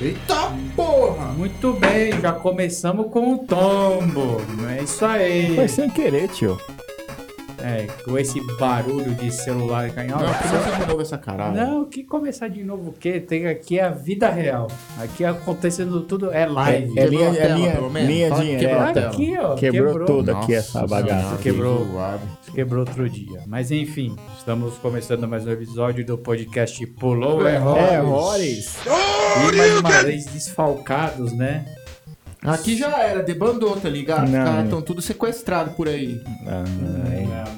Eita 0.00 0.52
porra! 0.74 1.32
Muito 1.32 1.72
bem, 1.72 2.12
já 2.20 2.32
começamos 2.32 3.10
com 3.10 3.32
o 3.34 3.38
tombo. 3.38 4.42
É 4.70 4.82
isso 4.82 5.04
aí. 5.04 5.54
Foi 5.54 5.68
sem 5.68 5.88
querer, 5.88 6.28
tio. 6.28 6.60
É, 7.58 7.86
com 8.04 8.16
esse 8.18 8.38
barulho 8.58 9.14
de 9.14 9.32
celular 9.32 9.90
caindo. 9.90 10.12
Não, 10.12 10.18
começa 10.34 10.78
de 10.78 10.86
novo 10.86 11.00
essa 11.02 11.16
caralho. 11.18 11.56
Não, 11.56 11.84
que 11.86 12.04
começar 12.04 12.48
de 12.48 12.62
novo 12.62 12.90
o 12.90 12.92
quê? 12.92 13.18
Tem 13.18 13.46
aqui 13.46 13.80
a 13.80 13.88
vida 13.88 14.28
real. 14.28 14.68
Aqui 15.02 15.24
acontecendo 15.24 16.02
tudo 16.02 16.30
é 16.30 16.44
live. 16.46 16.96
É, 16.96 17.02
é 17.02 17.08
Quebrou 17.08 17.30
linha, 17.30 17.40
é 17.42 17.48
linha, 17.54 17.72
pelo 17.72 17.90
menos? 17.90 18.08
linha 18.08 18.30
que 18.30 18.56
quebrou 18.58 18.92
tela. 18.92 19.08
aqui, 19.08 19.36
ó. 19.40 19.54
Quebrou, 19.56 20.04
tudo 20.04 20.30
aqui 20.32 20.54
essa 20.54 20.82
Nossa 20.82 20.94
bagaça. 20.94 21.36
Quebrou. 21.38 21.86
Quebrou 22.54 22.80
outro 22.80 23.08
dia. 23.08 23.40
Mas 23.46 23.72
enfim, 23.72 24.14
estamos 24.36 24.76
começando 24.76 25.26
mais 25.26 25.46
um 25.46 25.50
episódio 25.50 26.04
do 26.04 26.18
podcast 26.18 26.86
Pulou 26.86 27.48
é 27.48 27.56
É, 27.56 28.02
Horrores. 28.02 28.76
E 29.52 29.56
mais 29.56 29.78
uma 29.78 30.02
vez 30.02 30.26
desfalcados, 30.26 31.32
né? 31.32 31.64
Aqui 32.42 32.76
já 32.76 32.96
era, 33.02 33.22
debandou, 33.22 33.76
tá 33.76 33.88
ligado? 33.88 34.24
Os 34.24 34.30
Não. 34.30 34.44
caras 34.44 34.64
estão 34.64 34.80
tudo 34.82 35.02
sequestrados 35.02 35.74
por 35.74 35.88
aí. 35.88 36.22
Ah, 36.46 36.64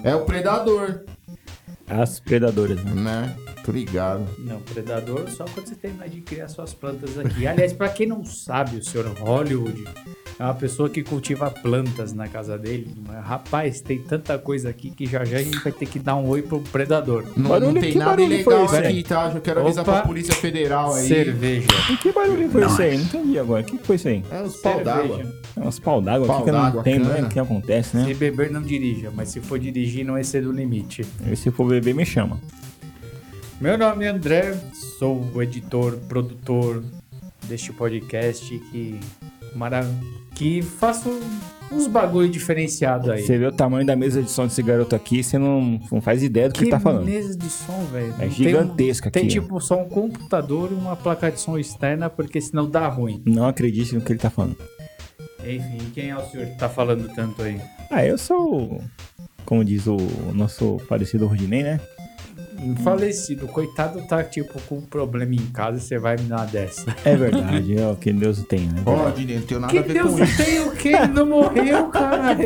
É 0.02 0.14
o 0.14 0.24
predador, 0.24 1.02
é. 1.88 1.94
As 2.00 2.20
predadoras, 2.20 2.82
né? 2.84 2.92
né? 2.94 3.34
Tô 3.68 3.72
ligado. 3.72 4.26
Não, 4.38 4.60
predador 4.60 5.28
só 5.28 5.44
quando 5.44 5.66
você 5.66 5.74
terminar 5.74 6.08
de 6.08 6.22
criar 6.22 6.48
suas 6.48 6.72
plantas 6.72 7.18
aqui. 7.18 7.46
Aliás, 7.46 7.70
pra 7.74 7.90
quem 7.90 8.06
não 8.06 8.24
sabe, 8.24 8.78
o 8.78 8.82
senhor 8.82 9.06
Hollywood 9.20 9.84
é 10.38 10.42
uma 10.42 10.54
pessoa 10.54 10.88
que 10.88 11.02
cultiva 11.02 11.50
plantas 11.50 12.14
na 12.14 12.26
casa 12.28 12.56
dele. 12.56 12.96
Mas, 13.06 13.22
rapaz, 13.22 13.82
tem 13.82 13.98
tanta 13.98 14.38
coisa 14.38 14.70
aqui 14.70 14.90
que 14.90 15.04
já 15.04 15.22
já 15.22 15.36
a 15.36 15.42
gente 15.42 15.58
vai 15.58 15.70
ter 15.70 15.84
que 15.84 15.98
dar 15.98 16.16
um 16.16 16.26
oi 16.28 16.40
pro 16.40 16.62
predador. 16.62 17.24
Não, 17.36 17.50
Barulho, 17.50 17.72
não 17.72 17.80
tem 17.82 17.94
nada 17.94 18.22
ilegal 18.22 18.64
aqui, 18.64 19.02
tá? 19.02 19.28
Já 19.28 19.40
quero 19.40 19.60
avisar 19.60 19.82
Opa. 19.82 19.92
pra 19.98 20.02
Polícia 20.06 20.32
Federal 20.32 20.94
aí. 20.94 21.06
Cerveja. 21.06 21.68
E 21.92 21.96
que 21.98 22.10
barulho 22.10 22.48
foi 22.48 22.64
isso 22.64 22.80
aí? 22.80 22.96
Não 22.96 23.04
entendi 23.04 23.38
agora. 23.38 23.60
O 23.60 23.66
que 23.66 23.76
foi 23.84 23.96
isso 23.96 24.08
aí? 24.08 24.24
É 24.30 24.42
os 24.42 24.56
pau 24.62 24.82
d'água. 24.82 25.26
É 25.54 25.60
umas 25.60 25.78
pau 25.78 26.00
d'água 26.00 26.26
Pau 26.26 26.36
aqui 26.36 26.44
que 26.44 26.50
eu 26.50 26.54
não 26.54 26.80
entendo 26.80 27.08
né, 27.10 27.22
o 27.22 27.28
que 27.28 27.38
acontece, 27.38 27.90
Se 27.90 27.96
né? 27.98 28.14
beber, 28.14 28.50
não 28.50 28.62
dirija. 28.62 29.12
Mas 29.14 29.28
se 29.28 29.42
for 29.42 29.58
dirigir, 29.58 30.06
não 30.06 30.16
exceda 30.16 30.48
o 30.48 30.52
limite. 30.52 31.04
E 31.30 31.36
se 31.36 31.50
for 31.50 31.68
beber, 31.68 31.94
me 31.94 32.06
chama. 32.06 32.40
Meu 33.60 33.76
nome 33.76 34.04
é 34.04 34.08
André, 34.08 34.56
sou 34.98 35.20
o 35.34 35.42
editor, 35.42 35.96
produtor 36.08 36.82
deste 37.48 37.72
podcast 37.72 38.56
que, 38.70 39.00
mara... 39.54 39.84
que 40.34 40.62
faço 40.62 41.10
uns 41.72 41.88
bagulho 41.88 42.28
diferenciado 42.28 43.10
aí. 43.10 43.22
Você 43.22 43.36
vê 43.36 43.46
o 43.46 43.52
tamanho 43.52 43.84
da 43.84 43.96
mesa 43.96 44.22
de 44.22 44.30
som 44.30 44.46
desse 44.46 44.62
garoto 44.62 44.94
aqui, 44.94 45.24
você 45.24 45.38
não, 45.38 45.80
não 45.90 46.00
faz 46.00 46.22
ideia 46.22 46.48
do 46.48 46.54
que, 46.54 46.64
ele 46.64 46.70
tá 46.70 46.78
falando. 46.78 47.04
mesa 47.04 47.36
de 47.36 47.50
som, 47.50 47.84
velho. 47.92 48.14
É 48.20 48.28
gigantesca 48.30 49.10
tem, 49.10 49.24
um- 49.24 49.26
aqui. 49.26 49.34
Tem 49.34 49.42
tipo 49.42 49.60
só 49.60 49.82
um 49.82 49.88
computador 49.88 50.70
e 50.70 50.74
uma 50.74 50.94
placa 50.94 51.30
de 51.30 51.40
som 51.40 51.58
externa, 51.58 52.08
porque 52.08 52.40
senão 52.40 52.70
dá 52.70 52.86
ruim. 52.88 53.20
Não 53.26 53.46
acredite 53.46 53.92
no 53.94 54.00
que 54.00 54.12
ele 54.12 54.20
tá 54.20 54.30
falando. 54.30 54.56
Enfim, 55.44 55.90
quem 55.94 56.10
é 56.10 56.16
o 56.16 56.24
senhor 56.30 56.46
que 56.46 56.58
tá 56.58 56.68
falando 56.68 57.08
tanto 57.14 57.42
aí? 57.42 57.60
Ah, 57.90 58.04
eu 58.04 58.18
sou, 58.18 58.80
como 59.44 59.64
diz 59.64 59.86
o 59.86 59.96
nosso 60.32 60.78
falecido 60.88 61.26
Rodinei, 61.26 61.62
né? 61.64 61.80
Falecido, 62.82 63.46
coitado 63.46 64.00
tá 64.06 64.22
tipo 64.22 64.60
com 64.62 64.76
um 64.76 64.80
problema 64.80 65.34
em 65.34 65.46
casa 65.46 65.78
e 65.78 65.80
você 65.80 65.98
vai 65.98 66.16
me 66.16 66.24
dar 66.24 66.38
uma 66.38 66.46
dessa. 66.46 66.94
É 67.04 67.16
verdade, 67.16 67.78
é 67.78 67.88
o 67.88 67.96
que 67.96 68.12
Deus 68.12 68.42
tem, 68.44 68.60
né? 68.66 68.82
Pode, 68.84 69.24
não 69.34 69.42
tem 69.42 69.58
nada 69.58 69.72
Que 69.72 69.78
a 69.78 69.82
ver 69.82 69.92
Deus 69.94 70.10
com 70.12 70.24
isso. 70.24 70.44
tem 70.44 70.60
o 70.60 70.72
quê? 70.72 70.88
Ele 70.88 71.06
não 71.08 71.26
morreu, 71.26 71.86
caralho. 71.90 72.40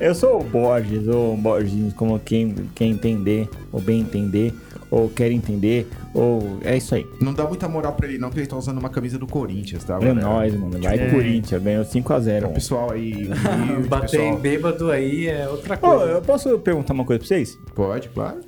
Eu 0.00 0.14
sou 0.14 0.40
o 0.40 0.44
Borges, 0.44 1.06
ou 1.08 1.36
Borges, 1.36 1.92
como 1.94 2.18
quem 2.18 2.54
quer 2.74 2.86
entender, 2.86 3.48
ou 3.72 3.80
bem 3.80 4.00
entender, 4.00 4.54
ou 4.90 5.08
quer 5.08 5.30
entender, 5.32 5.86
ou 6.14 6.58
é 6.64 6.76
isso 6.76 6.94
aí. 6.94 7.06
Não 7.20 7.34
dá 7.34 7.44
muita 7.44 7.68
moral 7.68 7.92
pra 7.94 8.06
ele, 8.08 8.18
não, 8.18 8.28
porque 8.28 8.40
ele 8.40 8.46
tá 8.46 8.56
usando 8.56 8.78
uma 8.78 8.88
camisa 8.88 9.18
do 9.18 9.26
Corinthians, 9.26 9.82
tá? 9.84 9.98
É 10.00 10.12
nóis, 10.12 10.54
mano. 10.54 10.78
Vai 10.80 10.98
É. 10.98 11.10
Corinthians, 11.10 11.62
ganhou 11.62 11.84
5x0. 11.84 12.46
O 12.46 12.48
pessoal 12.50 12.90
aí, 12.92 13.12
humilde, 13.28 13.88
Bater 13.88 14.06
em 14.20 14.22
pessoal. 14.22 14.38
bêbado 14.38 14.90
aí 14.90 15.26
é 15.28 15.48
outra 15.48 15.74
Ô, 15.74 15.78
coisa. 15.78 16.04
eu 16.12 16.22
posso 16.22 16.58
perguntar 16.60 16.92
uma 16.94 17.04
coisa 17.04 17.18
pra 17.18 17.28
vocês? 17.28 17.58
Pode, 17.74 18.08
claro. 18.10 18.40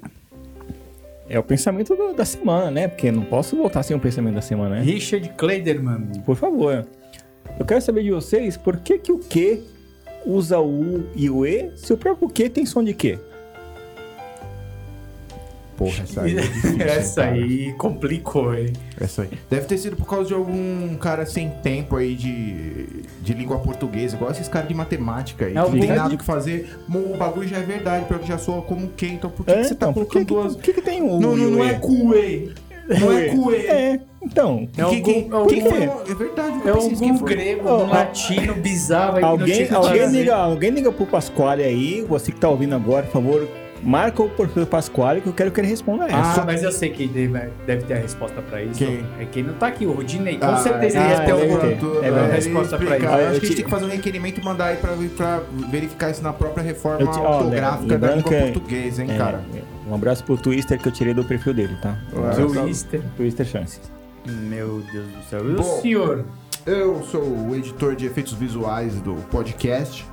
É 1.29 1.39
o 1.39 1.43
pensamento 1.43 1.95
do- 1.95 2.15
da 2.15 2.25
semana, 2.25 2.71
né? 2.71 2.89
Porque 2.89 3.13
não 3.13 3.23
posso 3.23 3.55
voltar 3.57 3.83
sem 3.83 3.95
o 3.97 4.01
pensamento 4.01 4.35
da 4.37 4.41
semana, 4.41 4.77
né? 4.77 4.83
Richard 4.83 5.29
Kleiderman. 5.37 6.23
Por 6.25 6.37
favor. 6.37 6.87
Eu 7.59 7.67
quero 7.67 7.83
saber 7.83 8.03
de 8.03 8.11
vocês 8.11 8.57
por 8.57 8.77
que, 8.79 8.99
que 8.99 9.13
o 9.13 9.19
Q 9.19 9.61
usa 10.25 10.59
o 10.59 10.69
U 10.69 11.07
e 11.15 11.29
o 11.29 11.45
E 11.45 11.71
se 11.77 11.93
o 11.93 11.97
próprio 11.99 12.29
Q 12.29 12.49
tem 12.49 12.65
som 12.65 12.83
de 12.83 12.95
Q? 12.95 13.19
Porra, 15.79 16.03
essa 16.03 16.23
aí 16.23 16.37
é 16.37 16.41
difícil, 16.43 16.83
Essa 16.83 17.23
cara. 17.23 17.35
aí 17.37 17.73
complicou, 17.79 18.53
hein? 18.55 18.73
Essa 19.01 19.23
aí. 19.23 19.29
Deve 19.49 19.65
ter 19.67 19.79
sido 19.79 19.97
por 19.97 20.07
causa 20.07 20.27
de 20.27 20.35
algum 20.35 20.95
cara 20.97 21.25
sem 21.25 21.49
tempo 21.63 21.95
aí 21.97 22.15
de, 22.17 23.05
de 23.23 23.33
língua 23.33 23.59
portuguesa, 23.59 24.17
igual 24.17 24.31
esses 24.33 24.49
caras 24.49 24.67
de 24.69 24.75
matemática 24.75 25.45
aí. 25.47 25.53
É 25.53 25.55
que 25.55 25.59
não 25.59 25.63
algum- 25.67 25.79
tem 25.81 25.89
nada 25.93 26.15
o 26.15 26.19
que 26.19 26.25
fazer. 26.25 26.77
O 26.93 27.17
bagulho 27.17 27.47
já 27.49 27.59
é 27.59 27.63
verdade, 27.63 28.05
porque 28.09 28.27
já 28.27 28.37
soa 28.37 28.61
como 28.63 28.89
que, 28.89 29.07
então 29.07 29.31
por 29.31 29.47
que, 29.47 29.53
que 29.55 29.65
você 29.65 29.75
tá 29.75 29.89
então, 29.89 29.93
por 29.95 30.07
colocando 30.07 30.27
que, 30.27 30.35
duas. 30.35 30.57
que, 30.57 30.63
que, 30.63 30.73
que 30.75 30.83
tem 30.83 31.01
o 31.01 31.13
U 31.17 31.21
Não, 31.21 31.37
não, 31.37 31.51
não 31.53 31.65
é 31.65 31.75
cuê. 31.75 32.49
Não 33.01 33.13
é 33.17 33.29
cuê. 33.29 33.57
É, 33.67 34.01
então. 34.23 34.67
É 34.77 34.83
Que- 34.85 35.01
que- 35.01 35.11
algum- 35.31 35.47
quem 35.47 35.61
algum- 35.63 35.71
foi- 35.71 36.11
É 36.11 36.15
verdade, 36.15 36.57
É 36.59 36.63
quem 36.63 36.71
algum 37.11 37.19
foi? 37.19 37.29
grego, 37.29 37.69
Oh, 37.69 37.83
um 37.85 37.87
latino 37.89 38.55
bizarro 38.55 39.19
que 39.19 39.25
Alguém, 39.25 39.67
que 39.67 39.75
alguém, 39.75 40.01
fazer. 40.01 40.19
liga, 40.19 40.35
alguém 40.37 40.71
liga 40.71 40.91
pro 40.91 41.07
Pasquale 41.07 41.63
aí, 41.63 42.05
você 42.09 42.33
que 42.33 42.41
tá 42.41 42.49
ouvindo 42.49 42.75
agora, 42.75 43.05
por 43.07 43.13
favor, 43.13 43.47
marca 43.83 44.23
o 44.23 44.29
do 44.29 44.67
Pasquale 44.67 45.21
que 45.21 45.29
eu 45.29 45.33
quero 45.33 45.51
que 45.51 45.61
ele 45.61 45.69
responda 45.69 46.05
essa. 46.07 46.43
Ah, 46.43 46.45
mas 46.45 46.63
eu 46.63 46.71
sei 46.73 46.91
quem 46.91 47.09
deve, 47.09 47.49
deve 47.67 47.83
ter 47.85 47.95
a 47.95 47.99
resposta 47.99 48.41
pra 48.43 48.63
isso. 48.63 48.79
Quem? 48.79 49.05
É 49.21 49.25
quem 49.25 49.43
não 49.43 49.55
tá 49.55 49.69
aqui, 49.69 49.87
o 49.87 49.93
Rodinei. 49.93 50.39
Com 50.39 50.47
Ah, 50.47 50.57
certeza 50.57 50.99
ah, 50.99 51.03
ele 51.03 51.09
deve 51.11 51.25
ter 51.25 51.29
é, 51.31 51.33
alguma 51.33 51.61
deve 51.61 51.73
ter. 51.75 51.79
Tudo, 51.81 51.97
É 51.99 52.01
vai 52.01 52.11
verdade. 52.11 52.35
resposta 52.35 52.77
pra 52.79 52.97
isso. 52.99 53.07
Eu 53.07 53.11
Eu 53.11 53.15
acho 53.15 53.21
que 53.21 53.37
a 53.37 53.41
te- 53.41 53.47
gente 53.47 53.57
tem 53.57 53.65
que 53.65 53.71
fazer 53.71 53.85
um 53.85 53.89
requerimento 53.89 54.41
e 54.41 54.45
mandar 54.45 54.65
aí 54.67 54.77
pra, 54.77 54.91
pra 55.17 55.43
verificar 55.71 56.11
isso 56.11 56.23
na 56.23 56.33
própria 56.33 56.63
reforma 56.63 57.07
te- 57.11 57.19
ó, 57.19 57.37
ortográfica 57.39 57.99
da 57.99 58.15
língua 58.15 58.31
que- 58.33 58.41
portuguesa, 58.53 59.03
hein, 59.05 59.11
É, 59.13 59.17
cara? 59.19 59.41
um 59.89 59.95
abraço 59.95 60.25
pro 60.25 60.37
Twister 60.37 60.79
que 60.79 60.89
eu 60.89 60.93
tirei 60.93 61.15
do 61.15 61.25
perfil 61.25 61.55
dele, 61.55 61.77
tá? 61.83 61.97
Twister. 62.35 63.01
Twister 63.17 63.47
Chances. 63.47 63.81
Meu 64.27 64.83
Deus 64.93 65.07
do 65.07 65.23
céu. 65.31 65.49
E 65.51 65.55
o 65.55 65.57
Bom. 65.57 65.81
senhor? 65.81 66.25
Eu 66.67 67.03
sou 67.05 67.23
o 67.23 67.55
editor 67.57 67.97
de 67.97 68.05
efeitos 68.07 68.35
visuais 68.35 69.01
do 69.01 69.15
podcast. 69.31 70.05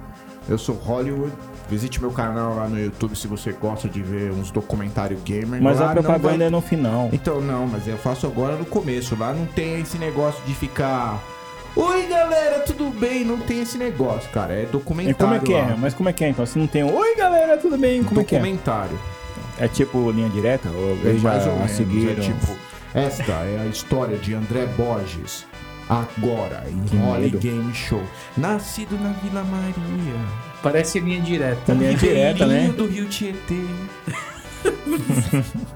Eu 0.47 0.57
sou 0.57 0.75
Hollywood. 0.75 1.33
Visite 1.69 1.99
meu 1.99 2.11
canal 2.11 2.55
lá 2.55 2.67
no 2.67 2.79
YouTube 2.79 3.15
se 3.15 3.27
você 3.27 3.51
gosta 3.51 3.89
de 3.89 4.01
ver 4.01 4.31
uns 4.31 4.51
documentários 4.51 5.19
gamer. 5.23 5.61
Mas 5.61 5.79
Lá 5.79 5.91
a 5.91 5.93
propaganda 5.93 6.37
vai- 6.37 6.47
é 6.47 6.49
no 6.49 6.61
final. 6.61 7.09
Então 7.11 7.41
não, 7.41 7.65
mas 7.65 7.87
eu 7.87 7.97
faço 7.97 8.27
agora 8.27 8.55
no 8.55 8.65
começo. 8.65 9.15
Lá 9.19 9.33
não 9.33 9.45
tem 9.47 9.79
esse 9.81 9.97
negócio 9.97 10.41
de 10.45 10.53
ficar. 10.53 11.19
Oi 11.75 12.05
galera, 12.07 12.59
tudo 12.59 12.89
bem? 12.91 13.25
Não 13.25 13.37
tem 13.39 13.61
esse 13.63 13.77
negócio, 13.77 14.29
cara. 14.29 14.53
É 14.53 14.65
documentário. 14.65 15.11
E 15.11 15.15
como 15.15 15.33
é 15.33 15.39
que 15.39 15.53
é? 15.53 15.71
lá. 15.71 15.75
Mas 15.77 15.93
como 15.93 16.07
é 16.07 16.13
que 16.13 16.23
é? 16.23 16.29
Então, 16.29 16.45
se 16.45 16.57
não 16.59 16.67
tem 16.67 16.83
um 16.83 16.95
Oi 16.95 17.15
galera, 17.15 17.57
tudo 17.57 17.77
bem? 17.77 18.03
Como 18.03 18.21
é 18.21 18.23
que 18.23 18.35
é? 18.35 18.39
documentário. 18.39 18.97
É 19.57 19.67
tipo 19.67 20.11
linha 20.11 20.29
direta? 20.29 20.69
Ou 20.69 20.91
É 21.09 21.13
mais 21.13 21.47
ou 21.47 21.55
menos. 21.55 21.71
É 21.79 22.21
tipo, 22.21 22.55
esta 22.93 23.31
é 23.31 23.61
a 23.63 23.65
história 23.65 24.17
de 24.17 24.33
André 24.35 24.65
Borges. 24.77 25.45
Agora, 25.89 26.65
em 26.67 26.97
Holly. 26.97 27.29
Game 27.29 27.73
Show. 27.73 28.01
Nascido 28.37 28.97
na 28.97 29.11
Vila 29.13 29.43
Maria. 29.43 30.19
Parece 30.63 30.99
linha 30.99 31.21
direta. 31.21 31.73
Linha 31.73 31.93
direta, 31.93 32.45
né? 32.45 32.69
Do 32.75 32.87
Rio 32.87 33.05
Tietê. 33.07 33.61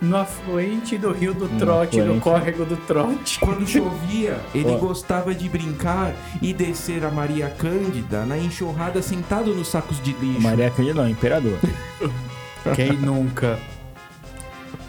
No 0.00 0.16
afluente 0.16 0.96
do 0.96 1.10
rio 1.10 1.34
do 1.34 1.48
No 1.48 1.58
trote, 1.58 1.96
no 1.96 2.02
afluente. 2.04 2.20
córrego 2.22 2.64
do 2.64 2.76
trote. 2.76 3.40
Quando 3.40 3.66
chovia, 3.66 4.38
ele 4.54 4.76
gostava 4.78 5.34
de 5.34 5.48
brincar 5.48 6.14
e 6.40 6.54
descer 6.54 7.04
a 7.04 7.10
Maria 7.10 7.48
Cândida 7.50 8.24
na 8.24 8.38
enxurrada 8.38 9.02
sentado 9.02 9.52
nos 9.52 9.66
sacos 9.66 10.00
de 10.00 10.12
lixo. 10.12 10.40
Maria 10.40 10.70
Cândida 10.70 11.02
não, 11.02 11.08
Imperador. 11.08 11.58
Quem 12.76 12.92
nunca? 12.92 13.58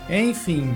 Enfim, 0.07 0.75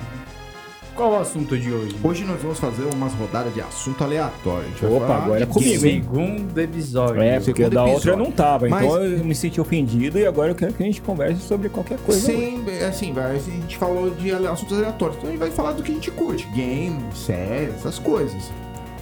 qual 0.95 1.11
o 1.13 1.15
assunto 1.19 1.57
de 1.57 1.71
hoje? 1.71 1.95
Hoje 2.03 2.23
nós 2.23 2.41
vamos 2.41 2.59
fazer 2.59 2.83
umas 2.93 3.13
rodadas 3.13 3.53
de 3.53 3.61
assunto 3.61 4.03
aleatório. 4.03 4.65
A 4.65 4.69
gente 4.69 4.81
vai 4.85 4.93
Opa, 4.93 5.15
agora 5.15 5.43
é 5.43 5.45
comigo, 5.45 5.81
game. 5.81 5.89
hein? 5.97 6.01
Segundo 6.03 6.57
episódio. 6.59 7.21
É, 7.21 7.39
porque 7.39 7.53
segundo 7.63 7.73
da 7.73 7.83
outra 7.83 7.93
eu 7.93 8.13
episódio. 8.13 8.23
não 8.23 8.31
tava, 8.31 8.67
então 8.67 8.79
Mas- 8.91 9.11
eu 9.19 9.25
me 9.25 9.35
senti 9.35 9.59
ofendido 9.59 10.19
e 10.19 10.25
agora 10.25 10.51
eu 10.51 10.55
quero 10.55 10.73
que 10.73 10.83
a 10.83 10.85
gente 10.85 11.01
converse 11.01 11.41
sobre 11.41 11.69
qualquer 11.69 11.97
coisa. 11.99 12.21
Sim, 12.21 12.63
assim, 12.87 13.11
vai, 13.13 13.35
a 13.35 13.39
gente 13.39 13.77
falou 13.77 14.09
de 14.11 14.31
assuntos 14.31 14.77
aleatórios. 14.77 15.17
Então 15.17 15.29
a 15.29 15.31
gente 15.31 15.39
vai 15.39 15.51
falar 15.51 15.71
do 15.73 15.81
que 15.83 15.91
a 15.91 15.95
gente 15.95 16.11
curte. 16.11 16.45
Game, 16.55 16.99
série, 17.15 17.71
essas 17.71 17.97
coisas. 17.97 18.51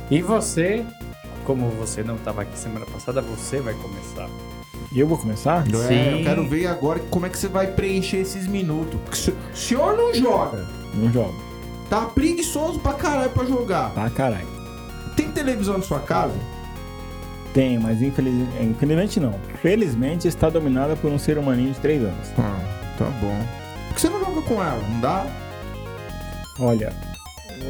E 0.10 0.22
você, 0.22 0.86
como 1.46 1.68
você 1.72 2.04
não 2.04 2.16
estava 2.16 2.42
aqui 2.44 2.58
semana 2.58 2.86
passada, 2.86 3.22
você 3.22 3.60
vai 3.60 3.74
começar. 3.74 4.30
E 4.94 5.00
eu 5.00 5.08
vou 5.08 5.18
começar? 5.18 5.66
É? 5.68 5.88
Sim. 5.88 6.18
Eu 6.20 6.24
quero 6.24 6.48
ver 6.48 6.68
agora 6.68 7.00
como 7.10 7.26
é 7.26 7.30
que 7.30 7.38
você 7.38 7.48
vai 7.48 7.68
preencher 7.68 8.18
esses 8.18 8.46
minutos. 8.48 9.00
Porque 9.06 9.32
O 9.32 9.56
senhor 9.56 9.96
não 9.96 10.14
joga. 10.14 10.66
Não 10.94 11.12
jogo. 11.12 11.50
Tá 11.92 12.06
preguiçoso 12.06 12.80
pra 12.80 12.94
caralho 12.94 13.30
pra 13.32 13.46
jogar. 13.46 13.92
Tá, 13.94 14.10
caralho. 14.10 14.48
Tem 15.16 15.30
televisão 15.30 15.78
na 15.78 15.84
sua 15.84 16.00
casa? 16.00 16.34
Tem, 17.54 17.78
mas 17.78 18.02
infeliz... 18.02 18.34
infelizmente 18.62 19.20
não. 19.20 19.36
Felizmente 19.62 20.26
está 20.26 20.50
dominada 20.50 20.96
por 20.96 21.12
um 21.12 21.20
ser 21.20 21.38
humaninho 21.38 21.74
de 21.74 21.80
3 21.82 22.04
anos. 22.04 22.28
Ah, 22.40 22.94
tá 22.98 23.06
bom. 23.20 23.38
Por 23.90 23.96
que 23.96 24.02
você 24.02 24.10
não 24.10 24.20
joga 24.22 24.42
com 24.44 24.54
ela? 24.64 24.82
Não 24.90 25.02
dá? 25.02 25.26
Olha, 26.62 26.94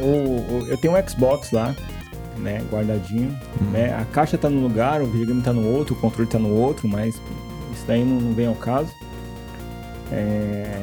o- 0.03 0.65
eu 0.67 0.77
tenho 0.77 0.93
um 0.95 1.09
Xbox 1.09 1.51
lá, 1.51 1.75
né, 2.37 2.61
guardadinho, 2.71 3.35
né? 3.71 3.91
A 3.99 4.05
caixa 4.05 4.37
tá 4.37 4.51
num 4.51 4.61
lugar, 4.61 5.01
o 5.01 5.07
videogame 5.07 5.41
tá 5.41 5.51
no 5.51 5.65
outro, 5.67 5.95
o 5.95 5.97
controle 5.97 6.29
tá 6.29 6.37
no 6.37 6.53
outro, 6.55 6.87
mas 6.87 7.15
isso 7.73 7.83
daí 7.87 8.05
não, 8.05 8.21
não 8.21 8.33
vem 8.35 8.45
ao 8.45 8.53
caso. 8.55 8.91
É, 10.11 10.77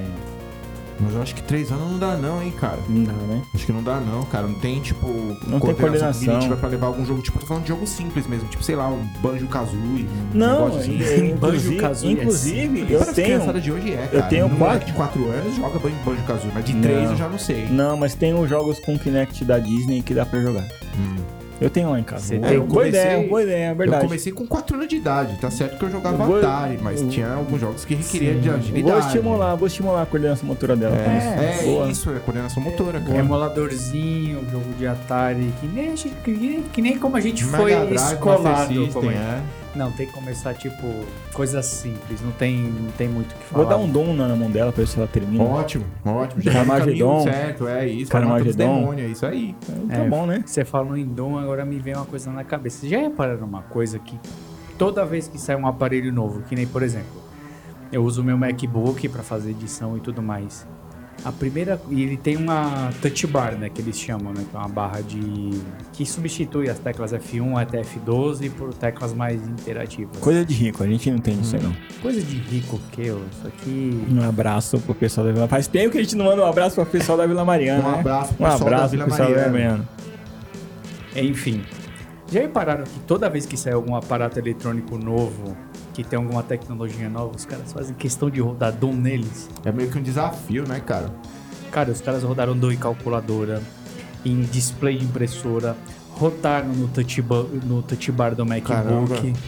Mas 1.00 1.14
eu 1.14 1.22
acho 1.22 1.34
que 1.34 1.42
três 1.42 1.70
anos 1.70 1.92
não 1.92 1.98
dá 1.98 2.16
não, 2.16 2.42
hein, 2.42 2.52
cara. 2.58 2.78
não 2.88 3.04
dá, 3.04 3.12
né? 3.12 3.42
Acho 3.54 3.66
que 3.66 3.72
não 3.72 3.82
dá 3.82 4.00
não, 4.00 4.24
cara. 4.24 4.46
Não 4.48 4.54
tem, 4.58 4.80
tipo, 4.80 5.06
Não 5.46 5.60
tem 5.60 5.74
coordenação. 5.74 6.24
cognitiva 6.26 6.56
pra 6.56 6.68
levar 6.68 6.86
algum 6.88 7.04
jogo. 7.06 7.22
Tipo, 7.22 7.38
tô 7.38 7.46
falando 7.46 7.62
de 7.62 7.68
jogo 7.68 7.86
simples 7.86 8.26
mesmo. 8.26 8.48
Tipo, 8.48 8.62
sei 8.64 8.74
lá, 8.74 8.88
um 8.88 9.06
Banjo-Kazooie. 9.22 10.08
um 10.34 10.36
Não, 10.38 10.66
assim. 10.66 10.92
e- 10.98 11.30
inclusive, 11.30 11.34
Banjo-Kazooie 11.34 12.10
é 12.18 12.22
inclusive 12.22 12.60
simples. 12.60 12.90
eu 12.90 13.00
as 13.02 13.08
tenho... 13.12 13.60
de 13.60 13.72
hoje 13.72 13.92
é, 13.92 14.06
cara. 14.08 14.22
tenho 14.24 14.46
um 14.46 14.48
quatro- 14.50 14.64
moleque 14.66 14.86
de 14.86 14.92
4 14.92 15.30
anos 15.30 15.56
joga 15.56 15.78
Ban- 15.78 15.90
Banjo-Kazooie, 16.04 16.52
mas 16.54 16.64
de 16.64 16.74
3 16.74 17.02
Não. 17.04 17.10
eu 17.12 17.16
já 17.16 17.28
não 17.28 17.38
sei. 17.38 17.66
Não, 17.68 17.96
mas 17.96 18.14
tem 18.14 18.34
os 18.34 18.48
jogos 18.48 18.78
com 18.80 18.98
Kinect 18.98 19.44
da 19.44 19.58
Disney 19.58 20.02
que 20.02 20.12
dá 20.14 20.26
pra 20.26 20.40
jogar. 20.40 20.64
Hum. 20.98 21.16
Eu 21.60 21.68
tenho 21.68 21.90
lá 21.90 21.98
em 21.98 22.04
casa. 22.04 22.24
Você 22.24 22.36
Boa- 22.36 22.48
tem? 22.48 22.58
boa 22.60 22.68
comecei- 22.68 23.00
ideia, 23.00 23.28
boa 23.28 23.42
ideia, 23.42 23.64
é 23.70 23.74
verdade. 23.74 24.02
Eu 24.04 24.08
comecei 24.08 24.32
com 24.32 24.46
4 24.46 24.76
anos 24.76 24.88
de 24.88 24.96
idade. 24.96 25.36
Tá 25.40 25.50
certo 25.50 25.76
que 25.76 25.84
eu 25.84 25.90
jogava 25.90 26.22
Eu 26.22 26.26
vou- 26.28 26.38
Atari, 26.38 26.78
mas 26.80 27.00
eu- 27.02 27.08
tinha 27.08 27.32
alguns 27.32 27.60
jogos 27.60 27.84
que 27.84 27.94
requeriam 27.96 28.34
Sim. 28.34 28.40
de 28.40 28.48
Vou 28.48 28.58
agilidade. 28.58 29.06
estimular, 29.06 29.54
vou 29.56 29.66
estimular 29.66 30.02
a 30.02 30.06
coordenação 30.06 30.46
motora 30.46 30.76
dela. 30.76 30.96
com 30.96 31.16
isso. 31.18 31.26
É, 31.26 31.62
Boa. 31.64 31.88
isso, 31.90 32.10
é 32.10 32.18
coordenação 32.20 32.62
motora, 32.62 32.98
Um 33.00 33.04
cara. 33.04 33.18
emuladorzinho, 33.18 34.40
jogo 34.50 34.72
de 34.78 34.86
Atari, 34.86 35.52
que 35.60 35.66
nem, 35.66 35.86
a 35.92 35.96
gente- 35.96 36.12
que 36.24 36.30
nem, 36.30 36.62
que 36.62 36.82
nem 36.82 36.98
como 36.98 37.16
a 37.16 37.20
gente 37.20 37.44
Mega 37.44 37.56
foi 37.56 37.70
Drive, 37.74 37.94
escolado. 37.94 38.66
System, 38.68 38.92
como 38.92 39.10
é. 39.10 39.40
É. 39.78 39.84
Não, 39.84 39.92
tem 39.92 40.06
que 40.06 40.12
começar, 40.12 40.54
tipo, 40.54 40.86
coisas 41.32 41.64
simples, 41.66 42.20
não 42.20 42.32
tem, 42.32 42.56
não 42.58 42.90
tem 42.92 43.08
muito 43.08 43.32
o 43.32 43.34
que 43.36 43.44
falar. 43.44 43.64
Vou 43.64 43.70
dar 43.70 43.76
um 43.78 43.88
dom 43.88 44.12
na 44.12 44.34
mão 44.34 44.50
dela 44.50 44.72
pra 44.72 44.82
ver 44.82 44.88
se 44.88 44.98
ela 44.98 45.06
termina. 45.06 45.44
Ótimo, 45.44 45.84
ótimo. 46.04 46.42
Já 46.42 46.64
tá 46.64 46.78
caminho 46.78 47.22
certo, 47.22 47.68
é 47.68 47.86
isso. 47.86 48.10
Demônios, 48.56 49.08
é 49.08 49.12
isso 49.12 49.26
aí. 49.26 49.54
Tá 49.88 49.96
É, 49.96 50.08
bom, 50.08 50.26
né? 50.26 50.42
Você 50.44 50.64
falou 50.64 50.96
em 50.96 51.06
Dom, 51.06 51.38
agora 51.38 51.64
me 51.64 51.78
vem 51.78 51.94
uma 51.94 52.04
coisa 52.04 52.30
na 52.30 52.44
cabeça. 52.44 52.80
Você 52.80 52.88
já 52.88 52.98
repararam 52.98 53.46
uma 53.46 53.62
coisa 53.62 53.98
que 53.98 54.18
toda 54.76 55.04
vez 55.04 55.28
que 55.28 55.38
sai 55.38 55.56
um 55.56 55.66
aparelho 55.66 56.12
novo, 56.12 56.42
que 56.42 56.54
nem, 56.54 56.66
por 56.66 56.82
exemplo, 56.82 57.22
eu 57.92 58.04
uso 58.04 58.22
meu 58.22 58.36
MacBook 58.36 59.08
pra 59.08 59.22
fazer 59.22 59.50
edição 59.50 59.96
e 59.96 60.00
tudo 60.00 60.22
mais. 60.22 60.66
A 61.24 61.32
primeira. 61.32 61.80
E 61.90 62.02
ele 62.02 62.16
tem 62.16 62.36
uma 62.36 62.90
touch 63.02 63.26
bar, 63.26 63.56
né? 63.58 63.68
Que 63.68 63.80
eles 63.80 63.98
chamam, 63.98 64.32
né? 64.32 64.44
Que 64.48 64.56
é 64.56 64.58
uma 64.58 64.68
barra 64.68 65.00
de. 65.00 65.60
que 65.92 66.06
substitui 66.06 66.70
as 66.70 66.78
teclas 66.78 67.12
F1 67.12 67.60
até 67.60 67.82
F12 67.82 68.50
por 68.52 68.72
teclas 68.72 69.12
mais 69.12 69.42
interativas. 69.46 70.16
Coisa 70.18 70.44
de 70.44 70.54
rico, 70.54 70.82
a 70.82 70.86
gente 70.86 71.10
não 71.10 71.18
tem 71.18 71.40
isso 71.40 71.56
aí 71.56 71.62
não. 71.62 71.74
Coisa 72.00 72.22
de 72.22 72.36
rico 72.36 72.80
que 72.92 73.06
eu. 73.06 73.22
Isso 73.32 73.46
aqui. 73.46 74.06
Um 74.10 74.28
abraço 74.28 74.78
pro 74.80 74.94
pessoal 74.94 75.26
da 75.26 75.32
Vila 75.32 75.48
Faz 75.48 75.66
tempo 75.66 75.92
que 75.92 75.98
a 75.98 76.02
gente 76.02 76.16
não 76.16 76.26
manda 76.26 76.42
um 76.42 76.46
abraço 76.46 76.76
pro 76.76 76.86
pessoal 76.86 77.18
da 77.18 77.26
Vila 77.26 77.44
Mariana. 77.44 77.86
Um 77.86 77.92
né? 77.92 77.98
abraço 78.00 78.34
pro 78.34 78.46
Um 78.46 78.50
pessoal 78.50 78.68
abraço 78.68 78.82
da 78.82 78.88
pro 78.88 78.90
Vila 78.90 79.04
pessoal 79.06 79.28
da 79.28 79.34
Vila 79.34 79.50
Mariana. 79.50 79.88
Mariana. 81.14 81.30
Enfim. 81.30 81.62
Já 82.30 82.40
repararam 82.40 82.84
que 82.84 83.00
toda 83.00 83.28
vez 83.30 83.46
que 83.46 83.56
sai 83.56 83.72
algum 83.72 83.96
aparato 83.96 84.38
eletrônico 84.38 84.98
novo, 84.98 85.56
que 85.94 86.04
tem 86.04 86.18
alguma 86.18 86.42
tecnologia 86.42 87.08
nova, 87.08 87.34
os 87.34 87.46
caras 87.46 87.72
fazem 87.72 87.94
questão 87.94 88.28
de 88.28 88.40
rodar 88.40 88.72
Doom 88.72 88.92
neles? 88.92 89.48
É 89.64 89.72
meio 89.72 89.90
que 89.90 89.98
um 89.98 90.02
desafio, 90.02 90.68
né, 90.68 90.78
cara? 90.80 91.10
Cara, 91.70 91.90
os 91.90 92.00
caras 92.00 92.22
rodaram 92.22 92.56
Doom 92.56 92.72
em 92.72 92.76
calculadora, 92.76 93.62
em 94.24 94.42
display 94.42 94.98
de 94.98 95.04
impressora, 95.06 95.74
rodaram 96.10 96.68
no 96.68 96.88
touch, 96.88 97.22
bar, 97.22 97.44
no 97.64 97.82
touch 97.82 98.12
bar 98.12 98.34
do 98.34 98.44
MacBook. 98.44 98.74
Caramba. 98.74 99.38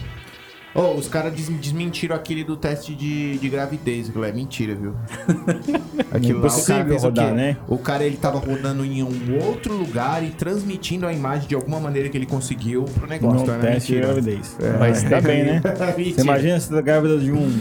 Ô, 0.73 0.93
os 0.93 1.07
caras 1.07 1.33
des- 1.33 1.49
desmentiram 1.49 2.15
aquele 2.15 2.43
do 2.45 2.55
teste 2.55 2.95
de, 2.95 3.37
de 3.37 3.49
gravidez, 3.49 4.07
aquilo 4.09 4.23
é 4.23 4.31
mentira, 4.31 4.73
viu? 4.73 4.95
Aquilo 6.11 6.41
lá, 6.41 6.47
o 6.47 6.65
cara 6.65 6.85
fez 6.85 7.03
rodar, 7.03 7.25
o 7.25 7.29
quê? 7.29 7.35
né? 7.35 7.57
O 7.69 7.77
cara, 7.77 8.03
ele 8.03 8.17
tava 8.17 8.37
rodando 8.37 8.83
em 8.83 9.01
um 9.01 9.37
outro 9.45 9.73
lugar 9.73 10.21
e 10.23 10.29
transmitindo 10.31 11.05
a 11.07 11.13
imagem 11.13 11.47
de 11.47 11.55
alguma 11.55 11.79
maneira 11.79 12.09
que 12.09 12.17
ele 12.17 12.25
conseguiu 12.25 12.83
pro 12.83 13.07
negócio. 13.07 13.37
Não 13.37 13.43
então 13.43 13.55
é 13.55 13.73
teste 13.73 13.87
de 13.93 13.95
mentira. 13.99 14.13
gravidez. 14.13 14.57
É. 14.61 14.77
Mas 14.77 15.03
tá 15.03 15.21
bem, 15.21 15.43
né? 15.45 15.61
Mentira. 15.95 16.15
Você 16.15 16.21
imagina 16.21 16.59
se 16.59 16.69
tá 16.69 16.81
grávida 16.81 17.17
de 17.17 17.31
um. 17.31 17.59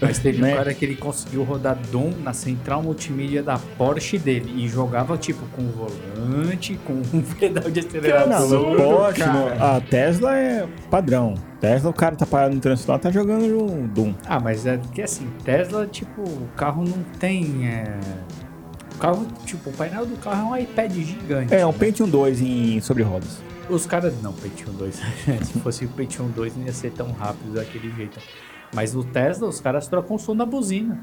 Mas 0.00 0.18
teve 0.18 0.40
Né? 0.42 0.52
um 0.52 0.56
cara 0.56 0.74
que 0.74 0.84
ele 0.84 0.96
conseguiu 0.96 1.42
rodar 1.42 1.76
Doom 1.90 2.10
na 2.22 2.32
central 2.32 2.82
multimídia 2.82 3.42
da 3.42 3.58
Porsche 3.78 4.18
dele 4.18 4.52
e 4.56 4.68
jogava 4.68 5.16
tipo 5.16 5.44
com 5.54 5.62
volante, 5.68 6.78
com 6.84 6.92
um 6.94 7.22
pedal 7.38 7.70
de 7.70 7.80
aceleração. 7.80 8.48
Não, 8.48 8.70
no 8.72 8.76
Porsche, 8.76 9.22
a 9.22 9.80
Tesla 9.80 10.36
é 10.36 10.68
padrão. 10.90 11.34
Tesla, 11.60 11.90
o 11.90 11.94
cara 11.94 12.14
tá 12.14 12.26
parado 12.26 12.54
no 12.54 12.60
trânsito 12.60 12.90
lá, 12.92 12.98
tá 12.98 13.10
jogando 13.10 13.44
um 13.72 13.86
Doom. 13.86 14.12
Ah, 14.26 14.38
mas 14.38 14.66
é 14.66 14.78
que 14.92 15.00
assim, 15.02 15.26
Tesla, 15.44 15.86
tipo, 15.86 16.20
o 16.22 16.48
carro 16.56 16.84
não 16.84 17.02
tem. 17.18 17.66
é, 17.66 17.98
O 18.94 18.98
carro, 18.98 19.26
tipo, 19.46 19.70
o 19.70 19.72
painel 19.72 20.04
do 20.06 20.16
carro 20.18 20.54
é 20.54 20.58
um 20.58 20.62
iPad 20.62 20.92
gigante. 20.92 21.54
É, 21.54 21.64
um 21.66 21.72
Pentium 21.72 22.08
2 22.08 22.40
em 22.42 22.80
sobre 22.80 23.02
rodas. 23.02 23.38
Os 23.70 23.84
caras. 23.86 24.12
Não, 24.22 24.32
Pentium 24.34 24.72
2. 24.74 24.94
Se 25.42 25.58
fosse 25.60 25.84
o 25.86 25.88
Pentium 25.88 26.28
2, 26.28 26.56
não 26.56 26.66
ia 26.66 26.72
ser 26.72 26.92
tão 26.92 27.10
rápido 27.12 27.54
daquele 27.54 27.90
jeito. 27.96 28.20
Mas 28.74 28.94
o 28.94 29.02
Tesla, 29.04 29.48
os 29.48 29.60
caras 29.60 29.86
trocam 29.88 30.16
o 30.16 30.18
som 30.18 30.34
da 30.36 30.44
buzina. 30.46 30.98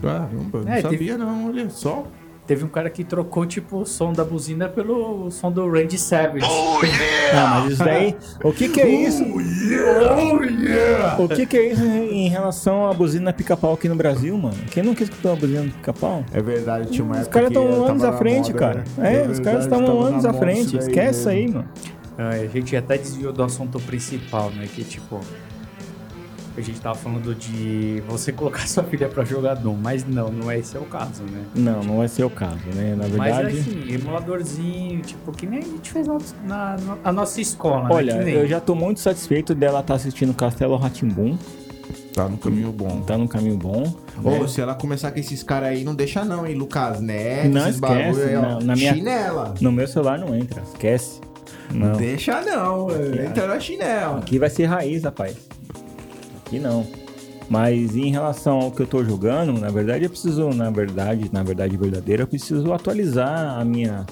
Caramba, 0.00 0.62
não 0.64 0.72
É, 0.72 0.80
sabia 0.82 0.98
teve- 0.98 1.16
não, 1.16 1.48
olha 1.48 1.68
só. 1.70 2.04
Teve 2.46 2.64
um 2.64 2.68
cara 2.68 2.88
que 2.88 3.02
trocou, 3.02 3.44
tipo, 3.44 3.78
o 3.78 3.84
som 3.86 4.12
da 4.12 4.24
buzina 4.24 4.68
pelo 4.68 5.28
som 5.32 5.50
do 5.50 5.68
Randy 5.68 5.98
Savage. 5.98 6.46
Não, 6.46 7.48
mas 7.48 7.72
isso 7.72 7.82
daí. 7.84 8.14
O 8.44 8.52
que 8.52 8.68
que 8.68 8.80
é 8.80 8.88
isso? 8.88 9.24
Oh, 9.24 10.42
yeah! 10.44 11.16
O 11.20 11.28
que 11.28 11.44
que 11.44 11.56
é 11.56 11.72
isso 11.72 11.82
em 11.84 12.28
relação 12.28 12.88
à 12.88 12.94
buzina 12.94 13.32
pica-pau 13.32 13.72
aqui 13.74 13.88
no 13.88 13.96
Brasil, 13.96 14.36
mano? 14.38 14.54
Quem 14.70 14.84
nunca 14.84 15.02
escutou 15.02 15.32
uma 15.32 15.36
buzina 15.36 15.62
pica-pau? 15.64 16.24
É 16.32 16.40
verdade, 16.40 16.90
tinha 16.90 17.04
uma 17.04 17.20
Os 17.20 17.26
caras 17.26 17.48
estão 17.48 17.84
anos 17.84 18.04
à 18.04 18.12
na 18.12 18.16
frente, 18.16 18.52
moda, 18.52 18.58
cara. 18.60 18.84
né? 18.96 19.12
É, 19.12 19.16
É 19.16 19.20
os 19.22 19.26
verdade, 19.38 19.42
caras 19.42 19.62
estão 19.64 20.00
anos 20.02 20.22
na 20.22 20.30
à 20.30 20.34
frente. 20.34 20.76
Esquece 20.78 21.18
isso 21.18 21.28
aí, 21.28 21.42
mesmo. 21.46 21.54
mano. 21.56 21.68
Ah, 22.18 22.28
a 22.30 22.46
gente 22.46 22.76
até 22.76 22.96
desviou 22.96 23.32
do 23.32 23.42
assunto 23.42 23.80
principal, 23.80 24.50
né? 24.50 24.68
Que 24.72 24.84
tipo. 24.84 25.20
A 26.56 26.60
gente 26.62 26.80
tava 26.80 26.94
falando 26.94 27.34
de 27.34 28.02
você 28.08 28.32
colocar 28.32 28.64
sua 28.68 28.82
filha 28.84 29.08
pra 29.08 29.24
jogar 29.24 29.54
Doom, 29.54 29.76
mas 29.76 30.06
não, 30.06 30.28
não 30.30 30.50
é 30.50 30.58
esse 30.58 30.76
é 30.76 30.80
o 30.80 30.84
caso, 30.84 31.22
né? 31.24 31.44
Não, 31.54 31.82
não 31.82 31.96
vai 31.98 32.08
ser 32.08 32.24
o 32.24 32.30
caso, 32.30 32.56
né? 32.74 32.94
Na 32.96 33.06
Mas 33.08 33.36
verdade. 33.36 33.58
assim, 33.58 33.92
emuladorzinho, 33.92 35.00
tipo, 35.02 35.32
que 35.32 35.46
nem 35.46 35.58
a 35.58 35.62
gente 35.62 35.92
fez 35.92 36.06
na, 36.06 36.18
na, 36.44 36.76
na- 36.78 36.98
a 37.04 37.12
nossa 37.12 37.40
escola, 37.40 37.88
Olha, 37.92 38.14
né? 38.14 38.18
Que 38.20 38.24
nem- 38.24 38.34
eu 38.36 38.48
já 38.48 38.58
tô 38.60 38.74
muito 38.74 39.00
satisfeito 39.00 39.54
dela 39.54 39.80
estar 39.80 39.94
assistindo 39.94 40.32
Castelo 40.32 40.76
Ratimbum. 40.76 41.36
Tá 42.14 42.26
no 42.26 42.38
caminho 42.38 42.72
bom. 42.72 43.02
Tá 43.02 43.18
num 43.18 43.26
caminho 43.26 43.58
bom. 43.58 43.94
Ô, 44.24 44.48
se 44.48 44.58
ela 44.62 44.74
começar 44.74 45.10
com 45.12 45.18
esses 45.20 45.42
caras 45.42 45.68
aí, 45.68 45.84
não 45.84 45.94
deixa 45.94 46.24
não, 46.24 46.46
hein? 46.46 46.54
Lucas 46.54 46.98
Neto, 47.00 47.50
Não 47.50 47.60
esses 47.68 47.74
esquece, 47.74 47.80
bagulho 48.02 48.24
aí, 48.26 48.36
ó. 48.36 48.40
na- 48.40 48.60
na 48.60 48.74
minha- 48.74 48.94
Chinela. 48.94 49.54
No 49.60 49.70
meu 49.70 49.86
celular 49.86 50.18
não 50.18 50.34
entra, 50.34 50.62
esquece. 50.62 51.20
Não. 51.70 51.92
Deixa 51.96 52.40
não, 52.42 52.88
entra 52.90 53.46
na 53.48 53.60
chinela. 53.60 54.18
Aqui 54.18 54.38
vai 54.38 54.48
ser 54.48 54.64
raiz, 54.64 55.02
rapaz. 55.02 55.36
Aqui 56.46 56.58
não. 56.58 56.86
Mas 57.48 57.96
em 57.96 58.10
relação 58.10 58.60
ao 58.60 58.70
que 58.70 58.82
eu 58.82 58.86
tô 58.86 59.04
jogando, 59.04 59.52
na 59.52 59.70
verdade 59.70 60.04
eu 60.04 60.10
preciso, 60.10 60.50
na 60.50 60.70
verdade, 60.70 61.30
na 61.32 61.42
verdade 61.42 61.76
verdadeira, 61.76 62.22
eu 62.22 62.26
preciso 62.26 62.72
atualizar 62.72 63.58
a 63.58 63.64
minha 63.64 64.04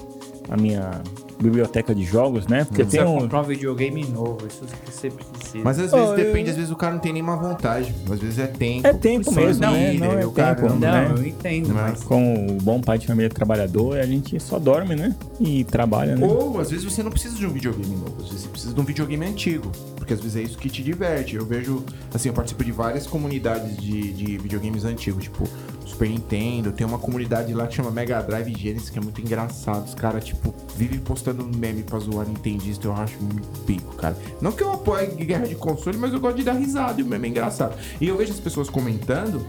a 0.49 0.55
minha 0.57 1.01
biblioteca 1.39 1.93
de 1.93 2.03
jogos, 2.03 2.47
né? 2.47 2.63
Porque 2.63 2.83
Você 2.83 2.97
tem 2.97 3.05
um 3.05 3.19
comprar 3.19 3.41
um 3.41 3.43
videogame 3.43 4.05
novo, 4.05 4.37
isso 4.47 4.63
que 4.65 4.91
você 4.91 5.09
precisa. 5.09 5.63
Mas 5.63 5.77
às 5.79 5.91
vezes 5.91 6.09
eu- 6.09 6.15
depende, 6.15 6.49
às 6.49 6.55
vezes 6.55 6.71
o 6.71 6.75
cara 6.77 6.93
não 6.93 6.99
tem 7.01 7.11
nenhuma 7.11 7.35
vontade. 7.35 7.93
Às 8.09 8.19
vezes 8.19 8.39
é 8.39 8.47
tempo. 8.47 8.87
é 8.87 8.93
tempo 8.93 9.31
mesmo, 9.33 9.61
né? 9.61 9.93
Não 9.93 10.11
é 10.13 10.25
o 10.25 10.31
cara- 10.31 10.55
tempo, 10.55 10.69
não, 10.69 10.77
né? 10.79 11.13
eu 11.17 11.25
entendo, 11.25 11.69
Não 11.69 11.79
é? 11.79 11.91
mas 11.91 12.03
Com 12.03 12.47
o 12.47 12.53
bom 12.61 12.79
pai 12.79 12.97
de 12.97 13.07
família 13.07 13.29
trabalhador, 13.29 13.97
a 13.99 14.05
gente 14.05 14.39
só 14.39 14.57
dorme, 14.57 14.95
né? 14.95 15.13
E 15.39 15.63
trabalha, 15.65 16.15
né? 16.15 16.25
Ou 16.25 16.57
às 16.59 16.71
vezes 16.71 16.85
você 16.85 17.03
não 17.03 17.11
precisa 17.11 17.35
de 17.35 17.45
um 17.45 17.49
videogame 17.51 17.95
novo, 17.95 18.15
às 18.19 18.27
vezes 18.29 18.43
você 18.43 18.47
precisa 18.49 18.73
de 18.73 18.79
um 18.79 18.83
videogame 18.85 19.25
antigo. 19.25 19.69
Porque 19.97 20.13
às 20.13 20.19
vezes 20.21 20.37
é 20.37 20.41
isso 20.41 20.57
que 20.57 20.69
te 20.69 20.83
diverte. 20.83 21.35
Eu 21.35 21.45
vejo, 21.45 21.83
assim, 22.13 22.29
eu 22.29 22.33
participo 22.33 22.63
de 22.63 22.71
várias 22.71 23.07
comunidades 23.07 23.75
de, 23.75 24.13
de 24.13 24.37
videogames 24.37 24.85
antigos, 24.85 25.23
tipo 25.23 25.43
Super 25.85 26.09
Nintendo. 26.09 26.71
Tem 26.71 26.85
uma 26.85 26.99
comunidade 26.99 27.53
lá 27.53 27.67
que 27.67 27.75
chama 27.75 27.91
Mega 27.91 28.21
Drive 28.21 28.53
Genesis, 28.55 28.89
que 28.89 28.97
é 28.97 29.01
muito 29.01 29.21
engraçado. 29.21 29.85
Os 29.85 29.93
caras, 29.93 30.25
tipo, 30.25 30.53
vivem 30.75 30.99
postando 30.99 31.45
meme 31.45 31.83
pra 31.83 31.99
zoar 31.99 32.27
Nintendista. 32.27 32.87
Eu 32.87 32.93
acho 32.93 33.17
muito 33.21 33.47
pico, 33.65 33.95
cara. 33.95 34.17
Não 34.41 34.51
que 34.51 34.63
eu 34.63 34.71
apoie 34.71 35.07
guerra 35.07 35.47
de 35.47 35.55
console, 35.55 35.97
mas 35.97 36.13
eu 36.13 36.19
gosto 36.19 36.37
de 36.37 36.43
dar 36.43 36.53
risada 36.53 36.99
e 36.99 37.03
o 37.03 37.07
meme 37.07 37.27
é 37.27 37.31
engraçado. 37.31 37.77
E 38.01 38.07
eu 38.07 38.17
vejo 38.17 38.31
as 38.31 38.39
pessoas 38.39 38.69
comentando 38.69 39.45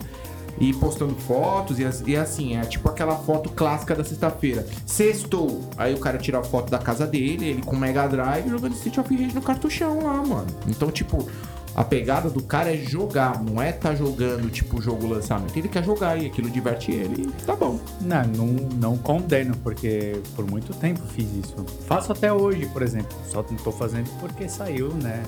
e 0.59 0.73
postando 0.73 1.14
fotos, 1.14 1.78
e, 1.78 1.85
e 2.07 2.16
assim, 2.16 2.57
é 2.57 2.62
tipo 2.62 2.88
aquela 2.88 3.16
foto 3.16 3.50
clássica 3.50 3.95
da 3.95 4.05
sexta-feira. 4.05 4.66
Sextou. 4.87 5.69
Aí 5.76 5.95
o 5.95 5.99
cara 5.99 6.19
tira 6.19 6.38
a 6.38 6.43
foto 6.43 6.71
da 6.71 6.78
casa 6.78 7.07
dele, 7.07 7.47
ele 7.47 7.62
com 7.62 7.76
Mega 7.76 8.07
Drive, 8.07 8.49
jogando 8.49 8.73
Street 8.75 8.99
of 8.99 9.14
Rage 9.14 9.35
no 9.35 9.43
cartuchão 9.43 10.02
lá, 10.02 10.25
mano. 10.25 10.47
Então, 10.66 10.90
tipo, 10.90 11.28
a 11.76 11.85
pegada 11.85 12.30
do 12.30 12.42
cara 12.42 12.75
é 12.75 12.78
jogar, 12.78 13.45
não 13.45 13.61
é 13.61 13.71
tá 13.71 13.95
jogando, 13.95 14.50
tipo, 14.50 14.78
o 14.78 14.83
jogo 14.83 15.06
lançamento. 15.06 15.54
Ele 15.54 15.68
quer 15.68 15.85
jogar 15.85 16.16
e 16.16 16.25
aquilo 16.25 16.49
diverte 16.49 16.90
ele 16.90 17.25
e 17.25 17.45
tá 17.45 17.54
bom. 17.54 17.78
Não, 18.00 18.25
não, 18.25 18.47
não 18.47 18.97
condeno, 18.97 19.54
porque 19.59 20.18
por 20.35 20.50
muito 20.50 20.73
tempo 20.73 21.02
fiz 21.09 21.28
isso. 21.35 21.54
Faço 21.87 22.12
até 22.12 22.33
hoje, 22.33 22.64
por 22.73 22.80
exemplo. 22.80 23.14
Só 23.28 23.45
não 23.50 23.59
tô 23.59 23.71
fazendo 23.71 24.09
porque 24.18 24.49
saiu, 24.49 24.88
né? 24.95 25.23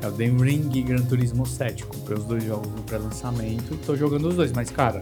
É 0.00 0.06
o 0.06 0.12
The 0.12 0.26
Ring 0.26 0.70
e 0.72 0.82
Gran 0.82 1.02
Turismo 1.02 1.44
7. 1.44 1.84
Comprei 1.84 2.16
os 2.16 2.24
dois 2.26 2.44
jogos 2.44 2.68
no 2.68 2.82
pré-lançamento 2.82 3.74
e 3.74 3.76
tô 3.78 3.96
jogando 3.96 4.28
os 4.28 4.36
dois. 4.36 4.52
Mas, 4.52 4.70
cara, 4.70 5.00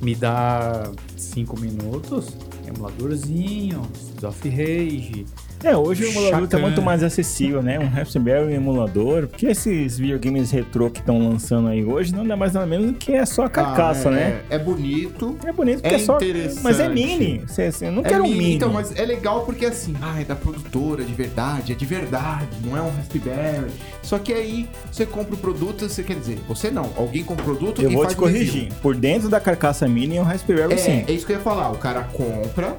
me 0.00 0.14
dá 0.14 0.88
cinco 1.16 1.58
minutos, 1.58 2.28
emuladorzinho, 2.64 3.82
Streets 3.92 4.22
of 4.22 4.48
Rage. 4.48 5.26
É, 5.64 5.76
hoje 5.76 6.04
o 6.04 6.08
emulador 6.08 6.48
tá 6.48 6.56
Chacan. 6.56 6.58
muito 6.60 6.82
mais 6.82 7.02
acessível, 7.04 7.62
né? 7.62 7.78
Um 7.78 7.86
Raspberry 7.88 8.52
emulador, 8.54 9.28
porque 9.28 9.46
esses 9.46 9.96
videogames 9.96 10.50
retrô 10.50 10.90
que 10.90 10.98
estão 10.98 11.28
lançando 11.28 11.68
aí 11.68 11.84
hoje 11.84 12.12
não 12.14 12.26
dá 12.26 12.36
mais 12.36 12.52
nada 12.52 12.66
menos 12.66 12.86
do 12.88 12.94
que 12.94 13.12
é 13.12 13.24
só 13.24 13.44
a 13.44 13.48
carcaça, 13.48 14.08
Ah, 14.08 14.12
é, 14.12 14.14
né? 14.14 14.40
É, 14.50 14.56
é 14.56 14.58
bonito. 14.58 15.36
É 15.46 15.52
bonito 15.52 15.80
porque 15.82 15.94
É 15.94 15.98
é, 15.98 16.00
só. 16.00 16.16
interessante. 16.16 16.60
Mas 16.64 16.80
é 16.80 16.88
mini. 16.88 17.42
Você, 17.46 17.70
você 17.70 17.90
não 17.90 18.02
É 18.04 18.08
quer 18.08 18.20
um 18.20 18.24
mini, 18.24 18.36
mini. 18.38 18.54
Então, 18.56 18.72
mas 18.72 18.92
é 18.96 19.04
legal 19.04 19.44
porque 19.44 19.66
assim, 19.66 19.94
ah, 20.02 20.20
é 20.20 20.24
da 20.24 20.34
produtora, 20.34 21.04
de 21.04 21.12
verdade, 21.14 21.72
é 21.72 21.74
de 21.76 21.86
verdade, 21.86 22.48
não 22.64 22.76
é 22.76 22.82
um 22.82 22.90
Raspberry. 22.90 23.70
Só 24.02 24.18
que 24.18 24.32
aí 24.32 24.68
você 24.90 25.06
compra 25.06 25.34
o 25.34 25.38
produto, 25.38 25.88
você 25.88 26.02
quer 26.02 26.16
dizer, 26.16 26.38
você 26.48 26.70
não, 26.70 26.90
alguém 26.96 27.22
compra 27.22 27.42
o 27.44 27.46
produto 27.46 27.80
Eu 27.82 27.90
e 27.90 27.94
vou 27.94 28.02
faz 28.02 28.14
te 28.14 28.20
o 28.20 28.24
review. 28.24 28.46
corrigir. 28.52 28.72
Por 28.82 28.96
dentro 28.96 29.28
da 29.28 29.38
carcaça 29.38 29.86
mini 29.86 30.16
é 30.16 30.20
um 30.20 30.24
Raspberry 30.24 30.76
sim. 30.78 30.90
É, 30.90 31.04
é 31.08 31.12
isso 31.12 31.24
que 31.24 31.32
eu 31.32 31.36
ia 31.36 31.42
falar. 31.42 31.70
O 31.70 31.78
cara 31.78 32.02
compra 32.12 32.76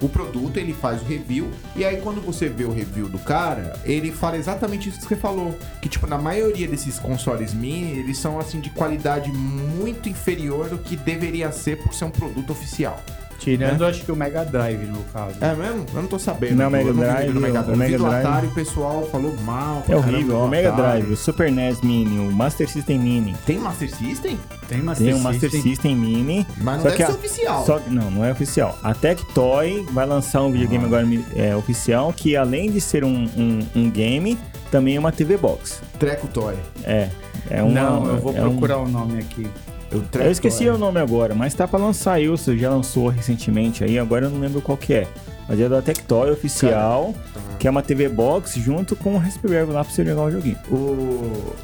o 0.00 0.08
produto, 0.08 0.58
ele 0.58 0.72
faz 0.72 1.00
o 1.02 1.04
review, 1.04 1.50
e 1.74 1.84
aí 1.84 2.00
quando 2.00 2.20
você 2.20 2.48
vê 2.48 2.64
o 2.64 2.72
review 2.72 3.08
do 3.08 3.18
cara, 3.18 3.78
ele 3.84 4.12
fala 4.12 4.36
exatamente 4.36 4.88
isso 4.88 5.00
que 5.00 5.06
você 5.06 5.16
falou. 5.16 5.56
Que, 5.80 5.88
tipo, 5.88 6.06
na 6.06 6.18
maioria 6.18 6.68
desses 6.68 6.98
consoles 6.98 7.54
mini, 7.54 7.98
eles 7.98 8.18
são, 8.18 8.38
assim, 8.38 8.60
de 8.60 8.70
qualidade 8.70 9.30
muito 9.32 10.08
inferior 10.08 10.68
do 10.68 10.78
que 10.78 10.96
deveria 10.96 11.50
ser 11.52 11.82
por 11.82 11.94
ser 11.94 12.04
um 12.04 12.10
produto 12.10 12.50
oficial. 12.50 13.02
Tirando, 13.38 13.84
acho 13.84 14.04
que 14.04 14.10
o 14.12 14.16
Mega 14.16 14.44
Drive, 14.44 14.84
no 14.86 15.02
caso. 15.12 15.34
É 15.40 15.54
mesmo? 15.54 15.84
Eu 15.94 16.02
não 16.02 16.08
tô 16.08 16.18
sabendo. 16.18 16.56
Não, 16.56 16.64
eu 16.64 16.70
Mega 16.70 16.92
Drive, 16.92 17.32
do 17.32 17.40
Mega 17.40 17.60
o 17.60 17.62
Drive. 17.62 17.78
Mega 17.78 17.98
Drive- 17.98 18.26
Atari, 18.26 18.46
o 18.46 18.54
pessoal 18.54 19.08
falou 19.12 19.34
mal. 19.44 19.82
É 19.88 19.94
horrível. 19.96 20.38
O 20.40 20.48
Mega 20.48 20.68
Atari. 20.70 21.00
Drive, 21.02 21.12
o 21.12 21.16
Super 21.16 21.50
NES 21.52 21.80
Mini, 21.82 22.18
o 22.18 22.32
Master 22.32 22.68
System 22.68 22.98
Mini. 22.98 23.34
Tem 23.46 23.58
Master 23.58 23.88
System? 23.94 24.38
Tem 24.68 24.82
Master 24.82 25.06
Tem 25.06 25.14
o 25.14 25.18
Master 25.20 25.50
System. 25.50 25.62
System 25.74 25.96
Mini. 25.96 26.46
Mas 26.58 26.76
não 26.76 26.82
só 26.82 26.88
deve 26.88 26.96
que 26.96 27.02
a- 27.02 27.06
ser 27.06 27.12
oficial. 27.12 27.64
Só, 27.66 27.80
não, 27.88 28.10
não 28.10 28.24
é 28.24 28.32
oficial. 28.32 28.78
A 28.82 28.92
Tectoy 28.94 29.86
vai 29.92 30.06
lançar 30.06 30.42
um 30.42 30.50
videogame 30.50 30.84
Ah. 30.84 30.86
agora 30.86 31.06
é, 31.34 31.54
oficial 31.56 32.12
que, 32.12 32.36
além 32.36 32.70
de 32.70 32.80
ser 32.80 33.04
um, 33.04 33.24
um, 33.36 33.60
um 33.74 33.90
game, 33.90 34.36
também 34.70 34.96
é 34.96 34.98
uma 34.98 35.12
TV 35.12 35.36
Box. 35.36 35.80
Treco 35.98 36.26
Toy. 36.28 36.54
É. 36.84 37.08
É 37.48 37.62
uma, 37.62 37.70
Não, 37.72 38.06
eu 38.06 38.16
vou 38.18 38.36
é 38.36 38.40
um- 38.44 38.50
procurar 38.50 38.78
o 38.78 38.88
nome 38.88 39.20
aqui. 39.20 39.46
Eu, 39.90 40.04
Eu 40.20 40.30
esqueci 40.30 40.64
Toy. 40.64 40.68
o 40.68 40.78
nome 40.78 41.00
agora, 41.00 41.34
mas 41.34 41.54
tá 41.54 41.66
pra 41.66 41.78
lançar 41.78 42.20
isso, 42.20 42.56
já 42.56 42.70
lançou 42.70 43.08
recentemente 43.08 43.84
aí, 43.84 43.98
agora 43.98 44.26
eu 44.26 44.30
não 44.30 44.40
lembro 44.40 44.60
qual 44.60 44.76
que 44.76 44.94
é. 44.94 45.08
Mas 45.48 45.60
é 45.60 45.68
da 45.68 45.80
Tectoy 45.80 46.30
oficial, 46.30 47.14
que 47.58 47.68
é 47.68 47.70
uma 47.70 47.82
TV 47.82 48.08
Box 48.08 48.58
junto 48.58 48.96
com 48.96 49.14
o 49.14 49.18
Raspberry 49.18 49.70
lá 49.70 49.84
pra 49.84 49.92
você 49.92 50.04
jogar 50.04 50.22
o 50.22 50.30
joguinho. 50.30 50.58
O... 50.68 51.54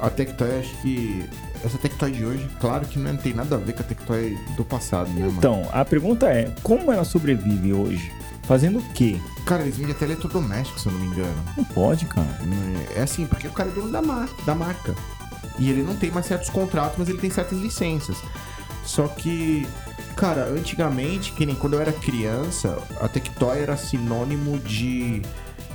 A 0.00 0.10
Tectoy, 0.10 0.58
acho 0.58 0.74
que... 0.82 1.24
Essa 1.64 1.78
Tectoy 1.78 2.10
de 2.10 2.24
hoje, 2.24 2.44
claro 2.60 2.84
que 2.84 2.98
não 2.98 3.16
tem 3.16 3.32
nada 3.32 3.54
a 3.54 3.58
ver 3.58 3.74
com 3.74 3.82
a 3.82 3.84
Tectoy 3.84 4.36
do 4.56 4.64
passado, 4.64 5.08
né, 5.10 5.20
mano? 5.20 5.34
Então, 5.38 5.62
a 5.72 5.84
pergunta 5.84 6.26
é, 6.26 6.50
como 6.64 6.90
ela 6.92 7.04
sobrevive 7.04 7.72
hoje? 7.72 8.10
Fazendo 8.42 8.80
o 8.80 8.82
quê? 8.92 9.20
Cara, 9.46 9.62
eles 9.62 9.76
vendem 9.76 9.94
até 9.94 10.04
eletrodoméstico, 10.04 10.80
se 10.80 10.86
eu 10.86 10.92
não 10.92 10.98
me 10.98 11.06
engano. 11.06 11.44
Não 11.56 11.64
pode, 11.64 12.06
cara. 12.06 12.26
É 12.96 13.02
assim, 13.02 13.24
porque 13.26 13.46
o 13.46 13.52
cara 13.52 13.68
é 13.68 13.72
dono 13.72 13.92
da, 13.92 14.02
mar 14.02 14.28
da 14.44 14.54
marca. 14.56 14.92
E 15.58 15.70
ele 15.70 15.82
não 15.82 15.96
tem 15.96 16.10
mais 16.10 16.26
certos 16.26 16.50
contratos, 16.50 16.96
mas 16.98 17.08
ele 17.08 17.18
tem 17.18 17.30
certas 17.30 17.58
licenças. 17.58 18.16
Só 18.84 19.06
que, 19.08 19.66
cara, 20.16 20.46
antigamente, 20.46 21.32
que 21.32 21.46
nem 21.46 21.54
quando 21.54 21.74
eu 21.74 21.80
era 21.80 21.92
criança, 21.92 22.78
a 23.00 23.08
Tectoy 23.08 23.58
era 23.58 23.76
sinônimo 23.76 24.58
de 24.58 25.22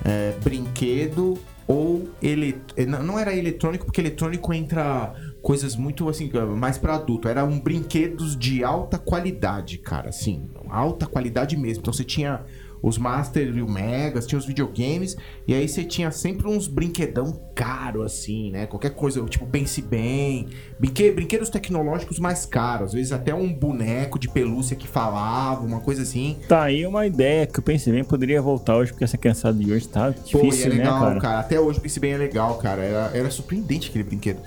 é, 0.03 0.33
brinquedo 0.43 1.37
ou 1.67 2.07
ele 2.21 2.61
não 2.87 3.19
era 3.19 3.35
eletrônico 3.35 3.85
porque 3.85 3.99
eletrônico 3.99 4.53
entra 4.53 5.13
coisas 5.41 5.75
muito 5.75 6.07
assim 6.07 6.31
mais 6.55 6.77
pra 6.77 6.95
adulto 6.95 7.27
era 7.27 7.43
um 7.43 7.59
brinquedos 7.59 8.37
de 8.37 8.63
alta 8.63 8.97
qualidade 8.97 9.77
cara 9.77 10.09
assim 10.09 10.49
alta 10.69 11.05
qualidade 11.05 11.57
mesmo 11.57 11.81
então 11.81 11.91
você 11.91 12.05
tinha 12.05 12.45
os 12.81 12.97
Master 12.97 13.55
e 13.55 13.61
o 13.61 13.69
Megas, 13.69 14.25
tinha 14.25 14.39
os 14.39 14.45
videogames, 14.45 15.15
e 15.47 15.53
aí 15.53 15.67
você 15.67 15.83
tinha 15.83 16.11
sempre 16.11 16.47
uns 16.47 16.67
brinquedão 16.67 17.39
caro, 17.55 18.03
assim, 18.03 18.51
né? 18.51 18.65
Qualquer 18.65 18.91
coisa, 18.91 19.23
tipo, 19.25 19.45
pense 19.45 19.81
bem, 19.81 20.47
brinque, 20.79 21.11
brinquedos 21.11 21.49
tecnológicos 21.49 22.19
mais 22.19 22.45
caros, 22.45 22.87
às 22.87 22.93
vezes 22.93 23.11
até 23.11 23.33
um 23.33 23.51
boneco 23.53 24.19
de 24.19 24.27
pelúcia 24.27 24.75
que 24.75 24.87
falava, 24.87 25.65
uma 25.65 25.79
coisa 25.79 26.01
assim. 26.01 26.37
Tá 26.47 26.63
aí 26.63 26.85
uma 26.85 27.05
ideia 27.05 27.45
que 27.45 27.59
eu 27.59 27.63
pensei 27.63 27.93
bem 27.93 28.03
poderia 28.03 28.41
voltar 28.41 28.77
hoje, 28.77 28.91
porque 28.91 29.03
essa 29.03 29.17
criançada 29.17 29.57
de 29.57 29.71
hoje 29.71 29.87
tá 29.87 30.13
Pô, 30.31 30.39
e 30.39 30.41
é 30.41 30.49
difícil, 30.49 30.69
legal, 30.69 31.13
né, 31.13 31.19
cara? 31.19 31.39
Até 31.39 31.59
hoje 31.59 31.79
o 31.79 31.81
Pense 31.81 31.99
Bem 31.99 32.13
é 32.13 32.17
legal, 32.17 32.57
cara. 32.57 32.83
Era, 32.83 33.11
era 33.17 33.29
surpreendente 33.29 33.89
aquele 33.89 34.03
brinquedo. 34.03 34.39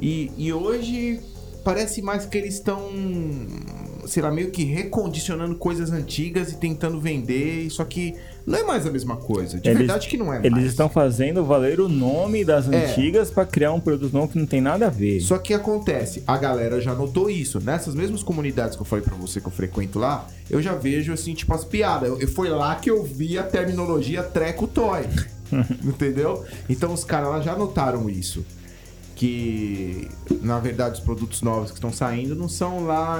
E, 0.00 0.30
e 0.36 0.52
hoje 0.52 1.20
parece 1.68 2.00
mais 2.00 2.24
que 2.24 2.38
eles 2.38 2.54
estão, 2.54 2.80
sei 4.06 4.22
lá, 4.22 4.30
meio 4.30 4.50
que 4.50 4.64
recondicionando 4.64 5.54
coisas 5.54 5.92
antigas 5.92 6.50
e 6.50 6.56
tentando 6.56 6.98
vender. 6.98 7.68
Só 7.70 7.84
que 7.84 8.14
não 8.46 8.58
é 8.58 8.62
mais 8.62 8.86
a 8.86 8.90
mesma 8.90 9.16
coisa. 9.16 9.60
De 9.60 9.68
Eles- 9.68 9.78
verdade 9.80 10.08
que 10.08 10.16
não 10.16 10.32
é 10.32 10.38
Eles 10.38 10.50
mais. 10.50 10.64
estão 10.64 10.88
fazendo 10.88 11.44
valer 11.44 11.78
o 11.78 11.86
nome 11.88 12.42
das 12.42 12.70
É. 12.72 12.86
antigas 12.86 13.30
pra 13.30 13.44
criar 13.44 13.72
um 13.74 13.80
produto 13.80 14.10
novo 14.14 14.28
que 14.32 14.38
não 14.38 14.46
tem 14.46 14.62
nada 14.62 14.86
a 14.86 14.90
ver. 14.90 15.20
Só 15.20 15.36
que 15.36 15.52
acontece, 15.52 16.22
a 16.26 16.38
galera 16.38 16.80
já 16.80 16.94
notou 16.94 17.28
isso. 17.28 17.60
Nessas 17.60 17.94
mesmas 17.94 18.22
comunidades 18.22 18.74
que 18.74 18.80
eu 18.80 18.86
falei 18.86 19.04
pra 19.04 19.14
você 19.14 19.38
que 19.38 19.46
eu 19.46 19.52
frequento 19.52 19.98
lá, 19.98 20.26
eu 20.48 20.62
já 20.62 20.74
vejo 20.74 21.12
assim, 21.12 21.34
tipo, 21.34 21.52
as 21.52 21.66
piadas. 21.66 22.08
Eu, 22.08 22.18
eu- 22.18 22.28
foi 22.28 22.48
lá 22.48 22.76
que 22.76 22.90
eu 22.90 23.04
vi 23.04 23.36
a 23.36 23.42
terminologia 23.42 24.22
treco 24.22 24.66
toy. 24.66 25.02
entendeu? 25.84 26.44
Então 26.68 26.92
os 26.92 27.04
caras 27.04 27.28
lá 27.30 27.40
já 27.40 27.54
notaram 27.56 28.08
isso. 28.08 28.44
Que, 29.18 30.08
na 30.42 30.60
verdade, 30.60 30.94
os 30.94 31.00
produtos 31.00 31.42
novos 31.42 31.70
que 31.72 31.76
estão 31.76 31.92
saindo 31.92 32.36
não 32.36 32.48
são 32.48 32.84
lá, 32.86 33.18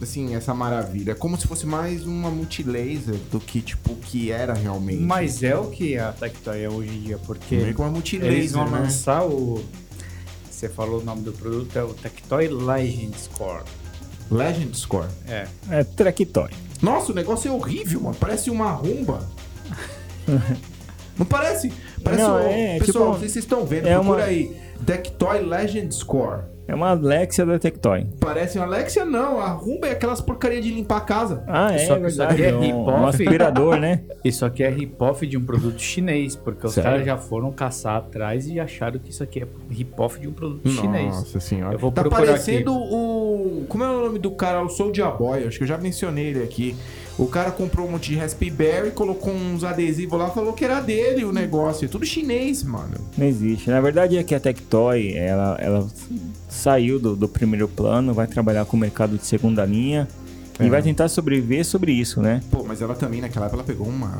assim, 0.00 0.36
essa 0.36 0.54
maravilha. 0.54 1.10
É 1.10 1.14
como 1.16 1.36
se 1.36 1.48
fosse 1.48 1.66
mais 1.66 2.06
uma 2.06 2.30
multilaser 2.30 3.16
do 3.28 3.40
que, 3.40 3.60
tipo, 3.60 3.90
o 3.90 3.96
que 3.96 4.30
era 4.30 4.54
realmente. 4.54 5.02
Mas 5.02 5.42
é 5.42 5.56
o 5.56 5.64
que 5.68 5.98
a 5.98 6.12
Tectoy 6.12 6.62
é 6.62 6.68
hoje 6.70 6.90
em 6.90 7.00
dia, 7.00 7.18
porque 7.26 7.56
Meio 7.56 7.74
que 7.74 7.80
uma 7.80 7.90
multilaser, 7.90 8.32
eles 8.38 8.52
vão 8.52 8.70
né? 8.70 8.78
lançar 8.82 9.24
o... 9.26 9.60
Você 10.48 10.68
falou 10.68 11.00
o 11.00 11.04
nome 11.04 11.22
do 11.22 11.32
produto, 11.32 11.76
é 11.76 11.82
o 11.82 11.92
Tectoy 11.92 12.46
Legend 12.46 13.18
Score. 13.18 13.64
Legend 14.30 14.78
Score. 14.78 15.08
É. 15.26 15.48
É 15.70 15.82
Trectoy. 15.82 16.50
Nossa, 16.80 17.10
o 17.10 17.14
negócio 17.16 17.48
é 17.48 17.52
horrível, 17.52 18.00
mano. 18.00 18.14
Parece 18.20 18.48
uma 18.48 18.70
rumba. 18.70 19.28
Não 21.18 21.26
parece? 21.26 21.72
Parece 22.02 22.22
Não, 22.22 22.36
um... 22.36 22.48
é, 22.48 22.78
Pessoal, 22.78 22.86
tipo, 22.86 22.98
não 23.12 23.18
sei 23.18 23.28
se 23.28 23.32
vocês 23.34 23.44
estão 23.44 23.66
vendo, 23.66 23.86
é 23.86 23.94
procura 23.94 24.18
uma- 24.18 24.24
aí. 24.24 24.56
Tectoy 24.86 25.40
Legend 25.40 25.94
Score. 25.94 26.52
É 26.66 26.74
uma 26.74 26.90
Alexia 26.90 27.44
da 27.44 27.58
Tectoy. 27.58 28.06
Parece 28.20 28.56
uma 28.56 28.66
Alexia, 28.66 29.04
não. 29.04 29.40
A 29.40 29.48
rumba 29.48 29.88
é 29.88 29.90
aquelas 29.92 30.20
porcaria 30.20 30.60
de 30.60 30.72
limpar 30.72 30.98
a 30.98 31.00
casa. 31.00 31.44
Ah, 31.46 31.72
é 31.74 31.78
Só 31.78 31.98
que 31.98 32.06
isso 32.06 32.18
verdade. 32.18 32.42
aqui 32.42 32.44
é 32.44 32.56
um, 32.56 32.60
hip-hop. 32.60 32.88
um 32.88 33.06
aspirador, 33.06 33.76
né? 33.76 34.00
Isso 34.24 34.44
aqui 34.46 34.62
é 34.62 34.70
rip-off 34.70 35.26
de 35.26 35.36
um 35.36 35.44
produto 35.44 35.80
chinês, 35.80 36.36
porque 36.36 36.66
os 36.66 36.72
Sério? 36.72 36.90
caras 36.90 37.06
já 37.06 37.18
foram 37.18 37.50
caçar 37.50 37.96
atrás 37.96 38.46
e 38.46 38.60
acharam 38.60 39.00
que 39.00 39.10
isso 39.10 39.22
aqui 39.22 39.42
é 39.42 39.46
rip-off 39.68 40.20
de 40.20 40.28
um 40.28 40.32
produto 40.32 40.68
chinês. 40.70 41.12
Nossa 41.12 41.40
senhora. 41.40 41.74
Eu 41.74 41.78
vou 41.78 41.90
tá 41.90 42.02
procurar 42.02 42.26
parecendo 42.26 42.72
o... 42.72 43.66
Como 43.68 43.82
é 43.82 43.90
o 43.90 44.04
nome 44.04 44.18
do 44.20 44.30
cara? 44.30 44.62
O 44.62 44.68
Soulja 44.68 45.10
Boy. 45.10 45.44
Acho 45.44 45.58
que 45.58 45.64
eu 45.64 45.68
já 45.68 45.76
mencionei 45.76 46.26
ele 46.26 46.44
aqui. 46.44 46.76
O 47.22 47.28
cara 47.28 47.52
comprou 47.52 47.86
um 47.86 47.92
monte 47.92 48.10
de 48.10 48.16
Raspberry, 48.16 48.90
colocou 48.90 49.32
uns 49.32 49.62
adesivos 49.62 50.18
lá, 50.18 50.30
falou 50.30 50.52
que 50.52 50.64
era 50.64 50.80
dele 50.80 51.24
o 51.24 51.32
negócio. 51.32 51.84
É 51.84 51.88
tudo 51.88 52.04
chinês, 52.04 52.64
mano. 52.64 52.94
Não 53.16 53.24
existe. 53.24 53.70
Na 53.70 53.80
verdade 53.80 54.18
é 54.18 54.24
que 54.24 54.34
a 54.34 54.40
Tectoy, 54.40 55.12
ela, 55.14 55.56
ela 55.60 55.86
saiu 56.48 56.98
do, 56.98 57.14
do 57.14 57.28
primeiro 57.28 57.68
plano, 57.68 58.12
vai 58.12 58.26
trabalhar 58.26 58.64
com 58.64 58.76
o 58.76 58.80
mercado 58.80 59.16
de 59.16 59.24
segunda 59.24 59.64
linha 59.64 60.08
É. 60.58 60.64
e 60.66 60.70
vai 60.70 60.82
tentar 60.82 61.08
sobreviver 61.08 61.64
sobre 61.64 61.92
isso, 61.92 62.20
né? 62.20 62.40
Pô, 62.50 62.62
mas 62.66 62.82
ela 62.82 62.94
também, 62.94 63.20
naquela 63.20 63.46
época, 63.46 63.56
ela 63.62 63.66
pegou 63.66 63.86
uma... 63.88 64.12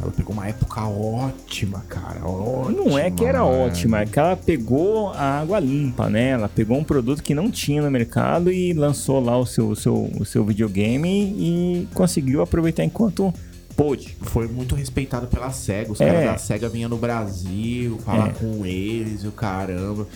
Ela 0.00 0.12
pegou 0.12 0.32
uma 0.32 0.46
época 0.48 0.86
ótima, 0.86 1.84
cara. 1.88 2.24
Ótima, 2.26 2.72
Não 2.84 2.98
é 2.98 3.10
que 3.10 3.24
era 3.24 3.44
ótima, 3.44 4.00
é 4.00 4.06
que 4.06 4.18
ela 4.18 4.36
pegou 4.36 5.08
a 5.10 5.40
água 5.40 5.58
limpa, 5.58 6.08
né? 6.10 6.30
Ela 6.30 6.48
pegou 6.48 6.76
um 6.78 6.84
produto 6.84 7.22
que 7.22 7.34
não 7.34 7.50
tinha 7.50 7.82
no 7.82 7.90
mercado 7.90 8.52
e 8.52 8.72
lançou 8.72 9.18
lá 9.20 9.36
o 9.38 9.46
seu, 9.46 9.68
o 9.70 9.76
seu, 9.76 10.10
o 10.18 10.24
seu 10.24 10.44
videogame 10.44 11.08
e 11.38 11.88
conseguiu 11.94 12.42
aproveitar 12.42 12.84
enquanto 12.84 13.32
pôde. 13.76 14.16
Foi 14.20 14.46
muito 14.46 14.74
respeitado 14.76 15.26
pela 15.26 15.50
SEGA. 15.50 15.90
Os 15.90 16.00
É. 16.00 16.06
caras 16.06 16.24
da 16.24 16.38
SEGA 16.38 16.68
vinham 16.68 16.88
no 16.88 16.96
Brasil 16.96 17.98
falar 18.04 18.28
É. 18.28 18.32
com 18.32 18.64
eles 18.64 19.24
e 19.24 19.26
o 19.26 19.32
caramba. 19.32 20.06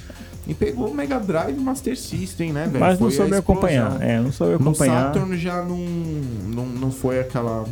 E 0.48 0.54
pegou 0.54 0.88
o 0.88 0.94
Mega 0.94 1.20
Drive 1.20 1.56
e 1.58 1.60
Master 1.60 1.96
System, 1.96 2.52
né, 2.54 2.64
velho? 2.66 2.80
Mas 2.80 2.98
não 2.98 3.10
Foi 3.10 3.14
a 3.14 3.16
soube 3.18 3.34
acompanhar. 3.36 4.00
É, 4.02 4.18
não 4.18 4.32
soube 4.32 4.52
No 4.62 4.70
acompanhar. 4.70 5.12
Saturn 5.12 5.36
já 5.36 5.62
não, 5.62 5.76
não, 5.76 6.66
não 6.66 6.90
foi 6.90 7.20
aquela. 7.20 7.64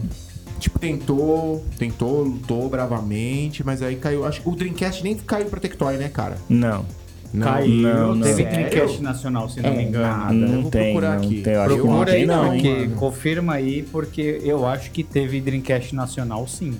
Tipo, 0.58 0.78
tentou, 0.78 1.64
tentou, 1.78 2.22
lutou 2.22 2.68
bravamente, 2.68 3.64
mas 3.64 3.82
aí 3.82 3.96
caiu. 3.96 4.26
Acho 4.26 4.42
que 4.42 4.48
o 4.48 4.54
Dreamcast 4.54 5.02
nem 5.02 5.14
caiu 5.16 5.46
pra 5.46 5.58
Tectoy, 5.58 5.96
né, 5.96 6.08
cara? 6.08 6.36
Não. 6.48 6.84
Não. 7.32 7.46
Caiu, 7.46 7.82
não, 7.82 8.14
não. 8.14 8.22
teve 8.26 8.42
Sério? 8.44 8.50
Dreamcast 8.70 9.02
nacional, 9.02 9.48
se 9.48 9.60
não 9.60 9.70
É 9.70 9.76
me 9.76 9.82
engano. 9.84 10.16
nada. 10.16 10.34
eu 10.34 10.38
Não 10.48 10.62
vou 10.62 10.70
tem, 10.70 10.82
procurar 10.92 11.18
não 11.18 11.24
aqui. 11.24 11.42
tem. 11.42 11.54
Procura 11.54 11.88
não 11.94 12.04
tem, 12.04 12.14
aí, 12.14 12.26
não, 12.26 12.44
porque 12.50 12.88
confirma 12.96 13.52
aí, 13.54 13.82
porque 13.90 14.40
eu 14.44 14.66
acho 14.66 14.90
que 14.90 15.02
teve 15.02 15.40
Dreamcast 15.40 15.94
nacional 15.94 16.46
sim. 16.46 16.74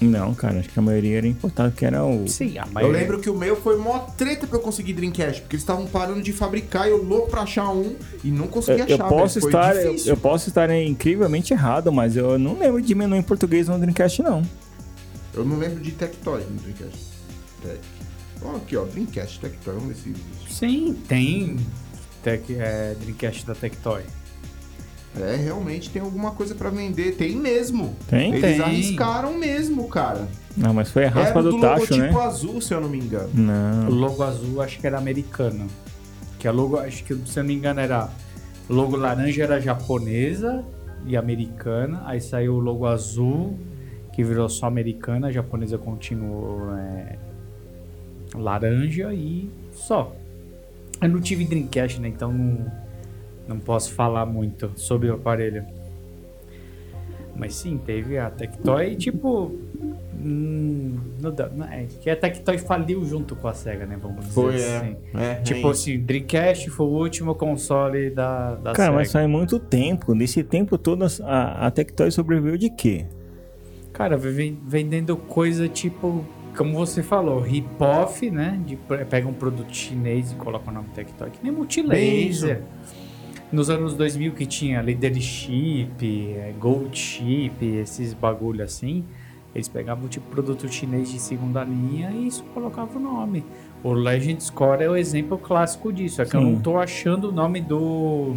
Não, 0.00 0.34
cara, 0.34 0.60
acho 0.60 0.68
que 0.70 0.78
a 0.78 0.82
maioria 0.82 1.18
era 1.18 1.26
importado, 1.26 1.72
que 1.76 1.84
era 1.84 2.02
o. 2.04 2.26
Sim, 2.26 2.56
a 2.58 2.62
Eu 2.66 2.72
maioria. 2.72 3.00
lembro 3.00 3.20
que 3.20 3.28
o 3.28 3.36
meu 3.36 3.54
foi 3.54 3.76
mó 3.76 3.98
treta 4.16 4.46
pra 4.46 4.56
eu 4.58 4.62
conseguir 4.62 4.94
Dreamcast, 4.94 5.42
porque 5.42 5.56
eles 5.56 5.62
estavam 5.62 5.86
parando 5.86 6.22
de 6.22 6.32
fabricar 6.32 6.86
e 6.86 6.90
eu 6.90 7.02
louco 7.02 7.28
pra 7.30 7.42
achar 7.42 7.68
um 7.70 7.94
e 8.24 8.30
não 8.30 8.44
Eu, 8.46 8.50
consegui 8.50 8.80
eu 8.80 8.94
achar. 8.96 9.08
posso 9.08 9.40
velho. 9.40 9.52
Foi 9.52 9.60
estar, 9.60 9.76
eu, 9.76 9.96
eu 10.06 10.16
posso 10.16 10.48
estar 10.48 10.70
incrivelmente 10.70 11.52
errado, 11.52 11.92
mas 11.92 12.16
eu 12.16 12.38
não 12.38 12.58
lembro 12.58 12.80
de 12.80 12.94
menu 12.94 13.14
em 13.14 13.22
português 13.22 13.68
no 13.68 13.78
Dreamcast, 13.78 14.22
não. 14.22 14.42
Eu 15.34 15.44
não 15.44 15.58
lembro 15.58 15.80
de 15.80 15.90
Tectoy 15.92 16.40
no 16.50 16.56
Dreamcast. 16.56 16.98
Tec. 17.62 17.78
Ó, 18.42 18.56
aqui, 18.56 18.76
ó, 18.76 18.84
Dreamcast, 18.86 19.38
Tectoy, 19.38 19.74
vamos 19.74 19.88
ver 19.88 19.94
se 20.02 20.08
existe. 20.08 20.54
Sim, 20.54 20.96
tem 21.06 21.56
tec, 22.22 22.42
é, 22.50 22.94
Dreamcast 23.00 23.46
da 23.46 23.54
Tectoy. 23.54 24.02
É, 25.22 25.36
realmente 25.36 25.90
tem 25.90 26.00
alguma 26.02 26.30
coisa 26.32 26.54
pra 26.54 26.70
vender. 26.70 27.12
Tem 27.16 27.36
mesmo. 27.36 27.94
Tem? 28.08 28.30
Eles 28.34 28.40
Tem. 28.56 28.60
arriscaram 28.60 29.38
mesmo, 29.38 29.86
cara. 29.88 30.26
Não, 30.56 30.74
mas 30.74 30.90
foi 30.90 31.04
a 31.06 31.10
raspa 31.10 31.38
Era 31.38 31.42
do 31.42 31.50
do 31.52 31.60
tacho, 31.60 31.96
né? 31.96 32.06
logotipo 32.08 32.20
azul, 32.20 32.60
se 32.60 32.74
eu 32.74 32.80
não 32.80 32.88
me 32.88 32.98
engano. 32.98 33.30
O 33.34 33.36
Não. 33.40 33.90
logo 33.90 34.22
azul 34.22 34.60
acho 34.60 34.78
que 34.80 34.86
era 34.86 34.98
americano. 34.98 35.66
Que 36.38 36.48
a 36.48 36.52
logo, 36.52 36.78
acho 36.78 37.04
que 37.04 37.14
se 37.26 37.38
eu 37.38 37.42
não 37.42 37.48
me 37.48 37.54
engano 37.54 37.80
era. 37.80 38.08
O 38.68 38.72
logo 38.74 38.96
laranja 38.96 39.42
era 39.42 39.60
japonesa 39.60 40.64
e 41.06 41.16
americana. 41.16 42.02
Aí 42.06 42.20
saiu 42.20 42.54
o 42.54 42.58
logo 42.60 42.86
azul, 42.86 43.58
que 44.12 44.22
virou 44.24 44.48
só 44.48 44.66
americana, 44.66 45.28
a 45.28 45.32
japonesa 45.32 45.76
continuou 45.78 46.74
é, 46.76 47.16
laranja 48.34 49.12
e 49.12 49.48
só. 49.74 50.14
Eu 51.00 51.08
não 51.08 51.20
tive 51.20 51.44
Dreamcast, 51.44 52.00
né? 52.00 52.08
Então 52.08 52.32
não, 52.32 52.70
não 53.50 53.58
posso 53.58 53.92
falar 53.92 54.24
muito 54.24 54.70
sobre 54.76 55.10
o 55.10 55.14
aparelho. 55.14 55.64
Mas 57.36 57.54
sim, 57.54 57.78
teve 57.78 58.16
a 58.18 58.30
Tectoy, 58.30 58.96
tipo. 58.96 59.52
Hum, 60.22 60.98
não 61.22 61.32
dá, 61.32 61.48
não, 61.48 61.64
é 61.66 61.86
que 62.00 62.10
a 62.10 62.16
Tectoy 62.16 62.58
faliu 62.58 63.02
junto 63.06 63.34
com 63.34 63.48
a 63.48 63.54
SEGA, 63.54 63.86
né? 63.86 63.98
Vamos 64.00 64.26
dizer 64.26 64.32
Foi, 64.34 64.54
assim. 64.56 64.96
é. 65.14 65.24
é 65.24 65.34
Tipo 65.36 65.68
é 65.68 65.70
assim, 65.70 65.98
Dreamcast 65.98 66.68
foi 66.70 66.86
o 66.86 66.90
último 66.90 67.34
console 67.34 68.10
da, 68.10 68.56
da 68.56 68.72
Cara, 68.72 68.88
SEGA. 68.88 68.92
mas 68.92 69.12
faz 69.12 69.28
muito 69.28 69.58
tempo. 69.58 70.14
Nesse 70.14 70.44
tempo 70.44 70.76
todo, 70.76 71.06
a, 71.22 71.66
a 71.66 71.70
Tectoy 71.70 72.10
sobreviveu 72.10 72.58
de 72.58 72.68
quê? 72.68 73.06
Cara, 73.94 74.16
ven- 74.18 74.58
vendendo 74.66 75.16
coisa 75.16 75.66
tipo, 75.68 76.22
como 76.54 76.74
você 76.74 77.02
falou, 77.02 77.40
hip-off, 77.40 78.30
né? 78.30 78.60
De, 78.66 78.76
pega 79.08 79.26
um 79.26 79.32
produto 79.32 79.74
chinês 79.74 80.32
e 80.32 80.34
coloca 80.34 80.70
o 80.70 80.74
nome 80.74 80.88
Tectoy, 80.94 81.30
que 81.30 81.38
nem 81.42 81.50
multilaser. 81.52 82.60
Nos 83.52 83.68
anos 83.68 83.94
2000 83.94 84.32
que 84.32 84.46
tinha 84.46 84.80
leadership, 84.80 86.34
é, 86.36 86.54
gold 86.58 86.96
chip, 86.96 87.64
esses 87.66 88.14
bagulho 88.14 88.62
assim, 88.62 89.04
eles 89.52 89.66
pegavam 89.66 90.08
tipo 90.08 90.30
produto 90.30 90.68
chinês 90.68 91.10
de 91.10 91.18
segunda 91.18 91.64
linha 91.64 92.12
e 92.12 92.28
isso 92.28 92.44
colocava 92.54 92.96
o 92.96 93.00
nome. 93.00 93.44
O 93.82 93.92
Legend 93.92 94.40
Score 94.40 94.84
é 94.84 94.88
o 94.88 94.94
exemplo 94.94 95.36
clássico 95.36 95.92
disso. 95.92 96.22
É 96.22 96.24
que 96.24 96.36
eu 96.36 96.40
Sim. 96.40 96.52
não 96.52 96.60
tô 96.60 96.78
achando 96.78 97.30
o 97.30 97.32
nome 97.32 97.60
do, 97.60 98.36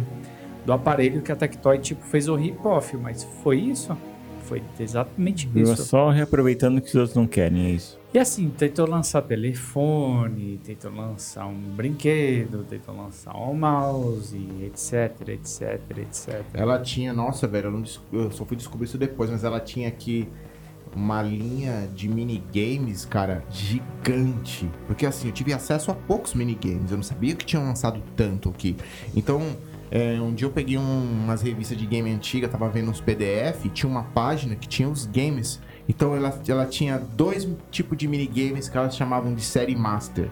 do 0.66 0.72
aparelho 0.72 1.22
que 1.22 1.30
a 1.30 1.36
Tectoy 1.36 1.78
tipo 1.78 2.02
fez 2.04 2.28
o 2.28 2.34
hip-off, 2.34 2.96
mas 2.96 3.22
foi 3.44 3.60
isso? 3.60 3.96
Foi 4.44 4.62
exatamente 4.78 5.48
isso. 5.54 5.84
Só 5.84 6.10
reaproveitando 6.10 6.80
que 6.80 6.88
os 6.88 6.94
outros 6.94 7.16
não 7.16 7.26
querem, 7.26 7.66
é 7.66 7.70
isso. 7.70 7.98
E 8.12 8.18
assim, 8.18 8.48
tentou 8.48 8.86
lançar 8.86 9.22
telefone, 9.22 10.60
tentou 10.62 10.92
lançar 10.92 11.46
um 11.46 11.58
brinquedo, 11.74 12.64
tentou 12.64 12.94
lançar 12.94 13.34
um 13.34 13.54
mouse, 13.54 14.38
etc, 14.62 15.28
etc, 15.30 15.80
etc. 15.98 16.44
Ela 16.54 16.78
tinha, 16.78 17.12
nossa, 17.12 17.48
velho, 17.48 17.66
eu, 17.66 17.70
não 17.72 17.84
eu 18.12 18.30
só 18.30 18.44
fui 18.44 18.56
descobrir 18.56 18.84
isso 18.84 18.98
depois, 18.98 19.30
mas 19.30 19.42
ela 19.42 19.58
tinha 19.58 19.88
aqui 19.88 20.28
uma 20.94 21.22
linha 21.22 21.88
de 21.92 22.08
minigames, 22.08 23.04
cara, 23.04 23.42
gigante. 23.50 24.70
Porque 24.86 25.06
assim, 25.06 25.28
eu 25.28 25.32
tive 25.32 25.52
acesso 25.52 25.90
a 25.90 25.94
poucos 25.94 26.34
minigames, 26.34 26.90
eu 26.90 26.96
não 26.96 27.04
sabia 27.04 27.34
que 27.34 27.44
tinham 27.44 27.64
lançado 27.64 28.00
tanto 28.14 28.48
aqui. 28.48 28.76
Então, 29.16 29.56
é, 29.94 30.20
um 30.20 30.34
dia 30.34 30.46
eu 30.46 30.50
peguei 30.50 30.76
um- 30.76 31.22
umas 31.24 31.40
revistas 31.40 31.78
de 31.78 31.86
game 31.86 32.10
antiga, 32.12 32.48
tava 32.48 32.68
vendo 32.68 32.90
uns 32.90 33.00
PDF, 33.00 33.64
e 33.64 33.68
tinha 33.70 33.88
uma 33.88 34.02
página 34.02 34.54
que 34.56 34.68
tinha 34.68 34.88
os 34.88 35.06
games. 35.06 35.60
Então 35.88 36.14
ela, 36.16 36.38
ela 36.48 36.66
tinha 36.66 36.98
dois 36.98 37.48
tipos 37.70 37.96
de 37.96 38.06
minigames 38.08 38.68
que 38.68 38.76
elas 38.76 38.96
chamavam 38.96 39.32
de 39.34 39.42
série 39.42 39.76
Master. 39.76 40.28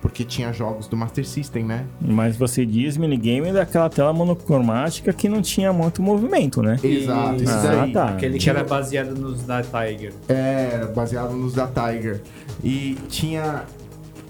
Porque 0.00 0.24
tinha 0.24 0.52
jogos 0.52 0.88
do 0.88 0.96
Master 0.96 1.24
System, 1.24 1.62
né? 1.64 1.86
Mas 2.00 2.36
você 2.36 2.66
diz 2.66 2.96
minigame 2.96 3.52
daquela 3.52 3.88
tela 3.88 4.12
monocromática 4.12 5.12
que 5.12 5.28
não 5.28 5.40
tinha 5.40 5.72
muito 5.72 6.02
movimento, 6.02 6.60
né? 6.60 6.76
Exato, 6.82 7.42
isso 7.44 7.52
Ah, 7.52 7.62
daí. 7.62 7.92
tá. 7.92 8.08
Aquele 8.08 8.36
que 8.38 8.50
era 8.50 8.64
baseado 8.64 9.14
nos 9.14 9.44
da 9.44 9.62
Tiger. 9.62 10.12
É, 10.28 10.86
baseado 10.92 11.34
nos 11.34 11.52
da 11.52 11.68
Tiger. 11.68 12.20
E 12.64 12.96
tinha 13.08 13.62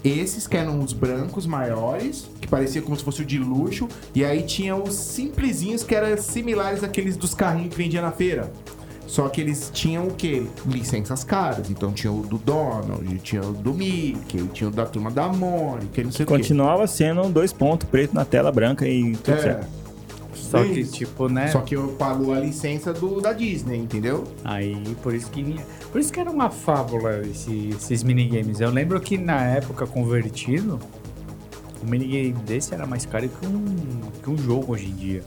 esses 0.04 0.46
que 0.46 0.56
eram 0.56 0.80
os 0.80 0.92
brancos 0.92 1.46
maiores, 1.46 2.28
que 2.40 2.48
parecia 2.48 2.82
como 2.82 2.96
se 2.96 3.04
fosse 3.04 3.22
o 3.22 3.24
de 3.24 3.38
luxo, 3.38 3.88
e 4.14 4.24
aí 4.24 4.42
tinha 4.42 4.74
os 4.74 4.94
simplesinhos 4.94 5.84
que 5.84 5.94
eram 5.94 6.16
similares 6.20 6.82
àqueles 6.82 7.16
dos 7.16 7.34
carrinhos 7.34 7.70
que 7.70 7.76
vendia 7.76 8.02
na 8.02 8.12
feira. 8.12 8.52
Só 9.06 9.28
que 9.28 9.42
eles 9.42 9.70
tinham 9.74 10.06
o 10.08 10.14
quê? 10.14 10.46
Licenças 10.64 11.22
caras. 11.22 11.68
Então 11.68 11.92
tinha 11.92 12.10
o 12.10 12.22
do 12.22 12.38
Donald, 12.38 13.18
tinha 13.18 13.42
o 13.42 13.52
do 13.52 13.74
Mickey, 13.74 14.48
tinha 14.54 14.68
o 14.68 14.72
da 14.72 14.86
turma 14.86 15.10
da 15.10 15.28
Mônica, 15.28 16.02
não 16.02 16.10
sei 16.10 16.24
o 16.24 16.26
quê. 16.26 16.34
Continuava 16.34 16.86
sendo 16.86 17.28
dois 17.28 17.52
pontos 17.52 17.86
pretos 17.88 18.14
na 18.14 18.24
tela 18.24 18.50
branca 18.50 18.88
e 18.88 19.14
tudo 19.16 19.34
É, 19.36 19.42
certo. 19.42 19.81
Só 20.52 20.62
que, 20.62 20.80
Isso. 20.80 20.92
tipo, 20.92 21.28
né? 21.30 21.48
Só 21.48 21.60
que 21.62 21.74
eu 21.74 21.88
pago 21.98 22.30
a 22.30 22.38
licença 22.38 22.92
do, 22.92 23.22
da 23.22 23.32
Disney, 23.32 23.78
entendeu? 23.78 24.24
Aí, 24.44 24.76
por 25.02 25.14
isso 25.14 25.30
que 25.30 25.56
por 25.90 25.98
isso 25.98 26.12
que 26.12 26.20
era 26.20 26.30
uma 26.30 26.50
fábula 26.50 27.20
esse- 27.26 27.70
esses 27.70 28.02
minigames. 28.02 28.60
Eu 28.60 28.68
lembro 28.70 29.00
que 29.00 29.16
na 29.16 29.42
época 29.46 29.86
convertido, 29.86 30.78
um 31.82 31.88
minigame 31.88 32.32
desse 32.44 32.74
era 32.74 32.86
mais 32.86 33.06
caro 33.06 33.28
que 33.30 33.46
um, 33.46 34.00
que 34.22 34.28
um 34.28 34.36
jogo 34.36 34.72
hoje 34.74 34.88
em 34.90 34.94
dia. 34.94 35.22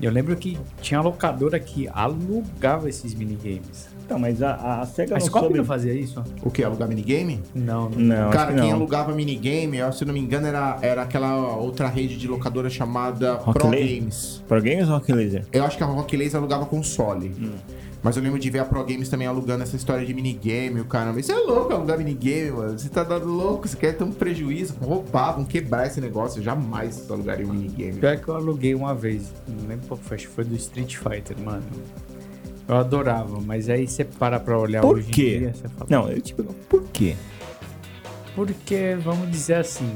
Eu 0.00 0.12
lembro 0.12 0.36
que 0.36 0.56
tinha 0.80 1.00
locadora 1.00 1.58
que 1.58 1.88
alugava 1.88 2.88
esses 2.88 3.12
minigames. 3.14 3.88
Então, 4.10 4.18
mas 4.18 4.42
a, 4.42 4.80
a 4.80 4.86
SEGA 4.86 5.14
Mas 5.14 5.30
não 5.30 5.40
soube... 5.40 5.56
não 5.56 5.64
fazia 5.64 5.94
isso? 5.94 6.20
O 6.42 6.50
que? 6.50 6.64
Alugar 6.64 6.88
minigame? 6.88 7.40
Não, 7.54 7.88
não. 7.90 8.28
Cara, 8.30 8.52
que 8.52 8.58
quem 8.58 8.70
não. 8.70 8.78
alugava 8.78 9.12
minigame, 9.14 9.76
eu, 9.76 9.92
se 9.92 10.02
eu 10.02 10.06
não 10.08 10.14
me 10.14 10.18
engano, 10.18 10.48
era, 10.48 10.76
era 10.82 11.02
aquela 11.02 11.56
outra 11.56 11.86
rede 11.86 12.16
de 12.16 12.26
locadora 12.26 12.68
chamada 12.68 13.34
Rock 13.34 13.60
Pro 13.60 13.68
Laser? 13.68 14.00
Games. 14.00 14.42
Pro 14.48 14.60
Games 14.60 14.88
ou 14.88 14.94
Rock 14.94 15.12
Laser? 15.12 15.44
Eu 15.52 15.64
acho 15.64 15.76
que 15.76 15.84
a 15.84 15.86
Rock 15.86 16.16
Laser 16.16 16.38
alugava 16.38 16.66
console. 16.66 17.32
Hum. 17.40 17.52
Mas 18.02 18.16
eu 18.16 18.22
lembro 18.24 18.40
de 18.40 18.50
ver 18.50 18.58
a 18.58 18.64
Pro 18.64 18.84
Games 18.84 19.08
também 19.08 19.28
alugando 19.28 19.62
essa 19.62 19.76
história 19.76 20.04
de 20.04 20.12
minigame, 20.12 20.80
o 20.80 20.86
caramba. 20.86 21.20
Isso 21.20 21.30
é 21.30 21.36
louco 21.36 21.72
alugar 21.72 21.96
minigame, 21.96 22.50
mano. 22.50 22.76
Você 22.76 22.88
tá 22.88 23.04
dando 23.04 23.26
louco, 23.26 23.68
você 23.68 23.76
quer 23.76 23.96
ter 23.96 24.02
um 24.02 24.10
prejuízo. 24.10 24.74
Roubar, 24.80 25.36
vão 25.36 25.44
quebrar 25.44 25.86
esse 25.86 26.00
negócio. 26.00 26.40
Eu 26.40 26.42
jamais 26.42 27.08
alugaria 27.08 27.46
um 27.46 27.52
minigame. 27.52 28.00
Pior 28.00 28.16
que 28.16 28.26
eu 28.26 28.34
aluguei 28.34 28.74
uma 28.74 28.92
vez. 28.92 29.32
Não 29.46 29.68
lembro 29.68 29.86
qual 29.86 30.00
foi, 30.00 30.16
acho 30.16 30.26
que 30.26 30.34
foi 30.34 30.44
do 30.44 30.56
Street 30.56 30.96
Fighter, 30.96 31.38
mano. 31.38 31.62
Eu 32.70 32.76
adorava, 32.76 33.40
mas 33.40 33.68
aí 33.68 33.88
você 33.88 34.04
para 34.04 34.38
pra 34.38 34.56
olhar 34.56 34.80
Por 34.80 34.98
hoje 34.98 35.10
quê? 35.10 35.34
em 35.34 35.38
dia, 35.40 35.54
você 35.54 35.68
fala. 35.68 35.86
Não, 35.90 36.08
eu 36.08 36.20
tipo, 36.20 36.44
por 36.44 36.84
quê? 36.92 37.16
Porque, 38.32 38.96
vamos 39.02 39.28
dizer 39.28 39.54
assim, 39.54 39.92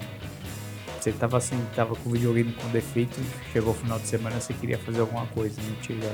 você 1.00 1.12
tava 1.12 1.36
assim, 1.36 1.56
tava 1.76 1.94
com 1.94 2.08
o 2.08 2.12
videogame 2.12 2.52
com 2.52 2.66
defeito, 2.70 3.16
chegou 3.52 3.70
o 3.70 3.76
final 3.76 3.96
de 4.00 4.08
semana, 4.08 4.40
você 4.40 4.52
queria 4.52 4.76
fazer 4.76 4.98
alguma 4.98 5.24
coisa, 5.26 5.54
não 5.62 5.76
tinha, 5.76 6.12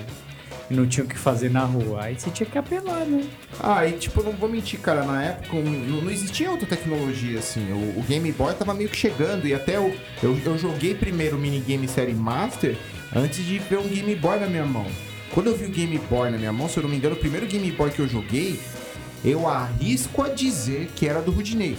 não 0.68 0.86
tinha 0.86 1.02
o 1.02 1.08
que 1.08 1.16
fazer 1.16 1.48
na 1.48 1.64
rua. 1.64 2.04
Aí 2.04 2.20
você 2.20 2.30
tinha 2.30 2.46
que 2.46 2.58
apelar, 2.58 3.06
né? 3.06 3.26
Ah, 3.58 3.86
e 3.86 3.92
tipo, 3.92 4.22
não 4.22 4.32
vou 4.32 4.46
mentir, 4.50 4.80
cara, 4.80 5.02
na 5.02 5.24
época 5.24 5.56
não, 5.56 6.02
não 6.02 6.10
existia 6.10 6.50
outra 6.50 6.66
tecnologia 6.66 7.38
assim. 7.38 7.72
O, 7.72 8.00
o 8.00 8.02
Game 8.02 8.30
Boy 8.32 8.52
tava 8.52 8.74
meio 8.74 8.90
que 8.90 8.98
chegando 8.98 9.48
e 9.48 9.54
até 9.54 9.78
eu, 9.78 9.96
eu, 10.22 10.38
eu 10.44 10.58
joguei 10.58 10.94
primeiro 10.94 11.38
o 11.38 11.40
minigame 11.40 11.88
série 11.88 12.12
Master 12.12 12.76
antes 13.16 13.42
de 13.42 13.58
ver 13.58 13.78
um 13.78 13.88
Game 13.88 14.14
Boy 14.14 14.38
na 14.38 14.46
minha 14.46 14.66
mão. 14.66 14.84
Quando 15.32 15.46
eu 15.48 15.56
vi 15.56 15.64
o 15.66 15.70
Game 15.70 15.98
Boy 16.10 16.30
na 16.30 16.38
minha 16.38 16.52
mão, 16.52 16.68
se 16.68 16.76
eu 16.76 16.82
não 16.82 16.90
me 16.90 16.96
engano, 16.96 17.14
o 17.14 17.18
primeiro 17.18 17.46
Game 17.46 17.70
Boy 17.72 17.90
que 17.90 18.00
eu 18.00 18.08
joguei, 18.08 18.60
eu 19.24 19.46
arrisco 19.48 20.22
a 20.22 20.28
dizer 20.28 20.90
que 20.96 21.06
era 21.06 21.20
do 21.20 21.30
Rudinei. 21.30 21.76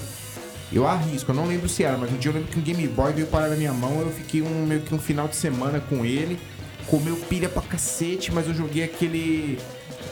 Eu 0.71 0.87
arrisco, 0.87 1.31
eu 1.31 1.35
não 1.35 1.45
lembro 1.47 1.67
se 1.67 1.83
era, 1.83 1.97
mas 1.97 2.09
um 2.11 2.17
dia 2.17 2.29
eu 2.31 2.35
lembro 2.35 2.49
que 2.49 2.57
um 2.57 2.61
Game 2.61 2.87
Boy 2.87 3.11
veio 3.11 3.27
parar 3.27 3.49
na 3.49 3.55
minha 3.57 3.73
mão, 3.73 3.99
eu 3.99 4.09
fiquei 4.09 4.41
um, 4.41 4.65
meio 4.65 4.81
que 4.81 4.95
um 4.95 4.99
final 4.99 5.27
de 5.27 5.35
semana 5.35 5.81
com 5.81 6.05
ele, 6.05 6.39
comeu 6.87 7.15
pilha 7.29 7.49
pra 7.49 7.61
cacete, 7.61 8.31
mas 8.31 8.47
eu 8.47 8.53
joguei 8.53 8.83
aquele. 8.83 9.59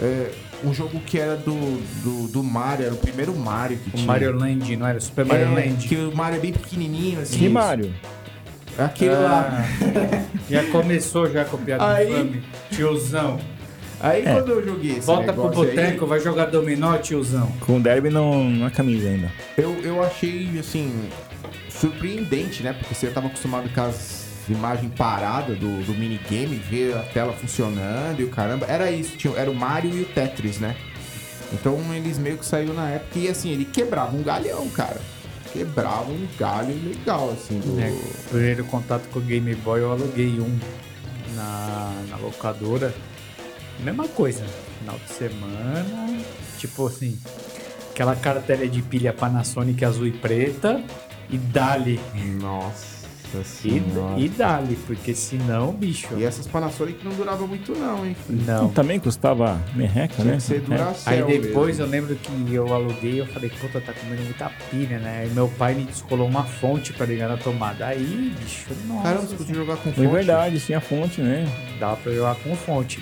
é, 0.02 0.32
um 0.62 0.74
jogo 0.74 1.00
que 1.06 1.18
era 1.18 1.38
do, 1.38 1.54
do, 2.04 2.28
do 2.28 2.44
Mario, 2.44 2.88
era 2.88 2.94
o 2.94 2.98
primeiro 2.98 3.34
Mario 3.34 3.78
que 3.78 3.88
O 3.90 3.94
tinha. 3.94 4.06
Mario 4.06 4.36
Land, 4.38 4.76
não 4.76 4.86
era? 4.86 5.00
Super 5.00 5.24
Mario 5.26 5.46
é, 5.46 5.50
Land. 5.50 5.88
Que 5.88 5.96
o 5.96 6.14
Mario 6.14 6.36
é 6.36 6.40
bem 6.42 6.52
pequenininho, 6.52 7.22
assim. 7.22 7.38
Que 7.38 7.48
Mario? 7.48 7.94
Aquele 8.86 9.16
lá. 9.16 9.64
Ah, 9.64 10.22
já 10.50 10.64
começou 10.66 11.30
já 11.30 11.46
com 11.46 11.58
a 11.58 11.60
piada 11.60 11.88
Aí- 11.94 12.12
infame. 12.12 12.44
Tiozão. 12.72 13.40
Aí 14.02 14.22
É. 14.26 14.34
quando 14.34 14.50
eu 14.52 14.66
joguei 14.66 14.92
esse 14.92 15.02
Volta 15.08 15.34
pro 15.34 15.44
negócio 15.50 15.62
aí, 15.64 15.70
boteco, 15.76 16.06
vai 16.08 16.20
jogar 16.22 16.46
dominó, 16.46 16.96
tiozão. 16.98 17.52
Com 17.60 17.78
o 17.78 17.80
derby 17.82 18.10
não, 18.10 18.50
na 18.50 18.70
camisa 18.72 19.10
ainda. 19.10 19.30
eu, 19.58 19.76
eu 19.84 20.02
achei, 20.02 20.58
assim, 20.58 21.10
surpreendente, 21.70 22.64
né? 22.64 22.74
Porque 22.74 22.94
você 22.96 23.08
tava 23.08 23.28
acostumado 23.28 23.70
com 23.74 23.82
as 23.82 24.26
imagens 24.50 24.92
paradas 24.96 25.58
do, 25.58 25.84
do 25.86 25.94
minigame, 25.94 26.56
ver 26.56 26.96
a 26.96 27.02
tela 27.02 27.34
funcionando 27.34 28.20
e 28.20 28.24
o 28.24 28.30
caramba. 28.30 28.66
Era 28.68 28.90
isso, 28.90 29.18
tinha, 29.18 29.34
era 29.38 29.52
o 29.52 29.56
Mario 29.56 29.94
e 29.94 30.02
o 30.02 30.06
Tetris, 30.06 30.60
né? 30.60 30.76
Então 31.54 31.78
eles 31.96 32.18
meio 32.18 32.38
que 32.38 32.46
saiu 32.46 32.74
na 32.74 32.90
época 32.90 33.20
e 33.20 33.28
assim, 33.28 33.52
ele 33.52 33.66
quebrava 33.66 34.16
um 34.16 34.24
galhão, 34.24 34.68
cara. 34.70 34.98
Quebrava 35.52 36.12
um 36.12 36.28
galho 36.38 36.74
legal, 36.84 37.32
assim. 37.32 37.60
Do... 37.60 37.80
É, 37.80 37.92
primeiro 38.30 38.64
contato 38.66 39.08
com 39.10 39.20
o 39.20 39.22
Game 39.22 39.54
Boy, 39.56 39.82
eu 39.82 39.92
aluguei 39.92 40.40
um 40.40 40.60
na, 41.36 42.04
na 42.10 42.18
locadora. 42.18 42.94
Mesma 43.80 44.08
coisa, 44.08 44.44
final 44.80 44.98
de 45.00 45.14
semana, 45.14 46.22
tipo 46.58 46.86
assim, 46.86 47.18
aquela 47.92 48.16
cartela 48.16 48.68
de 48.68 48.82
pilha 48.82 49.14
Panasonic 49.14 49.86
azul 49.86 50.06
e 50.06 50.12
preta 50.12 50.84
e 51.30 51.38
dali. 51.38 52.00
Nossa 52.42 52.99
E, 53.38 53.44
senhora. 53.44 54.20
e 54.20 54.28
dali, 54.30 54.76
porque 54.88 55.14
senão, 55.14 55.72
bicho, 55.72 56.08
E 56.18 56.24
essas 56.24 56.48
Panasonic 56.48 57.04
não 57.06 57.12
duravam 57.14 57.48
muito 57.48 57.74
não, 57.78 58.06
hein? 58.06 58.16
não. 58.30 58.70
Também 58.70 59.00
custava 59.00 59.62
merreca, 59.76 60.16
Tinha 60.16 60.26
né? 60.26 60.36
que 60.38 60.42
ser 60.44 60.64
É. 60.72 60.94
Aí 61.06 61.40
depois 61.40 61.78
mesmo. 61.78 61.84
eu 61.84 61.88
lembro 61.90 62.16
que 62.16 62.54
eu 62.54 62.74
aluguei, 62.74 63.22
eu 63.22 63.26
falei, 63.28 63.50
puta, 63.50 63.80
tá 63.80 63.94
comendo 63.94 64.24
muita 64.24 64.50
pilha, 64.72 64.98
né? 65.00 65.20
Aí 65.24 65.30
meu 65.30 65.48
pai 65.48 65.76
me 65.76 65.84
descolou 65.84 66.28
uma 66.28 66.44
fonte 66.44 66.92
pra 66.94 67.06
ligar 67.06 67.30
na 67.30 67.38
tomada. 67.38 67.86
Aí, 67.88 68.34
bicho, 68.40 68.66
nossa. 68.88 69.04
Caramba, 69.04 69.28
você 69.28 69.36
podia 69.36 69.56
jogar 69.56 69.78
com 69.78 69.90
É 69.90 69.94
fonte. 69.94 70.08
verdade, 70.08 70.60
tinha 70.60 70.82
fonte, 70.82 71.22
né? 71.22 71.46
Dava 71.80 71.98
pra 71.98 72.12
jogar 72.12 72.36
com 72.36 72.56
fonte. 72.56 73.00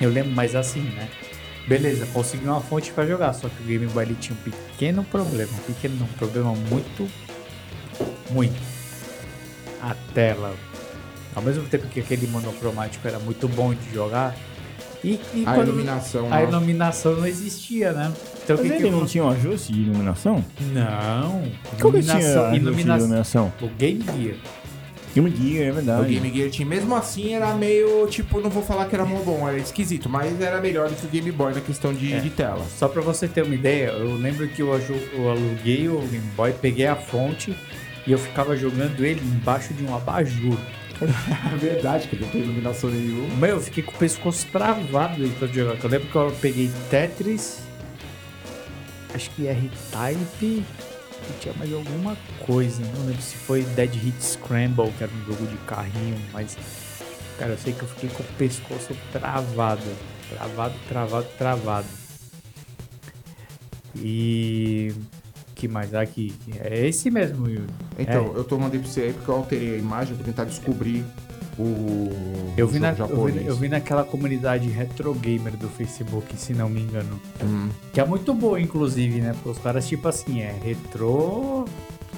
Eu 0.00 0.10
lembro, 0.10 0.32
mas 0.32 0.54
assim, 0.54 0.80
né? 0.82 1.08
Beleza, 1.66 2.06
consegui 2.14 2.46
uma 2.46 2.60
fonte 2.62 2.90
pra 2.92 3.04
jogar, 3.06 3.32
só 3.34 3.48
que 3.48 3.62
o 3.62 3.66
Game 3.66 3.86
Boy 3.88 4.04
ele 4.04 4.14
tinha 4.14 4.34
um 4.38 4.50
pequeno 4.50 5.04
problema. 5.04 5.50
Um 5.52 5.72
pequeno 5.72 6.02
um 6.02 6.18
problema 6.18 6.54
muito 6.54 7.06
ruim. 8.32 8.50
A 9.82 9.94
tela. 10.14 10.54
Ao 11.34 11.42
mesmo 11.42 11.64
tempo 11.64 11.86
que 11.86 12.00
aquele 12.00 12.26
monocromático 12.26 13.06
era 13.06 13.18
muito 13.18 13.46
bom 13.48 13.72
de 13.74 13.94
jogar. 13.94 14.34
E, 15.04 15.20
e 15.32 15.44
A 15.46 15.56
iluminação. 15.58 16.26
a 16.26 16.30
né? 16.40 16.42
iluminação 16.44 17.14
não 17.16 17.26
existia, 17.26 17.92
né? 17.92 18.12
Então 18.42 18.56
o 18.56 18.58
Mas 18.58 18.68
que, 18.68 18.76
que 18.76 18.82
ele 18.82 18.88
eu 18.88 18.98
não 18.98 19.06
tinha 19.06 19.22
um 19.24 19.28
ajuste 19.30 19.72
de 19.72 19.82
iluminação? 19.82 20.44
Não. 20.72 21.42
Que 21.42 21.76
tinha 21.76 21.78
Iluminação, 22.54 22.54
iluminação. 22.54 23.52
O 23.62 23.68
Game 23.68 24.02
Gear. 24.04 24.36
Game 25.14 25.30
Gear, 25.36 25.68
é 25.68 25.70
O 25.70 25.74
verdade. 25.74 26.08
Game 26.14 26.36
Gear 26.36 26.50
tinha, 26.50 26.66
mesmo 26.66 26.94
assim, 26.96 27.32
era 27.34 27.54
meio, 27.54 28.06
tipo, 28.08 28.40
não 28.40 28.50
vou 28.50 28.62
falar 28.62 28.86
que 28.86 28.94
era 28.96 29.04
mó 29.04 29.20
bom, 29.20 29.48
era 29.48 29.56
esquisito, 29.58 30.08
mas 30.08 30.40
era 30.40 30.60
melhor 30.60 30.88
do 30.88 30.96
que 30.96 31.06
o 31.06 31.08
Game 31.08 31.30
Boy 31.30 31.54
na 31.54 31.60
questão 31.60 31.94
de, 31.94 32.12
É. 32.14 32.18
de 32.20 32.30
tela. 32.30 32.64
Só 32.76 32.88
pra 32.88 33.00
você 33.00 33.28
ter 33.28 33.42
uma 33.44 33.54
ideia, 33.54 33.90
eu 33.90 34.14
lembro 34.16 34.48
que 34.48 34.62
eu, 34.62 34.68
eu 35.12 35.30
aluguei 35.30 35.88
o 35.88 36.00
Game 36.00 36.26
Boy, 36.36 36.52
peguei 36.60 36.86
a 36.86 36.96
fonte 36.96 37.56
e 38.06 38.12
eu 38.12 38.18
ficava 38.18 38.56
jogando 38.56 39.04
ele 39.04 39.20
embaixo 39.20 39.74
de 39.74 39.84
um 39.84 39.94
abajur. 39.94 40.58
É 41.00 41.56
verdade, 41.56 42.08
que 42.08 42.16
não 42.16 42.28
tem 42.28 42.42
iluminação 42.42 42.90
nenhuma. 42.90 43.36
Meu, 43.36 43.56
eu 43.56 43.60
fiquei 43.60 43.84
com 43.84 43.92
o 43.92 43.98
pescoço 43.98 44.46
travado 44.50 45.22
aí 45.22 45.30
pra 45.38 45.46
jogar. 45.46 45.76
Eu 45.82 45.88
lembro 45.88 46.08
que 46.08 46.16
eu 46.16 46.36
peguei 46.40 46.70
Tetris, 46.90 47.60
acho 49.14 49.30
que 49.30 49.46
R-Type 49.46 50.64
e 51.28 51.40
tinha 51.40 51.54
mais 51.54 51.72
alguma 51.72 52.16
coisa. 52.44 52.82
Não 52.96 53.06
lembro 53.06 53.22
se 53.22 53.36
foi 53.36 53.62
Dead 53.62 53.94
Hit 53.94 54.22
Scramble, 54.22 54.90
que 54.92 55.04
era 55.04 55.12
um 55.12 55.24
jogo 55.24 55.46
de 55.46 55.56
carrinho, 55.58 56.18
mas. 56.32 56.56
Cara, 57.38 57.52
eu 57.52 57.58
sei 57.58 57.72
que 57.72 57.82
eu 57.82 57.88
fiquei 57.88 58.08
com 58.10 58.22
o 58.22 58.26
pescoço 58.36 58.96
travado. 59.12 59.82
Travado, 60.30 60.74
travado, 60.88 61.26
travado. 61.38 61.86
E. 63.96 64.92
que 65.58 65.66
mais? 65.66 65.92
Aqui. 65.92 66.32
É 66.60 66.86
esse 66.86 67.10
mesmo, 67.10 67.48
Yuri. 67.48 67.66
Então, 67.98 68.32
eu 68.34 68.44
tô 68.44 68.56
mandei 68.56 68.78
pra 68.78 68.88
você 68.88 69.02
aí 69.02 69.12
porque 69.12 69.28
eu 69.28 69.34
alterei 69.34 69.74
a 69.74 69.76
imagem 69.76 70.14
pra 70.14 70.24
tentar 70.24 70.44
descobrir 70.44 71.04
o. 71.58 72.08
Eu 72.56 72.68
vi, 72.68 72.78
na, 72.78 72.92
eu, 72.92 73.24
vi, 73.26 73.44
eu 73.44 73.56
vi 73.56 73.68
naquela 73.68 74.04
comunidade 74.04 74.68
retro 74.68 75.12
gamer 75.14 75.56
do 75.56 75.68
Facebook, 75.68 76.36
se 76.36 76.54
não 76.54 76.68
me 76.68 76.80
engano. 76.80 77.20
Hum. 77.42 77.68
Que 77.92 78.00
é 78.00 78.04
muito 78.04 78.32
boa, 78.32 78.60
inclusive, 78.60 79.20
né? 79.20 79.32
Porque 79.32 79.48
os 79.50 79.58
caras, 79.58 79.86
tipo 79.88 80.06
assim, 80.06 80.40
é 80.40 80.54
retrô 80.62 81.64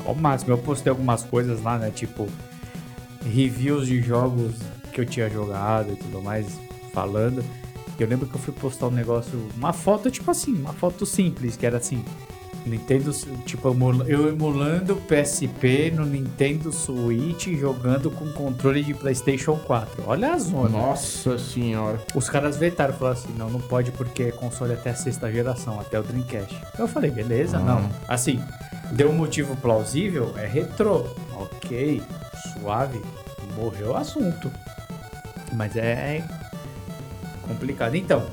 ao 0.05 0.15
máximo. 0.15 0.53
Eu 0.53 0.59
postei 0.59 0.91
algumas 0.91 1.25
coisas 1.25 1.63
lá, 1.63 1.79
né? 1.79 1.91
Tipo, 1.91 2.29
reviews 3.25 3.87
de 3.87 4.03
jogos 4.03 4.53
que 4.93 5.01
eu 5.01 5.07
tinha 5.07 5.31
jogado 5.31 5.93
e 5.95 5.97
tudo 5.97 6.21
mais, 6.21 6.47
falando. 6.93 7.43
Eu 7.99 8.07
lembro 8.07 8.27
que 8.27 8.35
eu 8.35 8.41
fui 8.41 8.55
postar 8.55 8.89
um 8.89 8.91
negócio, 8.91 9.39
uma 9.57 9.75
foto, 9.75 10.11
tipo 10.11 10.31
assim, 10.31 10.55
uma 10.55 10.73
foto 10.73 11.05
simples, 11.05 11.57
que 11.57 11.67
era 11.67 11.77
assim. 11.77 12.03
Nintendo, 12.67 13.11
tipo, 13.47 13.69
eu 14.07 14.29
emulando 14.29 14.97
PSP 14.97 15.91
no 15.95 16.05
Nintendo 16.05 16.71
Switch 16.71 17.49
jogando 17.59 18.11
com 18.11 18.31
controle 18.33 18.83
de 18.85 18.93
PlayStation 18.93 19.57
4. 19.57 20.05
Olha 20.07 20.35
a 20.35 20.39
zona. 20.39 20.69
Nossa 20.69 21.39
senhora. 21.39 21.99
Os 22.15 22.29
caras 22.29 22.57
vetaram, 22.59 22.93
falaram 22.95 23.19
assim, 23.19 23.33
não, 23.37 23.49
não 23.49 23.61
pode 23.61 23.91
porque 23.93 24.25
é 24.25 24.31
console 24.31 24.75
até 24.75 24.91
a 24.91 24.95
sexta 24.95 25.33
geração, 25.33 25.81
até 25.81 25.99
o 25.99 26.03
Dreamcast. 26.03 26.61
Eu 26.79 26.87
falei, 26.87 27.11
beleza, 27.11 27.57
Ah. 27.57 27.61
não. 27.61 27.89
Assim, 28.07 28.43
deu 28.93 29.09
um 29.11 29.15
motivo 29.15 29.57
plausível, 29.57 30.33
é 30.37 30.47
retrô. 30.47 31.07
Ok, 31.35 32.03
suave, 32.61 33.01
morreu 33.57 33.93
o 33.93 33.97
assunto. 33.97 34.51
Mas 35.55 35.75
é 35.77 36.23
complicado. 37.49 37.95
Então, 37.97 38.27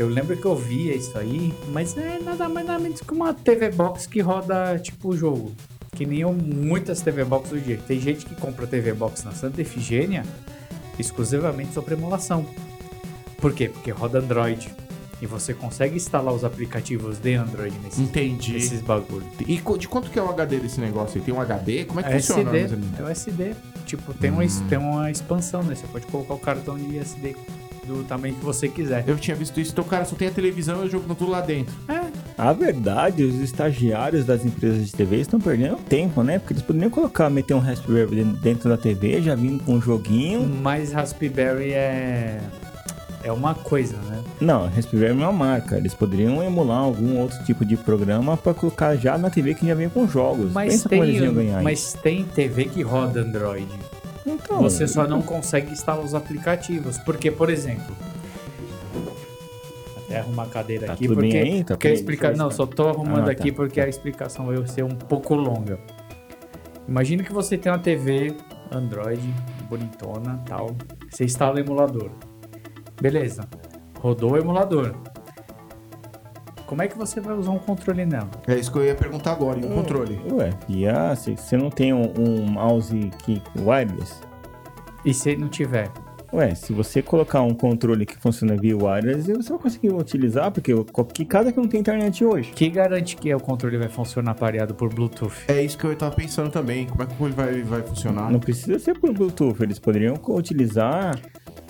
eu 0.00 0.08
lembro 0.08 0.34
que 0.34 0.46
eu 0.46 0.56
via 0.56 0.94
isso 0.94 1.16
aí, 1.18 1.52
mas 1.68 1.94
é 1.96 2.18
nada 2.18 2.48
mais 2.48 2.66
nada 2.66 2.78
menos 2.78 3.02
que 3.02 3.12
uma 3.12 3.34
TV 3.34 3.70
Box 3.70 4.06
que 4.06 4.20
roda 4.20 4.78
tipo 4.78 5.10
o 5.10 5.16
jogo. 5.16 5.52
Que 5.94 6.06
nem 6.06 6.20
eu, 6.20 6.32
muitas 6.32 7.02
TV 7.02 7.22
Box 7.22 7.50
do 7.50 7.60
dia. 7.60 7.78
Tem 7.86 8.00
gente 8.00 8.24
que 8.24 8.34
compra 8.34 8.66
TV 8.66 8.94
Box 8.94 9.24
na 9.24 9.32
Santa 9.32 9.60
Efigênia 9.60 10.24
exclusivamente 10.98 11.74
sobre 11.74 11.94
emulação. 11.94 12.46
Por 13.38 13.52
quê? 13.52 13.68
Porque 13.68 13.90
roda 13.90 14.20
Android. 14.20 14.70
E 15.20 15.26
você 15.26 15.52
consegue 15.52 15.96
instalar 15.96 16.32
os 16.32 16.44
aplicativos 16.44 17.18
de 17.18 17.34
Android 17.34 17.76
nesses, 17.84 17.98
Entendi. 18.00 18.54
nesses 18.54 18.80
bagulho. 18.80 19.26
E 19.46 19.60
de 19.78 19.86
quanto 19.88 20.10
que 20.10 20.18
é 20.18 20.22
o 20.22 20.30
HD 20.30 20.60
desse 20.60 20.80
negócio 20.80 21.18
aí? 21.18 21.24
Tem 21.26 21.34
um 21.34 21.40
HD? 21.42 21.84
Como 21.84 22.00
é 22.00 22.02
que 22.04 22.08
É 22.08 22.12
funciona? 22.20 22.56
SD, 22.56 22.74
ou 22.74 22.80
menos? 22.80 22.98
é 22.98 23.02
o 23.02 23.08
SD. 23.08 23.54
Tipo, 23.84 24.14
tem, 24.14 24.30
uma, 24.30 24.42
tem 24.70 24.78
uma 24.78 25.10
expansão, 25.10 25.62
né? 25.62 25.74
Você 25.74 25.86
pode 25.88 26.06
colocar 26.06 26.32
o 26.32 26.38
cartão 26.38 26.78
de 26.78 26.96
SD 26.96 27.36
do 27.96 28.04
tamanho 28.04 28.34
que 28.34 28.44
você 28.44 28.68
quiser. 28.68 29.04
Eu 29.06 29.16
tinha 29.16 29.36
visto 29.36 29.60
isso, 29.60 29.72
então, 29.72 29.84
cara, 29.84 30.04
só 30.04 30.14
tem 30.16 30.28
a 30.28 30.30
televisão 30.30 30.82
e 30.82 30.86
o 30.86 30.90
jogo 30.90 31.06
tá 31.08 31.14
tudo 31.14 31.30
lá 31.30 31.40
dentro. 31.40 31.72
É, 31.88 32.00
A 32.38 32.52
verdade, 32.52 33.22
os 33.22 33.34
estagiários 33.40 34.24
das 34.24 34.44
empresas 34.44 34.86
de 34.86 34.92
TV 34.92 35.16
estão 35.20 35.40
perdendo 35.40 35.76
tempo, 35.76 36.22
né? 36.22 36.38
Porque 36.38 36.54
eles 36.54 36.62
poderiam 36.62 36.90
colocar, 36.90 37.28
meter 37.30 37.54
um 37.54 37.58
Raspberry 37.58 38.24
dentro- 38.24 38.68
da 38.70 38.76
TV, 38.76 39.20
já 39.22 39.34
vindo 39.34 39.62
com 39.64 39.74
um 39.74 39.80
joguinho. 39.82 40.48
mas 40.62 40.92
Raspberry 40.92 41.72
é. 41.72 42.40
É 43.22 43.30
uma 43.30 43.54
coisa, 43.54 43.96
né? 44.08 44.18
Não, 44.40 44.66
Raspberry 44.68 45.08
é 45.10 45.12
uma 45.12 45.30
marca. 45.32 45.76
Eles 45.76 45.92
poderiam 45.92 46.42
emular 46.42 46.78
algum 46.78 47.18
outro 47.18 47.42
tipo 47.44 47.66
de 47.66 47.76
programa 47.76 48.34
para 48.34 48.54
colocar 48.54 48.96
já 48.96 49.18
na 49.18 49.28
TV 49.28 49.52
que 49.54 49.66
já 49.66 49.74
vem 49.74 49.90
com 49.90 50.08
jogos. 50.08 50.50
Mas 50.52 50.72
Pensa 50.72 50.88
como 50.88 51.04
eles 51.04 51.16
tem, 51.16 51.24
iam 51.26 51.34
ganhar 51.34 51.62
mas 51.62 51.92
tem 52.02 52.24
TV 52.24 52.64
que 52.64 52.80
roda 52.82 53.20
Android. 53.20 53.66
Então, 54.34 54.62
Você 54.62 54.86
só 54.86 55.06
não 55.06 55.22
consegue 55.22 55.72
instalar 55.72 56.04
os 56.04 56.14
aplicativos. 56.14 56.98
Porque, 56.98 57.30
por 57.30 57.50
exemplo. 57.50 57.94
Até 59.96 60.18
arrumar 60.18 60.44
a 60.44 60.46
cadeira 60.46 60.86
Tá 60.86 60.92
aqui, 60.94 61.06
porque, 61.06 61.20
bem? 61.28 61.62
Tá 61.62 61.74
porque 61.74 61.86
a 61.88 61.90
bem? 61.90 61.98
explica... 61.98 62.32
Não, 62.32 62.50
só 62.50 62.66
tô 62.66 62.88
arrumando 62.88 63.22
Ah, 63.22 63.24
tá. 63.26 63.30
aqui 63.32 63.52
porque 63.52 63.80
a 63.80 63.88
explicação 63.88 64.46
vai 64.46 64.66
ser 64.66 64.82
um 64.84 64.94
pouco 64.94 65.34
longa. 65.34 65.78
Imagina 66.88 67.22
que 67.22 67.32
você 67.32 67.56
tem 67.56 67.70
uma 67.70 67.78
TV 67.78 68.34
Android 68.72 69.22
bonitona 69.68 70.42
tal. 70.46 70.74
Você 71.08 71.24
instala 71.24 71.56
o 71.56 71.58
emulador. 71.60 72.10
Beleza. 73.00 73.48
Rodou 74.00 74.32
o 74.32 74.36
emulador. 74.36 74.94
Como 76.70 76.82
é 76.82 76.86
que 76.86 76.96
você 76.96 77.20
vai 77.20 77.34
usar 77.34 77.50
um 77.50 77.58
controle 77.58 78.06
nela? 78.06 78.30
É 78.46 78.54
isso 78.54 78.70
que 78.70 78.78
eu 78.78 78.84
ia 78.84 78.94
perguntar 78.94 79.32
agora, 79.32 79.58
e 79.58 79.64
o 79.64 79.70
controle? 79.70 80.20
Ué, 80.30 80.50
e 80.68 80.86
ah, 80.86 81.16
se 81.16 81.36
você 81.36 81.56
não 81.56 81.68
tem 81.68 81.92
um, 81.92 82.14
um 82.16 82.46
mouse 82.46 83.10
que 83.24 83.42
wireless? 83.58 84.20
E 85.04 85.12
se 85.12 85.34
não 85.34 85.48
tiver? 85.48 85.90
Ué, 86.32 86.54
se 86.54 86.72
você 86.72 87.02
colocar 87.02 87.42
um 87.42 87.54
controle 87.54 88.06
que 88.06 88.16
funciona 88.16 88.54
via 88.56 88.76
wireless, 88.76 89.32
você 89.32 89.48
vai 89.48 89.58
conseguir 89.58 89.90
utilizar, 89.92 90.52
porque 90.52 90.72
que 91.12 91.24
casa 91.24 91.50
que 91.50 91.58
não 91.58 91.66
tem 91.66 91.80
internet 91.80 92.24
hoje? 92.24 92.52
Que 92.52 92.70
garante 92.70 93.16
que 93.16 93.34
o 93.34 93.40
controle 93.40 93.76
vai 93.76 93.88
funcionar 93.88 94.36
pareado 94.36 94.72
por 94.72 94.94
Bluetooth? 94.94 95.46
É 95.48 95.60
isso 95.60 95.76
que 95.76 95.84
eu 95.86 95.96
tava 95.96 96.14
pensando 96.14 96.50
também. 96.50 96.86
Como 96.86 97.02
é 97.02 97.06
que 97.06 97.20
ele 97.20 97.32
vai, 97.32 97.62
vai 97.62 97.82
funcionar? 97.82 98.30
Não 98.30 98.38
precisa 98.38 98.78
ser 98.78 98.96
por 98.96 99.12
Bluetooth, 99.12 99.60
eles 99.60 99.80
poderiam 99.80 100.14
utilizar 100.28 101.18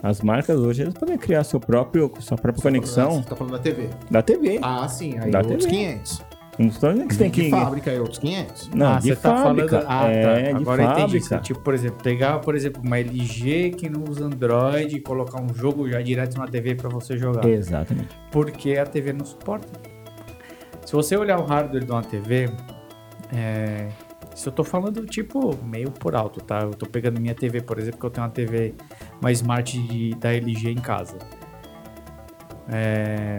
as 0.02 0.20
marcas 0.20 0.58
hoje, 0.58 0.82
eles 0.82 0.94
podem 0.94 1.16
criar 1.18 1.44
seu 1.44 1.60
próprio, 1.60 2.12
sua 2.20 2.36
própria 2.36 2.62
conexão 2.62 3.22
Você 3.22 3.28
tá 3.28 3.36
falando 3.36 3.52
da 3.52 3.58
TV. 3.58 3.88
da 4.10 4.22
TV. 4.22 4.58
Ah, 4.62 4.86
sim. 4.88 5.18
Aí 5.18 5.30
Da 5.30 5.38
outros 5.40 5.64
TV. 5.64 5.76
500. 5.76 6.30
Não 6.58 6.66
estou 6.66 6.90
dizendo 6.92 7.08
que 7.08 7.14
você 7.14 7.18
tem 7.20 7.30
De 7.30 7.42
que... 7.44 7.50
fábrica 7.50 7.90
aí, 7.90 7.98
outros 7.98 8.18
500. 8.18 8.70
Não, 8.74 8.86
ah, 8.94 8.98
de 8.98 9.08
você 9.08 9.16
tá 9.16 9.36
fábrica. 9.36 9.80
falando. 9.80 9.86
Ah, 9.88 10.08
é, 10.08 10.22
tá. 10.22 10.50
de 10.52 10.56
Agora 10.56 10.82
eu 10.82 10.90
entendi. 10.90 11.20
Você, 11.20 11.38
tipo, 11.38 11.60
por 11.60 11.72
exemplo, 11.72 12.02
pegar, 12.02 12.38
por 12.40 12.54
exemplo, 12.54 12.82
uma 12.84 12.98
LG 12.98 13.70
que 13.78 13.88
não 13.88 14.04
usa 14.06 14.24
Android 14.26 14.94
e 14.94 15.00
colocar 15.00 15.40
um 15.40 15.54
jogo 15.54 15.88
já 15.88 16.02
direto 16.02 16.36
na 16.38 16.46
TV 16.46 16.74
pra 16.74 16.90
você 16.90 17.16
jogar. 17.16 17.46
Exatamente. 17.48 18.08
Porque 18.30 18.76
a 18.76 18.84
TV 18.84 19.12
não 19.14 19.24
suporta. 19.24 19.68
Se 20.84 20.92
você 20.92 21.16
olhar 21.16 21.38
o 21.38 21.44
hardware 21.44 21.84
de 21.84 21.90
uma 21.90 22.02
TV, 22.02 22.50
é... 23.32 23.88
se 24.34 24.46
eu 24.48 24.52
tô 24.52 24.62
falando, 24.64 25.06
tipo, 25.06 25.56
meio 25.64 25.90
por 25.90 26.14
alto, 26.14 26.42
tá? 26.42 26.60
Eu 26.62 26.72
tô 26.74 26.84
pegando 26.84 27.20
minha 27.20 27.34
TV, 27.34 27.62
por 27.62 27.78
exemplo, 27.78 28.00
que 28.00 28.06
eu 28.06 28.10
tenho 28.10 28.26
uma 28.26 28.32
TV, 28.32 28.74
uma 29.20 29.30
Smart 29.32 29.78
de- 29.80 30.14
da 30.16 30.32
LG 30.32 30.70
em 30.70 30.76
casa. 30.76 31.18
É, 32.68 33.38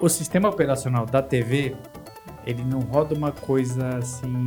o 0.00 0.08
sistema 0.08 0.48
operacional 0.48 1.06
da 1.06 1.22
TV, 1.22 1.76
ele 2.46 2.64
não 2.64 2.80
roda 2.80 3.14
uma 3.14 3.30
coisa 3.32 3.96
assim 3.98 4.44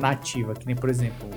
nativa, 0.00 0.54
que 0.54 0.66
nem, 0.66 0.74
por 0.74 0.88
exemplo, 0.90 1.28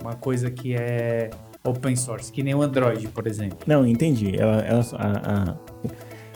uma 0.00 0.14
coisa 0.14 0.50
que 0.50 0.74
é 0.74 1.30
open 1.64 1.94
source, 1.96 2.30
que 2.32 2.42
nem 2.42 2.54
o 2.54 2.62
Android, 2.62 3.08
por 3.08 3.26
exemplo. 3.26 3.58
Não, 3.66 3.86
entendi. 3.86 4.36
Ela, 4.38 4.60
ela- 4.62 4.84
a- 4.94 5.50
a- 5.52 5.56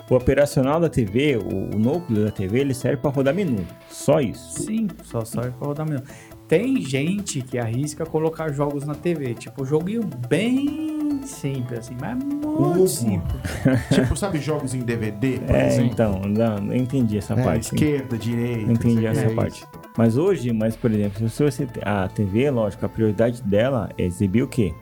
o 0.08 0.14
operacional 0.14 0.78
da 0.78 0.88
TV, 0.88 1.36
o, 1.36 1.74
o 1.74 1.78
núcleo 1.78 2.24
da 2.24 2.30
TV, 2.30 2.60
ele 2.60 2.74
serve 2.74 2.98
para 2.98 3.10
rodar 3.10 3.34
menu. 3.34 3.64
Só 3.90 4.20
isso. 4.20 4.62
Sim, 4.62 4.88
só 5.04 5.24
serve 5.24 5.50
pra 5.52 5.66
rodar 5.66 5.88
menu. 5.88 6.02
Tem 6.46 6.80
gente 6.80 7.40
que 7.40 7.58
arrisca 7.58 8.06
colocar 8.06 8.52
jogos 8.52 8.84
na 8.84 8.94
TV, 8.94 9.34
tipo, 9.34 9.64
joguinho 9.64 10.02
bem 10.28 10.95
simples, 11.26 11.78
assim, 11.80 11.96
mas 12.00 12.16
muito 12.22 12.46
Hugo. 12.48 12.86
simples. 12.88 13.40
tipo, 13.92 14.16
sabe 14.16 14.38
jogos 14.38 14.74
em 14.74 14.80
DVD, 14.80 15.38
por 15.38 15.54
É, 15.54 15.66
exemplo? 15.68 15.90
então, 15.92 16.20
não, 16.22 16.56
não 16.58 16.74
entendi 16.74 17.18
essa 17.18 17.34
É, 17.34 17.42
parte. 17.42 17.74
esquerda, 17.74 18.16
direita. 18.16 18.70
Entendi 18.72 19.06
essa 19.06 19.22
é 19.26 19.34
parte. 19.34 19.58
isso. 19.58 19.68
Mas 19.96 20.16
hoje, 20.16 20.52
mas 20.52 20.76
por 20.76 20.90
exemplo, 20.90 21.28
se 21.28 21.42
você 21.42 21.66
a 21.82 22.08
TV, 22.08 22.50
lógico, 22.50 22.84
a 22.86 22.88
prioridade 22.88 23.42
dela 23.42 23.88
é 23.98 24.04
exibir 24.04 24.42
o 24.42 24.48
quê? 24.48 24.72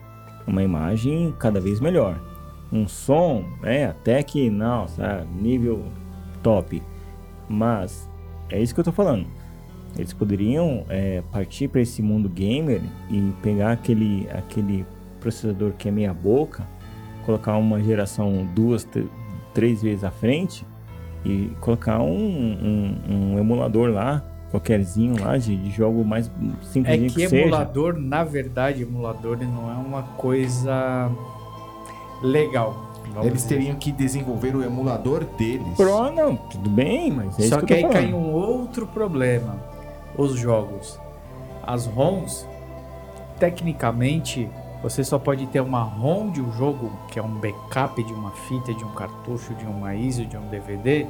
Uma 0.47 0.61
imagem 0.63 1.33
cada 1.39 1.59
vez 1.59 1.79
melhor. 1.79 2.19
Um 2.71 2.87
som, 2.87 3.45
é, 3.63 3.85
até 3.85 4.21
que 4.23 4.49
não, 4.49 4.87
sabe, 4.87 5.25
nível 5.41 5.83
top. 6.43 6.81
Mas 7.47 8.09
é 8.49 8.61
isso 8.61 8.73
que 8.73 8.79
eu 8.79 8.83
tô 8.83 8.91
falando. 8.91 9.25
Eles 9.97 10.11
poderiam 10.11 10.83
é, 10.89 11.23
partir 11.31 11.69
para 11.69 11.79
esse 11.79 12.01
mundo 12.01 12.27
gamer 12.27 12.81
e 13.09 13.31
pegar 13.41 13.71
aquele, 13.71 14.27
aquele 14.29 14.85
processador 15.29 15.71
que 15.75 15.87
é 15.89 15.91
meia 15.91 16.13
boca, 16.13 16.63
colocar 17.25 17.57
uma 17.57 17.81
geração 17.81 18.47
duas, 18.53 18.83
tr- 18.83 19.07
três 19.55 19.81
vezes 19.81 20.03
à 20.03 20.11
frente 20.11 20.63
e 21.25 21.49
colocar 21.59 21.99
um, 21.99 22.05
um- 23.09 23.33
um 23.33 23.39
emulador 23.39 23.89
lá, 23.89 24.23
qualquerzinho 24.51 25.19
lá, 25.19 25.35
de, 25.35 25.55
de 25.57 25.71
jogo 25.71 26.05
mais 26.05 26.27
É 26.27 26.63
simples 26.65 27.13
que 27.13 27.27
seja. 27.27 27.37
emulador, 27.37 27.97
na 27.97 28.23
verdade, 28.23 28.83
emulador 28.83 29.37
não 29.39 29.71
é 29.71 29.73
uma 29.73 30.03
coisa 30.03 31.09
legal. 32.21 32.91
vamos 33.11 33.25
Eles 33.25 33.41
dizer. 33.43 33.55
teriam 33.57 33.75
que 33.77 33.91
desenvolver 33.91 34.55
o 34.55 34.63
emulador 34.63 35.23
deles. 35.37 35.75
Pro, 35.75 36.11
não, 36.11 36.35
tudo 36.35 36.69
bem, 36.69 37.09
mas 37.11 37.39
é 37.39 37.47
Só 37.47 37.57
isso 37.57 37.65
que, 37.65 37.65
que, 37.65 37.73
eu 37.73 37.77
aí 37.77 37.83
tô 37.83 37.89
cai 37.89 38.11
falando. 38.11 38.23
um 38.23 38.31
outro 38.33 38.85
problema. 38.85 39.55
Os 40.15 40.35
jogos. 40.37 40.99
As 41.65 41.87
ROMs, 41.87 42.45
tecnicamente, 43.39 44.47
você 44.85 45.03
só 45.03 45.17
pode 45.17 45.47
ter 45.47 45.59
uma 45.61 45.81
ROM 45.81 46.29
de 46.29 46.39
um 46.39 46.51
jogo, 46.51 46.91
que 47.07 47.17
é 47.17 47.23
um 47.23 47.39
backup 47.39 48.03
de 48.03 48.13
uma 48.13 48.29
fita, 48.29 48.71
de 48.71 48.83
um 48.83 48.91
cartucho, 48.91 49.55
de 49.55 49.65
uma 49.65 49.95
ISO, 49.95 50.23
de 50.27 50.37
um 50.37 50.47
DVD, 50.47 51.07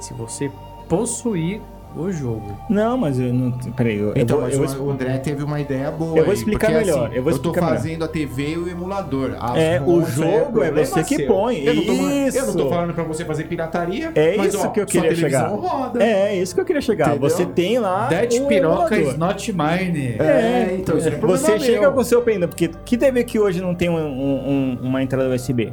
se 0.00 0.14
você 0.14 0.50
possuir 0.88 1.60
o 1.96 2.10
jogo. 2.12 2.56
Não, 2.68 2.96
mas 2.96 3.18
eu 3.18 3.32
não. 3.32 3.50
Peraí, 3.72 3.98
eu, 3.98 4.12
Então, 4.16 4.36
eu, 4.38 4.42
mas 4.60 4.74
vou, 4.74 4.84
eu 4.86 4.88
o 4.88 4.90
André 4.92 5.18
teve 5.18 5.42
uma 5.42 5.60
ideia 5.60 5.90
boa. 5.90 6.16
Eu 6.18 6.24
vou 6.24 6.32
aí, 6.32 6.38
explicar 6.38 6.68
porque, 6.68 6.84
melhor, 6.84 7.06
assim, 7.06 7.16
eu 7.16 7.22
vou 7.22 7.32
tô 7.32 7.36
explicar 7.38 7.60
melhor. 7.62 7.76
fazendo 7.76 8.04
a 8.04 8.08
TV 8.08 8.50
e 8.52 8.58
o 8.58 8.68
emulador. 8.68 9.36
As 9.40 9.56
É, 9.56 9.80
o 9.80 9.84
ROMs 10.00 10.10
jogo 10.12 10.62
é 10.62 10.70
você 10.70 11.02
que 11.04 11.22
põe, 11.24 11.64
Eu 11.64 11.74
não, 11.74 11.84
tô, 11.84 11.92
eu 11.92 11.98
não 11.98 12.26
isso. 12.28 12.56
tô 12.56 12.68
falando 12.68 12.94
pra 12.94 13.04
você 13.04 13.24
fazer 13.24 13.44
pirataria. 13.44 14.12
É 14.14 14.36
mas, 14.36 14.54
isso 14.54 14.64
ó, 14.66 14.68
que 14.70 14.80
eu 14.80 14.86
queria 14.86 15.14
chegar. 15.14 15.48
roda. 15.48 16.02
É, 16.02 16.34
é 16.34 16.36
isso 16.36 16.54
que 16.54 16.60
eu 16.60 16.64
queria 16.64 16.82
chegar. 16.82 17.10
Entendeu? 17.10 17.28
Você 17.28 17.44
tem 17.46 17.78
lá. 17.78 18.06
That 18.08 18.40
um 18.40 18.46
piroca 18.46 18.94
emulador. 18.96 19.12
is 19.12 19.18
not 19.18 19.52
mine. 19.52 20.16
É, 20.18 20.76
então 20.78 20.96
isso 20.96 21.08
é 21.08 21.10
problema 21.12 21.38
Você 21.38 21.50
meu. 21.52 21.60
chega 21.60 21.90
com 21.90 22.00
o 22.00 22.04
seu 22.04 22.22
pendrive, 22.22 22.48
porque 22.48 22.68
que 22.84 22.96
TV 22.96 23.24
que 23.24 23.38
hoje 23.38 23.60
não 23.60 23.74
tem 23.74 23.88
um- 23.88 23.96
um- 23.96 24.48
um- 24.50 24.78
uma 24.82 25.02
entrada 25.02 25.28
USB? 25.34 25.72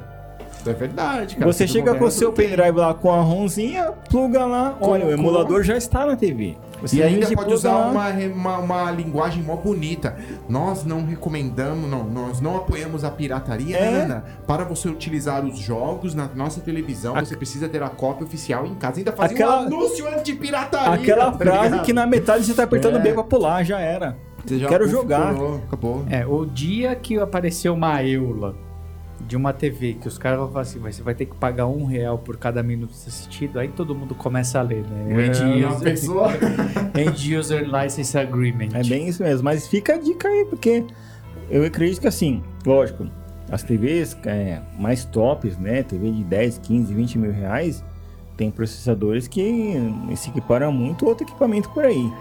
É 0.69 0.73
verdade, 0.73 1.35
cara. 1.35 1.51
Você 1.51 1.67
chega 1.67 1.95
com 1.95 2.05
o 2.05 2.11
seu 2.11 2.31
pendrive 2.33 2.77
lá 2.77 2.93
com 2.93 3.11
a 3.11 3.21
ROMzinha, 3.21 3.91
pluga 4.09 4.45
lá, 4.45 4.77
olha, 4.81 5.05
o 5.05 5.11
emulador 5.11 5.63
já 5.63 5.75
está 5.77 6.05
na 6.05 6.15
TV. 6.15 6.55
Você 6.81 6.97
E 6.97 7.03
ainda 7.03 7.27
pode 7.31 7.53
usar 7.53 7.75
uma, 7.89 8.07
uma, 8.09 8.57
uma 8.59 8.91
linguagem 8.91 9.41
mó 9.41 9.55
bonita. 9.55 10.15
Nós 10.47 10.83
não 10.85 11.03
recomendamos, 11.05 11.89
não, 11.89 12.03
nós 12.03 12.39
não 12.39 12.55
apoiamos 12.57 13.03
a 13.03 13.09
pirataria, 13.09 13.75
É. 13.77 13.91
Nana. 13.91 14.23
Para 14.45 14.63
você 14.63 14.87
utilizar 14.87 15.43
os 15.43 15.57
jogos 15.57 16.13
na 16.13 16.29
nossa 16.35 16.61
televisão, 16.61 17.15
A- 17.15 17.25
você 17.25 17.35
precisa 17.35 17.67
ter 17.67 17.81
a 17.81 17.89
cópia 17.89 18.25
oficial 18.27 18.65
em 18.67 18.75
casa. 18.75 18.99
Ainda 18.99 19.11
fazer 19.11 19.33
Aquela- 19.33 19.61
um 19.61 19.65
anúncio 19.65 20.07
anti-pirataria. 20.07 20.93
Aquela 20.93 21.31
tá 21.31 21.37
frase 21.37 21.63
ligado? 21.69 21.85
que 21.85 21.93
na 21.93 22.05
metade 22.05 22.43
você 22.45 22.53
tá 22.53 22.63
apertando 22.63 22.97
É. 22.97 22.99
B 23.01 23.13
pra 23.13 23.23
pular, 23.23 23.63
já 23.63 23.79
era. 23.79 24.15
Quero 24.69 24.87
jogar. 24.87 25.33
pulou, 25.33 25.55
acabou. 25.67 26.05
É, 26.09 26.25
o 26.25 26.45
dia 26.45 26.95
que 26.95 27.17
apareceu 27.19 27.73
uma 27.73 28.01
eula 28.03 28.55
de 29.27 29.35
uma 29.35 29.51
TV, 29.51 29.93
que 29.93 30.07
os 30.07 30.17
caras 30.17 30.39
vão 30.39 30.47
falar 30.47 30.61
assim, 30.61 30.79
"Mas 30.79 30.95
você 30.95 31.03
vai 31.03 31.13
ter 31.13 31.25
que 31.25 31.35
pagar 31.35 31.67
um 31.67 31.85
real 31.85 32.17
por 32.17 32.37
cada 32.37 32.63
minuto 32.63 32.91
assistido, 32.91 33.59
aí 33.59 33.67
todo 33.67 33.93
mundo 33.93 34.15
começa 34.15 34.59
a 34.59 34.61
ler, 34.61 34.83
né? 34.87 35.27
End, 35.27 35.41
É, 35.41 35.45
uma 35.67 35.75
user, 35.75 35.83
pessoa... 35.83 36.29
End 36.97 37.35
User 37.37 37.65
License 37.69 38.17
Agreement. 38.17 38.69
É 38.73 38.83
bem 38.83 39.07
isso 39.07 39.21
mesmo. 39.21 39.43
Mas 39.43 39.67
fica 39.67 39.95
a 39.95 39.97
dica 39.97 40.27
aí, 40.27 40.45
porque 40.49 40.83
eu 41.49 41.63
acredito 41.65 42.01
que 42.01 42.07
assim, 42.07 42.41
lógico, 42.65 43.07
as 43.51 43.63
TVs 43.63 44.17
é, 44.25 44.59
mais 44.79 45.05
tops, 45.05 45.57
né? 45.57 45.83
TV 45.83 46.11
de 46.11 46.23
10, 46.23 46.57
15, 46.59 46.93
20 46.93 47.17
mil 47.17 47.31
reais, 47.31 47.83
tem 48.35 48.51
processadores 48.51 49.27
que 49.27 49.73
se 50.15 50.29
equiparam 50.29 50.71
muito 50.71 51.05
outro 51.05 51.25
equipamento 51.25 51.69
por 51.71 51.85
aí. 51.85 52.11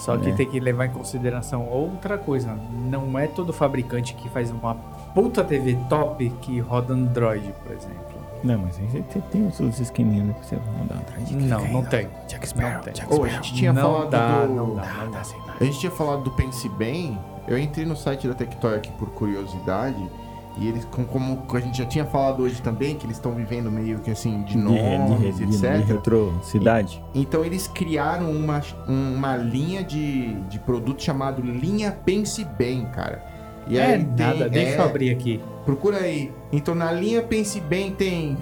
Só 0.00 0.16
que 0.16 0.30
É. 0.30 0.32
tem 0.32 0.48
que 0.48 0.58
levar 0.58 0.86
em 0.86 0.90
consideração 0.90 1.68
outra 1.68 2.16
coisa. 2.16 2.56
Não 2.90 3.18
é 3.18 3.26
todo 3.26 3.52
fabricante 3.52 4.14
que 4.14 4.28
faz 4.30 4.50
uma 4.50 4.74
puta 5.14 5.44
TV 5.44 5.76
top 5.90 6.30
que 6.40 6.58
roda 6.58 6.94
Android, 6.94 7.52
por 7.62 7.72
exemplo. 7.72 8.00
Não, 8.42 8.58
mas 8.58 8.78
aí 8.78 8.86
você 8.86 9.00
tem- 9.02 9.22
tem 9.30 9.46
os 9.46 9.60
outros 9.60 9.78
esqueminhas 9.80 10.26
né, 10.28 10.34
que 10.40 10.46
você 10.46 10.56
vai 10.56 10.74
mandar 10.78 10.94
atrás. 10.94 11.30
Não, 11.30 11.68
não 11.68 11.84
tem. 11.84 12.08
Jack 12.26 12.40
Não 12.40 12.46
Sparrow, 12.46 12.82
tem. 12.82 12.92
Jack 12.94 13.12
Ô, 13.14 13.24
a 13.24 13.28
gente 13.28 13.54
tinha 13.54 13.72
não 13.74 13.82
falado 13.82 14.10
dá, 14.10 14.46
do... 14.46 14.54
não 14.54 14.74
dá, 14.74 14.86
não 15.04 15.10
dá. 15.10 15.22
A 15.60 15.64
gente 15.64 15.78
tinha 15.78 15.92
falado 15.92 16.22
do 16.22 16.30
Pense 16.30 16.66
Bem. 16.70 17.18
Eu 17.46 17.58
entrei 17.58 17.84
no 17.84 17.94
site 17.94 18.26
da 18.26 18.32
Tectoy 18.32 18.74
aqui 18.76 18.90
por 18.92 19.10
curiosidade. 19.10 20.02
E 20.58 20.66
eles, 20.68 20.84
com- 20.84 21.04
como 21.04 21.42
a 21.54 21.60
gente 21.60 21.78
já 21.78 21.84
tinha 21.86 22.04
falado 22.04 22.42
hoje 22.42 22.60
também, 22.60 22.96
que 22.96 23.06
eles 23.06 23.16
estão 23.16 23.32
vivendo 23.32 23.70
meio 23.70 23.98
que 24.00 24.10
assim, 24.10 24.42
de 24.42 24.52
De, 24.52 24.58
nomes, 24.58 25.36
de, 25.36 25.46
de, 25.46 25.58
de, 25.58 25.66
etc. 25.66 25.86
retrocidade. 25.86 27.02
Então 27.14 27.44
eles 27.44 27.66
criaram 27.68 28.30
uma, 28.30 28.60
uma 28.86 29.36
linha 29.36 29.82
de, 29.84 30.34
de 30.48 30.58
produto 30.58 31.02
chamado 31.02 31.40
Linha 31.40 31.92
Pense 32.04 32.44
Bem, 32.44 32.84
cara. 32.86 33.24
E 33.68 33.78
é 33.78 33.86
aí 33.86 34.04
tem- 34.04 34.26
nada, 34.26 34.48
deixa 34.48 34.72
é, 34.76 34.78
eu 34.78 34.84
abrir 34.84 35.10
aqui. 35.10 35.40
Procura 35.64 35.98
aí. 35.98 36.32
Então 36.52 36.74
na 36.74 36.90
linha 36.90 37.22
Pense 37.22 37.60
Bem 37.60 37.92
tem 37.92 38.36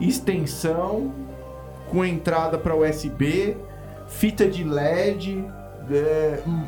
extensão 0.00 1.12
com 1.90 2.04
entrada 2.04 2.58
para 2.58 2.74
USB, 2.76 3.56
fita 4.06 4.46
de 4.48 4.62
LED, 4.64 5.44
é, 5.90 6.40
hum, 6.46 6.62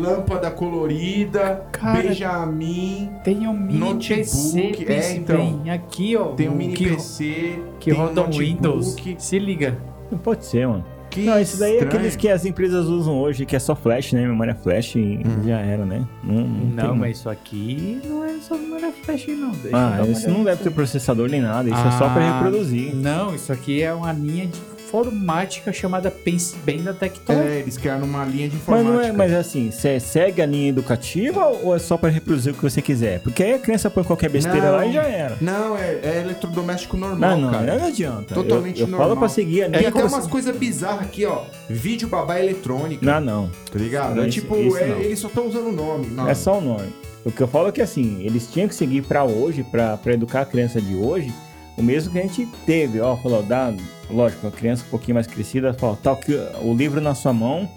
lâmpada 0.00 0.50
colorida, 0.50 1.62
Cara, 1.72 2.02
Benjamin, 2.02 3.10
Tem 3.24 3.46
um 3.48 3.52
mini 3.52 3.78
Notebook, 3.78 4.84
PC, 4.84 4.92
é, 4.92 5.16
então. 5.16 5.36
bem, 5.36 5.70
aqui 5.70 6.16
ó. 6.16 6.26
tem 6.28 6.48
um 6.48 6.54
mini 6.54 6.74
que, 6.74 6.88
PC, 6.90 7.58
que 7.80 7.90
roda 7.90 8.22
um. 8.22 8.30
Windows. 8.30 8.96
Se 9.18 9.38
liga. 9.38 9.76
Não 10.10 10.18
pode 10.18 10.44
ser, 10.44 10.66
mano. 10.66 10.84
Que 11.10 11.22
não, 11.24 11.40
isso 11.40 11.58
daí 11.58 11.70
é 11.70 11.74
estranho. 11.76 11.94
aqueles 11.96 12.16
que 12.16 12.28
as 12.28 12.44
empresas 12.44 12.86
usam 12.86 13.16
hoje, 13.18 13.46
que 13.46 13.56
é 13.56 13.58
só 13.58 13.74
flash, 13.74 14.12
né? 14.12 14.26
Memória 14.26 14.54
flash 14.54 14.96
e 14.96 15.20
já 15.46 15.58
era, 15.60 15.84
né? 15.86 16.04
Não, 16.22 16.34
não, 16.34 16.46
Não, 16.74 16.88
tem- 16.90 16.98
mas 16.98 17.18
isso 17.18 17.30
aqui 17.30 18.00
não 18.04 18.24
é 18.24 18.34
só 18.40 18.56
memória 18.58 18.92
flash 19.02 19.26
não. 19.28 19.50
Deixa 19.52 19.70
Ah, 19.76 20.04
isso 20.06 20.28
não 20.28 20.44
deve 20.44 20.62
ter 20.62 20.70
processador 20.70 21.30
nem 21.30 21.40
nada, 21.40 21.70
isso 21.70 21.78
é 21.78 21.90
só 21.92 22.08
pra 22.10 22.22
Ah, 22.22 22.34
reproduzir. 22.42 22.94
Não, 22.94 23.34
isso 23.34 23.50
aqui 23.52 23.80
é 23.82 23.94
uma 23.94 24.12
linha 24.12 24.46
de 24.46 24.60
informática 25.00 25.72
chamada 25.72 26.10
Pense 26.10 26.56
Bem 26.64 26.82
da 26.82 26.92
Tectoy. 26.92 27.36
É, 27.36 27.58
eles 27.60 27.76
criaram 27.76 28.04
uma 28.04 28.24
linha 28.24 28.48
de 28.48 28.54
Mas 28.56 28.62
informática. 28.62 28.92
não 28.92 29.00
é, 29.00 29.12
mas 29.12 29.32
assim, 29.32 29.70
você 29.70 29.98
segue 30.00 30.40
a 30.42 30.46
linha 30.46 30.68
educativa 30.68 31.46
ou 31.46 31.74
é 31.74 31.78
só 31.78 31.96
pra 31.96 32.08
reproduzir 32.08 32.52
o 32.52 32.56
que 32.56 32.62
você 32.62 32.80
quiser? 32.80 33.20
Porque 33.20 33.42
aí 33.42 33.54
a 33.54 33.58
criança 33.58 33.90
põe 33.90 34.04
qualquer 34.04 34.30
besteira 34.30 34.70
Não. 34.70 34.76
lá 34.76 34.86
e 34.86 34.92
já 34.92 35.02
era. 35.04 35.36
Não, 35.40 35.76
é, 35.76 36.00
é 36.02 36.20
eletrodoméstico 36.24 36.96
normal, 36.96 37.18
Não, 37.32 37.40
não, 37.40 37.50
cara. 37.50 37.78
não 37.78 37.86
adianta. 37.86 38.34
Totalmente 38.34 38.80
eu, 38.80 38.86
eu 38.86 38.90
normal. 38.90 39.08
falo 39.08 39.20
pra 39.20 39.28
seguir 39.28 39.62
a 39.62 39.70
Tem 39.70 39.78
linha. 39.78 39.88
até 39.90 40.00
como 40.02 40.14
umas 40.14 40.26
coisas 40.26 40.56
bizarras 40.56 41.02
aqui, 41.02 41.24
ó. 41.26 41.42
Vídeo 41.68 42.08
babá 42.08 42.40
eletrônica. 42.40 43.04
Não, 43.04 43.20
não. 43.20 43.50
Tá 43.72 43.78
ligado? 43.78 44.14
Não, 44.14 44.24
é 44.24 44.28
tipo, 44.28 44.54
é- 44.76 44.86
não. 44.88 44.96
eles 45.00 45.18
só 45.18 45.28
estão 45.28 45.46
usando 45.46 45.68
o 45.68 45.72
nome. 45.72 46.06
Não. 46.06 46.28
É 46.28 46.34
só 46.34 46.58
o 46.58 46.60
nome. 46.60 46.88
O 47.24 47.30
que 47.32 47.40
eu 47.42 47.48
falo 47.48 47.68
é 47.68 47.72
que 47.72 47.82
assim, 47.82 48.22
eles 48.22 48.48
tinham 48.48 48.68
que 48.68 48.74
seguir 48.74 49.02
pra 49.02 49.24
hoje, 49.24 49.64
pra 49.64 49.98
educar 50.06 50.42
a 50.42 50.44
criança 50.46 50.80
de 50.80 50.94
hoje, 50.94 51.32
o 51.76 51.82
mesmo 51.82 52.12
que 52.12 52.18
a 52.18 52.22
gente 52.22 52.46
teve, 52.64 53.00
ó, 53.00 53.16
falou, 53.16 53.42
dá, 53.42 53.72
lógico, 54.10 54.46
a 54.46 54.50
criança 54.50 54.84
um 54.86 54.90
pouquinho 54.90 55.14
mais 55.14 55.26
crescida, 55.26 55.74
falou, 55.74 55.96
tá 55.96 56.12
aqui 56.12 56.32
o 56.62 56.74
livro 56.74 57.00
na 57.00 57.14
sua 57.14 57.32
mão 57.32 57.68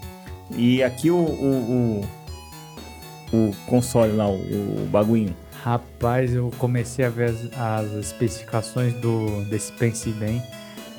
e 0.52 0.82
aqui 0.82 1.10
o, 1.10 1.16
o, 1.18 2.00
o, 3.32 3.36
o 3.36 3.54
console 3.66 4.12
lá, 4.12 4.28
o, 4.28 4.36
o. 4.36 4.88
Rapaz, 5.62 6.34
eu 6.34 6.50
comecei 6.56 7.04
a 7.04 7.10
ver 7.10 7.30
as, 7.30 7.58
as 7.58 7.92
especificações 8.06 8.94
do, 8.94 9.44
desse 9.44 9.70
Pense 9.72 10.10
Bem. 10.10 10.42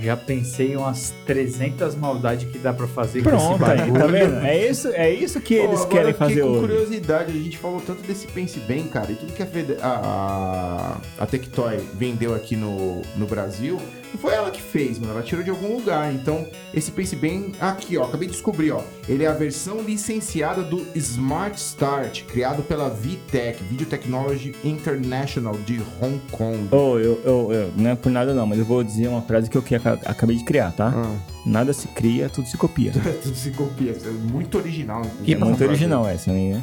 Já 0.02 0.18
pensei 0.18 0.74
em 0.74 0.78
umas 0.78 1.14
300 1.28 1.96
maldades 1.96 2.50
que 2.52 2.58
dá 2.58 2.74
pra 2.74 2.88
fazer 2.88 3.22
com 3.22 3.30
esse 3.30 3.38
Pronto, 3.38 3.66
aí, 3.66 3.78
bagulho. 3.78 4.00
tá 4.00 4.08
vendo? 4.08 4.38
É 4.40 4.68
isso, 4.68 4.88
é 4.90 5.12
isso 5.12 5.40
que 5.40 5.58
Pô, 5.58 5.64
eles 5.66 5.86
querem 5.86 6.08
eu 6.08 6.14
fiquei 6.14 6.28
fazer 6.28 6.42
com 6.42 6.48
hoje. 6.48 6.60
curiosidade, 6.60 7.32
a 7.32 7.42
gente 7.42 7.58
falou 7.58 7.82
tanto 7.82 8.02
desse 8.02 8.26
Pense 8.28 8.60
Bem, 8.62 8.88
cara, 8.88 9.12
e 9.12 9.16
tudo 9.16 9.32
que 9.34 9.44
a, 9.44 9.48
a, 9.88 10.98
a, 11.20 11.24
a 11.24 11.26
Tectoy 11.28 11.78
vendeu 11.94 12.34
aqui 12.34 12.56
no, 12.56 13.02
no 13.16 13.28
Brasil, 13.28 13.80
Não 14.14 14.20
foi 14.20 14.34
ela 14.34 14.52
que 14.52 14.62
fez, 14.62 15.00
mano. 15.00 15.14
Ela 15.14 15.22
tirou 15.24 15.44
de 15.44 15.50
algum 15.50 15.76
lugar. 15.78 16.14
Então, 16.14 16.46
esse 16.74 16.92
Pense 16.92 17.16
Bem, 17.16 17.54
aqui, 17.60 17.98
ó, 17.98 18.04
acabei 18.04 18.28
de 18.28 18.34
descobrir, 18.34 18.72
ó. 18.72 18.82
Ele 19.08 19.24
é 19.24 19.28
a 19.28 19.34
versão 19.34 19.82
licenciada 19.82 20.62
do 20.64 20.86
Smart 20.96 21.58
Start, 21.60 22.24
criado 22.26 22.62
pela 22.64 22.90
VTech, 22.90 23.64
Video 23.64 23.88
Technology 23.88 24.54
International 24.64 25.58
de 25.66 25.82
Hong 26.02 26.20
Kong. 26.32 26.68
Oh, 26.72 26.98
eu, 27.00 27.22
eu, 27.24 27.52
eu- 27.54 27.72
não 27.78 27.90
é 27.92 27.96
por 27.96 28.12
nada 28.12 28.34
não, 28.34 28.46
mas 28.46 28.60
eu 28.60 28.66
vou 28.66 28.84
dizer 28.84 29.08
uma 29.08 29.22
frase 29.22 29.50
que 29.50 29.58
eu 29.58 29.62
que 29.62 29.76
aca- 29.76 30.00
acabei 30.06 30.36
de 30.38 30.44
criar, 30.44 30.72
tá? 30.72 30.92
Ah, 30.96 31.16
Nada 31.46 31.74
se 31.74 31.88
cria, 31.88 32.30
tudo 32.30 32.48
se 32.48 32.56
copia. 32.58 32.92
tudo 33.24 33.36
se 33.36 33.50
copia. 33.52 33.92
É 33.92 34.10
muito 34.10 34.58
original. 34.58 35.02
Que 35.24 35.34
É 35.34 35.38
muito 35.38 35.64
original 35.64 36.08
essa 36.08 36.32
né? 36.32 36.62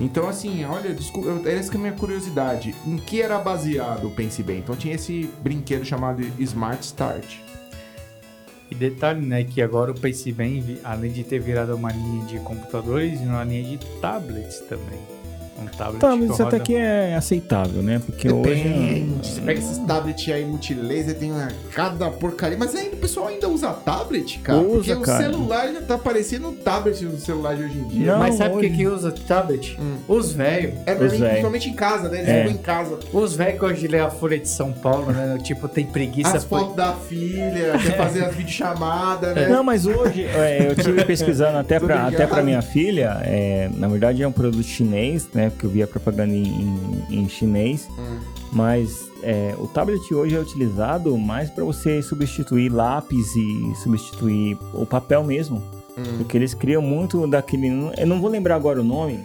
Então, 0.00 0.26
assim, 0.26 0.64
olha, 0.64 0.94
desculpa, 0.94 1.46
essa 1.46 1.70
que 1.70 1.76
é 1.76 1.78
a 1.78 1.82
minha 1.82 1.92
curiosidade. 1.92 2.74
Em 2.86 2.96
que 2.96 3.20
era 3.20 3.38
baseado 3.38 4.06
o 4.06 4.10
Pense 4.10 4.42
Bem? 4.42 4.58
Então 4.58 4.74
tinha 4.74 4.94
esse 4.94 5.28
brinquedo 5.42 5.84
chamado 5.84 6.22
Smart 6.38 6.82
Start. 6.82 7.36
E 8.70 8.74
detalhe, 8.74 9.20
né, 9.26 9.44
que 9.44 9.60
agora 9.60 9.90
o 9.90 9.94
Pense 9.94 10.32
Bem, 10.32 10.78
além 10.82 11.12
de 11.12 11.22
ter 11.22 11.38
virado 11.38 11.76
uma 11.76 11.92
linha 11.92 12.24
de 12.24 12.38
computadores, 12.40 13.20
virou 13.20 13.34
uma 13.34 13.44
linha 13.44 13.76
de 13.76 13.78
tablets 14.00 14.60
também. 14.60 15.19
Um 15.60 15.66
tablet 15.66 15.98
Tá, 16.00 16.16
mas 16.16 16.30
isso 16.30 16.42
roda- 16.42 16.56
até 16.56 16.60
que 16.60 16.74
é 16.74 17.14
aceitável, 17.14 17.82
né? 17.82 18.00
Porque 18.04 18.30
hoje... 18.32 18.54
Depende. 18.62 19.28
Você 19.28 19.40
pega 19.40 19.58
esses 19.60 19.78
tablets 19.78 20.32
aí 20.32 20.44
multilaser, 20.44 21.14
tem 21.18 21.30
uma, 21.32 21.48
cada 21.74 22.10
porcaria. 22.10 22.56
Mas 22.58 22.74
ainda 22.74 22.96
o 22.96 22.98
pessoal 22.98 23.28
ainda 23.28 23.48
usa 23.48 23.68
tablet, 23.72 24.38
cara? 24.38 24.58
Usa, 24.58 24.94
Porque 24.94 25.04
cara. 25.04 25.18
o 25.18 25.32
celular 25.32 25.72
já 25.72 25.82
tá 25.82 25.98
parecendo 25.98 26.48
um 26.48 26.54
tablet 26.54 27.04
no 27.04 27.18
celular 27.18 27.56
de 27.56 27.64
hoje 27.64 27.78
em 27.78 27.88
dia. 27.88 28.12
Não, 28.12 28.18
Mas 28.20 28.34
sabe 28.36 28.50
por 28.54 28.60
que 28.60 28.66
hoje- 28.68 28.76
que 28.76 28.86
usa 28.86 29.12
tablet? 29.26 29.76
Hum. 29.80 29.96
Os 30.08 30.32
velhos. 30.32 30.74
É 30.86 30.92
Os 30.92 30.98
pra 30.98 31.04
mim, 31.08 31.10
véio. 31.18 31.24
principalmente 31.28 31.68
em 31.68 31.74
casa, 31.74 32.08
né? 32.08 32.18
Eles 32.18 32.28
É. 32.28 32.38
ficam 32.42 32.52
em 32.52 32.62
casa. 32.62 32.98
Os 33.12 33.34
velhos 33.36 33.58
que 33.58 33.64
hoje 33.64 33.86
lê 33.88 33.98
a 34.00 34.10
Folha 34.10 34.38
de 34.38 34.48
São 34.48 34.72
Paulo, 34.72 35.12
né? 35.12 35.38
Tipo, 35.44 35.68
tem 35.68 35.84
preguiça. 35.86 36.36
As 36.36 36.44
fotos 36.44 36.74
da 36.76 36.92
filha, 36.94 37.72
quer 37.84 37.96
fazer 37.96 38.24
as 38.24 38.34
videochamadas, 38.34 39.34
né? 39.34 39.48
Não, 39.48 39.62
mas 39.62 39.86
hoje 39.86 40.24
é, 40.24 40.68
eu 40.70 40.76
tive 40.76 41.04
pesquisando 41.04 41.58
até 41.58 41.78
pra, 41.78 42.06
até 42.08 42.26
pra 42.26 42.42
minha 42.42 42.62
filha. 42.62 43.20
é, 43.24 43.68
na 43.74 43.88
verdade 43.88 44.22
é 44.22 44.28
um 44.28 44.32
produto 44.32 44.62
chinês, 44.62 45.28
né? 45.34 45.49
Porque 45.50 45.66
eu 45.66 45.70
vi 45.70 45.82
a 45.82 45.86
propaganda 45.86 46.32
em, 46.32 46.42
em- 47.10 47.20
em 47.22 47.28
chinês. 47.28 47.88
Hum. 47.98 48.18
Mas 48.52 49.08
é, 49.22 49.54
o 49.58 49.66
tablet 49.66 50.12
hoje 50.14 50.34
é 50.36 50.40
utilizado 50.40 51.16
mais 51.18 51.50
para 51.50 51.64
você 51.64 52.00
substituir 52.02 52.68
lápis 52.70 53.34
e 53.36 53.74
substituir 53.82 54.56
o 54.72 54.84
papel 54.86 55.22
mesmo. 55.24 55.62
Hum. 55.98 56.02
Porque 56.18 56.36
eles 56.36 56.54
criam 56.54 56.80
muito 56.82 57.26
daquele. 57.26 57.68
Eu 57.98 58.06
não 58.06 58.20
vou 58.20 58.30
lembrar 58.30 58.56
agora 58.56 58.80
o 58.80 58.84
nome. 58.84 59.20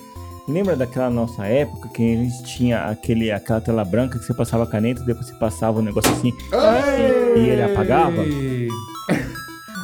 Lembra 0.47 0.75
daquela 0.75 1.09
nossa 1.09 1.43
época 1.47 1.89
que 1.89 2.03
a 2.03 2.17
gente 2.17 2.43
tinha 2.43 2.83
aquele, 2.85 3.31
aquela 3.31 3.59
tela 3.59 3.83
branca 3.83 4.19
que 4.19 4.25
você 4.25 4.31
passava 4.31 4.63
a 4.63 4.67
caneta 4.67 5.01
depois 5.03 5.25
você 5.25 5.33
passava 5.33 5.79
o 5.79 5.81
negócio 5.81 6.11
assim 6.11 6.31
Ei! 6.51 7.41
e 7.41 7.49
ele 7.49 7.63
apagava? 7.63 8.21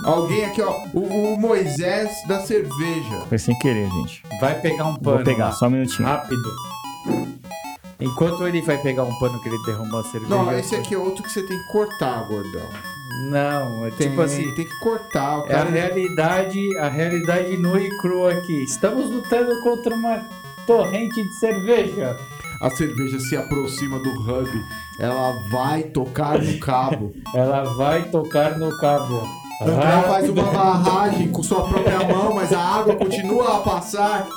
Alguém 0.04 0.46
aqui, 0.46 0.62
ó. 0.62 0.72
O, 0.94 1.34
o 1.34 1.40
Moisés 1.40 2.10
da 2.28 2.40
cerveja. 2.42 3.22
Foi 3.30 3.38
sem 3.38 3.58
querer, 3.60 3.90
gente. 3.90 4.24
Vai 4.40 4.60
pegar 4.60 4.86
um 4.86 4.96
pano. 4.96 5.18
Vou 5.18 5.26
pegar, 5.26 5.52
só 5.52 5.68
um 5.68 5.72
minutinho. 5.72 6.08
Rápido. 6.08 6.52
Enquanto 8.00 8.48
ele 8.48 8.62
vai 8.62 8.78
pegar 8.80 9.04
um 9.04 9.14
pano 9.20 9.40
que 9.42 9.48
ele 9.50 9.58
derrubou 9.66 10.00
a 10.00 10.04
cerveja. 10.04 10.36
Não, 10.36 10.52
esse 10.58 10.76
aqui 10.76 10.96
é 10.96 10.98
outro 10.98 11.22
que 11.24 11.32
você 11.32 11.44
tem 11.46 11.58
que 11.58 11.72
cortar, 11.72 12.28
gordão. 12.28 12.68
Não, 13.30 13.86
é 13.86 13.92
Tem, 13.92 14.10
tipo 14.10 14.22
assim. 14.22 14.52
tem 14.56 14.66
que 14.66 14.80
cortar. 14.80 15.40
O 15.40 15.42
É 15.42 15.54
a 15.54 15.58
cara 15.60 15.70
realidade, 15.70 16.78
a 16.80 16.90
realidade 16.90 17.58
nua 17.58 17.80
e 17.80 17.90
crua 18.00 18.32
aqui. 18.34 18.64
Estamos 18.64 19.08
lutando 19.12 19.52
contra 19.62 19.94
uma 19.94 20.26
torrente 20.66 21.22
de 21.22 21.40
cerveja. 21.40 22.18
a 22.62 22.70
cerveja 22.72 23.20
se 23.20 23.36
aproxima 23.36 24.00
do 24.00 24.10
hub, 24.10 24.50
ela 25.00 25.34
vai 25.52 25.84
tocar 25.84 26.40
no 26.42 26.58
cabo. 26.60 27.14
Ela 27.36 27.64
vai 27.76 28.04
tocar 28.10 28.58
no 28.58 28.76
cabo. 28.78 29.28
Ela 29.62 30.02
faz 30.04 30.30
uma 30.30 30.43
barragem 30.43 31.28
com 31.32 31.43
sua 31.43 31.67
própria 31.67 32.00
mão, 32.08 32.34
mas 32.34 32.52
a 32.52 32.60
água 32.60 32.95
continua 32.95 33.58
a 33.58 33.60
passar. 33.62 34.28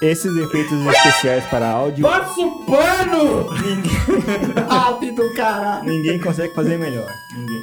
Esses 0.00 0.36
efeitos 0.36 0.78
especiais 0.86 1.44
para 1.46 1.68
áudio, 1.68 2.04
Passa 2.06 2.40
o 2.40 2.64
pano! 2.64 3.48
Rápido, 4.68 5.34
cara! 5.34 5.82
ninguém 5.82 6.20
consegue 6.20 6.54
fazer 6.54 6.78
melhor. 6.78 7.08
Ninguém. 7.36 7.62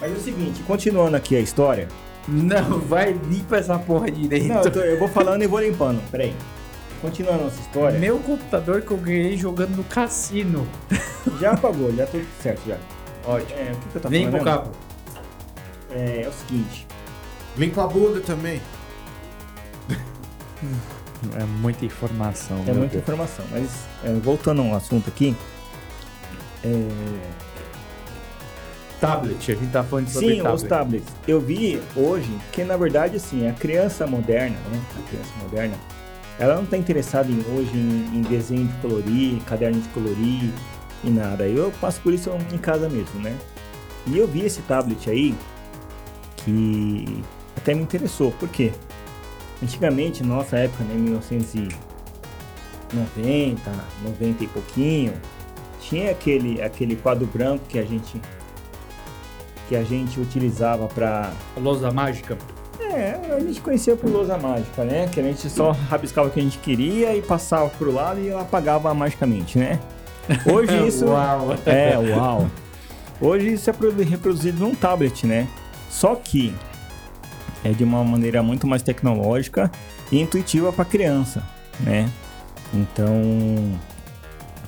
Mas 0.00 0.12
é 0.12 0.14
o 0.14 0.20
seguinte, 0.20 0.62
continuando 0.62 1.16
aqui 1.16 1.34
a 1.36 1.40
história. 1.40 1.88
Não, 2.28 2.78
vai 2.80 3.12
limpa 3.28 3.56
essa 3.56 3.78
porra 3.78 4.10
direito. 4.10 4.46
Não, 4.46 4.62
eu, 4.62 4.70
tô- 4.70 4.80
eu 4.80 4.98
vou 4.98 5.08
falando 5.08 5.42
e 5.42 5.46
vou 5.46 5.60
limpando. 5.60 6.00
Peraí. 6.10 6.34
Continuando 7.02 7.40
a 7.40 7.44
nossa 7.44 7.60
história. 7.60 7.98
Meu 7.98 8.18
computador 8.18 8.80
que 8.80 8.90
eu 8.92 8.96
ganhei 8.96 9.36
jogando 9.36 9.76
no 9.76 9.84
cassino. 9.84 10.66
Já 11.40 11.52
apagou, 11.52 11.92
já 11.94 12.06
tudo 12.06 12.24
certo 12.40 12.62
já. 12.68 12.76
Ótimo. 13.26 13.58
É, 13.58 13.72
o 13.72 13.76
que, 13.76 13.88
que 13.88 13.96
eu 13.96 14.02
tô 14.02 14.08
Vem 14.08 14.30
falando? 14.30 14.42
pro 14.42 14.52
mesmo? 14.52 14.72
É, 15.94 16.22
é 16.22 16.28
o 16.28 16.32
seguinte. 16.32 16.86
Limpa 17.56 17.84
a 17.84 17.86
bunda 17.86 18.20
também. 18.20 18.60
É 21.38 21.44
muita 21.44 21.84
informação. 21.84 22.62
É 22.66 22.72
muita 22.72 22.98
informação, 22.98 23.44
mas 23.50 23.86
é, 24.04 24.12
voltando 24.14 24.62
ao 24.62 24.74
assunto 24.74 25.08
aqui. 25.08 25.34
É, 26.64 26.88
Tablet, 29.00 29.52
a 29.52 29.54
gente 29.54 29.70
tá 29.70 29.84
falando 29.84 30.08
sobre 30.08 30.36
sim, 30.36 30.36
tablet. 30.36 30.54
os 30.54 30.62
tablets. 30.62 31.08
Eu 31.28 31.40
vi 31.40 31.80
hoje 31.94 32.30
que, 32.52 32.64
na 32.64 32.76
verdade, 32.76 33.16
assim, 33.16 33.46
a 33.46 33.52
criança 33.52 34.06
moderna, 34.06 34.56
né? 34.70 34.80
A 34.98 35.08
criança 35.08 35.30
moderna, 35.42 35.74
ela 36.38 36.56
não 36.56 36.66
tá 36.66 36.76
interessada 36.76 37.30
em, 37.30 37.38
hoje 37.54 37.76
em, 37.76 38.18
em 38.18 38.22
desenho 38.22 38.66
de 38.66 38.72
colorir, 38.80 39.42
caderno 39.44 39.80
de 39.80 39.88
colorir 39.88 40.50
e 41.02 41.10
nada. 41.10 41.46
Eu 41.46 41.72
passo 41.80 42.00
por 42.00 42.12
isso 42.12 42.30
em 42.52 42.58
casa 42.58 42.88
mesmo, 42.88 43.20
né? 43.20 43.36
E 44.06 44.18
eu 44.18 44.26
vi 44.26 44.44
esse 44.44 44.62
tablet 44.62 45.08
aí 45.08 45.34
que 46.44 47.22
até 47.56 47.74
me 47.74 47.82
interessou. 47.82 48.30
Por 48.32 48.48
quê? 48.48 48.72
Antigamente, 49.62 50.22
nossa 50.22 50.56
época, 50.58 50.84
né, 50.84 50.94
1990, 50.94 53.70
90 54.04 54.44
e 54.44 54.46
pouquinho, 54.48 55.12
tinha 55.80 56.10
aquele, 56.10 56.60
aquele 56.62 56.96
quadro 56.96 57.26
branco 57.26 57.64
que 57.68 57.78
a 57.78 57.84
gente 57.84 58.20
que 59.68 59.74
a 59.76 59.82
gente 59.82 60.20
utilizava 60.20 60.86
para 60.88 61.32
Lousa 61.56 61.90
mágica. 61.90 62.36
é, 62.78 63.18
a 63.34 63.40
gente 63.40 63.62
conhecia 63.62 63.96
por 63.96 64.10
lousa 64.10 64.36
mágica, 64.36 64.84
né? 64.84 65.08
Que 65.10 65.20
a 65.20 65.22
gente 65.22 65.48
só 65.48 65.70
rabiscava 65.70 66.28
o 66.28 66.30
que 66.30 66.38
a 66.38 66.42
gente 66.42 66.58
queria 66.58 67.16
e 67.16 67.22
passava 67.22 67.70
pro 67.70 67.90
lado 67.90 68.20
e 68.20 68.28
ela 68.28 68.42
apagava 68.42 68.92
magicamente, 68.92 69.58
né? 69.58 69.80
Hoje 70.52 70.76
isso 70.86 71.06
Uau. 71.06 71.56
é, 71.64 71.96
uau. 72.14 72.46
Hoje 73.18 73.54
isso 73.54 73.70
é 73.70 73.72
produ- 73.72 74.02
reproduzido 74.02 74.60
num 74.60 74.74
tablet, 74.74 75.26
né? 75.26 75.48
Só 75.94 76.16
que 76.16 76.52
é 77.62 77.70
de 77.70 77.84
uma 77.84 78.02
maneira 78.02 78.42
muito 78.42 78.66
mais 78.66 78.82
tecnológica 78.82 79.70
e 80.10 80.20
intuitiva 80.20 80.72
para 80.72 80.84
criança, 80.84 81.42
né? 81.80 82.10
Então, 82.72 83.78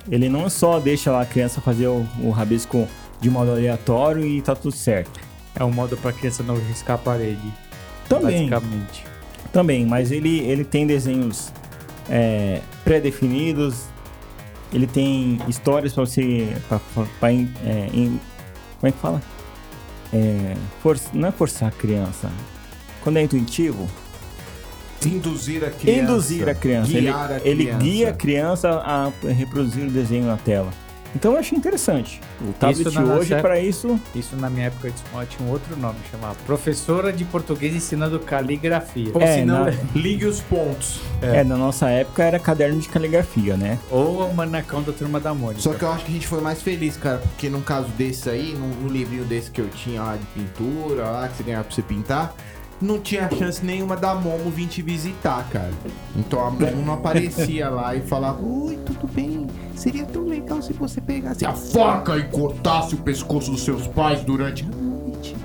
ele 0.08 0.28
não 0.28 0.48
só 0.48 0.78
deixa 0.78 1.20
a 1.20 1.26
criança 1.26 1.60
fazer 1.60 1.88
o, 1.88 2.06
o 2.22 2.30
rabisco 2.30 2.86
de 3.20 3.28
modo 3.28 3.50
aleatório 3.50 4.24
e 4.24 4.40
tá 4.40 4.54
tudo 4.54 4.72
certo. 4.74 5.18
É 5.58 5.64
um 5.64 5.72
modo 5.72 5.96
pra 5.96 6.12
criança 6.12 6.42
não 6.44 6.54
riscar 6.56 6.94
a 6.94 6.98
parede. 6.98 7.52
Também, 8.08 8.48
Basicamente. 8.48 9.04
também, 9.52 9.84
mas 9.84 10.12
ele, 10.12 10.38
ele 10.40 10.64
tem 10.64 10.86
desenhos 10.86 11.52
é, 12.08 12.60
pré-definidos, 12.84 13.86
ele 14.72 14.86
tem 14.86 15.40
histórias 15.48 15.92
para 15.92 16.06
você, 16.06 16.56
pra, 16.68 16.78
pra- 16.78 17.04
pra 17.18 17.32
é, 17.32 17.34
in- 17.92 18.20
como 18.80 18.88
é 18.88 18.92
que 18.92 18.98
fala? 18.98 19.20
É, 20.16 20.54
for- 20.82 20.98
não 21.12 21.28
é 21.28 21.32
forçar 21.32 21.68
a 21.68 21.72
criança. 21.72 22.30
Quando 23.02 23.18
é 23.18 23.22
intuitivo, 23.22 23.86
Induzir 25.04 25.62
a 25.62 25.70
criança. 25.70 26.00
induzir 26.02 26.48
a 26.48 26.54
criança. 26.54 26.90
Ele, 26.96 27.08
a 27.10 27.40
ele 27.44 27.64
criança. 27.64 27.84
guia 27.84 28.08
a 28.10 28.12
criança 28.12 28.70
a 28.70 29.12
reproduzir 29.28 29.84
o 29.86 29.90
desenho 29.90 30.24
na 30.26 30.36
tela. 30.36 30.72
Então 31.16 31.32
eu 31.32 31.38
achei 31.38 31.56
interessante. 31.56 32.20
O 32.42 32.52
tablet 32.52 32.84
nossa 32.84 33.00
hoje, 33.14 33.34
para 33.40 33.58
isso, 33.58 33.98
Isso 34.14 34.36
na 34.36 34.50
minha 34.50 34.66
época 34.66 34.90
de 34.90 34.96
escola 34.96 35.24
tinha 35.24 35.48
um 35.48 35.50
outro 35.50 35.74
nome, 35.74 35.96
chamava 36.10 36.34
Professora 36.44 37.10
de 37.10 37.24
Português 37.24 37.74
ensinando 37.74 38.20
caligrafia. 38.20 39.12
Ou 39.14 39.22
É, 39.22 39.38
se 39.38 39.44
não, 39.46 39.64
na- 39.64 39.72
ligue 39.96 40.26
os 40.26 40.42
pontos. 40.42 41.00
é. 41.22 41.42
na 41.42 41.56
nossa 41.56 41.88
época 41.88 42.22
era 42.22 42.38
caderno 42.38 42.78
de 42.78 42.88
caligrafia, 42.90 43.56
né? 43.56 43.78
Ou 43.90 44.28
o 44.28 44.34
manacão 44.34 44.82
da 44.82 44.92
turma 44.92 45.18
da 45.18 45.32
Mônica. 45.32 45.62
Só 45.62 45.72
que 45.72 45.82
eu 45.82 45.90
acho 45.90 46.04
que 46.04 46.10
a 46.10 46.14
gente 46.14 46.26
foi 46.26 46.42
mais 46.42 46.60
feliz, 46.60 46.98
cara, 46.98 47.16
porque 47.16 47.48
num 47.48 47.62
caso 47.62 47.88
desse 47.96 48.28
aí, 48.28 48.52
num, 48.52 48.68
num 48.82 48.88
livrinho 48.88 49.24
desse 49.24 49.50
que 49.50 49.60
eu 49.62 49.68
tinha 49.70 50.02
lá 50.02 50.16
de 50.16 50.26
pintura, 50.26 51.02
lá 51.08 51.28
que 51.28 51.38
você 51.38 51.42
ganhava 51.44 51.64
pra 51.64 51.74
você 51.74 51.80
pintar, 51.82 52.34
não 52.80 52.98
tinha 53.00 53.28
chance 53.30 53.64
nenhuma 53.64 53.96
da 53.96 54.14
Momo 54.14 54.50
vir 54.50 54.66
te 54.68 54.82
visitar, 54.82 55.48
cara. 55.50 55.70
Então 56.14 56.40
a 56.44 56.50
Momo 56.50 56.82
não 56.84 56.94
aparecia 56.94 57.68
lá 57.70 57.94
e 57.94 58.00
falava: 58.02 58.42
Oi, 58.44 58.78
tudo 58.84 59.08
bem? 59.12 59.46
Seria 59.74 60.04
tão 60.04 60.24
legal 60.24 60.60
se 60.62 60.72
você 60.72 61.00
pegasse 61.00 61.44
a 61.46 61.52
faca 61.52 62.16
e 62.18 62.24
cortasse 62.24 62.94
o 62.94 62.98
pescoço 62.98 63.50
dos 63.50 63.62
seus 63.64 63.86
pais 63.86 64.22
durante 64.24 64.64
a 64.64 64.66
noite. 64.76 65.36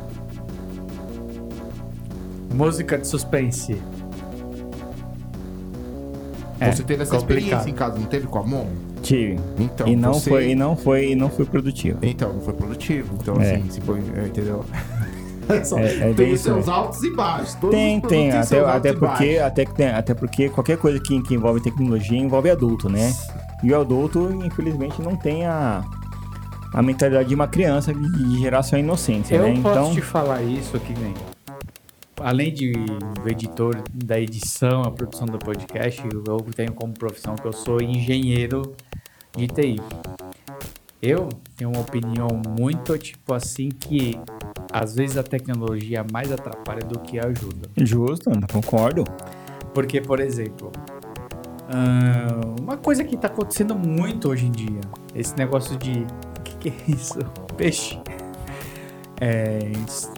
Música 2.54 2.98
de 2.98 3.08
suspense. 3.08 3.82
É, 6.60 6.72
você 6.72 6.84
teve 6.84 7.02
essa 7.02 7.18
complicado. 7.18 7.40
experiência 7.44 7.70
em 7.70 7.74
casa, 7.74 7.98
não 7.98 8.06
teve 8.06 8.28
com 8.28 8.38
a 8.38 8.44
Mon? 8.44 8.68
Tive. 9.02 9.40
Então, 9.58 9.88
e 9.88 9.96
não 9.96 10.14
você- 10.14 10.30
foi, 10.30 10.50
e 10.52 10.56
não 10.56 10.76
foi, 10.76 11.12
e 11.12 11.16
não 11.16 11.28
foi 11.30 11.44
produtivo. 11.46 11.98
Então, 12.04 12.34
não 12.34 12.42
foi 12.42 12.54
produtivo. 12.54 13.16
Então, 13.20 13.42
É. 13.42 13.56
assim, 13.56 13.70
se 13.72 13.82
foi, 13.82 14.00
é, 14.16 14.28
entendeu? 14.28 14.64
É- 15.78 16.10
é 16.10 16.14
tem 16.14 16.34
os 16.34 16.42
seus 16.42 16.68
altos 16.68 17.04
e 17.04 17.10
baixos. 17.12 17.56
Todos 17.56 17.76
Tem, 17.76 18.00
tem, 18.02 18.32
até, 18.32 18.60
até 18.60 18.94
porque, 18.94 19.38
até, 19.38 19.66
que 19.66 19.74
tem- 19.76 19.90
até 19.90 20.14
porque 20.14 20.50
qualquer 20.50 20.78
coisa 20.78 21.00
que, 21.00 21.22
que 21.22 21.34
envolve 21.34 21.62
tecnologia 21.62 22.18
envolve 22.18 22.50
adulto, 22.50 22.90
né? 22.90 23.14
E 23.64 23.72
o 23.72 23.80
adulto, 23.80 24.30
infelizmente, 24.44 25.02
não 25.02 25.16
tem 25.16 25.46
a, 25.46 25.84
a 26.74 26.82
mentalidade 26.82 27.30
de 27.30 27.36
uma 27.36 27.48
criança 27.48 27.94
de, 27.94 28.12
de 28.12 28.40
gerar 28.40 28.64
sua 28.64 28.80
inocência, 28.80 29.36
Eu 29.36 29.44
né? 29.44 29.60
posso 29.62 29.80
Então, 29.80 29.94
te 29.94 30.02
falar 30.02 30.42
isso 30.42 30.80
que 30.80 30.94
nem. 31.00 31.14
Além 32.20 32.54
de 32.54 32.72
o 33.26 33.28
editor 33.28 33.82
da 33.92 34.20
edição, 34.20 34.84
a 34.84 34.92
produção 34.92 35.26
do 35.26 35.40
podcast, 35.40 36.04
eu 36.28 36.38
tenho 36.56 36.72
como 36.74 36.94
profissão 36.94 37.36
que 37.36 37.46
eu 37.48 37.54
sou 37.54 37.82
engenheiro 37.82 38.76
de 39.36 39.48
TI. 39.48 39.82
Eu 41.02 41.30
tenho 41.58 41.72
uma 41.72 41.80
opinião 41.82 42.28
muito 42.48 42.96
tipo 43.00 43.34
assim 43.34 43.70
que 43.70 44.20
às 44.72 44.96
vezes 44.96 45.18
a 45.18 45.24
tecnologia 45.24 46.06
mais 46.12 46.32
atrapalha 46.32 46.82
do 46.82 47.00
que 47.00 47.20
ajuda. 47.20 47.70
justo, 47.78 48.30
concordo. 48.52 49.04
Porque, 49.74 50.02
por 50.02 50.20
exemplo, 50.20 50.72
ah, 51.74 52.42
uma 52.60 52.76
coisa 52.78 53.04
que 53.04 53.16
tá 53.16 53.28
acontecendo 53.28 53.76
muito 53.76 54.30
hoje 54.30 54.46
em 54.46 54.52
dia, 54.52 54.82
esse 55.16 55.36
negócio 55.38 55.78
de. 55.78 56.06
O 56.40 56.44
que, 56.44 56.56
que 56.58 56.70
é 56.70 56.92
isso? 56.92 57.20
Peixe. 57.56 58.00
É, 59.22 59.72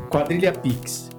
quadrilha 0.09 0.51
Pix. 0.51 1.09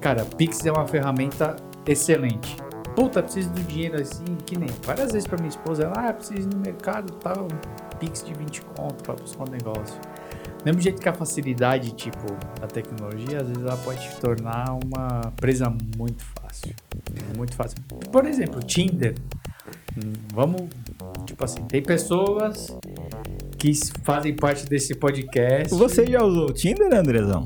Cara, 0.00 0.24
Pix 0.24 0.64
é 0.64 0.72
uma 0.72 0.86
ferramenta 0.86 1.56
excelente. 1.86 2.56
Puta, 2.94 3.22
preciso 3.22 3.50
do 3.50 3.60
dinheiro 3.62 4.00
assim, 4.00 4.36
que 4.46 4.56
nem. 4.58 4.68
Várias 4.84 5.12
vezes 5.12 5.26
pra 5.26 5.38
minha 5.38 5.48
esposa, 5.48 5.84
ela, 5.84 6.08
ah, 6.08 6.12
preciso 6.12 6.48
ir 6.48 6.54
no 6.54 6.60
mercado 6.60 7.12
tal, 7.14 7.48
Pix 7.98 8.22
de 8.22 8.32
20 8.34 8.62
conto 8.62 9.02
pra 9.02 9.14
buscar 9.14 9.48
um 9.48 9.50
negócio. 9.50 10.00
Mesmo 10.64 10.80
jeito 10.80 11.00
que 11.00 11.08
a 11.08 11.12
facilidade, 11.12 11.92
tipo, 11.92 12.26
da 12.60 12.66
tecnologia, 12.66 13.40
às 13.40 13.48
vezes 13.48 13.62
ela 13.62 13.76
pode 13.78 14.00
te 14.00 14.16
tornar 14.16 14.78
uma 14.84 15.32
presa 15.36 15.74
muito 15.96 16.22
fácil. 16.22 16.74
Muito 17.36 17.54
fácil. 17.54 17.78
Por 18.12 18.26
exemplo, 18.26 18.60
Tinder. 18.60 19.14
Vamos, 20.32 20.68
tipo 21.26 21.44
assim, 21.44 21.62
tem 21.64 21.82
pessoas 21.82 22.68
que 23.58 23.72
fazem 24.04 24.34
parte 24.34 24.66
desse 24.66 24.94
podcast. 24.94 25.74
Você 25.74 26.06
já 26.06 26.22
usou 26.22 26.50
o 26.50 26.52
Tinder, 26.52 26.94
Andrezão? 26.94 27.44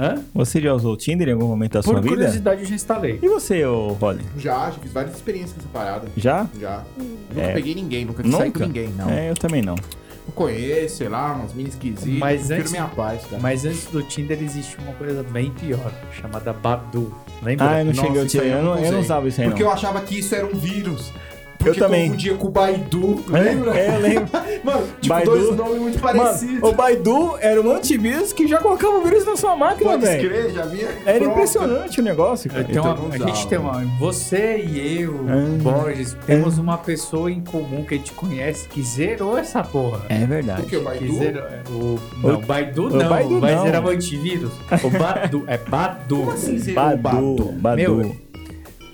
Hã? 0.00 0.22
Você 0.34 0.62
já 0.62 0.72
usou 0.72 0.94
o 0.94 0.96
Tinder 0.96 1.28
em 1.28 1.32
algum 1.32 1.46
momento 1.46 1.72
da 1.74 1.82
Por 1.82 1.90
sua 1.90 2.00
vida? 2.00 2.14
curiosidade, 2.14 2.62
eu 2.62 2.66
já 2.66 2.74
instalei. 2.74 3.18
E 3.22 3.28
você, 3.28 3.62
ô 3.66 3.88
Rolly? 3.88 4.22
Já, 4.38 4.70
já 4.70 4.78
fiz 4.78 4.92
várias 4.92 5.14
experiências 5.14 5.52
com 5.52 5.58
essa 5.60 5.68
parada. 5.68 6.08
Já? 6.16 6.46
Já. 6.58 6.82
Nunca 6.96 7.40
É. 7.42 7.52
peguei 7.52 7.74
ninguém, 7.74 8.04
nunca 8.06 8.22
saí 8.22 8.32
Nunca? 8.32 8.60
com 8.60 8.66
ninguém, 8.66 8.88
não. 8.96 9.10
É, 9.10 9.28
eu 9.30 9.34
também 9.34 9.60
não. 9.60 9.74
Não 9.74 10.34
conheço, 10.34 10.96
sei 10.98 11.08
lá, 11.08 11.34
umas 11.34 11.52
minas 11.52 11.74
esquisitas. 11.74 12.06
Mas 12.06 12.50
antes- 12.50 12.70
minha 12.70 12.86
paz, 12.86 13.24
cara. 13.26 13.42
Mas 13.42 13.64
antes 13.66 13.86
do 13.86 14.02
Tinder 14.02 14.40
existe 14.42 14.76
uma 14.78 14.92
coisa 14.94 15.22
bem 15.22 15.50
pior, 15.50 15.92
chamada 16.18 16.52
Badu. 16.52 17.12
Lembra? 17.42 17.68
Ah, 17.70 17.80
eu 17.80 17.84
não 17.86 17.92
Nossa, 17.92 18.06
cheguei 18.06 18.20
ao 18.22 18.26
Tinder. 18.26 18.46
Eu 18.52 18.62
não, 18.62 18.78
eu 18.78 18.92
não 18.92 19.00
usava 19.00 19.28
isso 19.28 19.40
aí, 19.40 19.48
Porque 19.48 19.62
não. 19.62 19.68
eu 19.70 19.74
achava 19.74 20.00
que 20.00 20.18
isso 20.18 20.34
era 20.34 20.46
um 20.46 20.56
vírus. 20.56 21.12
Porque 21.60 21.78
Eu 21.78 21.84
também. 21.84 22.06
confundia 22.06 22.34
com 22.36 22.46
o 22.46 22.50
Baidu, 22.50 23.22
lembra? 23.28 23.78
É, 23.78 23.94
eu 23.96 24.00
lembro. 24.00 24.28
Mano, 24.64 24.86
tipo, 24.98 25.14
Baidu- 25.14 25.30
dois 25.30 25.56
nomes 25.56 25.78
muito 25.82 25.98
parecidos. 26.00 26.54
Mano, 26.54 26.68
o 26.68 26.72
Baidu 26.72 27.36
era 27.38 27.60
um 27.60 27.70
antivírus 27.70 28.32
que 28.32 28.48
já 28.48 28.58
colocava 28.58 28.94
o 28.96 29.02
vírus 29.02 29.26
na 29.26 29.36
sua 29.36 29.54
máquina, 29.54 29.90
Pode 29.90 30.02
velho. 30.06 30.22
escrever, 30.22 30.52
já 30.54 30.64
vinha. 30.64 30.88
Era 31.04 31.18
pronto. 31.18 31.32
impressionante 31.32 32.00
o 32.00 32.02
negócio, 32.02 32.50
cara. 32.50 32.66
Então, 32.66 33.08
Então 33.12 33.26
a, 33.26 33.30
gente 33.30 33.46
tem 33.46 33.58
uma. 33.58 33.84
Você 33.98 34.56
e 34.66 35.02
eu, 35.02 35.20
Ah. 35.28 35.62
Borges, 35.62 36.16
temos 36.26 36.56
uma 36.56 36.78
pessoa 36.78 37.30
em 37.30 37.42
comum 37.42 37.84
que 37.84 37.92
a 37.94 37.96
gente 37.98 38.12
conhece 38.12 38.66
que 38.66 38.82
zerou 38.82 39.36
essa 39.36 39.62
porra. 39.62 40.00
É 40.08 40.24
verdade. 40.24 40.62
O 40.62 40.64
que, 40.64 40.76
o 40.76 40.78
Que 40.80 40.84
Baidu? 40.86 41.18
zerou, 41.18 41.42
é, 41.42 41.62
o, 41.70 41.98
não, 42.22 42.34
o 42.36 42.40
Baidu 42.40 42.86
o 42.86 42.90
não. 42.90 43.08
Baidu 43.10 43.38
vai 43.40 43.54
não. 43.54 43.62
zerar 43.64 43.84
o 43.84 43.88
antivírus. 43.90 44.52
O 44.82 44.90
Badu. 44.90 45.44
É 45.46 45.58
Badu. 45.58 46.16
Como 46.20 46.30
assim 46.30 46.56
zerou 46.58 46.84
o 46.84 46.96
Badu, 46.96 46.96
Badu? 47.36 47.44
Badu. 47.52 47.76
Meu, 47.76 48.16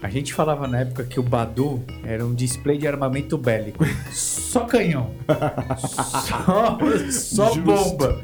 A 0.03 0.09
gente 0.09 0.35
falava 0.35 0.69
na 0.69 0.81
época 0.81 1.05
que 1.05 1.19
o 1.19 1.23
Badu 1.23 1.83
era 2.05 2.25
um 2.25 2.35
display 2.35 2.79
de 2.79 2.87
armamento 2.87 3.37
bélico. 3.39 3.85
Só 4.13 4.61
canhão. 4.61 5.11
Só, 5.79 6.79
só 7.11 7.55
bomba. 7.57 8.21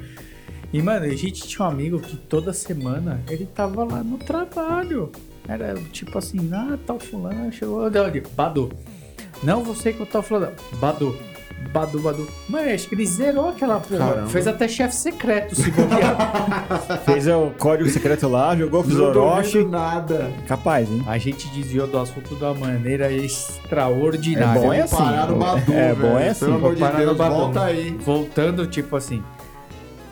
E, 0.73 0.81
mano, 0.81 1.05
a 1.05 1.15
gente 1.15 1.47
tinha 1.47 1.67
um 1.67 1.71
amigo 1.71 2.01
que 2.01 2.17
toda 2.17 2.53
semana 2.53 3.21
ele 3.29 3.45
tava 3.45 3.85
lá 3.85 4.03
no 4.03 4.17
trabalho. 4.17 5.13
Era 5.47 5.75
tipo 5.93 6.17
assim, 6.17 6.51
ah, 6.53 6.79
tal 6.87 6.99
fulano 6.99 7.53
chegou. 7.53 7.91
De 7.91 7.99
onde? 7.99 8.21
Badu. 8.35 8.73
Não 9.43 9.63
você 9.63 9.93
que 9.93 10.01
eu 10.01 10.07
tava 10.07 10.23
falando. 10.23 10.57
Badu. 10.79 11.15
Badu, 11.71 12.01
Badu. 12.01 12.29
Mano, 12.49 12.71
acho 12.71 12.89
que 12.89 12.95
ele 12.95 13.07
zerou 13.07 13.49
aquela 13.51 13.81
porra. 13.81 13.99
Caramba. 14.09 14.29
Fez 14.29 14.47
até 14.47 14.69
chefe 14.69 14.95
secreto, 14.95 15.55
se. 15.55 15.73
Fez 17.05 17.27
o 17.29 17.51
código 17.59 17.89
secreto 17.89 18.29
lá, 18.29 18.55
jogou 18.57 18.83
pro 18.85 18.95
Não 18.95 19.05
Orochi. 19.07 19.65
nada. 19.65 20.31
Capaz, 20.47 20.89
hein? 20.91 21.03
A 21.07 21.19
gente 21.19 21.49
desviou 21.49 21.87
do 21.87 21.99
assunto 21.99 22.35
de 22.35 22.43
uma 22.45 22.55
maneira 22.55 23.11
extraordinária. 23.13 24.59
É 24.59 24.63
bom, 24.63 24.73
é 24.73 24.81
assim. 24.83 24.97
parar 24.97 25.27
no 25.29 25.37
Badu, 25.37 25.73
É 25.73 25.95
bom, 25.95 26.19
é 26.19 26.29
assim. 26.29 26.45
Pelo 26.45 26.57
amor 26.57 26.75
de 26.75 26.81
Deus, 26.97 27.17
Badu. 27.17 27.35
volta 27.35 27.65
aí. 27.65 27.91
Voltando, 27.91 28.67
tipo 28.67 28.97
assim, 28.97 29.23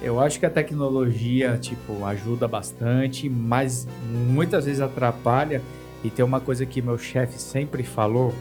eu 0.02 0.18
acho 0.20 0.38
que 0.40 0.46
a 0.46 0.50
tecnologia, 0.50 1.58
tipo, 1.60 2.04
ajuda 2.04 2.48
bastante, 2.48 3.28
mas 3.28 3.86
muitas 4.10 4.64
vezes 4.64 4.80
atrapalha. 4.80 5.60
E 6.02 6.08
tem 6.08 6.24
uma 6.24 6.40
coisa 6.40 6.64
que 6.64 6.80
meu 6.80 6.96
chefe 6.96 7.38
sempre 7.38 7.82
falou, 7.82 8.32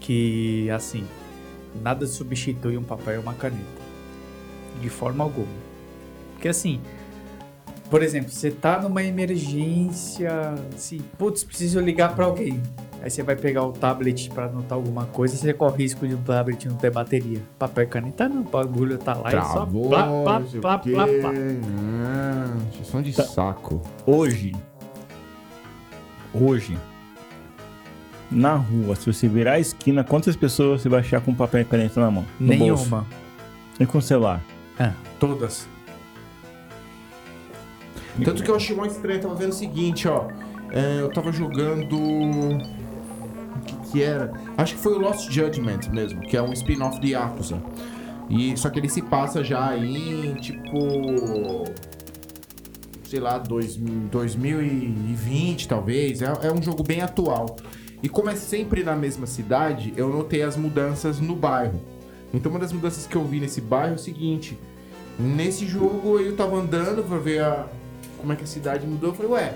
que, 0.00 0.68
assim, 0.70 1.04
nada 1.82 2.06
substitui 2.06 2.76
um 2.76 2.82
papel 2.82 3.14
e 3.14 3.18
uma 3.18 3.34
caneta. 3.34 3.86
De 4.80 4.88
forma 4.88 5.24
alguma. 5.24 5.46
Porque, 6.34 6.48
assim, 6.48 6.80
por 7.90 8.02
exemplo, 8.02 8.30
você 8.30 8.50
tá 8.50 8.80
numa 8.80 9.02
emergência, 9.02 10.54
assim, 10.74 11.00
putz, 11.18 11.44
preciso 11.44 11.80
ligar 11.80 12.14
pra 12.14 12.24
alguém. 12.26 12.60
Aí 13.02 13.10
você 13.10 13.22
vai 13.22 13.36
pegar 13.36 13.62
o 13.62 13.72
tablet 13.72 14.30
pra 14.30 14.46
anotar 14.46 14.76
alguma 14.76 15.06
coisa, 15.06 15.36
você 15.36 15.52
corre 15.52 15.84
risco 15.84 16.08
de 16.08 16.14
o 16.14 16.18
tablet 16.18 16.66
não 16.68 16.76
ter 16.76 16.90
bateria. 16.90 17.40
Papel 17.58 17.84
e 17.84 17.86
caneta 17.86 18.28
não, 18.28 18.40
o 18.40 18.44
bagulho 18.44 18.98
tá 18.98 19.14
lá 19.14 19.30
Travou, 19.30 19.86
e 19.86 19.88
só 19.88 19.88
plá, 19.88 20.02
plá, 20.06 20.38
o 20.38 20.60
plá, 20.60 20.78
plá, 20.78 21.06
plá. 21.06 21.32
Ah, 22.04 23.00
de 23.00 23.12
Tá. 23.12 23.22
saco. 23.22 23.80
Hoje, 24.04 24.52
hoje, 26.34 26.76
na 28.30 28.54
rua, 28.54 28.96
se 28.96 29.12
você 29.12 29.28
virar 29.28 29.52
a 29.52 29.60
esquina, 29.60 30.02
quantas 30.02 30.36
pessoas 30.36 30.82
você 30.82 30.88
vai 30.88 31.00
achar 31.00 31.20
com 31.20 31.34
papel 31.34 31.60
e 31.60 31.64
caneta 31.64 32.00
na 32.00 32.10
mão? 32.10 32.24
No 32.40 32.48
bolso? 32.56 32.84
Nenhuma. 32.84 33.06
E 33.78 33.86
com 33.86 33.98
o 33.98 34.02
celular? 34.02 34.42
Ah, 34.78 34.92
todas. 35.18 35.68
Tanto 38.24 38.42
que 38.42 38.50
eu 38.50 38.56
achei 38.56 38.74
mais 38.74 38.92
estranho, 38.92 39.18
eu 39.18 39.22
tava 39.22 39.34
vendo 39.34 39.50
o 39.50 39.54
seguinte, 39.54 40.08
ó. 40.08 40.28
É, 40.70 41.00
eu 41.00 41.10
tava 41.10 41.30
jogando. 41.30 41.96
O 41.96 43.60
que, 43.64 43.90
que 43.90 44.02
era? 44.02 44.32
Acho 44.56 44.74
que 44.74 44.80
foi 44.80 44.94
o 44.94 44.98
Lost 44.98 45.30
Judgment 45.30 45.80
mesmo, 45.92 46.20
que 46.22 46.36
é 46.36 46.42
um 46.42 46.52
spin-off 46.52 47.00
de 47.00 47.12
Yakuza. 47.12 47.62
E, 48.28 48.56
só 48.56 48.70
que 48.70 48.78
ele 48.78 48.88
se 48.88 49.02
passa 49.02 49.44
já 49.44 49.76
em 49.76 50.34
tipo. 50.34 51.64
Sei 53.04 53.20
lá, 53.20 53.38
dois, 53.38 53.76
2020 53.76 55.68
talvez. 55.68 56.22
É, 56.22 56.32
é 56.42 56.52
um 56.52 56.60
jogo 56.60 56.82
bem 56.82 57.02
atual. 57.02 57.56
E 58.02 58.08
como 58.08 58.30
é 58.30 58.36
sempre 58.36 58.82
na 58.84 58.94
mesma 58.94 59.26
cidade, 59.26 59.92
eu 59.96 60.08
notei 60.08 60.42
as 60.42 60.56
mudanças 60.56 61.18
no 61.20 61.34
bairro. 61.34 61.80
Então 62.32 62.50
uma 62.50 62.60
das 62.60 62.72
mudanças 62.72 63.06
que 63.06 63.16
eu 63.16 63.24
vi 63.24 63.40
nesse 63.40 63.60
bairro 63.60 63.92
é 63.92 63.96
o 63.96 63.98
seguinte. 63.98 64.58
Nesse 65.18 65.66
jogo 65.66 66.18
eu 66.20 66.36
tava 66.36 66.56
andando 66.56 67.02
pra 67.02 67.18
ver 67.18 67.42
a, 67.42 67.66
como 68.18 68.32
é 68.32 68.36
que 68.36 68.44
a 68.44 68.46
cidade 68.46 68.86
mudou. 68.86 69.10
Eu 69.10 69.14
falei, 69.14 69.32
ué, 69.32 69.54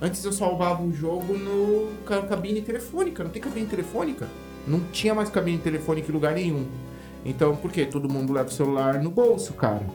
antes 0.00 0.24
eu 0.24 0.32
salvava 0.32 0.82
o 0.82 0.92
jogo 0.92 1.34
no 1.34 1.88
ca- 2.06 2.22
cabine 2.22 2.62
telefônica. 2.62 3.22
Não 3.22 3.30
tem 3.30 3.42
cabine 3.42 3.66
telefônica? 3.66 4.26
Não 4.66 4.80
tinha 4.92 5.14
mais 5.14 5.28
cabine 5.28 5.58
telefônica 5.58 6.10
em 6.10 6.14
lugar 6.14 6.34
nenhum. 6.34 6.66
Então, 7.24 7.54
por 7.54 7.70
quê? 7.70 7.84
Todo 7.84 8.08
mundo 8.10 8.32
leva 8.32 8.48
o 8.48 8.52
celular 8.52 9.02
no 9.02 9.10
bolso, 9.10 9.52
cara. 9.52 9.86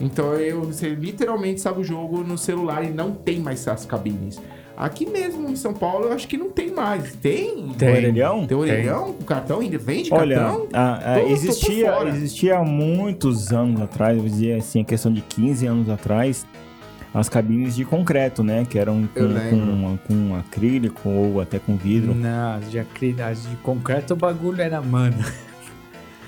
Então 0.00 0.34
eu, 0.34 0.62
você 0.62 0.88
literalmente 0.88 1.60
sabe 1.60 1.80
o 1.80 1.84
jogo 1.84 2.22
no 2.24 2.36
celular 2.36 2.84
e 2.84 2.90
não 2.90 3.12
tem 3.12 3.38
mais 3.38 3.66
as 3.68 3.86
cabines. 3.86 4.40
Aqui 4.76 5.06
mesmo 5.06 5.48
em 5.48 5.54
São 5.56 5.72
Paulo 5.72 6.06
eu 6.06 6.12
acho 6.12 6.26
que 6.26 6.36
não 6.36 6.50
tem 6.50 6.72
mais. 6.72 7.14
Tem? 7.16 7.68
Tem. 7.78 7.88
orelhão? 7.90 8.46
Tem 8.46 8.56
orelhão? 8.56 9.10
O 9.10 9.24
cartão 9.24 9.60
ainda 9.60 9.78
vende 9.78 10.12
Olha, 10.12 10.36
cartão? 10.36 10.68
a- 10.72 10.94
a- 10.94 11.14
Tô- 11.14 11.20
tô 11.20 11.26
por 11.26 11.32
existia, 11.32 12.08
existia 12.08 12.58
há 12.58 12.64
muitos 12.64 13.52
anos 13.52 13.80
atrás, 13.80 14.18
eu 14.18 14.24
dizia 14.24 14.56
assim, 14.56 14.80
a 14.80 14.84
questão 14.84 15.12
de 15.12 15.20
15 15.20 15.66
anos 15.66 15.88
atrás, 15.88 16.44
as 17.14 17.28
cabines 17.28 17.76
de 17.76 17.84
concreto, 17.84 18.42
né? 18.42 18.66
Que 18.68 18.76
eram 18.76 19.08
com, 19.14 19.28
com, 19.50 19.98
com 20.08 20.34
acrílico 20.34 21.08
ou 21.08 21.40
até 21.40 21.60
com 21.60 21.76
vidro. 21.76 22.12
Não, 22.12 22.54
as 22.56 22.68
de, 22.68 22.78
acri- 22.80 23.14
as 23.22 23.44
de 23.48 23.54
concreto 23.56 24.14
o 24.14 24.16
bagulho 24.16 24.60
era 24.60 24.82
mano. 24.82 25.16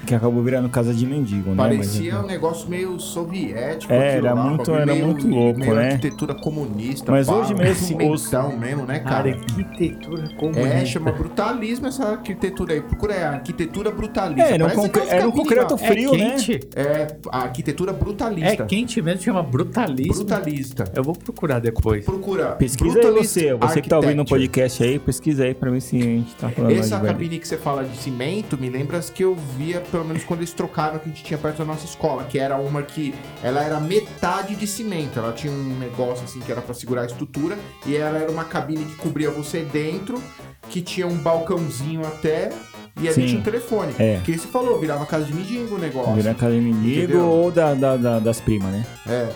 que 0.07 0.15
acabou 0.15 0.43
virando 0.43 0.69
casa 0.69 0.95
de 0.95 1.05
mendigo, 1.07 1.51
né? 1.51 1.57
Parecia 1.57 2.15
Mas, 2.15 2.25
um 2.25 2.27
negócio 2.27 2.69
meio 2.69 2.99
soviético. 3.01 3.93
É, 3.93 4.17
era 4.17 4.33
lá, 4.35 4.45
muito- 4.45 4.73
era 4.75 4.87
meio- 4.87 5.07
muito 5.07 5.29
louco, 5.29 5.61
meio 5.61 5.75
né? 5.75 5.87
arquitetura 5.93 6.35
comunista. 6.35 7.11
Mas 7.13 7.27
pá, 7.27 7.35
hoje 7.35 7.55
mesmo 7.55 7.75
cimentão 7.87 8.57
mesmo, 8.57 8.85
né, 8.87 9.01
cara? 9.01 9.31
Arquitetura 9.31 10.29
comunista. 10.37 10.69
É, 10.69 10.87
chama 10.87 11.13
brutalismo 11.13 11.87
essa 11.89 12.05
arquitetura 12.11 12.75
aí. 12.75 12.81
Procura 12.81 13.15
aí, 13.15 13.23
arquitetura 13.23 13.91
brutalista. 13.91 14.43
É, 14.49 14.55
era 14.55 14.67
um, 14.67 14.71
concre- 14.71 15.07
era 15.09 15.29
um 15.29 15.33
concreto 15.33 15.75
ó. 15.75 15.77
frio, 15.79 16.15
é 16.15 16.19
né? 16.19 16.31
quente? 16.31 16.61
É, 16.77 17.17
a 17.31 17.43
arquitetura 17.43 17.91
É 17.91 17.95
brutalista. 17.95 18.65
quente 18.67 19.03
mesmo, 19.03 19.23
chama 19.23 19.43
brutalismo. 19.43 20.15
Brutalista. 20.15 20.85
Eu 20.95 21.03
vou 21.03 21.15
procurar 21.15 21.59
depois. 21.59 22.05
Procura. 22.05 22.53
Pesquisa 22.53 22.99
aí 23.01 23.11
você, 23.11 23.55
você 23.55 23.81
que 23.83 23.89
tá 23.89 23.97
ouvindo 23.97 24.19
o 24.19 24.23
Architecture. 24.23 24.49
podcast 24.49 24.83
aí, 24.85 24.99
pesquisa 24.99 25.45
aí 25.45 25.55
pra 25.55 25.71
ver 25.71 25.81
se 25.81 25.97
a 25.97 26.01
gente 26.01 26.35
tá 26.37 26.49
falando 26.49 26.73
Essa 26.73 27.01
cabine 27.01 27.39
que 27.39 27.49
você 27.49 27.57
fala 27.57 27.85
de 27.85 27.97
cimento 27.97 28.57
me 28.59 28.69
lembra 28.69 28.99
as 28.99 29.11
que 29.11 29.23
eu 29.25 29.35
via, 29.57 29.81
pelo 29.97 30.05
menos 30.09 30.25
quando 30.25 30.41
eles 30.41 30.53
trocaram 30.53 30.99
que 30.99 31.09
a 31.09 31.09
gente 31.09 31.25
tinha 31.25 31.39
perto 31.39 31.57
da 31.57 31.65
nossa 31.65 31.87
escola, 31.87 32.25
que 32.25 32.39
era 32.39 32.59
uma 32.59 32.83
que 32.83 33.15
ela 33.43 33.63
era 33.63 33.81
metade 33.81 34.55
de 34.55 34.67
cimento. 34.67 35.19
Ela 35.19 35.33
tinha 35.33 35.51
um 35.51 35.79
negócio 35.79 36.23
assim 36.25 36.39
que 36.41 36.53
era 36.53 36.61
pra 36.61 36.75
segurar 36.75 37.03
a 37.03 37.07
estrutura 37.07 37.57
e 37.87 37.97
ela 37.97 38.19
era 38.19 38.31
uma 38.31 38.45
cabine 38.45 38.85
que 38.85 38.95
cobria 38.97 39.31
você 39.31 39.61
dentro, 39.61 40.23
que 40.69 40.83
tinha 40.83 41.07
um 41.07 41.17
balcãozinho 41.17 42.07
até 42.07 42.53
e 43.01 43.09
ali 43.09 43.15
Sim. 43.15 43.27
tinha 43.27 43.41
um 43.41 43.43
telefone. 43.43 43.95
É. 43.99 44.21
Que 44.23 44.37
você 44.37 44.47
falou, 44.49 44.79
virava 44.79 45.07
casa 45.07 45.25
de 45.25 45.33
mendigo 45.33 45.77
o 45.77 45.79
negócio. 45.79 46.13
Virar 46.15 46.35
casa 46.35 46.53
de 46.53 46.61
mendigo 46.61 47.19
ou 47.19 47.51
da, 47.51 47.73
da- 47.73 47.97
da- 47.97 48.19
das 48.19 48.39
primas, 48.39 48.71
né? 48.71 48.85
É. 49.09 49.29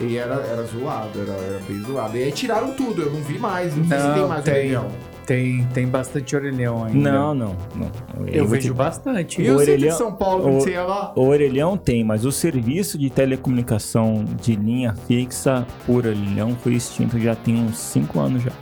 E 0.00 0.16
era, 0.16 0.36
era 0.36 0.62
zoado, 0.64 1.20
era, 1.20 1.32
era 1.32 1.60
bem 1.68 1.80
zoado. 1.82 2.16
E 2.16 2.22
aí 2.22 2.32
tiraram 2.32 2.72
tudo, 2.72 3.02
eu 3.02 3.10
não 3.12 3.20
vi 3.20 3.38
mais, 3.38 3.76
não, 3.76 3.86
sei 3.86 3.98
se 3.98 4.14
tem 4.14 4.26
mais 4.26 4.42
tem, 4.42 4.54
orelhão. 4.54 4.88
Tem, 5.26 5.64
tem 5.74 5.86
bastante 5.86 6.34
orelhão 6.36 6.84
ainda. 6.84 7.12
Não, 7.12 7.34
não, 7.34 7.56
não. 7.74 7.90
Eu 8.26 8.44
vou 8.44 8.52
vejo 8.54 8.68
te- 8.72 8.76
bastante. 8.76 9.40
E 9.42 9.44
o 9.50 9.58
centro 9.58 9.64
de 9.64 9.70
orelhão- 9.72 9.98
São 9.98 10.12
Paulo, 10.14 10.48
o- 10.56 10.60
você 10.60 10.70
ia 10.70 10.82
lá? 10.84 11.12
O 11.16 11.22
orelhão 11.26 11.76
tem, 11.76 12.02
mas 12.04 12.24
o 12.24 12.32
serviço 12.32 12.98
de 12.98 13.08
telecomunicação 13.10 14.24
de 14.40 14.54
linha 14.56 14.94
fixa 15.06 15.66
por 15.86 16.06
orelhão 16.06 16.56
foi 16.62 16.74
extinto 16.74 17.18
já 17.18 17.34
tem 17.34 17.56
uns 17.56 17.78
5 17.78 18.18
anos 18.20 18.42
já. 18.42 18.52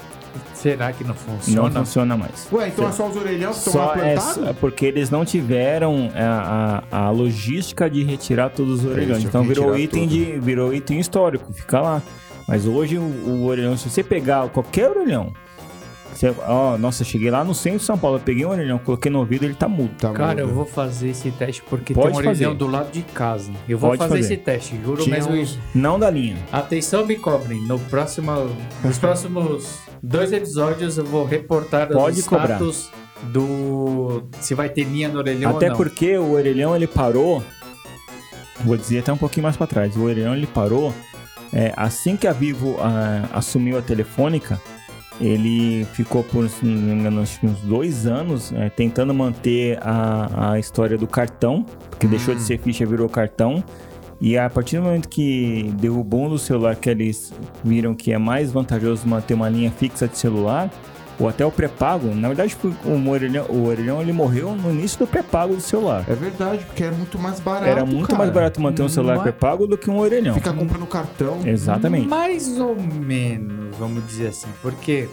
Será 0.54 0.92
que 0.92 1.02
não 1.04 1.14
funciona? 1.14 1.70
Não 1.70 1.80
funciona 1.86 2.16
mais. 2.18 2.46
Ué, 2.52 2.68
então 2.68 2.86
é 2.86 2.92
só 2.92 3.08
os 3.08 3.16
orelhões 3.16 3.56
que 3.64 3.70
Só 3.70 3.94
é, 3.96 4.14
é 4.50 4.52
porque 4.60 4.84
eles 4.84 5.08
não 5.08 5.24
tiveram 5.24 6.10
a, 6.14 6.82
a, 6.90 7.06
a 7.06 7.10
logística 7.10 7.88
de 7.88 8.04
retirar 8.04 8.50
todos 8.50 8.80
os 8.80 8.84
orelhões. 8.90 9.24
Então 9.24 9.40
que 9.42 9.48
virou 9.48 9.74
item, 9.78 10.02
tudo. 10.06 10.12
de, 10.14 10.38
virou 10.38 10.74
item 10.74 11.00
histórico, 11.00 11.50
fica 11.54 11.80
lá. 11.80 12.02
Mas 12.46 12.66
hoje 12.66 12.98
o, 12.98 13.00
o 13.02 13.46
orelhão, 13.46 13.74
se 13.76 13.88
você 13.88 14.02
pegar 14.02 14.48
qualquer 14.50 14.90
orelhão, 14.90 15.32
você, 16.12 16.34
ó, 16.46 16.76
nossa, 16.76 17.02
cheguei 17.04 17.30
lá 17.30 17.42
no 17.44 17.54
centro 17.54 17.78
de 17.78 17.84
São 17.84 17.96
Paulo, 17.96 18.16
eu 18.16 18.20
peguei 18.20 18.44
um 18.44 18.50
orelhão, 18.50 18.78
coloquei 18.78 19.10
no 19.10 19.18
ouvido, 19.20 19.44
ele 19.44 19.54
tá 19.54 19.68
mudo. 19.68 19.90
Tá 19.98 20.12
Cara, 20.12 20.40
eu 20.40 20.46
mudo. 20.46 20.56
vou 20.56 20.66
fazer 20.66 21.08
esse 21.10 21.30
teste 21.30 21.62
porque 21.68 21.94
Pode 21.94 22.08
tem 22.08 22.16
um 22.16 22.18
orelhão 22.18 22.50
fazer. 22.52 22.54
do 22.58 22.66
lado 22.66 22.90
de 22.92 23.02
casa. 23.02 23.52
Eu 23.68 23.78
vou 23.78 23.90
Pode 23.90 23.98
fazer, 24.00 24.14
fazer. 24.22 24.34
esse 24.34 24.36
teste, 24.42 24.80
juro 24.84 25.02
Tinha 25.02 25.16
mesmo 25.16 25.32
uns- 25.32 25.50
isso. 25.50 25.58
Não 25.74 25.98
da 25.98 26.10
linha. 26.10 26.36
Atenção, 26.52 27.06
me 27.06 27.16
cobrem. 27.16 27.60
No 27.66 27.78
próximo, 27.78 28.32
nos 28.84 28.98
próximos 28.98 29.78
dois 30.02 30.32
episódios 30.32 30.98
eu 30.98 31.04
vou 31.04 31.24
reportar 31.24 31.88
Pode 31.88 32.20
os 32.20 32.26
cobrar. 32.26 32.56
status 32.56 32.90
do 33.24 34.22
se 34.40 34.54
vai 34.54 34.68
ter 34.68 34.84
linha 34.84 35.08
no 35.08 35.18
orelhão 35.18 35.50
Até 35.56 35.66
ou 35.66 35.70
não. 35.70 35.76
porque 35.76 36.16
o 36.18 36.32
orelhão 36.32 36.74
ele 36.74 36.86
parou. 36.86 37.42
Vou 38.64 38.76
dizer 38.76 38.98
até 39.00 39.12
um 39.12 39.16
pouquinho 39.16 39.44
mais 39.44 39.56
para 39.56 39.66
trás. 39.66 39.96
O 39.96 40.02
orelhão 40.02 40.34
ele 40.34 40.46
parou 40.46 40.92
é, 41.52 41.72
assim 41.76 42.16
que 42.16 42.26
a 42.26 42.32
Vivo 42.32 42.76
ah, 42.80 43.24
assumiu 43.32 43.78
a 43.78 43.82
telefônica. 43.82 44.60
Ele 45.20 45.84
ficou 45.92 46.24
por 46.24 46.48
se 46.48 46.64
não 46.64 46.80
me 46.80 47.00
engano, 47.00 47.20
uns 47.20 47.60
dois 47.60 48.06
anos 48.06 48.52
é, 48.52 48.70
tentando 48.70 49.12
manter 49.12 49.78
a, 49.82 50.52
a 50.52 50.58
história 50.58 50.96
do 50.96 51.06
cartão, 51.06 51.64
porque 51.90 52.06
deixou 52.06 52.34
de 52.34 52.40
ser 52.40 52.58
ficha 52.58 52.84
e 52.84 52.86
virou 52.86 53.08
cartão. 53.08 53.62
E 54.20 54.36
a 54.36 54.50
partir 54.50 54.76
do 54.76 54.82
momento 54.82 55.08
que 55.08 55.72
deu 55.78 55.98
o 55.98 56.04
boom 56.04 56.28
do 56.28 56.38
celular, 56.38 56.76
que 56.76 56.90
eles 56.90 57.32
viram 57.64 57.94
que 57.94 58.12
é 58.12 58.18
mais 58.18 58.52
vantajoso 58.52 59.06
manter 59.06 59.32
uma 59.34 59.48
linha 59.48 59.70
fixa 59.70 60.06
de 60.06 60.16
celular, 60.16 60.70
ou 61.20 61.28
até 61.28 61.44
o 61.44 61.52
pré-pago, 61.52 62.14
na 62.14 62.28
verdade 62.28 62.54
foi 62.54 62.72
o 62.84 63.08
orelhão, 63.10 63.44
o 63.50 63.66
orelhão 63.66 64.00
ele 64.00 64.12
morreu 64.12 64.54
no 64.56 64.70
início 64.70 64.98
do 64.98 65.06
pré-pago 65.06 65.54
do 65.54 65.60
celular. 65.60 66.02
É 66.08 66.14
verdade, 66.14 66.64
porque 66.64 66.82
era 66.82 66.96
muito 66.96 67.18
mais 67.18 67.38
barato. 67.38 67.66
Era 67.66 67.84
muito 67.84 68.06
cara. 68.06 68.18
mais 68.18 68.30
barato 68.30 68.58
manter 68.60 68.82
um 68.82 68.88
celular 68.88 69.16
Mas- 69.16 69.24
pré-pago 69.24 69.66
do 69.66 69.76
que 69.76 69.90
um 69.90 69.98
orelhão. 69.98 70.32
Ficar 70.34 70.54
comprando 70.54 70.86
cartão. 70.86 71.40
Exatamente. 71.46 72.08
Mais 72.08 72.58
ou 72.58 72.74
menos, 72.74 73.76
vamos 73.76 74.06
dizer 74.06 74.28
assim, 74.28 74.48
porque 74.62 75.06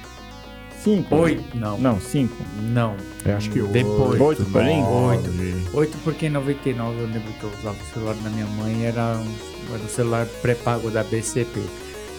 Cinco. 0.86 1.16
Não, 1.54 1.78
Não, 1.78 2.00
cinco. 2.00 2.36
não. 2.72 2.94
Eu 3.24 3.36
acho 3.36 3.50
que 3.50 3.60
Depois. 3.60 4.20
Oito, 4.20 4.44
por 4.44 4.62
aí? 4.62 4.80
nove. 4.80 5.54
Oito 5.74 5.98
porque 6.04 6.26
em 6.26 6.30
99 6.30 6.96
eu 7.00 7.06
lembro 7.06 7.32
que 7.40 7.42
eu 7.42 7.50
usava 7.58 7.76
o 7.76 7.92
celular 7.92 8.14
da 8.14 8.30
minha 8.30 8.46
mãe 8.46 8.84
era 8.86 9.16
um, 9.18 9.74
era 9.74 9.82
um 9.84 9.88
celular 9.88 10.26
pré-pago 10.40 10.88
da 10.90 11.02
BCP. 11.02 11.60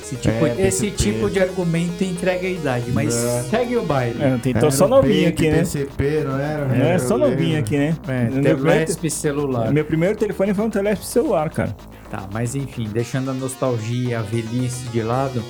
Esse 0.04 0.16
tipo, 0.18 0.46
É, 0.46 0.68
esse 0.68 0.90
BCP. 0.90 0.98
tipo 1.12 1.30
de 1.30 1.40
argumento 1.40 2.04
entrega 2.04 2.46
a 2.46 2.50
idade, 2.52 2.92
mas 2.92 3.16
É. 3.16 3.44
segue 3.44 3.78
o 3.78 3.84
baile. 3.84 4.18
É, 4.22 4.50
Era 4.58 4.70
só 4.72 4.86
novinho 4.88 5.30
aqui, 5.30 5.50
né? 5.50 5.60
PCP, 5.60 6.24
não 6.26 6.38
era? 6.40 6.78
É, 6.92 6.96
Eu 6.96 7.00
só 7.00 7.18
novinho 7.18 7.60
aqui, 7.60 7.78
né? 7.78 7.96
É, 8.08 8.24
meu, 8.30 8.32
primeiro, 8.58 8.62
Telesp 8.86 9.10
celular. 9.10 9.72
meu 9.72 9.86
primeiro 9.86 10.18
telefone 10.18 10.54
foi 10.54 10.66
um 10.66 10.70
telesp 10.70 11.04
celular, 11.06 11.50
cara. 11.50 11.74
Tá, 12.12 12.28
mas 12.34 12.54
enfim, 12.56 12.88
deixando 12.92 13.32
a 13.32 13.34
nostalgia, 13.34 14.20
a 14.20 14.22
velhice 14.22 14.86
de 14.90 15.02
lado, 15.02 15.42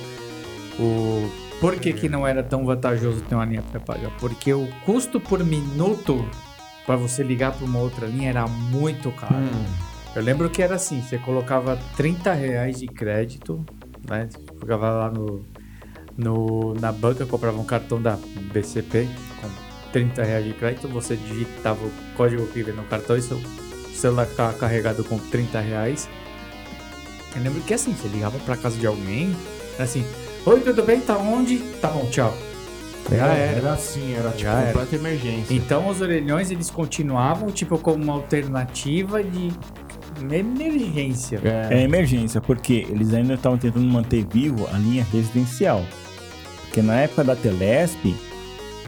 o 0.78 1.28
por 1.60 1.76
que, 1.76 1.92
que 1.92 2.08
não 2.08 2.26
era 2.26 2.42
tão 2.42 2.64
vantajoso 2.64 3.20
ter 3.22 3.34
uma 3.34 3.44
linha 3.44 3.62
pré-paga? 3.62 4.10
Porque 4.18 4.52
o 4.52 4.68
custo 4.84 5.20
por 5.20 5.42
minuto 5.44 6.24
para 6.86 6.96
você 6.96 7.22
ligar 7.22 7.52
para 7.52 7.66
uma 7.66 7.80
outra 7.80 8.06
linha 8.06 8.30
era 8.30 8.46
muito 8.46 9.10
caro. 9.12 9.34
Hum. 9.34 9.88
Eu 10.14 10.22
lembro 10.22 10.48
que 10.48 10.62
era 10.62 10.76
assim, 10.76 11.02
você 11.02 11.18
colocava 11.18 11.78
30 11.96 12.32
reais 12.32 12.78
de 12.78 12.86
crédito, 12.86 13.64
né? 14.08 14.28
Ficava 14.58 14.90
lá 14.90 15.10
no, 15.10 15.44
no, 16.16 16.74
na 16.74 16.90
banca, 16.90 17.26
comprava 17.26 17.58
um 17.58 17.64
cartão 17.64 18.00
da 18.00 18.18
BCP 18.52 19.08
com 19.40 19.48
30 19.92 20.24
reais 20.24 20.44
de 20.44 20.52
crédito, 20.54 20.88
você 20.88 21.16
digitava 21.16 21.84
o 21.84 21.92
código 22.16 22.46
que 22.46 22.62
vem 22.62 22.74
no 22.74 22.84
cartão 22.84 23.16
e 23.16 23.22
seu 23.22 23.40
celular 23.94 24.26
ficava 24.26 24.52
carregado 24.54 25.04
com 25.04 25.18
30 25.18 25.60
reais. 25.60 26.08
Eu 27.36 27.42
lembro 27.42 27.60
que 27.62 27.74
assim, 27.74 27.92
você 27.92 28.08
ligava 28.08 28.38
pra 28.40 28.56
casa 28.56 28.78
de 28.78 28.86
alguém, 28.86 29.36
assim, 29.78 30.04
oi, 30.48 30.60
tudo 30.60 30.82
bem? 30.82 31.00
Tá 31.00 31.16
onde? 31.18 31.58
Tá 31.80 31.88
bom, 31.88 32.06
tchau. 32.10 32.34
Já 33.10 33.16
Era, 33.16 33.34
era. 33.34 33.58
era 33.58 33.72
assim, 33.72 34.12
era 34.14 34.28
tipo 34.30 34.42
Já 34.42 34.52
era. 34.60 34.66
completa 34.72 34.96
emergência. 34.96 35.54
Então 35.54 35.88
os 35.88 36.00
orelhões 36.00 36.50
eles 36.50 36.70
continuavam 36.70 37.50
tipo 37.50 37.78
como 37.78 38.02
uma 38.04 38.12
alternativa 38.14 39.22
de 39.22 39.50
emergência. 40.30 41.40
É 41.70 41.82
emergência, 41.82 42.40
porque 42.40 42.86
eles 42.88 43.14
ainda 43.14 43.34
estavam 43.34 43.56
tentando 43.58 43.86
manter 43.86 44.26
vivo 44.30 44.68
a 44.72 44.78
linha 44.78 45.06
residencial. 45.12 45.82
Porque 46.62 46.82
na 46.82 46.96
época 47.00 47.24
da 47.24 47.34
Telesp, 47.34 48.14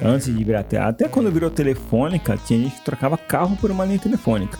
antes 0.03 0.27
de 0.37 0.45
virar 0.45 0.65
te- 0.65 0.77
até 0.77 1.09
quando 1.09 1.31
virou 1.33 1.51
telefônica, 1.51 2.37
tinha 2.47 2.59
gente 2.61 2.75
que 2.77 2.85
trocava 2.85 3.17
carro 3.17 3.57
por 3.57 3.71
uma 3.71 3.85
linha 3.87 3.99
telefônica. 3.99 4.59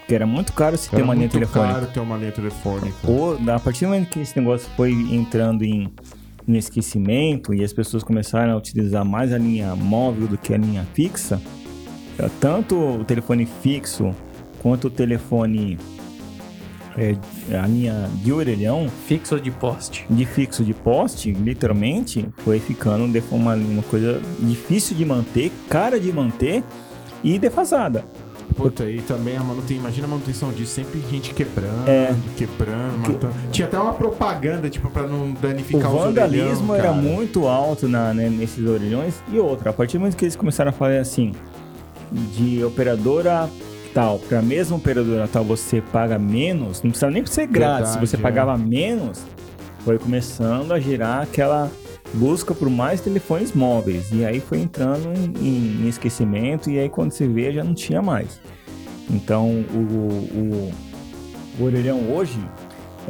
Porque 0.00 0.14
era 0.14 0.26
muito 0.26 0.52
caro 0.54 0.76
se 0.76 0.88
ter 0.88 0.96
Era 0.96 1.04
uma 1.04 1.14
linha 1.14 1.24
muito 1.26 1.32
telefônica. 1.34 1.74
caro 1.74 1.86
ter 1.86 2.00
uma 2.00 2.16
linha 2.16 2.32
telefônica. 2.32 2.96
Ou, 3.04 3.38
a 3.54 3.60
partir 3.60 3.84
do 3.84 3.90
momento 3.90 4.08
que 4.08 4.18
esse 4.20 4.36
negócio 4.38 4.68
foi 4.76 4.90
entrando 4.92 5.62
em, 5.62 5.92
em 6.48 6.56
esquecimento 6.58 7.52
e 7.54 7.62
as 7.62 7.72
pessoas 7.72 8.02
começaram 8.02 8.52
a 8.52 8.56
utilizar 8.56 9.04
mais 9.04 9.32
a 9.32 9.38
linha 9.38 9.74
móvel 9.76 10.26
do 10.26 10.38
que 10.38 10.54
a 10.54 10.58
linha 10.58 10.86
fixa, 10.94 11.40
eh, 12.18 12.28
tanto 12.40 12.76
o 12.76 13.04
telefone 13.04 13.46
fixo 13.62 14.10
quanto 14.60 14.86
o 14.88 14.90
telefone, 14.90 15.78
eh, 16.96 17.14
a 17.62 17.66
linha 17.66 18.08
de 18.24 18.32
orelhão, 18.32 18.88
Fixo 19.06 19.38
de 19.40 19.50
poste. 19.50 20.04
de 20.10 20.24
fixo 20.24 20.64
de 20.64 20.74
poste, 20.74 21.32
literalmente, 21.32 22.26
foi 22.38 22.58
ficando 22.58 23.06
de- 23.12 23.22
uma, 23.30 23.54
uma 23.54 23.82
coisa 23.82 24.20
difícil 24.40 24.96
de 24.96 25.04
manter, 25.04 25.52
cara 25.68 26.00
de 26.00 26.12
manter 26.12 26.64
e 27.22 27.38
defasada. 27.38 28.04
Puta, 28.56 28.84
e 28.90 29.00
também 29.02 29.36
a 29.36 29.40
manutenção, 29.42 29.76
imagina 29.76 30.06
a 30.06 30.10
manutenção 30.10 30.52
disso, 30.52 30.72
sempre 30.74 31.00
gente 31.10 31.32
quebrando, 31.32 31.88
É. 31.88 32.14
quebrando, 32.36 32.98
matando. 32.98 33.34
Tinha 33.52 33.68
até 33.68 33.78
uma 33.78 33.92
propaganda, 33.94 34.68
tipo, 34.68 34.90
pra 34.90 35.04
não 35.06 35.30
O 35.30 35.34
danificar 35.34 35.94
os 35.94 36.02
vandalismo 36.04 36.72
orelhão, 36.72 36.90
era 36.90 36.92
muito 36.92 37.46
alto 37.46 37.88
na, 37.88 38.12
né, 38.12 38.28
nesses 38.28 38.66
orelhões. 38.66 39.14
E 39.32 39.38
outra, 39.38 39.70
a 39.70 39.72
partir 39.72 39.96
do 39.96 40.00
momento 40.00 40.16
que 40.16 40.24
eles 40.24 40.36
começaram 40.36 40.70
a 40.70 40.72
falar 40.72 40.98
assim, 40.98 41.32
de 42.12 42.64
operadora 42.64 43.48
tal, 43.94 44.18
para 44.18 44.38
a 44.38 44.42
mesma 44.42 44.76
operadora 44.76 45.28
tal 45.28 45.44
você 45.44 45.80
paga 45.80 46.18
menos, 46.18 46.82
não 46.82 46.90
precisa 46.90 47.10
nem 47.10 47.24
ser 47.26 47.46
grátis, 47.46 47.90
Verdade, 47.90 48.06
você 48.06 48.16
é. 48.16 48.18
pagava 48.18 48.56
menos, 48.56 49.20
foi 49.84 49.98
começando 49.98 50.72
a 50.72 50.80
gerar 50.80 51.22
aquela 51.22 51.70
busca 52.14 52.54
por 52.54 52.68
mais 52.70 53.00
telefones 53.00 53.52
móveis. 53.52 54.10
E 54.12 54.24
aí 54.24 54.40
foi 54.40 54.60
entrando 54.60 55.08
em, 55.40 55.84
em- 55.84 55.88
esquecimento, 55.88 56.70
e 56.70 56.78
aí 56.78 56.88
quando 56.88 57.12
se 57.12 57.26
vê 57.26 57.52
já 57.52 57.62
não 57.64 57.74
tinha 57.74 58.00
mais. 58.02 58.40
Então 59.10 59.48
o, 59.74 59.78
o, 59.78 60.72
o 61.60 61.64
orelhão 61.64 62.00
hoje, 62.14 62.38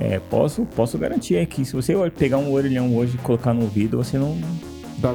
É, 0.01 0.20
posso, 0.30 0.64
posso 0.76 0.96
garantir 0.96 1.44
que 1.46 1.64
se 1.64 1.72
você 1.72 1.92
pegar 2.11 2.38
um 2.38 2.53
orelhão 2.53 2.94
hoje 2.96 3.16
e 3.16 3.18
colocar 3.18 3.53
no 3.53 3.62
ouvido, 3.62 3.96
você 3.96 4.16
não. 4.16 4.38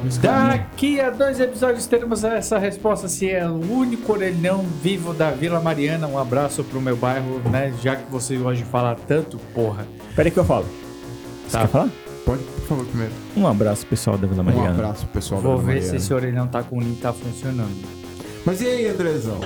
Escalinha. 0.06 0.58
Daqui 0.58 1.00
a 1.00 1.08
dois 1.10 1.40
episódios 1.40 1.86
teremos 1.86 2.22
essa 2.24 2.58
resposta 2.58 3.06
se 3.08 3.30
é 3.30 3.46
o 3.48 3.54
único 3.72 4.12
orelhão 4.12 4.62
vivo 4.82 5.12
da 5.14 5.30
Vila 5.30 5.58
Mariana. 5.60 6.06
Um 6.06 6.18
abraço 6.18 6.62
pro 6.64 6.80
meu 6.82 6.96
bairro, 6.96 7.40
né? 7.50 7.72
Já 7.82 7.96
que 7.96 8.10
você 8.10 8.36
hoje 8.36 8.62
fala 8.64 8.94
tanto, 8.94 9.38
porra. 9.54 9.86
Pera 10.14 10.28
aí 10.28 10.30
que 10.32 10.38
eu 10.38 10.44
falo. 10.44 10.66
Você 11.46 11.52
Tá. 11.52 11.60
quer 11.62 11.68
falar? 11.68 11.90
Pode, 12.24 12.42
por 12.42 12.62
favor, 12.66 12.86
primeiro. 12.86 13.12
Um 13.36 13.46
abraço, 13.46 13.86
pessoal 13.86 14.16
da 14.16 14.26
Vila 14.26 14.40
Um 14.42 14.46
Mariana. 14.46 14.70
abraço, 14.70 15.06
pessoal. 15.08 15.42
da 15.42 15.48
Vou 15.48 15.56
Dona 15.58 15.66
ver 15.68 15.80
se 15.80 15.86
Mariana. 15.88 15.96
esse 15.98 16.14
orelhão 16.14 16.46
tá 16.48 16.62
com 16.62 16.78
o 16.78 16.80
link 16.80 17.00
tá 17.00 17.12
funcionando. 17.12 17.84
Mas 18.46 18.60
e 18.62 18.66
aí, 18.66 18.88
Andrezão? 18.88 19.40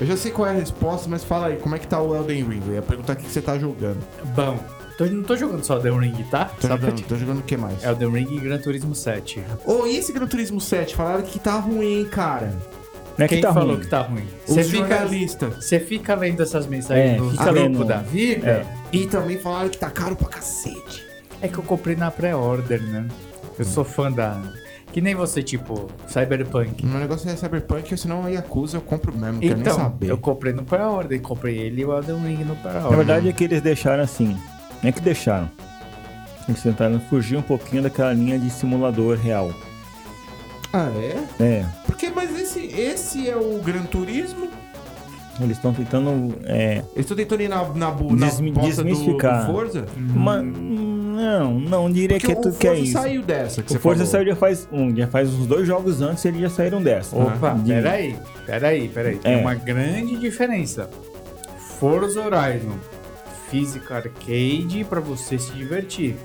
Eu 0.00 0.06
já 0.06 0.16
sei 0.16 0.30
qual 0.30 0.46
é 0.48 0.50
a 0.52 0.54
resposta, 0.54 1.08
mas 1.08 1.24
fala 1.24 1.48
aí, 1.48 1.56
como 1.56 1.74
é 1.74 1.78
que 1.78 1.86
tá 1.86 2.00
o 2.00 2.14
Elden 2.14 2.44
Ring? 2.44 2.62
Eu 2.68 2.74
ia 2.74 2.82
perguntar 2.82 3.14
o 3.14 3.16
que 3.16 3.28
você 3.28 3.42
tá 3.42 3.58
jogando. 3.58 3.98
Bom, 4.34 4.58
tô, 4.96 5.04
não 5.06 5.22
tô 5.24 5.36
jogando 5.36 5.64
só 5.64 5.74
Elden 5.76 5.98
Ring, 5.98 6.22
tá? 6.30 6.44
Tô 6.60 6.68
jogando, 6.68 6.94
te- 6.94 7.02
tô 7.04 7.16
jogando 7.16 7.38
o 7.40 7.42
que 7.42 7.56
mais? 7.56 7.82
Elden 7.84 8.10
Ring 8.10 8.36
e 8.36 8.38
Gran 8.38 8.58
Turismo 8.58 8.94
7. 8.94 9.42
Ô, 9.66 9.86
e 9.86 9.96
esse 9.96 10.12
Gran 10.12 10.26
Turismo 10.28 10.60
7? 10.60 10.94
Falaram 10.94 11.22
que 11.22 11.38
tá 11.38 11.58
ruim, 11.58 11.98
hein, 12.00 12.04
cara? 12.04 12.52
Não 13.18 13.24
é 13.24 13.28
Quem 13.28 13.38
que 13.38 13.42
tá 13.46 13.52
falou 13.52 13.72
ruim. 13.72 13.80
que 13.80 13.86
tá 13.88 14.00
ruim? 14.02 14.24
Você 14.46 14.62
fica, 14.62 15.06
você 15.60 15.80
fica 15.80 16.14
lendo 16.14 16.40
essas 16.42 16.66
mensagens 16.68 17.14
É, 17.14 17.16
no 17.16 17.30
fica 17.32 17.44
grupo 17.46 17.58
lendo. 17.60 17.84
da 17.84 17.96
vida? 17.98 18.46
É. 18.48 18.66
E 18.92 19.06
também 19.08 19.36
falaram 19.38 19.68
que 19.68 19.78
tá 19.78 19.90
caro 19.90 20.14
pra 20.14 20.28
cacete. 20.28 21.07
É 21.40 21.48
que 21.48 21.58
eu 21.58 21.62
comprei 21.64 21.94
na 21.96 22.10
pré-order, 22.10 22.82
né? 22.82 23.06
Eu 23.58 23.64
sou 23.64 23.84
fã 23.84 24.10
da... 24.10 24.40
Que 24.92 25.00
nem 25.00 25.14
você, 25.14 25.42
tipo, 25.42 25.86
Cyberpunk. 26.06 26.84
O 26.84 26.88
meu 26.88 26.98
negócio 26.98 27.28
é 27.28 27.36
Cyberpunk, 27.36 27.96
senão 27.96 28.24
a 28.24 28.28
Yakuza 28.30 28.78
eu 28.78 28.80
compro 28.80 29.12
mesmo, 29.12 29.34
não 29.34 29.40
quero 29.40 29.54
nem 29.54 29.60
Então, 29.60 29.76
saber. 29.76 30.08
eu 30.10 30.16
comprei 30.18 30.52
no 30.52 30.64
pré-order. 30.64 31.20
Comprei 31.20 31.58
ele 31.58 31.82
e 31.82 31.84
o 31.84 31.92
Elden 31.94 32.16
Ring 32.22 32.44
no 32.44 32.56
pré-order. 32.56 32.90
Na 32.90 32.96
verdade 32.96 33.28
é 33.28 33.32
que 33.32 33.44
eles 33.44 33.60
deixaram 33.60 34.02
assim. 34.02 34.28
Não 34.82 34.88
é 34.88 34.92
que 34.92 35.00
deixaram. 35.00 35.50
Eles 36.48 36.62
tentaram 36.62 36.98
fugir 37.00 37.36
um 37.36 37.42
pouquinho 37.42 37.82
daquela 37.82 38.12
linha 38.14 38.38
de 38.38 38.48
simulador 38.48 39.18
real. 39.18 39.52
Ah, 40.72 40.88
é? 40.96 41.42
É. 41.42 41.66
Porque, 41.84 42.10
mas 42.10 42.30
esse, 42.38 42.60
esse 42.66 43.28
é 43.28 43.36
o 43.36 43.60
Gran 43.62 43.82
Turismo? 43.84 44.48
Eles 45.40 45.56
estão 45.56 45.72
tentando. 45.72 46.34
É, 46.44 46.78
Eles 46.78 46.84
estão 46.98 47.16
tentando 47.16 47.42
ir 47.42 47.48
na, 47.48 47.62
na, 47.68 47.90
bu- 47.90 48.14
na 48.16 48.26
Desmi- 48.26 48.50
bosta 48.50 48.82
do, 48.82 48.88
desmistificar. 48.88 49.46
do 49.46 49.52
Forza? 49.52 49.86
ma- 49.96 50.42
não, 50.42 51.58
não 51.60 51.90
diria 51.90 52.18
Porque 52.18 52.26
que 52.26 52.32
é 52.32 52.38
o 52.38 52.42
tudo 52.42 52.56
que 52.58 52.66
é 52.66 52.70
Forza 52.70 52.82
isso. 52.84 52.92
saiu 52.92 53.22
dessa 53.22 53.62
que 53.62 53.70
O 53.70 53.72
você 53.72 53.78
Forza 53.78 53.98
falou. 54.04 54.12
saiu 54.12 54.26
já 54.26 54.36
faz 54.36 54.68
um, 54.72 54.96
já 54.96 55.06
faz 55.06 55.32
uns 55.34 55.46
dois 55.46 55.66
jogos 55.66 56.00
antes 56.02 56.24
eles 56.24 56.40
já 56.40 56.50
saíram 56.50 56.82
dessa. 56.82 57.16
Opa, 57.16 57.54
De- 57.54 57.72
peraí, 57.72 58.16
peraí, 58.46 58.88
peraí. 58.88 59.16
Tem 59.18 59.34
É. 59.34 59.36
uma 59.36 59.54
grande 59.54 60.16
diferença. 60.16 60.88
Forza 61.78 62.20
Horizon, 62.20 62.74
física 63.50 63.96
arcade 63.96 64.84
pra 64.88 65.00
você 65.00 65.38
se 65.38 65.52
divertir. 65.52 66.16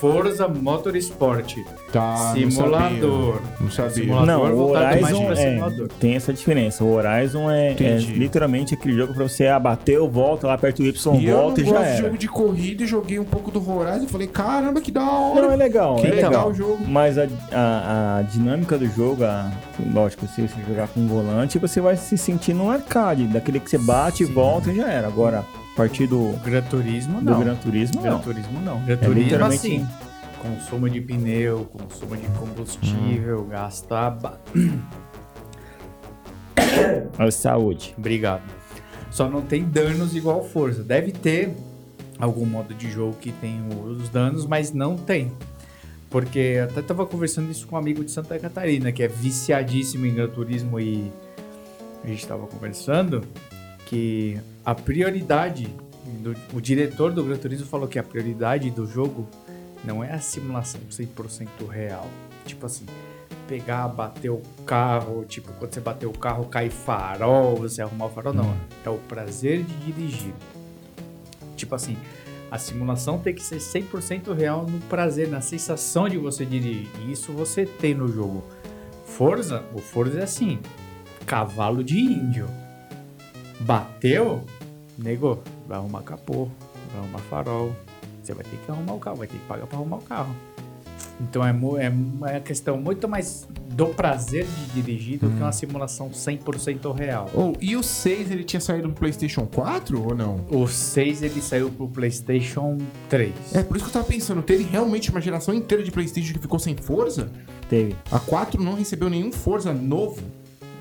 Forza 0.00 0.48
Motorsport, 0.48 1.56
Tá, 1.92 2.32
simulador. 2.32 3.40
Não 3.60 3.70
sabia. 3.70 3.90
Simulador 3.90 4.26
Não, 4.26 4.52
o 4.52 4.56
voltado 4.56 5.00
mais 5.02 5.14
Horizon 5.16 5.32
é, 5.32 5.36
simulador. 5.54 5.88
tem 6.00 6.14
essa 6.14 6.32
diferença. 6.32 6.84
O 6.84 6.92
Horizon 6.94 7.50
é, 7.50 7.72
é 7.72 7.98
literalmente 7.98 8.74
aquele 8.74 8.94
jogo 8.96 9.12
pra 9.12 9.24
você 9.28 9.46
abater, 9.48 10.00
volta 10.08 10.46
lá 10.46 10.56
perto 10.56 10.82
do 10.82 10.88
Y, 10.88 11.14
E 11.20 11.26
eu 11.26 11.36
não 11.36 11.42
volta 11.44 11.60
e 11.60 11.64
gosto 11.64 11.76
já 11.76 11.82
de 11.82 11.88
era. 11.90 12.02
jogo 12.02 12.16
de 12.18 12.28
corrida 12.28 12.82
e 12.84 12.86
joguei 12.86 13.18
um 13.18 13.24
pouco 13.24 13.50
do 13.50 13.70
Horizon 13.70 14.04
e 14.04 14.08
falei, 14.08 14.26
caramba, 14.28 14.80
que 14.80 14.90
da 14.90 15.02
hora. 15.02 15.42
Não, 15.42 15.52
é 15.52 15.56
legal, 15.56 15.96
Que 15.96 16.06
é 16.06 16.10
legal 16.10 16.30
legal. 16.30 16.48
o 16.50 16.54
jogo. 16.54 16.78
Mas 16.88 17.18
a, 17.18 17.26
a, 17.52 18.18
a 18.18 18.22
dinâmica 18.22 18.78
do 18.78 18.86
jogo, 18.86 19.24
a, 19.24 19.50
lógico, 19.92 20.26
se 20.28 20.40
você 20.42 20.54
jogar 20.66 20.88
com 20.88 21.06
volante, 21.06 21.58
você 21.58 21.80
vai 21.80 21.96
se 21.96 22.16
sentir 22.16 22.54
num 22.54 22.70
arcade, 22.70 23.24
daquele 23.24 23.60
que 23.60 23.68
você 23.68 23.78
bate, 23.78 24.24
Sim. 24.24 24.32
volta 24.32 24.70
e 24.70 24.76
já 24.76 24.88
era. 24.88 25.08
Agora, 25.08 25.44
partir 25.80 26.06
do, 26.06 26.32
Gran 26.44 26.62
Turismo 26.62 27.18
do 27.20 27.24
não. 27.24 27.40
Gran 27.40 27.54
Turismo, 27.56 28.02
Gran 28.02 28.12
não. 28.12 28.20
Turismo 28.20 28.60
não. 28.60 28.84
Gran 28.84 28.94
É 28.94 28.96
Turismo 28.96 29.22
literalmente- 29.22 29.66
assim. 29.66 29.86
Consumo 30.40 30.88
de 30.88 31.00
pneu, 31.02 31.66
consumo 31.66 32.16
de 32.16 32.26
combustível, 32.38 33.46
ba- 34.22 34.38
É 37.18 37.30
saúde. 37.30 37.94
Obrigado. 37.98 38.42
Só 39.10 39.28
não 39.28 39.42
tem 39.42 39.64
danos 39.64 40.14
igual 40.16 40.42
Forza. 40.44 40.82
Deve 40.82 41.12
ter 41.12 41.54
algum 42.18 42.46
modo 42.46 42.72
de 42.74 42.90
jogo 42.90 43.16
que 43.20 43.32
tem 43.32 43.60
os 43.84 44.08
danos, 44.08 44.46
mas 44.46 44.72
não 44.72 44.96
tem. 44.96 45.30
Porque 46.08 46.60
até 46.62 46.80
tava 46.82 47.04
conversando 47.06 47.50
isso 47.50 47.66
com 47.66 47.76
um 47.76 47.78
amigo 47.78 48.02
de 48.04 48.10
Santa 48.10 48.38
Catarina, 48.38 48.90
que 48.92 49.02
é 49.02 49.08
viciadíssimo 49.08 50.06
em 50.06 50.14
Gran 50.14 50.28
Turismo 50.28 50.80
e 50.80 51.10
a 52.02 52.06
gente 52.08 52.26
tava 52.26 52.46
conversando 52.46 53.22
que 53.86 54.38
a 54.64 54.74
prioridade 54.74 55.74
do, 56.20 56.36
o 56.52 56.60
diretor 56.60 57.12
do 57.12 57.24
Gran 57.24 57.36
Turismo 57.36 57.66
falou 57.66 57.88
que 57.88 57.98
a 57.98 58.02
prioridade 58.02 58.70
do 58.70 58.86
jogo 58.86 59.26
não 59.84 60.04
é 60.04 60.12
a 60.12 60.20
simulação 60.20 60.80
100% 60.90 61.68
real. 61.68 62.06
Tipo 62.44 62.66
assim, 62.66 62.84
pegar, 63.48 63.88
bater 63.88 64.30
o 64.30 64.40
carro, 64.66 65.24
tipo, 65.24 65.52
quando 65.54 65.72
você 65.72 65.80
bater 65.80 66.06
o 66.06 66.12
carro, 66.12 66.44
cai 66.46 66.70
farol, 66.70 67.56
você 67.56 67.82
arrumar 67.82 68.06
o 68.06 68.10
farol, 68.10 68.32
não. 68.32 68.56
É 68.84 68.90
o 68.90 68.98
prazer 68.98 69.64
de 69.64 69.74
dirigir. 69.76 70.34
Tipo 71.56 71.74
assim, 71.74 71.96
a 72.50 72.58
simulação 72.58 73.18
tem 73.18 73.34
que 73.34 73.42
ser 73.42 73.58
100% 73.58 74.34
real 74.34 74.66
no 74.66 74.78
prazer, 74.80 75.28
na 75.28 75.40
sensação 75.40 76.08
de 76.08 76.18
você 76.18 76.44
dirigir. 76.44 76.88
E 77.00 77.12
isso 77.12 77.32
você 77.32 77.64
tem 77.64 77.94
no 77.94 78.08
jogo. 78.08 78.44
Forza, 79.04 79.64
o 79.74 79.78
Forza 79.78 80.20
é 80.20 80.22
assim, 80.22 80.58
cavalo 81.26 81.82
de 81.84 81.98
índio. 81.98 82.48
Bateu, 83.60 84.42
negou, 84.98 85.42
vai 85.68 85.78
arrumar 85.78 86.02
capô, 86.02 86.48
vai 86.92 87.02
arrumar 87.02 87.18
farol. 87.20 87.72
Você 88.22 88.34
vai 88.34 88.44
ter 88.44 88.56
que 88.64 88.70
arrumar 88.70 88.94
o 88.94 88.98
carro, 88.98 89.16
vai 89.16 89.26
ter 89.26 89.36
que 89.38 89.44
pagar 89.46 89.66
pra 89.66 89.78
arrumar 89.78 89.96
o 89.96 90.02
carro. 90.02 90.34
Então 91.20 91.44
é, 91.46 91.52
mu- 91.52 91.76
é 91.76 91.88
uma 91.90 92.40
questão 92.40 92.78
muito 92.78 93.06
mais 93.06 93.46
do 93.72 93.88
prazer 93.88 94.46
de 94.46 94.82
dirigir 94.82 95.18
do 95.18 95.28
que 95.30 95.36
uma 95.42 95.52
simulação 95.52 96.08
100% 96.10 96.94
real. 96.96 97.28
Oh, 97.34 97.52
e 97.60 97.76
o 97.76 97.82
6 97.82 98.30
ele 98.30 98.42
tinha 98.42 98.60
saído 98.60 98.88
no 98.88 98.94
PlayStation 98.94 99.46
4 99.46 100.02
ou 100.02 100.14
não? 100.14 100.40
O 100.50 100.66
6 100.66 101.22
ele 101.22 101.42
saiu 101.42 101.70
pro 101.70 101.88
PlayStation 101.88 102.78
3. 103.10 103.32
É, 103.54 103.62
por 103.62 103.76
isso 103.76 103.84
que 103.84 103.90
eu 103.90 103.92
tava 103.94 104.06
pensando, 104.06 104.40
teve 104.42 104.64
realmente 104.64 105.10
uma 105.10 105.20
geração 105.20 105.52
inteira 105.54 105.84
de 105.84 105.90
PlayStation 105.90 106.32
que 106.32 106.38
ficou 106.38 106.58
sem 106.58 106.74
Forza? 106.76 107.30
Teve. 107.68 107.94
A 108.10 108.18
4 108.18 108.62
não 108.62 108.74
recebeu 108.74 109.10
nenhum 109.10 109.30
Forza 109.30 109.72
novo 109.74 110.22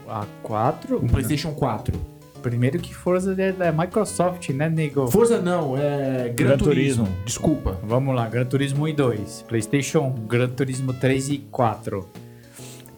A 0.08 0.26
4? 0.44 1.02
no 1.02 1.10
PlayStation 1.10 1.52
4. 1.52 2.00
Primeiro 2.42 2.80
que 2.80 2.94
Forza 2.96 3.36
é 3.38 3.52
da 3.52 3.72
Microsoft, 3.72 4.50
né, 4.50 4.70
nego? 4.70 5.08
Forza 5.08 5.42
não, 5.42 5.78
é 5.78 6.30
Gran, 6.36 6.48
Gran 6.50 6.58
Turismo. 6.58 7.06
Turismo. 7.06 7.24
Desculpa. 7.26 7.78
Vamos 7.84 8.16
lá, 8.16 8.28
Gran 8.28 8.46
Turismo 8.46 8.84
1 8.86 8.88
e 8.88 8.94
2. 8.94 9.46
PlayStation 9.48 10.00
1, 10.18 10.28
Gran 10.28 10.50
Turismo 10.50 10.94
3 10.94 11.30
e 11.30 11.38
4. 11.52 12.08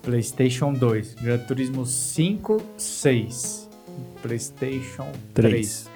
PlayStation 0.02 0.74
2, 0.74 1.16
Gran 1.16 1.38
Turismo 1.40 1.86
5, 1.86 2.62
6. 2.78 3.70
PlayStation 4.22 5.08
3. 5.34 5.52
Três. 5.52 5.90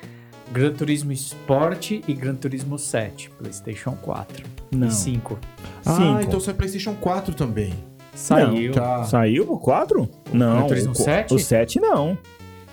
Gran 0.51 0.73
Turismo 0.73 1.11
Sport 1.11 1.91
e 2.07 2.13
Gran 2.13 2.35
Turismo 2.35 2.77
7. 2.77 3.31
PlayStation 3.31 3.95
4. 4.01 4.45
Não. 4.71 4.87
E 4.87 4.91
5. 4.91 5.39
Ah, 5.85 5.95
Cinco. 5.95 6.21
então 6.21 6.39
saiu 6.39 6.55
PlayStation 6.55 6.93
4 6.95 7.33
também. 7.33 7.73
Saiu. 8.13 8.71
Tá. 8.73 9.03
Saiu 9.05 9.51
o 9.51 9.57
4? 9.59 10.07
Não. 10.31 10.57
Gran 10.59 10.67
Turismo 10.67 10.91
o, 10.93 10.95
co- 10.95 11.03
7? 11.03 11.33
O 11.33 11.39
7 11.39 11.79
não. 11.79 12.17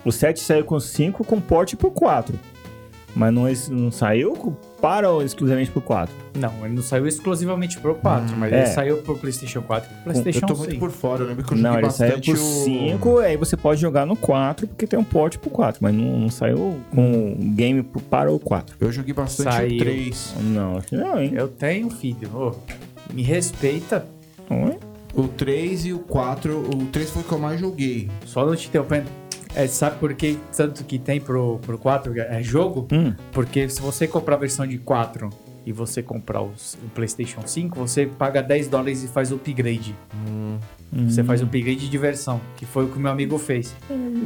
O 0.05 0.11
7 0.13 0.41
saiu 0.41 0.65
com 0.65 0.79
5 0.81 1.25
com 1.25 1.41
porte 1.41 1.77
pro 1.77 1.91
4. 1.91 2.39
Mas 3.15 3.33
não, 3.35 3.45
não 3.77 3.91
saiu 3.93 4.33
com- 4.33 4.55
para 4.81 5.11
ou 5.11 5.23
exclusivamente 5.23 5.71
pro 5.71 5.83
4. 5.83 6.13
Não, 6.35 6.65
ele 6.65 6.75
não 6.75 6.83
saiu 6.83 7.07
exclusivamente 7.07 7.79
pro 7.79 7.95
4, 7.95 8.35
mas 8.39 8.51
é. 8.53 8.57
ele 8.61 8.67
saiu 8.69 8.97
pro 9.03 9.17
PlayStation 9.19 9.61
4 9.61 9.87
e 9.91 9.95
pro 9.95 10.03
PlayStation 10.05 10.41
eu 10.41 10.49
tô 10.49 10.55
muito 10.57 10.71
5. 10.71 10.81
por 10.81 10.91
fora, 10.91 11.23
eu 11.23 11.27
lembro 11.29 11.45
que 11.45 11.53
eu 11.53 11.57
joguei 11.59 11.71
Não, 11.73 11.79
ele 11.79 11.91
saiu 11.91 12.09
bastante 12.17 12.33
pro 12.33 12.41
o... 12.43 12.65
5, 12.65 13.19
aí 13.19 13.37
você 13.37 13.55
pode 13.57 13.81
jogar 13.83 14.07
no 14.07 14.17
4, 14.17 14.67
porque 14.67 14.87
tem 14.87 14.99
um 14.99 15.05
porte 15.05 15.39
pro 15.39 15.51
4, 15.51 15.79
mas 15.83 15.95
não, 15.95 16.19
não 16.21 16.31
saiu 16.31 16.81
com 16.91 17.37
game 17.55 17.83
pro- 17.83 18.01
para 18.01 18.33
o 18.33 18.39
4. 18.41 18.77
Eu 18.81 18.91
joguei 18.91 19.13
bastante 19.13 19.53
Saiu. 19.55 19.75
o 19.77 19.79
3. 19.79 20.35
Não, 20.41 20.79
acho 20.79 20.87
que 20.89 20.97
não, 20.97 21.21
hein? 21.23 21.33
Eu 21.35 21.49
tenho, 21.49 21.91
filho. 21.91 22.31
Ô, 22.35 22.55
me 23.13 23.23
respeita. 23.23 24.07
Não 24.49 24.69
é? 24.69 24.77
O 25.15 25.29
3 25.29 25.85
e 25.85 25.93
o 25.93 25.99
4. 25.99 26.59
O 26.59 26.87
3 26.87 27.11
foi 27.11 27.21
o 27.21 27.25
que 27.27 27.33
eu 27.33 27.39
mais 27.39 27.61
joguei. 27.61 28.09
Só 28.25 28.47
não 28.47 28.57
te 28.57 28.69
interrompendo. 28.69 29.07
É, 29.55 29.67
sabe 29.67 29.99
por 29.99 30.15
que 30.15 30.39
tanto 30.57 30.83
que 30.85 30.99
tem 30.99 31.21
pro, 31.21 31.59
pro 31.61 31.77
4 31.79 32.19
é 32.19 32.43
jogo? 32.43 32.89
Hum, 32.93 33.13
Porque 33.33 33.69
se 33.69 33.81
você 33.81 34.07
comprar 34.09 34.37
a 34.37 34.39
versão 34.39 34.67
de 34.67 34.79
4 34.79 35.29
e 35.67 35.73
você 35.73 36.03
comprar 36.03 36.41
os- 36.43 36.75
o 36.83 36.89
PlayStation 36.95 37.43
5, 37.47 37.79
você 37.79 38.07
paga 38.07 38.43
10 38.43 38.67
dólares 38.69 39.05
e 39.05 39.09
faz 39.09 39.31
o 39.31 39.35
upgrade. 39.37 39.95
Você 41.07 41.23
faz 41.23 41.41
o 41.41 41.45
upgrade 41.45 41.89
de 41.89 41.99
versão, 41.99 42.41
que 42.57 42.65
foi 42.67 42.85
o 42.85 42.89
que 42.89 42.97
o 42.97 43.01
meu 43.01 43.11
amigo 43.11 43.39
fez. 43.39 43.75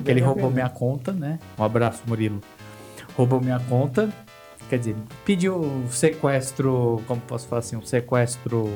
Ele 0.07 0.21
roubou 0.21 0.51
minha 0.51 0.69
conta, 0.69 1.13
né? 1.13 1.39
Um 1.59 1.65
abraço, 1.65 2.03
Murilo. 2.07 2.41
Roubou 3.17 3.41
minha 3.41 3.59
conta. 3.69 4.09
Quer 4.69 4.79
dizer, 4.81 4.97
pediu 5.25 5.57
um 5.61 5.89
sequestro, 5.89 7.01
como 7.07 7.21
posso 7.21 7.47
falar 7.47 7.61
assim, 7.61 7.77
um 7.77 7.83
sequestro 7.85 8.69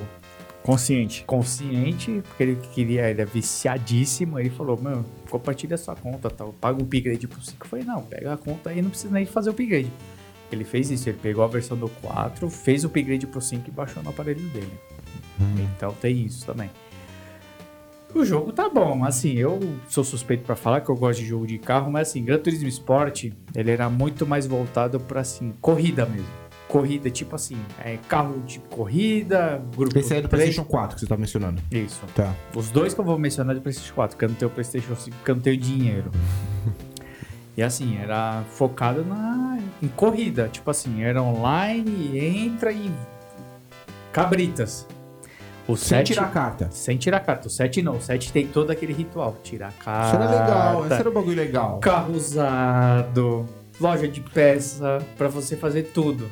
consciente. 0.70 1.24
consciente, 1.24 2.22
porque 2.28 2.42
ele 2.42 2.56
queria, 2.72 3.10
ele 3.10 3.22
é 3.22 3.24
viciadíssimo. 3.24 4.36
Aí 4.36 4.46
ele 4.46 4.54
falou, 4.54 4.80
mano, 4.80 5.04
compartilha 5.28 5.74
a 5.74 5.78
sua 5.78 5.94
conta, 5.94 6.30
tal. 6.30 6.52
Paga 6.52 6.78
o 6.78 6.82
upgrade 6.82 7.26
pro 7.26 7.40
5. 7.40 7.64
Eu 7.64 7.68
falei, 7.68 7.84
não, 7.84 8.02
pega 8.02 8.34
a 8.34 8.36
conta 8.36 8.70
aí, 8.70 8.80
não 8.82 8.90
precisa 8.90 9.12
nem 9.12 9.26
fazer 9.26 9.50
o 9.50 9.52
upgrade. 9.52 9.92
Ele 10.52 10.64
fez 10.64 10.90
isso, 10.90 11.08
ele 11.08 11.18
pegou 11.18 11.44
a 11.44 11.46
versão 11.46 11.76
do 11.76 11.88
4, 11.88 12.50
fez 12.50 12.84
o 12.84 12.88
upgrade 12.88 13.26
pro 13.26 13.40
5 13.40 13.68
e 13.68 13.70
baixou 13.70 14.02
no 14.02 14.10
aparelho 14.10 14.40
dele. 14.48 14.72
Então 15.76 15.92
tem 16.00 16.26
isso 16.26 16.44
também. 16.44 16.70
O 18.12 18.24
jogo 18.24 18.52
tá 18.52 18.68
bom, 18.68 19.04
assim, 19.04 19.34
eu 19.34 19.60
sou 19.88 20.02
suspeito 20.02 20.42
pra 20.42 20.56
falar 20.56 20.80
que 20.80 20.90
eu 20.90 20.96
gosto 20.96 21.20
de 21.20 21.26
jogo 21.26 21.46
de 21.46 21.58
carro, 21.58 21.92
mas 21.92 22.08
assim, 22.08 22.24
Gran 22.24 22.38
Turismo 22.38 22.68
Sport, 22.68 23.26
ele 23.54 23.70
era 23.70 23.88
muito 23.88 24.26
mais 24.26 24.48
voltado 24.48 24.98
pra 24.98 25.20
assim, 25.20 25.54
corrida 25.60 26.04
mesmo. 26.04 26.39
Corrida, 26.70 27.10
tipo 27.10 27.34
assim, 27.34 27.56
é 27.84 27.98
carro 28.08 28.38
de 28.46 28.60
corrida, 28.60 29.60
grupo 29.76 29.98
Esse 29.98 30.12
aí 30.12 30.20
é 30.20 30.22
do 30.22 30.28
três- 30.28 30.44
PlayStation 30.44 30.64
4 30.70 30.94
que 30.94 31.00
você 31.00 31.06
tava 31.08 31.20
mencionando. 31.20 31.60
Isso. 31.70 32.00
Tá. 32.14 32.32
Os 32.54 32.70
dois 32.70 32.94
que 32.94 33.00
eu 33.00 33.04
vou 33.04 33.18
mencionar 33.18 33.56
é 33.56 33.58
do 33.58 33.62
PlayStation 33.62 33.92
4, 33.94 34.14
porque 34.16 34.24
eu 34.24 34.28
não 34.28 34.36
tenho 34.36 34.50
PlayStation 34.52 34.94
5, 34.94 35.16
porque 35.16 35.30
eu 35.30 35.34
não 35.34 35.42
tenho 35.42 35.56
dinheiro. 35.56 36.10
e 37.56 37.62
assim, 37.62 37.98
era 37.98 38.44
focado 38.52 39.04
na, 39.04 39.58
em 39.82 39.88
corrida. 39.88 40.48
Tipo 40.48 40.70
assim, 40.70 41.02
era 41.02 41.20
online, 41.20 42.16
entra 42.18 42.70
e. 42.72 42.90
Cabritas. 44.12 44.86
O 45.68 45.76
Sem 45.76 45.98
7. 45.98 46.12
tirar 46.14 46.30
carta. 46.32 46.68
Sem 46.70 46.96
tirar 46.96 47.20
carta. 47.20 47.46
O 47.48 47.50
7 47.50 47.82
não. 47.82 47.96
O 47.96 48.00
7 48.00 48.32
tem 48.32 48.46
todo 48.46 48.70
aquele 48.70 48.92
ritual. 48.92 49.36
Tirar 49.42 49.68
Isso 49.70 49.78
carta. 49.84 50.16
era 50.16 50.30
legal, 50.30 50.84
esse 50.86 50.94
era 50.94 51.08
o 51.08 51.12
bagulho 51.12 51.36
legal. 51.36 51.78
Carro 51.78 52.14
usado. 52.14 53.46
Loja 53.80 54.08
de 54.08 54.20
peça. 54.20 54.98
Pra 55.16 55.28
você 55.28 55.56
fazer 55.56 55.84
tudo. 55.94 56.28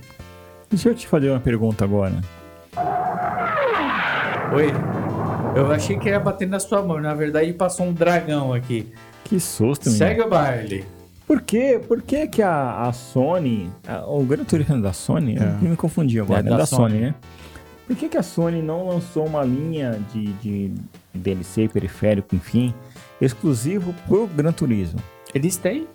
Deixa 0.70 0.88
eu 0.90 0.94
te 0.94 1.06
fazer 1.06 1.30
uma 1.30 1.40
pergunta 1.40 1.84
agora. 1.84 2.14
Oi? 4.54 4.68
Eu 5.56 5.70
achei 5.72 5.98
que 5.98 6.08
ia 6.08 6.20
bater 6.20 6.46
na 6.48 6.60
sua 6.60 6.82
mão. 6.82 7.00
Na 7.00 7.14
verdade, 7.14 7.52
passou 7.52 7.86
um 7.86 7.92
dragão 7.92 8.52
aqui. 8.52 8.92
Que 9.24 9.40
susto, 9.40 9.86
menino. 9.90 9.98
Segue 10.06 10.20
o 10.22 10.28
baile. 10.28 10.84
Por 11.26 11.42
que, 11.42 11.78
por 11.80 12.00
que, 12.00 12.26
que 12.26 12.42
a, 12.42 12.82
a 12.86 12.92
Sony, 12.92 13.70
a- 13.86 14.06
o 14.06 14.22
Gran 14.24 14.44
Turismo 14.44 14.76
é 14.76 14.80
da 14.80 14.92
Sony, 14.94 15.36
eu 15.36 15.68
me 15.68 15.76
confundi 15.76 16.18
agora, 16.18 16.40
É 16.40 16.46
é 16.46 16.50
da 16.50 16.56
da, 16.58 16.66
Sony. 16.66 16.92
Sony, 16.94 17.00
né? 17.02 17.14
Por 17.86 17.96
que, 17.96 18.08
que 18.08 18.16
a 18.16 18.22
Sony 18.22 18.62
não 18.62 18.88
lançou 18.88 19.26
uma 19.26 19.42
linha 19.44 19.98
de, 20.12 20.26
de 20.34 20.72
DLC, 21.14 21.68
periférico, 21.68 22.34
enfim, 22.34 22.72
exclusivo 23.20 23.94
pro 24.06 24.26
Gran 24.26 24.52
Turismo? 24.52 25.00
Eles 25.34 25.56
têm. 25.58 25.86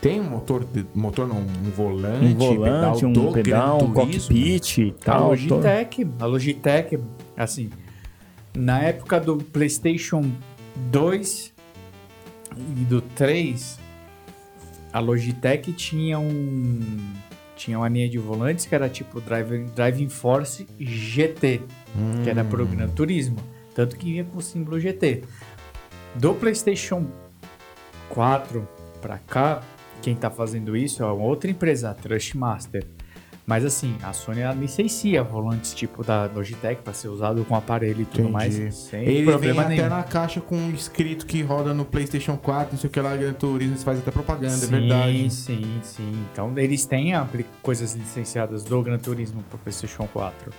Tem 0.00 0.18
um 0.20 0.24
motor, 0.30 0.64
de- 0.64 0.86
motor 0.94 1.28
não, 1.28 1.38
um 1.38 1.70
volante, 1.76 2.24
Um 2.24 2.34
volante, 2.34 3.04
um 3.04 3.12
do 3.12 3.32
pedal, 3.32 3.76
um 3.84 3.92
Turismo. 3.92 4.28
cockpit 4.34 4.78
e 4.78 4.94
A 5.00 5.04
tal. 5.04 5.28
Logitech, 5.28 6.06
a 6.18 6.24
Logitech, 6.26 6.98
assim, 7.36 7.70
na 8.56 8.80
época 8.82 9.20
do 9.20 9.36
PlayStation 9.36 10.30
2 10.90 11.52
e 12.56 12.84
do 12.84 13.02
3, 13.02 13.78
a 14.92 15.00
Logitech 15.00 15.70
tinha 15.74 16.18
um 16.18 16.80
tinha 17.54 17.76
uma 17.76 17.88
linha 17.90 18.08
de 18.08 18.16
volantes 18.16 18.64
que 18.64 18.74
era 18.74 18.88
tipo 18.88 19.20
Driving, 19.20 19.66
Driving 19.76 20.08
Force 20.08 20.66
GT, 20.78 21.60
que 22.24 22.30
era 22.30 22.42
pro 22.42 22.64
Gran 22.64 22.88
Turismo, 22.88 23.36
tanto 23.74 23.98
que 23.98 24.06
vinha 24.12 24.24
com 24.24 24.38
o 24.38 24.40
símbolo 24.40 24.80
GT. 24.80 25.24
Do 26.14 26.32
PlayStation 26.32 27.04
4 28.08 28.66
pra 29.02 29.18
cá, 29.18 29.60
quem 30.00 30.14
tá 30.14 30.30
fazendo 30.30 30.76
isso 30.76 31.02
é 31.02 31.06
uma 31.06 31.24
outra 31.24 31.50
empresa, 31.50 31.90
a 31.90 31.94
Trustmaster. 31.94 32.84
Mas 33.46 33.64
assim, 33.64 33.96
a 34.02 34.12
Sony 34.12 34.40
ela 34.42 34.54
licencia 34.54 35.24
volantes 35.24 35.74
tipo 35.74 36.04
da 36.04 36.26
Logitech 36.32 36.82
para 36.82 36.92
ser 36.92 37.08
usado 37.08 37.44
com 37.44 37.56
aparelho 37.56 38.02
e 38.02 38.04
tudo 38.04 38.20
Entendi. 38.28 38.32
mais, 38.32 38.74
sem 38.74 39.02
Ele 39.02 39.24
problema 39.24 39.62
vem 39.64 39.70
nenhum. 39.70 39.86
até 39.86 39.96
na 39.96 40.02
caixa 40.04 40.40
com 40.40 40.54
um 40.56 40.70
escrito 40.70 41.26
que 41.26 41.42
roda 41.42 41.74
no 41.74 41.84
PlayStation 41.84 42.36
4, 42.36 42.72
não 42.74 42.78
sei 42.78 42.88
o 42.88 42.92
que 42.92 43.00
lá, 43.00 43.16
Gran 43.16 43.32
Turismo, 43.32 43.76
você 43.76 43.84
faz 43.84 43.98
até 43.98 44.10
propaganda, 44.12 44.54
sim, 44.54 44.66
é 44.66 44.68
verdade. 44.78 45.30
Sim, 45.30 45.80
sim. 45.82 46.26
Então 46.32 46.56
eles 46.56 46.86
têm 46.86 47.12
coisas 47.60 47.94
licenciadas 47.94 48.62
do 48.62 48.80
Gran 48.82 48.98
Turismo 48.98 49.42
pro 49.50 49.58
PlayStation 49.58 50.06
4. 50.12 50.52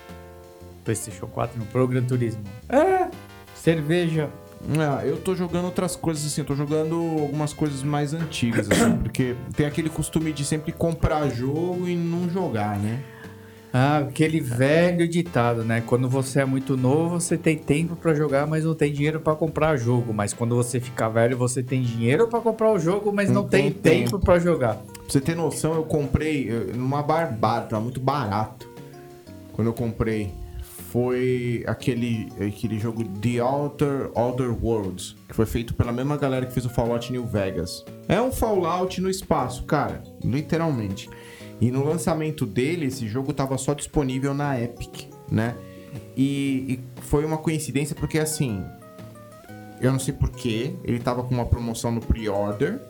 PlayStation 0.84 1.28
4 1.28 1.60
no 1.60 1.66
pro 1.68 1.88
Gran 1.88 2.04
Turismo. 2.04 2.44
É, 2.68 3.10
cerveja. 3.56 4.30
Ah, 4.80 5.06
eu 5.06 5.18
tô 5.18 5.36
jogando 5.36 5.66
outras 5.66 5.96
coisas 5.96 6.26
assim, 6.26 6.42
eu 6.42 6.46
tô 6.46 6.56
jogando 6.56 6.96
algumas 6.96 7.54
coisas 7.54 7.84
mais 7.84 8.14
antigas, 8.14 8.70
assim, 8.70 8.98
porque 9.04 9.36
tem 9.56 9.66
aquele 9.66 9.90
costume 9.90 10.32
de 10.32 10.46
sempre 10.46 10.72
comprar 10.72 11.28
jogo 11.30 11.88
e 11.88 11.96
não 11.96 12.30
jogar, 12.30 12.78
né? 12.80 13.02
Ah, 13.74 14.00
aquele 14.00 14.42
velho 14.42 15.08
ditado, 15.08 15.64
né? 15.64 15.82
Quando 15.86 16.10
você 16.10 16.42
é 16.42 16.46
muito 16.46 16.76
novo, 16.76 17.22
você 17.22 17.38
tem 17.38 17.58
tempo 17.58 17.96
pra 17.96 18.14
jogar, 18.14 18.46
mas 18.46 18.66
não 18.66 18.76
tem 18.76 18.92
dinheiro 18.92 19.22
pra 19.22 19.34
comprar 19.34 19.78
jogo. 19.78 20.14
Mas 20.14 20.34
quando 20.34 20.56
você 20.56 20.78
ficar 20.78 21.08
velho, 21.08 21.38
você 21.38 21.64
tem 21.64 21.82
dinheiro 21.82 22.28
pra 22.28 22.42
comprar 22.42 22.70
o 22.74 22.78
jogo, 22.78 23.14
mas 23.14 23.30
não, 23.30 23.44
Não 23.44 23.50
tem, 23.50 23.72
tem 23.72 24.04
tempo 24.04 24.20
pra 24.20 24.38
jogar. 24.40 24.76
Pra 24.76 25.04
você 25.08 25.22
ter 25.22 25.36
noção, 25.36 25.74
eu 25.76 25.84
comprei 25.84 26.50
eh, 26.50 26.74
numa 26.76 27.02
barbada, 27.02 27.68
tava 27.68 27.82
muito 27.82 28.02
barato. 28.02 28.70
Quando 29.54 29.68
eu 29.68 29.74
comprei, 29.74 30.34
foi 30.92 31.64
aquele, 31.68 32.28
aquele 32.36 32.78
jogo 32.78 33.06
The 33.06 33.42
Outer, 33.42 34.12
Outer 34.14 34.54
Worlds, 34.62 35.16
que 35.26 35.34
foi 35.34 35.46
feito 35.46 35.74
pela 35.74 35.94
mesma 35.94 36.18
galera 36.18 36.46
que 36.46 36.54
fez 36.54 36.66
o 36.66 36.70
Fallout 36.70 37.10
New 37.14 37.26
Vegas. 37.26 37.86
É 38.10 38.22
um 38.22 38.30
Fallout 38.30 39.00
no 39.00 39.10
espaço, 39.10 39.64
cara, 39.64 40.04
literalmente. 40.22 41.10
E 41.62 41.72
no 41.72 41.86
lançamento 41.86 42.46
dele, 42.46 42.88
esse 42.88 43.08
jogo 43.08 43.32
tava 43.32 43.58
só 43.58 43.74
disponível 43.74 44.34
na 44.34 44.60
Epic, 44.60 45.08
né? 45.32 45.56
E, 46.18 46.66
e 46.98 47.02
foi 47.04 47.24
uma 47.24 47.38
coincidência 47.38 47.96
porque 47.96 48.20
assim, 48.20 48.62
eu 49.80 49.94
não 49.94 50.00
sei 50.00 50.14
porquê, 50.14 50.76
ele 50.84 51.00
tava 51.00 51.24
com 51.24 51.34
uma 51.34 51.46
promoção 51.46 51.92
no 51.92 52.02
pre-order. 52.02 52.82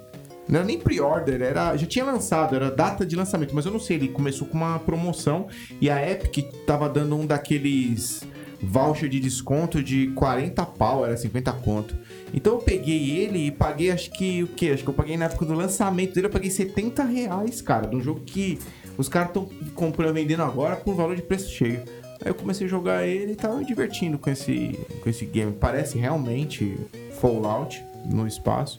Não 0.48 0.60
era 0.60 0.66
nem 0.66 0.80
pre-order, 0.80 1.42
era, 1.42 1.76
já 1.78 1.86
tinha 1.86 2.04
lançado, 2.04 2.56
era 2.56 2.70
data 2.70 3.06
de 3.06 3.16
lançamento, 3.16 3.56
mas 3.56 3.66
eu 3.66 3.72
não 3.72 3.80
sei, 3.80 3.98
ele 3.98 4.10
começou 4.10 4.48
com 4.48 4.58
uma 4.58 4.80
promoção 4.80 5.48
e 5.80 5.89
a 5.89 6.10
Epic 6.10 6.52
tava 6.66 6.89
dando 6.89 7.16
um 7.16 7.26
daqueles 7.26 8.22
voucher 8.62 9.10
de 9.10 9.20
desconto 9.20 9.82
de 9.82 10.08
40 10.08 10.64
pau, 10.66 11.06
era 11.06 11.18
50 11.18 11.52
conto. 11.54 11.96
Então 12.34 12.54
eu 12.54 12.60
peguei 12.60 13.18
ele 13.18 13.48
e 13.48 13.52
paguei, 13.52 13.92
acho 13.92 14.12
que 14.12 14.44
o 14.44 14.48
quê? 14.48 14.72
Acho 14.74 14.84
que 14.84 14.89
eu 14.89 14.94
paguei 14.94 15.18
na 15.18 15.26
época 15.26 15.46
do 15.46 15.54
lançamento 15.54 16.14
dele, 16.14 16.28
eu 16.28 16.32
paguei 16.32 16.50
70 16.50 17.04
reais, 17.04 17.62
cara, 17.62 17.88
de 17.88 17.96
um 17.96 18.02
jogo 18.02 18.22
que 18.22 18.60
os 18.98 19.10
caras 19.10 19.30
estão 19.30 19.50
comprando, 19.74 20.14
vendendo 20.14 20.44
agora 20.44 20.76
com 20.76 20.94
valor 20.94 21.16
de 21.16 21.22
preço 21.22 21.50
cheio. 21.50 21.82
Aí 22.24 22.30
eu 22.30 22.36
comecei 22.36 22.68
a 22.68 22.70
jogar 22.70 23.08
ele 23.08 23.32
e 23.32 23.36
tava 23.36 23.58
me 23.58 23.66
divertindo 23.66 24.20
com 24.20 24.30
esse, 24.30 24.80
com 25.02 25.10
esse 25.10 25.26
game. 25.26 25.52
Parece 25.54 25.98
realmente 25.98 26.78
Fallout 27.20 27.84
no 28.06 28.28
espaço. 28.28 28.78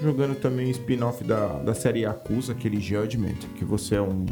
Jogando 0.00 0.36
também 0.36 0.66
o 0.68 0.70
spin-off 0.70 1.24
da, 1.24 1.46
da 1.58 1.74
série 1.74 2.00
Yakuza, 2.02 2.52
aquele 2.52 2.80
Judgment, 2.80 3.34
que 3.56 3.64
você 3.64 3.96
é 3.96 4.00
um, 4.02 4.24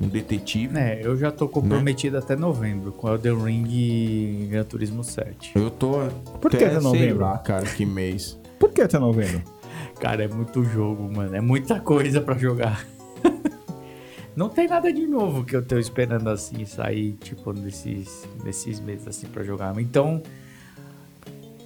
um 0.00 0.08
detetive. 0.08 0.76
É, 0.76 1.00
eu 1.04 1.16
já 1.16 1.28
Né? 1.30 1.32
tô 1.36 1.48
comprometido 1.48 2.18
até 2.18 2.34
novembro 2.34 2.90
com 2.90 3.08
Elden 3.08 3.36
Ring 3.44 3.66
e 3.70 4.48
Gran 4.50 4.64
Turismo 4.64 5.04
7. 5.04 5.52
Eu 5.54 5.70
tô 5.70 5.92
Por 6.40 6.50
que 6.50 6.56
até, 6.56 6.80
novembro? 6.80 7.20
lá, 7.20 7.38
cara, 7.38 7.64
que 7.66 7.86
mês. 7.86 8.36
Por 8.58 8.72
que 8.72 8.80
até 8.82 8.98
novembro? 8.98 9.42
Cara, 10.00 10.24
é 10.24 10.28
muito 10.28 10.64
jogo, 10.64 11.08
mano. 11.14 11.36
É 11.36 11.40
muita 11.40 11.78
coisa 11.78 12.20
pra 12.20 12.36
jogar. 12.36 12.84
Não 14.34 14.48
tem 14.48 14.66
nada 14.66 14.92
de 14.92 15.06
novo 15.06 15.44
que 15.44 15.54
eu 15.54 15.62
tô 15.64 15.78
esperando 15.78 16.28
assim 16.30 16.64
sair, 16.64 17.12
tipo, 17.22 17.52
nesses, 17.52 18.26
nesses 18.42 18.80
meses 18.80 19.06
assim 19.06 19.26
pra 19.28 19.44
jogar. 19.44 19.78
Então, 19.78 20.20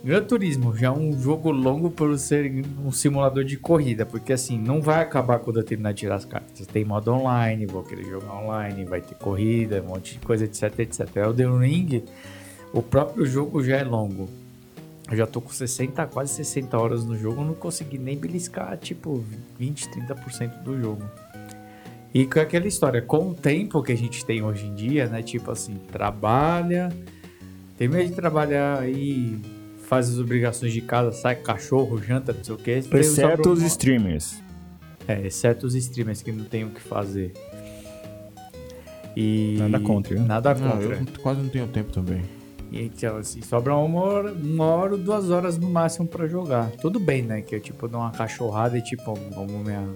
Gran 0.07 0.23
Turismo 0.23 0.73
já 0.77 0.87
é 0.87 0.91
um 0.93 1.21
jogo 1.21 1.51
longo 1.51 1.91
por 1.91 2.17
ser 2.17 2.65
um 2.85 2.93
simulador 2.93 3.43
de 3.43 3.57
corrida, 3.57 4.07
porque 4.07 4.33
assim, 4.33 4.57
não 4.57 4.81
vai 4.81 5.03
acabar 5.03 5.41
quando 5.41 5.59
eu 5.59 5.65
terminar 5.65 5.91
de 5.91 5.99
tirar 5.99 6.15
as 6.15 6.25
cartas. 6.25 6.65
Tem 6.65 6.85
modo 6.85 7.11
online, 7.11 7.67
vou 7.67 7.83
querer 7.83 8.05
jogar 8.05 8.33
online, 8.37 8.85
vai 8.85 9.01
ter 9.01 9.17
corrida, 9.17 9.83
um 9.83 9.89
monte 9.89 10.13
de 10.13 10.21
coisa, 10.21 10.45
etc, 10.45 10.79
etc. 10.79 11.17
Elden 11.17 11.59
Ring, 11.59 12.05
o 12.73 12.81
próprio 12.81 13.27
jogo 13.27 13.65
já 13.65 13.79
é 13.79 13.83
longo. 13.83 14.29
Eu 15.11 15.17
já 15.17 15.27
tô 15.27 15.41
com 15.41 15.51
60, 15.51 16.07
quase 16.07 16.35
60 16.35 16.79
horas 16.79 17.05
no 17.05 17.19
jogo, 17.19 17.43
não 17.43 17.55
consegui 17.55 17.99
nem 17.99 18.17
beliscar, 18.17 18.79
tipo, 18.79 19.25
20, 19.59 19.89
30% 19.89 20.63
do 20.63 20.81
jogo. 20.81 21.03
E 22.15 22.27
com 22.27 22.39
aquela 22.39 22.69
história, 22.69 23.03
com 23.03 23.31
o 23.31 23.35
tempo 23.35 23.83
que 23.83 23.91
a 23.91 23.97
gente 23.97 24.25
tem 24.25 24.41
hoje 24.41 24.67
em 24.67 24.75
dia, 24.77 25.09
né? 25.09 25.21
Tipo 25.21 25.51
assim, 25.51 25.75
trabalha, 25.91 26.91
termina 27.77 28.05
de 28.05 28.13
trabalhar 28.13 28.79
aí, 28.79 29.37
faz 29.87 30.11
as 30.11 30.19
obrigações 30.19 30.73
de 30.73 30.81
casa, 30.81 31.13
sai 31.13 31.37
cachorro, 31.37 32.01
janta, 32.03 32.33
não 32.33 32.43
sei 32.43 32.55
o 32.55 32.59
que. 32.59 32.71
Exceto 32.71 33.51
os 33.51 33.63
streamers. 33.63 34.43
É, 35.07 35.27
exceto 35.27 35.67
os 35.67 35.75
streamers 35.75 36.23
que 36.23 36.33
não 36.33 36.45
tem 36.45 36.65
o 36.65 36.71
que 36.71 36.81
fazer. 36.81 37.33
E... 39.17 39.57
Nada 39.59 39.81
contra, 39.81 40.15
viu? 40.15 40.25
Nada 40.25 40.55
Não, 40.55 40.71
contra. 40.73 40.97
eu 40.97 41.07
quase 41.23 41.41
não 41.41 41.49
tenho 41.49 41.67
tempo 41.69 41.91
também. 41.93 42.23
E 42.71 42.83
então, 42.83 43.17
assim, 43.17 43.41
sobra 43.41 43.75
uma 43.77 44.01
hora, 44.01 44.33
uma 44.33 44.65
hora 44.65 44.93
ou 44.93 44.99
duas 44.99 45.31
horas 45.31 45.57
no 45.57 45.71
máximo 45.71 46.07
pra 46.07 46.27
jogar. 46.27 46.71
Tudo 46.73 46.99
bem, 46.99 47.23
né? 47.23 47.41
Que 47.41 47.55
eu, 47.55 47.61
tipo, 47.61 47.87
dou 47.87 48.01
uma 48.01 48.11
cachorrada 48.11 48.77
e, 48.77 48.83
tipo, 48.83 49.05
como 49.35 49.59
minha, 49.61 49.89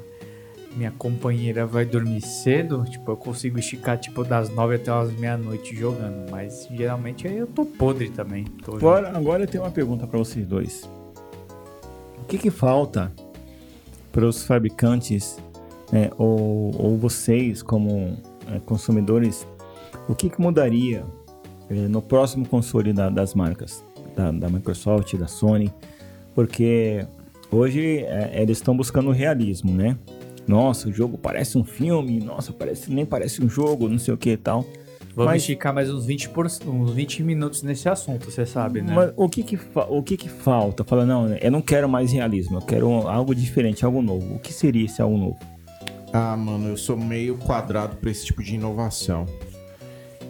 minha 0.77 0.91
companheira 0.93 1.67
vai 1.67 1.85
dormir 1.85 2.21
cedo, 2.21 2.85
tipo, 2.89 3.11
eu 3.11 3.17
consigo 3.17 3.59
esticar, 3.59 3.99
tipo, 3.99 4.23
das 4.25 4.49
nove 4.51 4.77
até 4.77 4.91
as 4.91 5.11
meia-noite 5.19 5.75
jogando. 5.75 6.31
Mas, 6.31 6.69
geralmente, 6.71 7.27
aí 7.27 7.37
eu 7.39 7.47
tô 7.47 7.65
podre 7.65 8.09
também. 8.11 8.45
Tô 8.65 8.77
Agora, 8.77 9.17
agora 9.17 9.43
eu 9.45 9.49
tenho 9.49 9.65
uma 9.65 9.71
pergunta 9.71 10.07
para 10.07 10.19
vocês 10.19 10.47
dois. 10.47 10.89
O 12.23 12.25
que, 12.27 12.39
que 12.39 12.51
falta 12.51 13.11
para 14.13 14.25
os 14.25 14.45
fabricantes 14.45 15.39
é, 15.93 16.11
ou, 16.17 16.73
ou 16.81 16.97
vocês 16.97 17.63
como 17.63 18.17
é, 18.55 18.61
consumidores, 18.61 19.47
o 20.09 20.15
que, 20.15 20.31
que 20.31 20.41
mudaria 20.41 21.05
é, 21.69 21.75
no 21.89 22.01
próximo 22.01 22.47
console 22.47 22.93
da- 22.93 23.11
das 23.11 23.35
marcas, 23.35 23.83
da, 24.15 24.31
da 24.31 24.49
Microsoft, 24.49 25.17
da 25.17 25.27
Sony? 25.27 25.73
Porque 26.33 27.05
hoje 27.51 27.99
é, 28.05 28.41
eles 28.41 28.59
estão 28.59 28.77
buscando 28.77 29.11
realismo, 29.11 29.73
né? 29.73 29.97
Nossa, 30.47 30.89
o 30.89 30.93
jogo 30.93 31.17
parece 31.17 31.57
um 31.57 31.65
filme, 31.65 32.19
nossa, 32.21 32.53
parece, 32.53 32.93
nem 32.93 33.05
parece 33.07 33.43
um 33.45 33.49
jogo, 33.49 33.89
não 33.89 33.99
sei 33.99 34.13
o 34.15 34.17
que 34.17 34.31
e 34.31 34.37
tal. 34.37 34.65
Vamos 35.15 35.33
Mas- 35.33 35.43
esticar 35.43 35.75
mais 35.75 35.91
uns 35.91 36.07
20, 36.07 36.29
por, 36.31 36.47
uns 36.47 36.93
20 36.93 37.23
minutos 37.23 37.63
nesse 37.63 37.89
assunto, 37.89 38.31
você 38.31 38.47
sabe, 38.47 38.81
né? 38.81 38.93
Mas 38.95 39.13
o 39.17 39.29
que 39.29 39.43
que, 39.43 39.59
o 39.89 40.03
que 40.03 40.17
que 40.17 40.29
falta? 40.29 40.85
Fala, 40.85 41.05
não, 41.05 41.35
eu 41.37 41.51
não 41.51 41.61
quero 41.61 41.89
mais 41.89 42.13
realismo, 42.13 42.59
eu 42.59 42.63
quero 42.63 42.89
algo 43.09 43.35
diferente, 43.35 43.85
algo 43.85 44.01
novo. 44.03 44.37
O 44.37 44.39
que 44.39 44.53
seria 44.53 44.85
esse 44.87 45.03
algo 45.03 45.17
novo? 45.17 45.39
Ah, 46.13 46.37
mano, 46.37 46.69
eu 46.69 46.77
sou 46.77 46.97
meio 46.97 47.37
quadrado 47.39 47.97
pra 47.97 48.11
esse 48.11 48.25
tipo 48.27 48.43
de 48.43 48.55
inovação. 48.55 49.27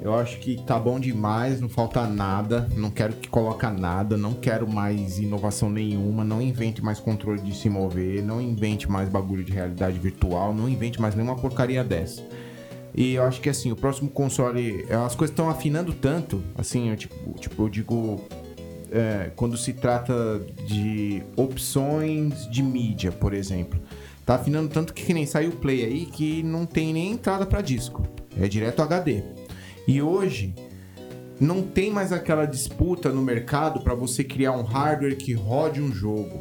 Eu 0.02 0.14
acho 0.14 0.38
que 0.38 0.56
tá 0.62 0.78
bom 0.78 0.98
demais, 0.98 1.60
não 1.60 1.68
falta 1.68 2.06
nada, 2.06 2.66
não 2.74 2.90
quero 2.90 3.12
que 3.12 3.28
coloque 3.28 3.66
nada, 3.66 4.16
não 4.16 4.32
quero 4.32 4.66
mais 4.66 5.18
inovação 5.18 5.68
nenhuma, 5.68 6.24
não 6.24 6.40
invente 6.40 6.82
mais 6.82 6.98
controle 6.98 7.40
de 7.42 7.54
se 7.54 7.68
mover, 7.68 8.22
não 8.22 8.40
invente 8.40 8.90
mais 8.90 9.10
bagulho 9.10 9.44
de 9.44 9.52
realidade 9.52 9.98
virtual, 9.98 10.54
não 10.54 10.68
invente 10.68 10.98
mais 10.98 11.14
nenhuma 11.14 11.36
porcaria 11.36 11.84
dessa. 11.84 12.26
E 12.94 13.14
eu 13.14 13.24
acho 13.24 13.42
que 13.42 13.50
assim, 13.50 13.70
o 13.70 13.76
próximo 13.76 14.08
console, 14.08 14.86
as 15.06 15.14
coisas 15.14 15.32
estão 15.32 15.50
afinando 15.50 15.92
tanto, 15.92 16.42
assim, 16.56 16.88
eu, 16.88 16.96
tipo, 16.96 17.38
tipo, 17.38 17.62
eu 17.62 17.68
digo, 17.68 18.20
é, 18.90 19.30
quando 19.36 19.56
se 19.56 19.74
trata 19.74 20.40
de 20.66 21.22
opções 21.36 22.48
de 22.50 22.62
mídia, 22.62 23.12
por 23.12 23.34
exemplo. 23.34 23.78
Tá 24.24 24.36
afinando 24.36 24.68
tanto 24.68 24.94
que, 24.94 25.04
que 25.04 25.12
nem 25.14 25.26
saiu 25.26 25.50
o 25.50 25.56
Play 25.56 25.84
aí 25.84 26.06
que 26.06 26.42
não 26.42 26.64
tem 26.64 26.92
nem 26.92 27.12
entrada 27.12 27.44
pra 27.44 27.60
disco. 27.60 28.02
É 28.38 28.46
direto 28.46 28.80
HD. 28.80 29.39
E 29.86 30.00
hoje 30.00 30.54
não 31.40 31.62
tem 31.62 31.90
mais 31.90 32.12
aquela 32.12 32.44
disputa 32.44 33.08
no 33.10 33.22
mercado 33.22 33.80
para 33.80 33.94
você 33.94 34.22
criar 34.22 34.52
um 34.52 34.62
hardware 34.62 35.16
que 35.16 35.32
rode 35.32 35.80
um 35.80 35.90
jogo. 35.92 36.38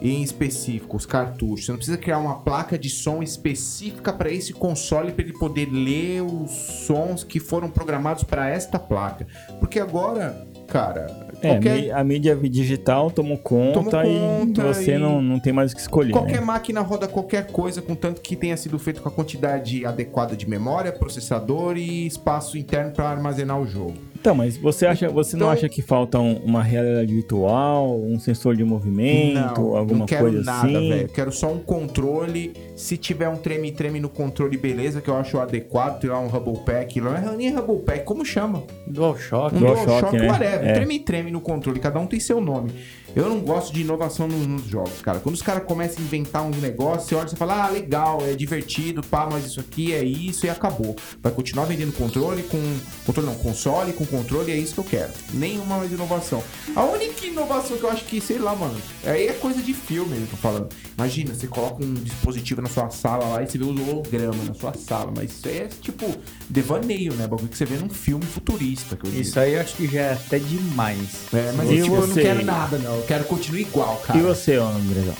Em 0.00 0.22
específico, 0.22 0.96
os 0.96 1.04
cartuchos. 1.04 1.64
Você 1.64 1.72
não 1.72 1.78
precisa 1.78 1.98
criar 1.98 2.18
uma 2.18 2.40
placa 2.40 2.78
de 2.78 2.88
som 2.88 3.20
específica 3.20 4.12
para 4.12 4.30
esse 4.30 4.52
console 4.52 5.10
para 5.10 5.24
ele 5.24 5.32
poder 5.32 5.66
ler 5.66 6.22
os 6.22 6.50
sons 6.50 7.24
que 7.24 7.40
foram 7.40 7.68
programados 7.68 8.22
para 8.22 8.48
esta 8.48 8.78
placa. 8.78 9.26
Porque 9.58 9.80
agora, 9.80 10.46
cara, 10.68 11.27
É, 11.42 11.48
qualquer 11.50 11.90
a 11.92 12.02
mídia 12.04 12.34
digital 12.36 13.10
tomou 13.10 13.38
conta, 13.38 13.72
Tomou 13.74 13.90
conta 13.92 14.60
e 14.60 14.62
você 14.74 14.94
e- 14.94 14.98
Não, 14.98 15.22
não 15.22 15.38
tem 15.38 15.52
mais 15.52 15.72
o 15.72 15.74
que 15.74 15.80
escolher. 15.80 16.12
Qualquer 16.12 16.40
né? 16.40 16.46
máquina 16.46 16.80
roda 16.80 17.06
qualquer 17.06 17.46
coisa, 17.46 17.80
contanto 17.80 18.20
que 18.20 18.34
tenha 18.36 18.56
sido 18.56 18.78
feito 18.78 19.00
com 19.02 19.08
a 19.08 19.12
quantidade 19.12 19.84
adequada 19.86 20.36
de 20.36 20.48
memória, 20.48 20.90
processador 20.92 21.76
e 21.76 22.06
espaço 22.06 22.58
interno 22.58 22.90
para 22.92 23.08
armazenar 23.08 23.60
o 23.60 23.66
jogo. 23.66 23.94
Então, 24.20 24.34
mas 24.34 24.56
você, 24.56 24.84
acha, 24.84 25.08
você 25.08 25.36
não 25.36 25.46
Então- 25.46 25.50
acha 25.50 25.68
que 25.68 25.80
falta 25.80 26.18
um- 26.18 26.38
uma 26.44 26.60
realidade 26.62 27.14
virtual, 27.14 27.96
um 28.00 28.18
sensor 28.18 28.56
de 28.56 28.64
movimento, 28.64 29.60
não, 29.60 29.76
alguma 29.76 30.00
não 30.00 30.06
quero 30.06 30.22
coisa 30.22 30.42
nada, 30.42 30.66
assim? 30.66 30.88
velho. 30.88 31.08
Quero 31.08 31.30
só 31.32 31.52
um 31.52 31.58
controle. 31.58 32.52
Se 32.78 32.96
tiver 32.96 33.28
um 33.28 33.36
treme-treme 33.36 33.98
no 33.98 34.08
controle, 34.08 34.56
beleza, 34.56 35.00
que 35.00 35.10
eu 35.10 35.16
acho 35.16 35.36
adequado. 35.40 35.98
Ter 35.98 36.10
lá 36.10 36.20
um 36.20 36.28
Hubble 36.28 36.64
Pack. 36.64 37.00
Não 37.00 37.14
é 37.14 37.36
nem 37.36 37.52
Hubble 37.52 37.80
Pack, 37.80 38.04
como 38.04 38.24
chama? 38.24 38.62
DualShock. 38.86 39.56
Um 39.56 39.58
DualShock, 39.58 39.86
DualShock, 39.86 40.16
né? 40.16 40.28
whatever. 40.28 40.68
É. 40.68 40.72
Treme-treme 40.74 41.32
no 41.32 41.40
controle. 41.40 41.80
Cada 41.80 41.98
um 41.98 42.06
tem 42.06 42.20
seu 42.20 42.40
nome. 42.40 42.72
Eu 43.16 43.28
não 43.28 43.40
gosto 43.40 43.72
de 43.72 43.80
inovação 43.80 44.28
nos, 44.28 44.46
nos 44.46 44.64
jogos, 44.66 45.02
cara. 45.02 45.18
Quando 45.18 45.34
os 45.34 45.42
caras 45.42 45.64
começam 45.64 45.98
a 45.98 46.06
inventar 46.06 46.42
um 46.42 46.50
negócio, 46.50 47.08
você 47.08 47.14
olha 47.16 47.26
e 47.26 47.30
você 47.30 47.36
fala, 47.36 47.64
ah, 47.64 47.68
legal, 47.68 48.20
é 48.22 48.34
divertido, 48.34 49.02
pá, 49.02 49.28
mas 49.28 49.44
isso 49.44 49.58
aqui 49.58 49.92
é 49.92 50.04
isso 50.04 50.46
e 50.46 50.50
acabou. 50.50 50.94
Vai 51.20 51.32
continuar 51.32 51.64
vendendo 51.64 51.92
controle 51.92 52.44
com... 52.44 52.58
Controle 53.04 53.28
não, 53.28 53.34
console 53.36 53.92
com 53.92 54.06
controle, 54.06 54.52
é 54.52 54.56
isso 54.56 54.74
que 54.74 54.80
eu 54.80 54.84
quero. 54.84 55.10
Nenhuma 55.32 55.78
mais 55.78 55.90
inovação. 55.90 56.44
A 56.76 56.84
única 56.84 57.26
inovação 57.26 57.76
que 57.76 57.82
eu 57.82 57.90
acho 57.90 58.04
que, 58.04 58.20
sei 58.20 58.38
lá, 58.38 58.54
mano, 58.54 58.76
aí 59.04 59.26
é 59.26 59.32
coisa 59.32 59.60
de 59.60 59.74
filme, 59.74 60.16
eu 60.16 60.26
tô 60.28 60.36
falando. 60.36 60.68
Imagina, 60.96 61.34
você 61.34 61.48
coloca 61.48 61.82
um 61.82 61.94
dispositivo 61.94 62.62
na 62.62 62.67
sua 62.68 62.90
sala 62.90 63.24
lá 63.26 63.42
e 63.42 63.46
você 63.46 63.58
vê 63.58 63.64
o 63.64 63.68
holograma 63.68 64.44
na 64.44 64.54
sua 64.54 64.72
sala. 64.74 65.12
Mas 65.14 65.32
isso 65.32 65.48
aí 65.48 65.58
é, 65.58 65.66
tipo, 65.66 66.06
devaneio, 66.48 67.14
né? 67.14 67.26
Bagulho 67.26 67.48
que 67.48 67.56
você 67.56 67.64
vê 67.64 67.76
num 67.76 67.88
filme 67.88 68.24
futurista, 68.24 68.96
que 68.96 69.06
eu 69.06 69.10
digo. 69.10 69.22
Isso 69.22 69.38
aí 69.40 69.54
eu 69.54 69.60
acho 69.60 69.76
que 69.76 69.88
já 69.88 70.00
é 70.00 70.12
até 70.12 70.38
demais. 70.38 71.26
É, 71.32 71.52
mas 71.52 71.70
eu, 71.70 71.84
tipo, 71.84 71.96
eu 71.96 72.06
não 72.06 72.14
quero 72.14 72.44
nada, 72.44 72.78
não. 72.78 72.96
Eu 72.96 73.02
quero 73.04 73.24
continuar 73.24 73.60
igual, 73.60 73.96
cara. 73.96 74.18
E 74.18 74.22
você, 74.22 74.54
Andrezão? 74.54 75.14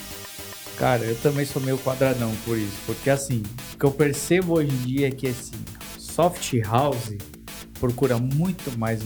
Cara, 0.78 1.02
eu 1.04 1.16
também 1.16 1.44
sou 1.44 1.60
meio 1.60 1.76
quadradão 1.78 2.32
por 2.44 2.56
isso. 2.56 2.76
Porque 2.86 3.10
assim, 3.10 3.42
o 3.74 3.78
que 3.78 3.84
eu 3.84 3.90
percebo 3.90 4.58
hoje 4.58 4.70
em 4.70 4.86
dia 4.86 5.08
é 5.08 5.10
que 5.10 5.26
assim, 5.26 5.56
soft 5.98 6.54
house 6.64 7.16
procura 7.80 8.18
muito 8.18 8.76
mais 8.78 9.00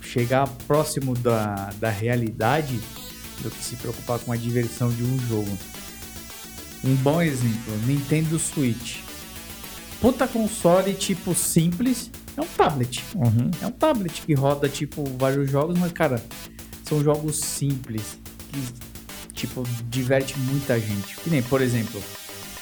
chegar 0.00 0.48
próximo 0.66 1.14
da, 1.14 1.72
da 1.78 1.90
realidade 1.90 2.80
do 3.42 3.50
que 3.50 3.62
se 3.62 3.76
preocupar 3.76 4.18
com 4.20 4.32
a 4.32 4.36
diversão 4.36 4.88
de 4.90 5.02
um 5.02 5.18
jogo. 5.28 5.50
Um 6.86 6.94
bom 6.96 7.20
exemplo, 7.20 7.76
Nintendo 7.84 8.38
Switch. 8.38 8.98
Puta 10.00 10.28
console 10.28 10.94
tipo 10.94 11.34
simples, 11.34 12.10
é 12.36 12.40
um 12.40 12.46
tablet. 12.46 13.02
Uhum. 13.14 13.50
É 13.60 13.66
um 13.66 13.72
tablet 13.72 14.22
que 14.22 14.34
roda, 14.34 14.68
tipo, 14.68 15.04
vários 15.18 15.50
jogos, 15.50 15.76
mas, 15.78 15.90
cara, 15.90 16.22
são 16.84 17.02
jogos 17.02 17.40
simples 17.40 18.18
que, 18.52 19.32
tipo, 19.32 19.64
diverte 19.88 20.38
muita 20.38 20.78
gente. 20.78 21.16
Que 21.16 21.30
nem, 21.30 21.42
por 21.42 21.60
exemplo, 21.60 22.00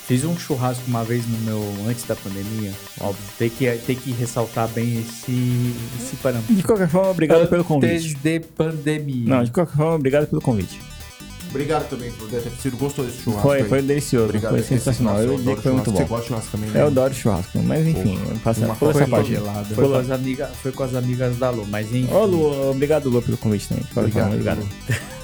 fiz 0.06 0.24
um 0.24 0.38
churrasco 0.38 0.84
uma 0.86 1.04
vez 1.04 1.26
no 1.26 1.38
meu. 1.40 1.60
antes 1.88 2.04
da 2.04 2.16
pandemia. 2.16 2.72
Óbvio, 3.00 3.24
tem 3.36 3.50
que, 3.50 3.70
tem 3.84 3.96
que 3.96 4.12
ressaltar 4.12 4.68
bem 4.68 5.00
esse, 5.00 5.74
esse 6.00 6.16
parâmetro. 6.16 6.54
De 6.54 6.62
qualquer 6.62 6.88
forma, 6.88 7.10
obrigado 7.10 7.48
pelo 7.48 7.64
convite. 7.64 7.92
Antes 7.92 8.14
de 8.14 8.40
pandemia. 8.40 9.28
Não, 9.28 9.44
de 9.44 9.50
qualquer 9.50 9.76
forma, 9.76 9.96
obrigado 9.96 10.28
pelo 10.28 10.40
convite. 10.40 10.80
Obrigado 11.54 11.88
também 11.88 12.10
por 12.10 12.28
ter 12.28 12.42
sido 12.60 12.76
gostoso 12.76 13.08
esse 13.10 13.22
churrasco. 13.22 13.46
Foi, 13.46 13.58
aí. 13.58 13.68
foi 13.68 13.80
delicioso, 13.80 14.24
Obrigado 14.24 14.50
foi 14.50 14.60
por 14.62 14.68
sensacional. 14.68 15.22
Eu 15.22 15.36
adoro 15.36 15.56
que 15.56 15.62
foi 15.62 15.72
muito 15.72 15.84
churrasco. 15.84 15.92
Você 15.92 16.02
bom. 16.02 16.08
gosta 16.08 16.22
de 16.22 16.28
churrasco 16.28 16.50
também, 16.50 16.70
né? 16.70 16.80
Eu 16.80 16.86
adoro 16.88 17.14
churrasco, 17.14 17.62
mas 17.62 17.86
enfim, 17.86 18.18
passa 18.42 18.66
Uma 18.66 18.74
pula 18.74 18.90
essa 18.90 19.06
parte. 19.06 19.28
gelada. 19.30 19.74
Foi 19.74 19.88
com, 19.88 19.94
as 19.94 20.10
amigas, 20.10 20.50
foi 20.60 20.72
com 20.72 20.82
as 20.82 20.94
amigas 20.96 21.36
da 21.36 21.50
Lu, 21.50 21.64
mas 21.70 21.86
enfim. 21.94 22.12
Ô, 22.12 22.24
Lu, 22.24 22.70
obrigado, 22.70 23.08
Lu, 23.08 23.22
pelo 23.22 23.36
convite 23.36 23.68
também. 23.68 23.84
Obrigado. 23.94 24.32
obrigado. 24.32 24.68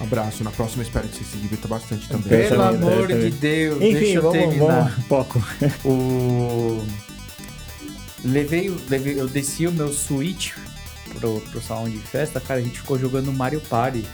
Abraço. 0.00 0.44
Na 0.44 0.52
próxima, 0.52 0.84
espero 0.84 1.08
que 1.08 1.16
você 1.16 1.24
se 1.24 1.36
divirta 1.36 1.66
bastante 1.66 2.08
também. 2.08 2.28
Pelo 2.28 2.48
também, 2.50 2.80
eu 2.80 2.88
amor 2.88 3.08
também. 3.08 3.30
de 3.30 3.30
Deus, 3.32 3.76
Enfim, 3.82 3.92
deixa 3.94 4.18
eu 4.18 4.22
vamos, 4.22 4.38
terminar. 4.38 4.90
vamos, 4.90 5.06
foco. 5.06 5.44
O... 5.84 6.80
Levei, 8.24 8.72
levei, 8.88 9.20
eu 9.20 9.26
desci 9.26 9.66
o 9.66 9.72
meu 9.72 9.92
Switch 9.92 10.52
pro, 11.18 11.40
pro 11.40 11.60
salão 11.60 11.88
de 11.88 11.98
festa, 11.98 12.38
cara, 12.38 12.60
a 12.60 12.62
gente 12.62 12.78
ficou 12.78 12.96
jogando 12.96 13.32
Mario 13.32 13.60
Party. 13.62 14.04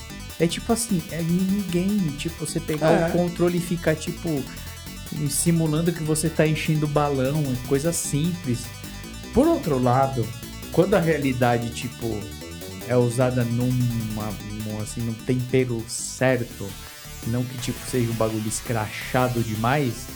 É 0.40 0.46
tipo 0.46 0.72
assim, 0.72 1.02
é 1.10 1.22
minigame, 1.22 2.12
tipo, 2.16 2.44
você 2.44 2.58
pegar 2.58 2.90
É. 2.90 3.08
o 3.08 3.12
controle 3.12 3.58
e 3.58 3.60
ficar, 3.60 3.94
tipo, 3.94 4.42
simulando 5.30 5.92
que 5.92 6.02
você 6.02 6.28
tá 6.28 6.46
enchendo 6.46 6.86
balão, 6.88 7.40
é 7.40 7.68
coisa 7.68 7.92
simples. 7.92 8.60
Por 9.32 9.46
outro 9.46 9.78
lado, 9.80 10.26
quando 10.72 10.94
a 10.94 11.00
realidade, 11.00 11.70
tipo, 11.70 12.20
é 12.88 12.96
usada 12.96 13.44
numa, 13.44 14.32
num, 14.64 14.80
assim, 14.80 15.00
num 15.02 15.14
tempero 15.14 15.84
certo, 15.88 16.68
não 17.28 17.44
que, 17.44 17.56
tipo, 17.58 17.78
seja 17.88 18.10
um 18.10 18.14
bagulho 18.14 18.46
escrachado 18.48 19.40
demais, 19.42 20.06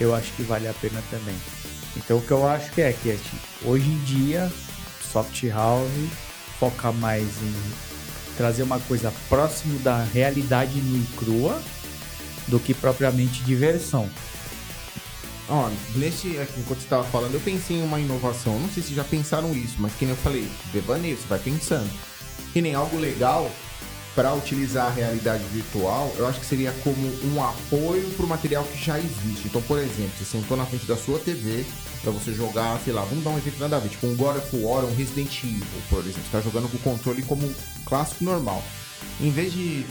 eu 0.00 0.14
acho 0.14 0.32
que 0.32 0.42
vale 0.42 0.68
a 0.68 0.74
pena 0.74 1.02
também. 1.10 1.36
Então 1.96 2.18
o 2.18 2.22
que 2.22 2.30
eu 2.30 2.46
acho 2.46 2.70
que 2.72 2.82
é 2.82 2.92
que 2.92 3.10
é 3.10 3.14
tipo, 3.14 3.70
hoje 3.70 3.88
em 3.88 3.98
dia, 4.04 4.52
Soft 5.12 5.42
House 5.44 5.90
foca 6.60 6.92
mais 6.92 7.22
em 7.24 7.54
trazer 8.36 8.62
uma 8.62 8.78
coisa 8.80 9.12
próximo 9.28 9.78
da 9.80 10.02
realidade 10.02 10.80
nua 10.80 10.98
e 10.98 11.16
crua 11.16 11.62
do 12.48 12.60
que 12.60 12.74
propriamente 12.74 13.42
diversão. 13.42 14.08
Ó, 15.48 15.70
aqui, 16.40 16.60
enquanto 16.60 16.80
você 16.80 16.88
tava 16.88 17.04
falando, 17.04 17.34
eu 17.34 17.40
pensei 17.40 17.76
em 17.76 17.82
uma 17.82 18.00
inovação. 18.00 18.58
Não 18.58 18.68
sei 18.68 18.82
se 18.82 18.94
já 18.94 19.04
pensaram 19.04 19.52
isso, 19.52 19.76
mas 19.78 19.92
que 19.94 20.04
nem 20.04 20.14
eu 20.14 20.20
falei, 20.20 20.48
devaneio, 20.72 21.16
você 21.16 21.26
vai 21.28 21.38
pensando. 21.38 21.88
Que 22.52 22.60
nem 22.60 22.74
algo 22.74 22.98
legal 22.98 23.50
para 24.16 24.32
utilizar 24.32 24.86
a 24.86 24.90
realidade 24.90 25.44
virtual, 25.52 26.10
eu 26.16 26.26
acho 26.26 26.40
que 26.40 26.46
seria 26.46 26.72
como 26.82 27.06
um 27.22 27.44
apoio 27.44 28.08
pro 28.16 28.26
material 28.26 28.64
que 28.64 28.82
já 28.82 28.98
existe. 28.98 29.46
Então, 29.46 29.60
por 29.60 29.78
exemplo, 29.78 30.12
você 30.18 30.24
sentou 30.24 30.56
na 30.56 30.64
frente 30.64 30.86
da 30.86 30.96
sua 30.96 31.18
TV 31.18 31.66
para 32.00 32.10
você 32.10 32.32
jogar, 32.32 32.80
sei 32.82 32.94
lá, 32.94 33.02
vamos 33.02 33.22
dar 33.22 33.30
um 33.30 33.36
exemplo 33.36 33.60
nada 33.60 33.76
a 33.76 33.78
ver, 33.78 33.90
tipo 33.90 34.06
um 34.06 34.16
God 34.16 34.38
of 34.38 34.56
War, 34.56 34.86
um 34.86 34.94
Resident 34.94 35.44
Evil, 35.44 35.66
por 35.90 35.98
exemplo. 36.00 36.22
Você 36.24 36.32
tá 36.32 36.40
jogando 36.40 36.66
com 36.70 36.78
o 36.78 36.80
controle 36.80 37.22
como 37.22 37.54
clássico 37.84 38.24
normal. 38.24 38.64
Em 39.20 39.30
vez 39.30 39.52
de 39.52 39.84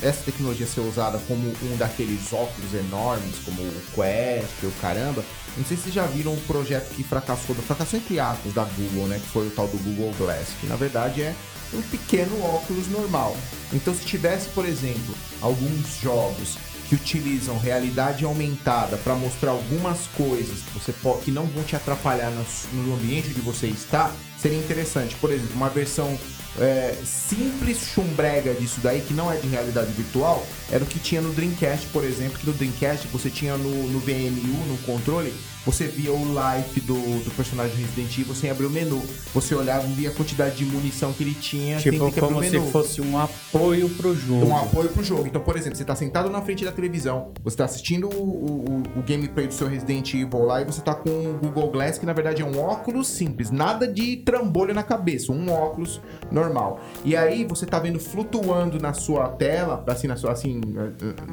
essa 0.00 0.22
tecnologia 0.22 0.66
ser 0.66 0.80
usada 0.80 1.18
como 1.26 1.52
um 1.62 1.76
daqueles 1.76 2.32
óculos 2.32 2.74
enormes, 2.74 3.38
como 3.44 3.60
o 3.60 3.82
Quest, 3.92 4.62
o 4.62 4.70
caramba, 4.80 5.24
não 5.56 5.64
sei 5.64 5.76
se 5.76 5.84
vocês 5.84 5.94
já 5.94 6.06
viram 6.06 6.32
um 6.32 6.40
projeto 6.40 6.94
que 6.94 7.02
fracassou, 7.02 7.56
fracassou 7.56 7.98
entre 7.98 8.20
aspas 8.20 8.52
da 8.52 8.64
Google, 8.64 9.08
né? 9.08 9.18
Que 9.18 9.28
foi 9.28 9.48
o 9.48 9.50
tal 9.50 9.66
do 9.66 9.78
Google 9.78 10.14
Glass, 10.16 10.48
que 10.60 10.66
na 10.66 10.76
verdade 10.76 11.22
é 11.22 11.34
um 11.72 11.82
pequeno 11.82 12.40
óculos 12.42 12.88
normal. 12.88 13.36
Então 13.72 13.94
se 13.94 14.04
tivesse, 14.04 14.48
por 14.50 14.66
exemplo, 14.66 15.14
alguns 15.40 15.98
jogos 16.00 16.56
que 16.88 16.94
utilizam 16.94 17.58
realidade 17.58 18.24
aumentada 18.24 18.96
para 18.98 19.14
mostrar 19.14 19.52
algumas 19.52 20.06
coisas 20.16 20.60
que 20.60 20.78
você 20.78 20.92
pode, 20.92 21.22
que 21.22 21.30
não 21.30 21.46
vão 21.46 21.64
te 21.64 21.74
atrapalhar 21.74 22.30
no, 22.30 22.44
no 22.72 22.94
ambiente 22.94 23.30
onde 23.30 23.40
você 23.40 23.66
está, 23.66 24.12
seria 24.44 24.58
interessante. 24.58 25.14
Por 25.16 25.32
exemplo, 25.32 25.56
uma 25.56 25.70
versão 25.70 26.18
é, 26.60 26.94
simples 27.02 27.78
chumbrega 27.78 28.52
disso 28.52 28.78
daí, 28.82 29.00
que 29.00 29.14
não 29.14 29.32
é 29.32 29.36
de 29.36 29.48
realidade 29.48 29.90
virtual, 29.92 30.46
era 30.70 30.84
o 30.84 30.86
que 30.86 30.98
tinha 30.98 31.22
no 31.22 31.32
Dreamcast, 31.32 31.86
por 31.88 32.04
exemplo, 32.04 32.38
que 32.38 32.46
no 32.46 32.52
Dreamcast 32.52 33.08
você 33.08 33.30
tinha 33.30 33.56
no, 33.56 33.88
no 33.88 33.98
VMU, 34.00 34.66
no 34.66 34.76
controle, 34.84 35.32
você 35.64 35.86
via 35.86 36.12
o 36.12 36.18
life 36.18 36.78
do, 36.80 36.94
do 37.24 37.30
personagem 37.34 37.74
Resident 37.76 38.18
Evil 38.18 38.34
sem 38.34 38.50
abrir 38.50 38.66
o 38.66 38.70
menu. 38.70 39.02
Você 39.32 39.54
olhava 39.54 39.86
e 39.86 39.92
via 39.92 40.10
a 40.10 40.12
quantidade 40.12 40.56
de 40.56 40.64
munição 40.66 41.12
que 41.12 41.22
ele 41.22 41.34
tinha 41.34 41.78
Tipo, 41.78 42.06
ter 42.06 42.12
que 42.12 42.20
abrir 42.20 42.34
como 42.34 42.44
se 42.44 42.70
fosse 42.70 43.00
um 43.00 43.18
apoio 43.18 43.88
pro 43.88 44.14
jogo. 44.14 44.44
Um 44.44 44.56
apoio 44.56 44.90
pro 44.90 45.02
jogo. 45.02 45.26
Então, 45.26 45.40
por 45.40 45.56
exemplo, 45.56 45.78
você 45.78 45.84
tá 45.84 45.96
sentado 45.96 46.28
na 46.28 46.42
frente 46.42 46.64
da 46.64 46.72
televisão, 46.72 47.32
você 47.42 47.56
tá 47.56 47.64
assistindo 47.64 48.08
o, 48.08 48.22
o, 48.22 48.82
o 48.98 49.02
gameplay 49.02 49.46
do 49.46 49.54
seu 49.54 49.66
Resident 49.66 50.12
Evil 50.12 50.44
lá 50.44 50.60
e 50.60 50.64
você 50.66 50.82
tá 50.82 50.94
com 50.94 51.08
o 51.08 51.38
Google 51.40 51.70
Glass, 51.70 51.96
que 51.96 52.04
na 52.04 52.12
verdade 52.12 52.42
é 52.42 52.44
um 52.44 52.58
óculos 52.60 53.08
simples, 53.08 53.50
nada 53.50 53.88
de 53.88 54.18
trambolho 54.34 54.74
na 54.74 54.82
cabeça, 54.82 55.30
um 55.30 55.50
óculos 55.50 56.00
normal. 56.30 56.80
E 57.04 57.16
aí 57.16 57.44
você 57.44 57.64
tá 57.64 57.78
vendo 57.78 58.00
flutuando 58.00 58.80
na 58.80 58.92
sua 58.92 59.28
tela, 59.28 59.84
assim, 59.86 60.08
na 60.08 60.16
sua, 60.16 60.32
assim, 60.32 60.60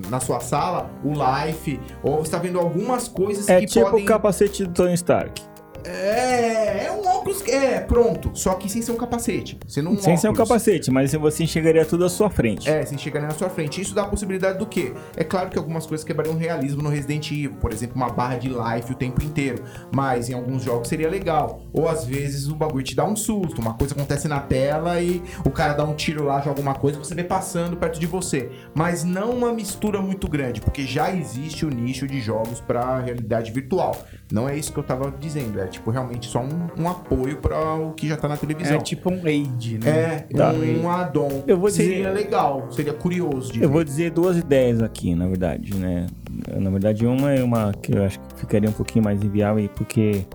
na 0.10 0.20
sua 0.20 0.40
sala, 0.40 0.90
o 1.04 1.12
life, 1.12 1.80
ou 2.04 2.24
você 2.24 2.32
tá 2.32 2.38
vendo 2.38 2.60
algumas 2.60 3.08
coisas 3.08 3.50
É 3.50 3.60
que 3.60 3.66
tipo 3.66 3.90
podem... 3.90 4.04
o 4.04 4.08
capacete 4.08 4.66
do 4.66 4.74
Tony 4.74 4.94
Stark. 4.94 5.51
É, 5.84 6.86
é 6.86 6.92
um 6.92 7.08
óculos, 7.08 7.46
é, 7.48 7.80
pronto, 7.80 8.32
só 8.34 8.54
que 8.56 8.70
sem 8.70 8.82
ser 8.82 8.92
um 8.92 8.96
capacete, 8.96 9.58
sendo 9.68 9.90
um 9.90 9.98
Sem 9.98 10.18
ser 10.18 10.28
um 10.28 10.32
óculos. 10.32 10.50
capacete, 10.50 10.92
mas 10.92 11.14
você 11.14 11.44
enxergaria 11.44 11.86
tudo 11.86 12.06
à 12.06 12.10
sua 12.10 12.30
frente. 12.30 12.70
É, 12.70 12.86
sem 12.86 12.98
chegar 12.98 13.22
na 13.22 13.32
sua 13.32 13.50
frente. 13.50 13.82
Isso 13.82 13.94
dá 13.94 14.04
a 14.04 14.08
possibilidade 14.08 14.58
do 14.60 14.66
quê? 14.66 14.94
É 15.16 15.24
claro 15.24 15.50
que 15.50 15.58
algumas 15.58 15.86
coisas 15.86 16.06
quebrariam 16.06 16.38
realismo 16.38 16.82
no 16.82 16.90
Resident 16.90 17.32
Evil, 17.32 17.54
por 17.60 17.72
exemplo, 17.72 17.96
uma 17.96 18.10
barra 18.10 18.38
de 18.38 18.50
life 18.50 18.92
o 18.92 18.96
tempo 18.96 19.24
inteiro. 19.24 19.64
Mas 19.94 20.30
em 20.30 20.34
alguns 20.34 20.64
jogos 20.64 20.88
seria 20.88 21.10
legal. 21.10 21.64
Ou 21.74 21.88
às 21.88 22.06
vezes 22.06 22.48
o 22.48 22.56
bagulho 22.56 22.84
te 22.84 22.96
dá 22.96 23.06
um 23.06 23.16
susto, 23.16 23.62
uma 23.62 23.74
coisa 23.74 23.94
acontece 23.94 24.28
na 24.28 24.40
tela 24.40 25.02
e 25.02 25.22
o 25.46 25.50
cara 25.50 25.74
dá 25.74 25.84
um 25.84 25.94
tiro 25.94 26.24
lá, 26.24 26.38
joga 26.40 26.52
alguma 26.52 26.76
coisa, 26.76 27.00
você 27.00 27.16
vê 27.16 27.24
passando 27.24 27.78
perto 27.78 28.00
de 28.00 28.06
você. 28.06 28.50
Mas 28.74 29.04
não 29.04 29.32
uma 29.32 29.52
mistura 29.54 30.02
muito 30.02 30.28
grande, 30.28 30.62
porque 30.62 30.86
já 30.86 31.14
existe 31.14 31.66
o 31.66 31.70
nicho 31.70 32.08
de 32.08 32.20
jogos 32.22 32.60
para 32.60 33.00
realidade 33.00 33.52
virtual. 33.52 33.96
Não 34.32 34.48
é 34.48 34.58
isso 34.58 34.72
que 34.72 34.80
eu 34.80 34.84
tava 34.84 35.14
dizendo, 35.20 35.60
é 35.60 35.68
tipo 35.68 35.92
realmente 35.92 36.28
só 36.28 36.40
um, 36.40 36.68
um 36.82 36.88
apoio 36.90 37.38
para 37.38 37.76
o 37.76 37.92
que 37.94 38.08
já 38.08 38.16
tá 38.16 38.28
na 38.30 38.38
televisão. 38.38 38.78
É 38.78 38.80
tipo 38.80 39.12
um 39.12 39.26
aid, 39.26 39.78
né? 39.84 39.90
É, 40.32 40.36
Tá. 40.36 40.52
um 40.54 40.90
add-on. 40.90 41.44
Eu 41.46 41.58
vou 41.60 41.70
seria 41.70 41.98
dizer- 41.98 42.10
legal, 42.12 42.68
seria 42.72 42.94
curioso 42.94 43.52
de 43.52 43.62
Eu 43.62 43.68
ver. 43.68 43.74
vou 43.74 43.84
dizer 43.84 44.12
duas 44.12 44.38
ideias 44.38 44.82
aqui, 44.82 45.14
na 45.14 45.28
verdade, 45.28 45.76
né? 45.76 46.08
Na 46.56 46.70
verdade, 46.70 47.06
uma 47.06 47.34
é 47.34 47.44
uma 47.44 47.74
que 47.74 47.94
eu 47.96 48.04
acho 48.06 48.20
que 48.20 48.26
ficaria 48.38 48.70
um 48.70 48.74
pouquinho 48.74 49.04
mais 49.04 49.22
inviável, 49.22 49.70
porque 49.76 50.26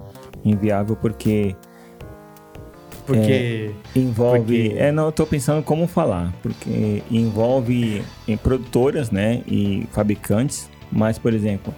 inviável 0.45 0.95
porque 0.97 1.57
Porque 3.07 3.71
envolve. 3.95 4.39
Porque- 4.69 4.75
É, 4.79 4.91
não, 4.91 5.07
eu 5.07 5.13
tô 5.13 5.25
pensando 5.25 5.63
como 5.63 5.87
falar, 5.87 6.33
porque 6.43 7.03
envolve 7.11 8.03
em 8.27 8.37
produtoras, 8.37 9.11
né, 9.11 9.43
e 9.47 9.87
fabricantes, 9.93 10.69
mas 10.91 11.17
por 11.19 11.33
exemplo, 11.33 11.73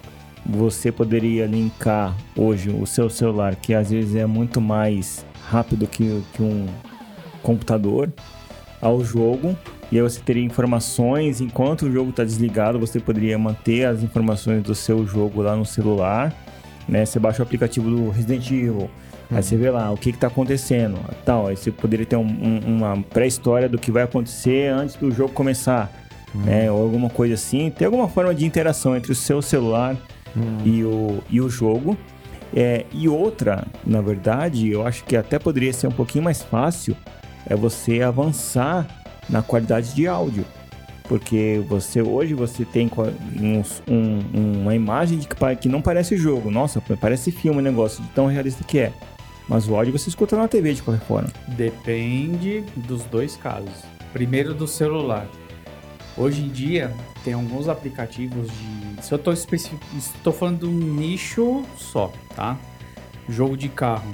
você 0.48 0.90
poderia 0.90 1.46
linkar 1.46 2.16
hoje 2.34 2.70
o 2.70 2.86
seu 2.86 3.10
celular, 3.10 3.54
que 3.54 3.74
às 3.74 3.90
vezes 3.90 4.14
é 4.14 4.24
muito 4.24 4.60
mais 4.60 5.24
rápido 5.50 5.86
que, 5.86 6.22
que 6.32 6.42
um 6.42 6.66
computador, 7.42 8.10
ao 8.80 9.04
jogo. 9.04 9.56
E 9.90 9.96
aí 9.96 10.02
você 10.02 10.20
teria 10.20 10.44
informações, 10.44 11.40
enquanto 11.40 11.82
o 11.86 11.92
jogo 11.92 12.10
está 12.10 12.24
desligado, 12.24 12.78
você 12.78 13.00
poderia 13.00 13.38
manter 13.38 13.84
as 13.86 14.02
informações 14.02 14.62
do 14.62 14.74
seu 14.74 15.06
jogo 15.06 15.42
lá 15.42 15.56
no 15.56 15.64
celular. 15.64 16.34
Né? 16.88 17.04
Você 17.04 17.18
baixa 17.18 17.42
o 17.42 17.42
aplicativo 17.42 17.90
do 17.90 18.08
Resident 18.10 18.50
Evil, 18.50 18.90
aí 19.30 19.42
você 19.42 19.56
vê 19.56 19.70
lá 19.70 19.90
o 19.90 19.96
que 19.96 20.10
está 20.10 20.26
acontecendo, 20.28 20.98
tal. 21.24 21.46
Aí 21.46 21.56
você 21.56 21.70
poderia 21.70 22.06
ter 22.06 22.16
um- 22.16 22.22
um- 22.22 22.76
uma 22.76 23.02
pré-história 23.02 23.68
do 23.68 23.78
que 23.78 23.90
vai 23.90 24.02
acontecer 24.04 24.70
antes 24.72 24.94
do 24.94 25.10
jogo 25.10 25.32
começar, 25.32 25.90
né? 26.34 26.70
Ou 26.70 26.82
alguma 26.82 27.10
coisa 27.10 27.34
assim. 27.34 27.70
Tem 27.70 27.84
alguma 27.86 28.08
forma 28.08 28.34
de 28.34 28.46
interação 28.46 28.96
entre 28.96 29.12
o 29.12 29.14
seu 29.14 29.42
celular 29.42 29.96
e, 30.64 30.82
o, 30.84 31.22
e 31.30 31.40
o 31.40 31.48
jogo. 31.48 31.96
É, 32.54 32.86
e 32.92 33.08
outra, 33.08 33.66
na 33.86 34.00
verdade, 34.00 34.70
eu 34.70 34.86
acho 34.86 35.04
que 35.04 35.16
até 35.16 35.38
poderia 35.38 35.72
ser 35.72 35.86
um 35.86 35.92
pouquinho 35.92 36.24
mais 36.24 36.42
fácil, 36.42 36.96
é 37.46 37.54
você 37.54 38.00
avançar 38.02 38.86
na 39.28 39.42
qualidade 39.42 39.94
de 39.94 40.06
áudio. 40.06 40.44
Porque 41.04 41.62
você 41.68 42.02
hoje 42.02 42.34
você 42.34 42.64
tem 42.66 42.90
uns- 43.40 43.82
um- 43.88 44.60
uma 44.62 44.74
imagem 44.74 45.18
que, 45.18 45.56
que 45.56 45.68
não 45.68 45.80
parece 45.80 46.16
jogo. 46.16 46.50
Nossa, 46.50 46.82
parece 47.00 47.30
filme 47.30 47.60
o 47.60 47.62
negócio, 47.62 48.02
de 48.02 48.08
tão 48.10 48.26
realista 48.26 48.62
que 48.64 48.78
é. 48.78 48.92
Mas 49.48 49.66
o 49.68 49.74
áudio 49.74 49.98
você 49.98 50.10
escuta 50.10 50.36
na 50.36 50.46
TV 50.48 50.74
de 50.74 50.82
qualquer 50.82 51.04
forma. 51.06 51.28
depende 51.48 52.62
dos 52.76 53.04
dois 53.04 53.36
casos. 53.36 53.72
Primeiro 54.12 54.52
do 54.54 54.66
celular. 54.66 55.26
Hoje 56.18 56.42
em 56.42 56.48
dia 56.48 56.92
tem 57.24 57.32
alguns 57.32 57.68
aplicativos 57.68 58.48
de. 58.48 59.04
Se 59.04 59.14
eu 59.14 59.32
especific... 59.32 59.80
estou 59.96 60.32
falando 60.32 60.60
de 60.60 60.66
um 60.66 60.94
nicho 60.94 61.64
só, 61.76 62.12
tá? 62.34 62.58
Jogo 63.28 63.56
de 63.56 63.68
carro. 63.68 64.12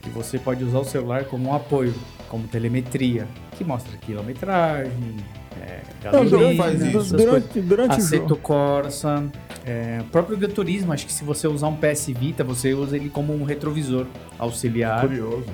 Que 0.00 0.10
você 0.10 0.38
pode 0.38 0.62
usar 0.62 0.78
o 0.78 0.84
celular 0.84 1.24
como 1.24 1.50
um 1.50 1.54
apoio, 1.54 1.94
como 2.28 2.46
telemetria, 2.46 3.26
que 3.56 3.64
mostra 3.64 3.96
quilometragem, 3.96 5.16
é, 5.60 5.80
gasolina, 6.02 6.62
faz 6.62 6.80
isso. 6.82 7.16
Durante, 7.16 7.60
durante 7.60 7.94
Aceto. 7.96 8.36
Corsa, 8.36 9.24
é, 9.64 9.98
o 10.00 10.04
próprio 10.04 10.36
Gran 10.36 10.50
Turismo, 10.50 10.92
acho 10.92 11.06
que 11.06 11.12
se 11.12 11.24
você 11.24 11.46
usar 11.46 11.68
um 11.68 11.76
PS 11.76 12.06
Vita, 12.08 12.42
você 12.42 12.74
usa 12.74 12.96
ele 12.96 13.08
como 13.08 13.32
um 13.34 13.44
retrovisor 13.44 14.06
auxiliar. 14.38 15.00
Curioso. 15.00 15.46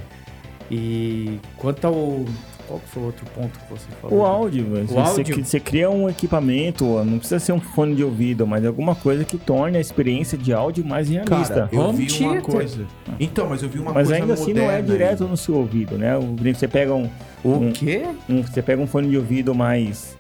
E 0.70 1.38
quanto 1.56 1.86
ao. 1.86 2.24
Qual 2.68 2.78
que 2.80 2.88
foi 2.90 3.02
o 3.02 3.06
outro 3.06 3.26
ponto 3.34 3.58
que 3.58 3.70
você 3.72 3.86
falou? 4.00 4.18
O 4.20 4.24
áudio, 4.26 4.64
velho. 4.70 4.84
O 4.84 4.86
você, 4.88 4.98
áudio? 4.98 5.44
você 5.44 5.58
cria 5.58 5.88
um 5.90 6.08
equipamento, 6.08 6.84
não 7.02 7.18
precisa 7.18 7.40
ser 7.40 7.52
um 7.52 7.60
fone 7.60 7.94
de 7.94 8.04
ouvido, 8.04 8.46
mas 8.46 8.64
alguma 8.66 8.94
coisa 8.94 9.24
que 9.24 9.38
torne 9.38 9.78
a 9.78 9.80
experiência 9.80 10.36
de 10.36 10.52
áudio 10.52 10.84
mais 10.84 11.08
realista. 11.08 11.54
Cara, 11.54 11.68
eu 11.72 11.80
Home 11.80 12.04
vi 12.04 12.22
uma 12.24 12.32
theater. 12.34 12.42
coisa. 12.52 12.86
Então, 13.18 13.48
mas 13.48 13.62
eu 13.62 13.68
vi 13.70 13.78
uma 13.78 13.92
mas 13.92 14.08
coisa 14.08 14.22
ainda 14.22 14.34
assim 14.34 14.52
não 14.52 14.70
é 14.70 14.82
direto 14.82 15.24
aí. 15.24 15.30
no 15.30 15.36
seu 15.36 15.54
ouvido, 15.56 15.96
né? 15.96 16.12
Você 16.54 16.68
pega 16.68 16.94
um, 16.94 17.08
O 17.42 17.52
um- 17.54 17.72
quê? 17.72 18.02
um- 18.28 18.42
você 18.42 18.60
pega 18.60 18.82
um 18.82 18.86
fone 18.86 19.08
de 19.08 19.16
ouvido 19.16 19.54
mais 19.54 20.14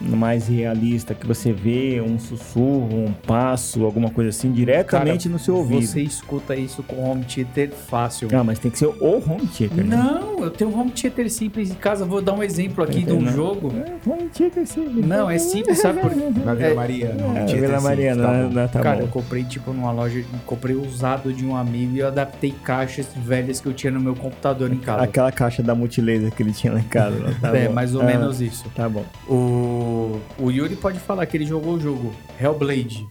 mais 0.00 0.48
realista, 0.48 1.14
que 1.14 1.26
você 1.26 1.52
vê 1.52 2.00
um 2.00 2.18
sussurro, 2.18 3.04
um 3.06 3.12
passo, 3.12 3.84
alguma 3.84 4.10
coisa 4.10 4.30
assim, 4.30 4.50
diretamente 4.50 5.28
no 5.28 5.38
seu 5.38 5.56
ouvido. 5.56 5.82
Você 5.86 6.00
escuta 6.02 6.56
isso 6.56 6.82
com 6.82 7.02
home 7.10 7.24
theater 7.24 7.70
fácil. 7.70 8.28
Ah, 8.32 8.42
mas 8.42 8.58
tem 8.58 8.70
que 8.70 8.78
ser 8.78 8.86
o 8.86 8.96
home 9.00 9.46
theater, 9.46 9.84
né? 9.84 9.96
Não, 9.96 10.40
eu 10.44 10.50
tenho 10.50 10.70
um 10.70 10.80
home 10.80 10.90
theater 10.90 11.30
simples 11.30 11.70
em 11.70 11.74
casa. 11.74 12.04
Vou 12.04 12.22
dar 12.22 12.32
um 12.32 12.42
exemplo 12.42 12.82
aqui 12.82 13.02
de 13.04 13.12
um 13.12 13.20
Não. 13.20 13.32
jogo. 13.32 13.72
É, 13.76 14.08
home 14.10 14.28
theater 14.30 14.66
sim. 14.66 14.86
Não, 15.06 15.28
é 15.30 15.38
simples, 15.38 15.78
sabe 15.80 16.00
por 16.00 16.10
quê? 16.14 16.20
Na 16.44 16.54
Vila 16.54 16.68
É, 16.70 16.74
Maria, 16.74 17.14
não. 17.18 17.36
É, 17.36 17.44
Vila 17.46 17.80
Mariana, 17.80 18.22
tá 18.22 18.32
né? 18.32 18.42
bom. 18.44 18.54
Né, 18.54 18.68
tá 18.72 18.80
Cara, 18.80 18.96
bom. 18.98 19.02
eu 19.02 19.08
comprei 19.08 19.44
tipo 19.44 19.72
numa 19.72 19.92
loja, 19.92 20.24
comprei 20.46 20.74
usado 20.76 21.32
de 21.32 21.44
um 21.44 21.54
amigo 21.54 21.94
e 21.96 21.98
eu 22.00 22.06
adaptei 22.06 22.54
caixas 22.64 23.06
velhas 23.16 23.60
que 23.60 23.66
eu 23.66 23.72
tinha 23.72 23.90
no 23.92 24.00
meu 24.00 24.14
computador 24.14 24.72
em 24.72 24.78
casa. 24.78 25.02
Aquela 25.02 25.30
caixa 25.30 25.62
da 25.62 25.74
multilaser 25.74 26.30
que 26.32 26.42
ele 26.42 26.52
tinha 26.52 26.72
lá 26.72 26.80
em 26.80 26.84
casa. 26.84 27.16
né? 27.16 27.36
Tá 27.40 27.56
é, 27.56 27.68
bom. 27.68 27.74
mais 27.74 27.94
ou 27.94 28.00
Ah, 28.02 28.04
menos 28.04 28.40
isso. 28.40 28.64
Tá 28.74 28.88
bom. 28.88 29.04
O, 29.28 29.89
o 30.38 30.50
Yuri 30.50 30.76
pode 30.76 30.98
falar 30.98 31.26
que 31.26 31.36
ele 31.36 31.46
jogou 31.46 31.74
o 31.74 31.80
jogo 31.80 32.12
Hellblade. 32.40 33.08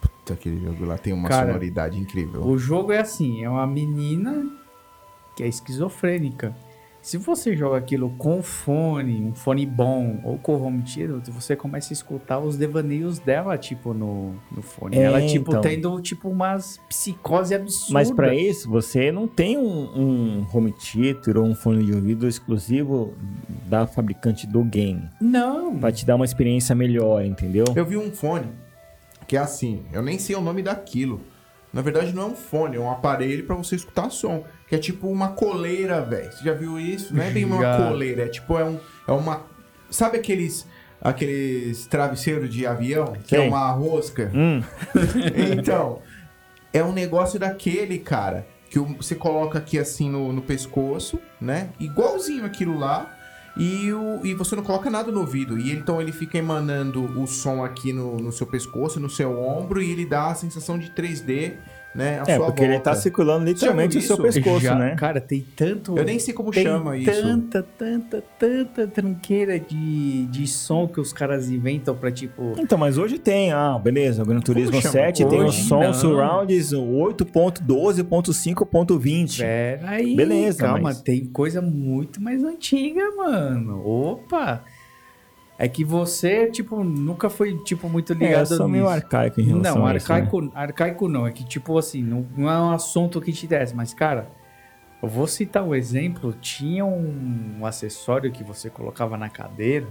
Puta, 0.00 0.34
Aquele 0.34 0.64
jogo 0.64 0.84
lá 0.84 0.96
tem 0.96 1.12
uma 1.12 1.28
Cara, 1.28 1.48
sonoridade 1.48 1.98
incrível. 1.98 2.42
O 2.46 2.56
jogo 2.58 2.92
é 2.92 2.98
assim, 2.98 3.42
é 3.44 3.48
uma 3.48 3.66
menina 3.66 4.46
que 5.36 5.42
é 5.42 5.46
esquizofrênica. 5.48 6.54
Se 7.02 7.16
você 7.16 7.56
joga 7.56 7.78
aquilo 7.78 8.10
com 8.18 8.42
fone, 8.42 9.24
um 9.24 9.34
fone 9.34 9.64
bom 9.64 10.20
ou 10.22 10.38
com 10.38 10.60
home 10.62 10.82
theater, 10.82 11.32
você 11.32 11.56
começa 11.56 11.92
a 11.92 11.94
escutar 11.94 12.38
os 12.38 12.56
devaneios 12.56 13.18
dela, 13.18 13.56
tipo, 13.56 13.94
no, 13.94 14.34
no 14.52 14.60
fone. 14.60 14.98
É, 14.98 15.02
Ela, 15.02 15.26
tipo, 15.26 15.50
então. 15.50 15.62
tendo, 15.62 16.00
tipo, 16.02 16.28
umas 16.28 16.78
psicose 16.88 17.54
absurda. 17.54 17.94
Mas 17.94 18.10
pra 18.10 18.34
isso, 18.34 18.68
você 18.68 19.10
não 19.10 19.26
tem 19.26 19.56
um, 19.56 19.98
um 19.98 20.46
home 20.52 20.72
theater 20.72 21.38
ou 21.38 21.44
um 21.44 21.54
fone 21.54 21.84
de 21.84 21.94
ouvido 21.94 22.28
exclusivo 22.28 23.14
da 23.66 23.86
fabricante 23.86 24.46
do 24.46 24.62
game. 24.62 25.08
Não. 25.20 25.78
Pra 25.78 25.90
te 25.90 26.04
dar 26.04 26.16
uma 26.16 26.24
experiência 26.26 26.74
melhor, 26.74 27.24
entendeu? 27.24 27.64
Eu 27.74 27.84
vi 27.86 27.96
um 27.96 28.10
fone 28.10 28.48
que 29.26 29.36
é 29.36 29.40
assim, 29.40 29.84
eu 29.92 30.02
nem 30.02 30.18
sei 30.18 30.36
o 30.36 30.40
nome 30.40 30.60
daquilo. 30.60 31.20
Na 31.72 31.80
verdade, 31.82 32.12
não 32.12 32.24
é 32.24 32.26
um 32.26 32.34
fone, 32.34 32.76
é 32.76 32.80
um 32.80 32.90
aparelho 32.90 33.46
pra 33.46 33.54
você 33.54 33.76
escutar 33.76 34.10
som. 34.10 34.44
Que 34.70 34.76
é 34.76 34.78
tipo 34.78 35.08
uma 35.08 35.28
coleira, 35.32 36.00
velho. 36.00 36.32
Você 36.32 36.42
já 36.44 36.54
viu 36.54 36.78
isso? 36.80 37.14
Não 37.14 37.22
é 37.22 37.30
bem 37.30 37.44
uma 37.44 37.76
coleira, 37.76 38.22
é 38.22 38.28
tipo, 38.28 38.56
é, 38.58 38.64
um, 38.64 38.78
é 39.06 39.12
uma. 39.12 39.42
Sabe 39.90 40.16
aqueles. 40.16 40.66
Aqueles 41.02 41.86
travesseiros 41.86 42.48
de 42.52 42.66
avião? 42.66 43.14
Que 43.26 43.34
é 43.34 43.38
Sei. 43.40 43.48
uma 43.48 43.70
rosca? 43.70 44.30
Hum, 44.34 44.62
então, 45.58 46.00
é 46.74 46.84
um 46.84 46.92
negócio 46.92 47.38
daquele, 47.40 47.98
cara, 47.98 48.46
que 48.68 48.78
você 48.78 49.14
coloca 49.14 49.58
aqui 49.58 49.78
assim 49.78 50.10
no, 50.10 50.30
no 50.30 50.42
pescoço, 50.42 51.18
né? 51.40 51.70
Igualzinho 51.80 52.44
aquilo 52.44 52.78
lá. 52.78 53.16
e, 53.56 53.90
o, 53.92 54.20
e 54.24 54.34
você 54.34 54.54
não 54.54 54.62
coloca 54.62 54.88
nada 54.90 55.10
no 55.10 55.20
ouvido. 55.20 55.58
E 55.58 55.70
ele- 55.70 55.80
então 55.80 56.00
ele 56.02 56.12
fica 56.12 56.36
emanando 56.38 57.02
o 57.20 57.26
som 57.26 57.64
aqui 57.64 57.92
no, 57.94 58.16
no 58.18 58.30
seu 58.30 58.46
pescoço, 58.46 59.00
no 59.00 59.08
seu 59.10 59.40
ombro, 59.42 59.80
e 59.82 59.90
ele 59.90 60.04
dá 60.06 60.26
a 60.28 60.34
sensação 60.34 60.78
de 60.78 60.90
3D, 60.90 61.54
né? 61.94 62.22
É, 62.26 62.36
sua 62.36 62.46
porque 62.46 62.62
ele 62.62 62.72
volta. 62.74 62.90
tá 62.90 62.96
circulando 62.96 63.44
literalmente 63.44 63.98
o 63.98 64.00
seu 64.00 64.16
pescoço, 64.16 64.60
Já- 64.60 64.74
né? 64.76 64.94
Cara, 64.96 65.20
tem 65.20 65.44
tanto. 65.56 65.96
Eu 65.98 66.04
nem 66.04 66.18
sei 66.18 66.32
como 66.32 66.50
tem 66.50 66.62
chama 66.62 66.96
isso. 66.96 67.10
tanta, 67.10 67.62
tanta, 67.76 68.22
tanta 68.38 68.86
tranqueira 68.86 69.58
de, 69.58 70.26
de 70.26 70.46
som 70.46 70.86
que 70.86 71.00
os 71.00 71.12
caras 71.12 71.50
inventam 71.50 71.94
pra 71.96 72.10
tipo. 72.12 72.54
Então, 72.58 72.78
mas 72.78 72.96
hoje 72.98 73.18
tem, 73.18 73.52
ah, 73.52 73.78
beleza, 73.82 74.22
o 74.22 74.26
Gran 74.26 74.40
Turismo 74.40 74.80
chama? 74.80 74.92
7 74.92 75.24
tem 75.26 75.40
o 75.40 75.44
Hoje 75.46 75.62
som 75.62 75.82
não. 75.82 75.92
surrounds 75.94 76.72
8.12.5.20. 76.72 79.38
Pera 79.38 79.90
aí. 79.90 80.14
Beleza, 80.16 80.58
Calma, 80.64 80.80
mas- 80.80 81.00
tem 81.00 81.24
coisa 81.26 81.60
muito 81.60 82.22
mais 82.22 82.42
antiga, 82.44 83.02
mano. 83.16 83.84
Opa! 83.86 84.62
É 85.62 85.68
que 85.68 85.84
você, 85.84 86.50
tipo, 86.50 86.82
nunca 86.82 87.28
foi, 87.28 87.54
tipo, 87.58 87.86
muito 87.86 88.14
É, 88.14 88.16
eu 88.16 88.18
ligado 88.20 88.46
sou 88.56 88.66
meio 88.66 88.84
nisso. 88.84 88.94
arcaico 88.94 89.42
em 89.42 89.44
relação 89.44 89.74
Não, 89.76 89.86
a 89.86 89.94
isso, 89.94 90.10
né? 90.10 90.14
arcaico, 90.18 90.50
arcaico 90.54 91.06
não. 91.08 91.26
É 91.26 91.32
que, 91.32 91.44
tipo 91.44 91.76
assim, 91.76 92.02
não, 92.02 92.26
não 92.34 92.50
é 92.50 92.58
um 92.58 92.70
assunto 92.70 93.20
que 93.20 93.30
te 93.30 93.46
desce. 93.46 93.76
Mas, 93.76 93.92
cara, 93.92 94.30
eu 95.02 95.06
vou 95.08 95.26
citar 95.26 95.62
um 95.62 95.74
exemplo. 95.74 96.32
Tinha 96.40 96.86
um, 96.86 97.66
acessório 97.66 98.32
que 98.32 98.42
você 98.42 98.70
colocava 98.70 99.18
na 99.18 99.28
cadeira, 99.28 99.86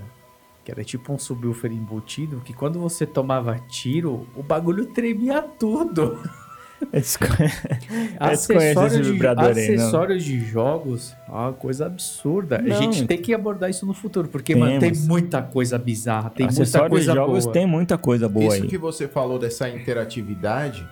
que 0.66 0.72
era 0.72 0.84
tipo 0.84 1.14
um 1.14 1.20
subwoofer 1.20 1.72
embutido, 1.72 2.42
que 2.42 2.52
quando 2.52 2.80
você 2.80 3.06
tomava 3.06 3.56
tiro, 3.68 4.28
o 4.36 4.42
bagulho 4.42 4.88
tremia 4.88 5.40
tudo. 5.44 6.18
Eu 6.82 6.88
desconhe- 7.00 7.32
Eu 8.22 8.28
desconheço 8.30 8.80
Acessório 8.80 8.88
esse 8.88 9.02
de, 9.02 9.12
vibrador 9.12 9.46
aí, 9.58 9.68
não. 9.76 9.76
acessórios 9.84 10.24
de 10.24 10.40
jogos 10.46 11.16
é 11.28 11.32
uma 11.32 11.54
coisa 11.54 11.86
absurda. 11.86 12.58
Não. 12.62 12.76
A 12.76 12.80
gente 12.82 13.06
tem 13.06 13.18
que 13.22 13.34
abordar 13.34 13.70
isso 13.70 13.86
no 13.86 13.94
futuro, 13.94 14.28
porque, 14.28 14.56
mano, 14.56 14.80
tem 14.80 14.94
muita 14.96 15.42
coisa 15.42 15.78
bizarra, 15.78 16.30
tem 16.30 16.46
muita 16.46 16.62
Acessórios 16.64 16.90
coisa 16.90 17.12
de 17.12 17.18
jogos 17.18 17.44
boa. 17.46 17.54
tem 17.54 17.66
muita 17.66 17.98
coisa 17.98 18.30
boa 18.30 18.46
Isso 18.54 18.64
aí. 18.64 18.70
que 18.70 18.78
você 18.78 19.08
falou 19.08 19.38
dessa 19.40 19.68
interatividade, 19.70 20.88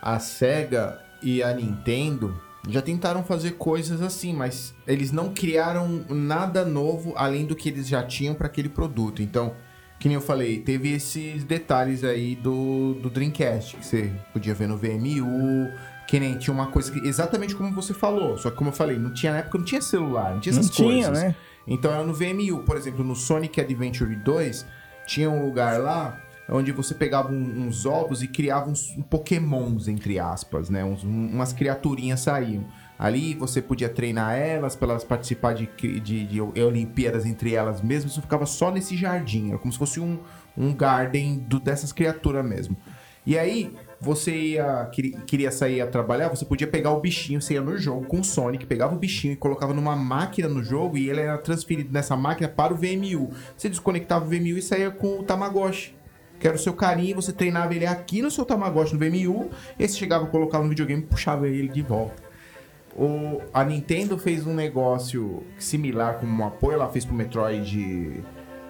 a 0.00 0.18
SEGA 0.18 1.00
e 1.22 1.42
a 1.42 1.52
Nintendo 1.52 2.40
já 2.68 2.82
tentaram 2.82 3.22
fazer 3.24 3.52
coisas 3.52 4.02
assim, 4.02 4.32
mas 4.34 4.74
eles 4.86 5.12
não 5.12 5.32
criaram 5.32 6.04
nada 6.08 6.64
novo 6.64 7.12
além 7.16 7.46
do 7.46 7.54
que 7.54 7.68
eles 7.68 7.86
já 7.88 8.02
tinham 8.02 8.34
para 8.34 8.46
aquele 8.48 8.68
produto. 8.68 9.22
Então, 9.22 9.54
que 9.98 10.08
nem 10.08 10.14
eu 10.14 10.20
falei, 10.20 10.60
teve 10.60 10.92
esses 10.92 11.42
detalhes 11.44 12.04
aí 12.04 12.34
do, 12.36 12.94
do 12.94 13.08
Dreamcast, 13.10 13.76
que 13.76 13.86
você 13.86 14.12
podia 14.32 14.54
ver 14.54 14.68
no 14.68 14.76
VMU, 14.76 15.70
que 16.06 16.20
nem 16.20 16.36
tinha 16.36 16.52
uma 16.54 16.66
coisa 16.66 16.92
que, 16.92 16.98
exatamente 17.06 17.54
como 17.54 17.72
você 17.74 17.92
falou, 17.94 18.36
só 18.38 18.50
que 18.50 18.56
como 18.56 18.70
eu 18.70 18.74
falei, 18.74 18.98
não 18.98 19.12
tinha 19.12 19.32
na 19.32 19.38
época 19.38 19.58
não 19.58 19.64
tinha 19.64 19.80
celular, 19.80 20.34
não 20.34 20.40
tinha 20.40 20.52
Não 20.52 20.60
essas 20.60 20.70
tinha, 20.74 21.06
coisas. 21.08 21.12
né? 21.24 21.34
Então 21.66 21.90
era 21.92 22.04
no 22.04 22.14
VMU, 22.14 22.62
por 22.64 22.76
exemplo, 22.76 23.02
no 23.02 23.16
Sonic 23.16 23.60
Adventure 23.60 24.14
2, 24.14 24.66
tinha 25.06 25.28
um 25.30 25.44
lugar 25.44 25.80
lá 25.80 26.20
onde 26.48 26.70
você 26.70 26.94
pegava 26.94 27.32
um- 27.32 27.66
uns 27.66 27.84
ovos 27.86 28.22
e 28.22 28.28
criava 28.28 28.70
uns 28.70 28.90
um 28.96 29.02
pokémons, 29.02 29.88
entre 29.88 30.18
aspas, 30.20 30.70
né? 30.70 30.84
Uns- 30.84 31.02
um- 31.02 31.26
umas 31.32 31.52
criaturinhas 31.52 32.20
saíam. 32.20 32.64
Ali 32.98 33.34
você 33.34 33.60
podia 33.60 33.88
treinar 33.88 34.34
elas 34.36 34.74
para 34.74 34.90
elas 34.90 35.04
participar 35.04 35.52
de, 35.54 35.66
cri- 35.66 36.00
de, 36.00 36.26
de 36.26 36.40
Olimpíadas 36.40 37.26
entre 37.26 37.54
elas 37.54 37.82
mesmas. 37.82 38.12
Isso 38.12 38.22
ficava 38.22 38.46
só 38.46 38.70
nesse 38.70 38.96
jardim. 38.96 39.50
Era 39.50 39.58
como 39.58 39.72
se 39.72 39.78
fosse 39.78 40.00
um, 40.00 40.18
um 40.56 40.72
garden 40.74 41.38
do- 41.38 41.60
dessas 41.60 41.92
criaturas 41.92 42.44
mesmo. 42.44 42.76
E 43.26 43.36
aí, 43.36 43.74
você 44.00 44.34
ia, 44.34 44.88
queria 45.26 45.50
sair 45.50 45.80
a 45.80 45.86
trabalhar, 45.88 46.28
você 46.28 46.44
podia 46.44 46.66
pegar 46.66 46.92
o 46.92 47.00
bichinho, 47.00 47.42
você 47.42 47.54
ia 47.54 47.60
no 47.60 47.76
jogo 47.76 48.06
com 48.06 48.20
o 48.20 48.24
Sonic, 48.24 48.64
pegava 48.66 48.94
o 48.94 48.98
bichinho 48.98 49.32
e 49.32 49.36
colocava 49.36 49.74
numa 49.74 49.96
máquina 49.96 50.48
no 50.48 50.62
jogo 50.62 50.96
e 50.96 51.10
ele 51.10 51.20
era 51.22 51.36
transferido 51.36 51.92
nessa 51.92 52.16
máquina 52.16 52.48
para 52.48 52.72
o 52.72 52.76
VMU. 52.76 53.30
Você 53.56 53.68
desconectava 53.68 54.24
o 54.24 54.28
VMU 54.28 54.56
e 54.56 54.62
saía 54.62 54.90
com 54.92 55.18
o 55.18 55.22
Tamagotchi. 55.24 55.94
Que 56.38 56.46
era 56.46 56.54
o 56.54 56.58
seu 56.60 56.72
carinho, 56.74 57.16
você 57.16 57.32
treinava 57.32 57.74
ele 57.74 57.86
aqui 57.86 58.22
no 58.22 58.30
seu 58.30 58.44
Tamagotchi 58.44 58.92
no 58.94 59.00
VMU, 59.00 59.50
e 59.78 59.82
aí 59.82 59.88
você 59.88 59.96
chegava, 59.98 60.26
colocava 60.26 60.62
no 60.62 60.70
videogame 60.70 61.02
e 61.02 61.06
puxava 61.06 61.48
ele 61.48 61.66
de 61.68 61.82
volta. 61.82 62.22
O, 62.98 63.42
a 63.52 63.62
Nintendo 63.62 64.16
fez 64.16 64.46
um 64.46 64.54
negócio 64.54 65.42
similar 65.58 66.14
como 66.18 66.42
um 66.42 66.46
apoio, 66.46 66.74
ela 66.76 66.88
fez 66.88 67.04
pro 67.04 67.14
Metroid 67.14 68.22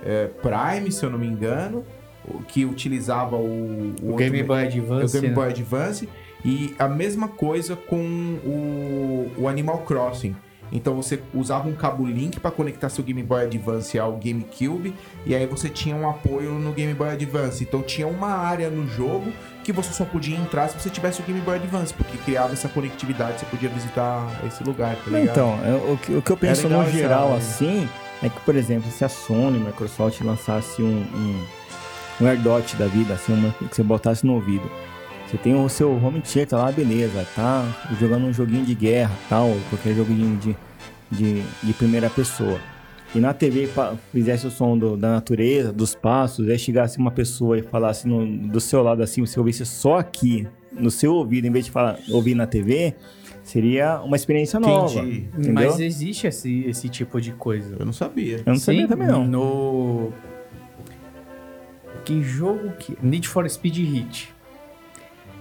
eh, 0.04 0.28
Prime, 0.42 0.90
se 0.90 1.04
eu 1.04 1.10
não 1.10 1.18
me 1.18 1.26
engano, 1.28 1.84
o- 2.28 2.42
que 2.42 2.64
utilizava 2.64 3.36
o, 3.36 3.94
O 4.02 4.06
outro 4.08 4.16
Game 4.16 4.38
me- 4.38 4.42
Boy 4.42 4.64
o 4.64 4.66
Advance. 4.66 5.12
Game 5.14 5.28
né? 5.28 5.34
Boy 5.34 5.48
Advance 5.50 6.08
e 6.44 6.74
a 6.78 6.88
mesma 6.88 7.28
coisa 7.28 7.76
com 7.76 7.98
o, 8.44 9.30
o 9.38 9.48
Animal 9.48 9.78
Crossing. 9.82 10.34
Então 10.72 10.94
você 10.96 11.20
usava 11.32 11.68
um 11.68 11.74
cabo 11.74 12.04
link 12.06 12.40
para 12.40 12.50
conectar 12.50 12.88
seu 12.88 13.04
Game 13.04 13.22
Boy 13.22 13.44
Advance 13.44 13.98
ao 13.98 14.12
GameCube 14.16 14.94
e 15.24 15.34
aí 15.34 15.46
você 15.46 15.68
tinha 15.68 15.94
um 15.94 16.08
apoio 16.08 16.52
no 16.52 16.72
Game 16.72 16.92
Boy 16.94 17.08
Advance. 17.10 17.62
Então 17.62 17.82
tinha 17.82 18.06
uma 18.06 18.28
área 18.28 18.68
no 18.68 18.86
jogo 18.88 19.32
que 19.62 19.72
você 19.72 19.92
só 19.92 20.04
podia 20.04 20.36
entrar 20.36 20.68
se 20.68 20.78
você 20.80 20.90
tivesse 20.90 21.20
o 21.20 21.24
Game 21.24 21.40
Boy 21.40 21.56
Advance, 21.56 21.92
porque 21.94 22.16
criava 22.18 22.52
essa 22.52 22.68
conectividade, 22.68 23.40
você 23.40 23.46
podia 23.46 23.68
visitar 23.68 24.24
esse 24.46 24.62
lugar, 24.62 24.94
tá? 24.96 25.02
Então, 25.32 25.58
eu- 25.64 25.92
o, 25.94 25.98
que, 25.98 26.30
eu 26.32 26.36
penso 26.36 26.62
legal 26.68 26.82
no 26.82 26.90
geral 27.00 27.28
assim 27.36 27.88
é 28.22 28.28
que, 28.28 28.40
por 28.40 28.54
exemplo, 28.56 28.90
se 28.90 29.04
a 29.04 29.08
Sony, 29.08 29.58
Microsoft 29.58 30.20
lançasse 30.22 30.82
um, 30.82 30.86
um, 30.86 31.44
um 32.20 32.26
AirDot 32.26 32.76
da 32.76 32.86
vida, 32.86 33.14
assim, 33.14 33.32
uma, 33.34 33.50
que 33.68 33.74
você 33.74 33.82
botasse 33.82 34.24
no 34.26 34.34
ouvido. 34.34 34.70
Você 35.26 35.36
tem 35.38 35.54
o 35.54 35.68
seu 35.68 35.90
home 35.92 36.20
theater 36.20 36.56
lá, 36.58 36.70
beleza, 36.70 37.26
tá 37.34 37.64
jogando 37.98 38.26
um 38.26 38.32
joguinho 38.32 38.64
de 38.64 38.74
guerra, 38.74 39.10
tal, 39.28 39.50
qualquer 39.68 39.94
joguinho 39.94 40.36
de, 40.36 40.56
de, 41.10 41.42
de 41.62 41.72
primeira 41.72 42.08
pessoa. 42.08 42.60
E 43.14 43.18
na 43.18 43.32
TV 43.34 43.68
fizesse 44.12 44.46
o 44.46 44.50
som 44.50 44.76
do- 44.78 44.96
da 44.96 45.10
natureza, 45.10 45.72
dos 45.72 45.94
passos, 45.94 46.48
aí 46.48 46.58
chegasse 46.58 46.98
uma 46.98 47.10
pessoa 47.10 47.58
e 47.58 47.62
falasse 47.62 48.06
no- 48.06 48.26
do 48.48 48.60
seu 48.60 48.82
lado 48.82 49.02
assim, 49.02 49.20
você 49.20 49.38
ouvisse 49.38 49.64
só 49.66 49.98
aqui, 49.98 50.46
no 50.72 50.90
seu 50.90 51.14
ouvido, 51.14 51.46
em 51.46 51.50
vez 51.50 51.64
de 51.64 51.70
falar, 51.72 51.98
ouvir 52.10 52.34
na 52.34 52.46
TV, 52.46 52.94
seria 53.42 54.00
uma 54.02 54.14
experiência 54.16 54.60
nova. 54.60 55.00
Entendi. 55.00 55.28
Entendeu? 55.36 55.52
Mas 55.54 55.80
existe 55.80 56.26
esse, 56.28 56.64
esse 56.66 56.88
tipo 56.88 57.20
de 57.20 57.32
coisa. 57.32 57.74
Eu 57.78 57.86
não 57.86 57.92
sabia. 57.92 58.38
Eu 58.38 58.52
não 58.52 58.56
sabia 58.60 58.82
Sim, 58.82 58.86
também 58.88 59.06
não. 59.08 59.26
No. 59.26 60.12
Que 62.04 62.22
jogo 62.22 62.70
que. 62.78 62.96
Need 63.02 63.26
for 63.26 63.48
Speed 63.48 63.76
Hit. 63.78 64.35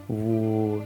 O. 0.10 0.82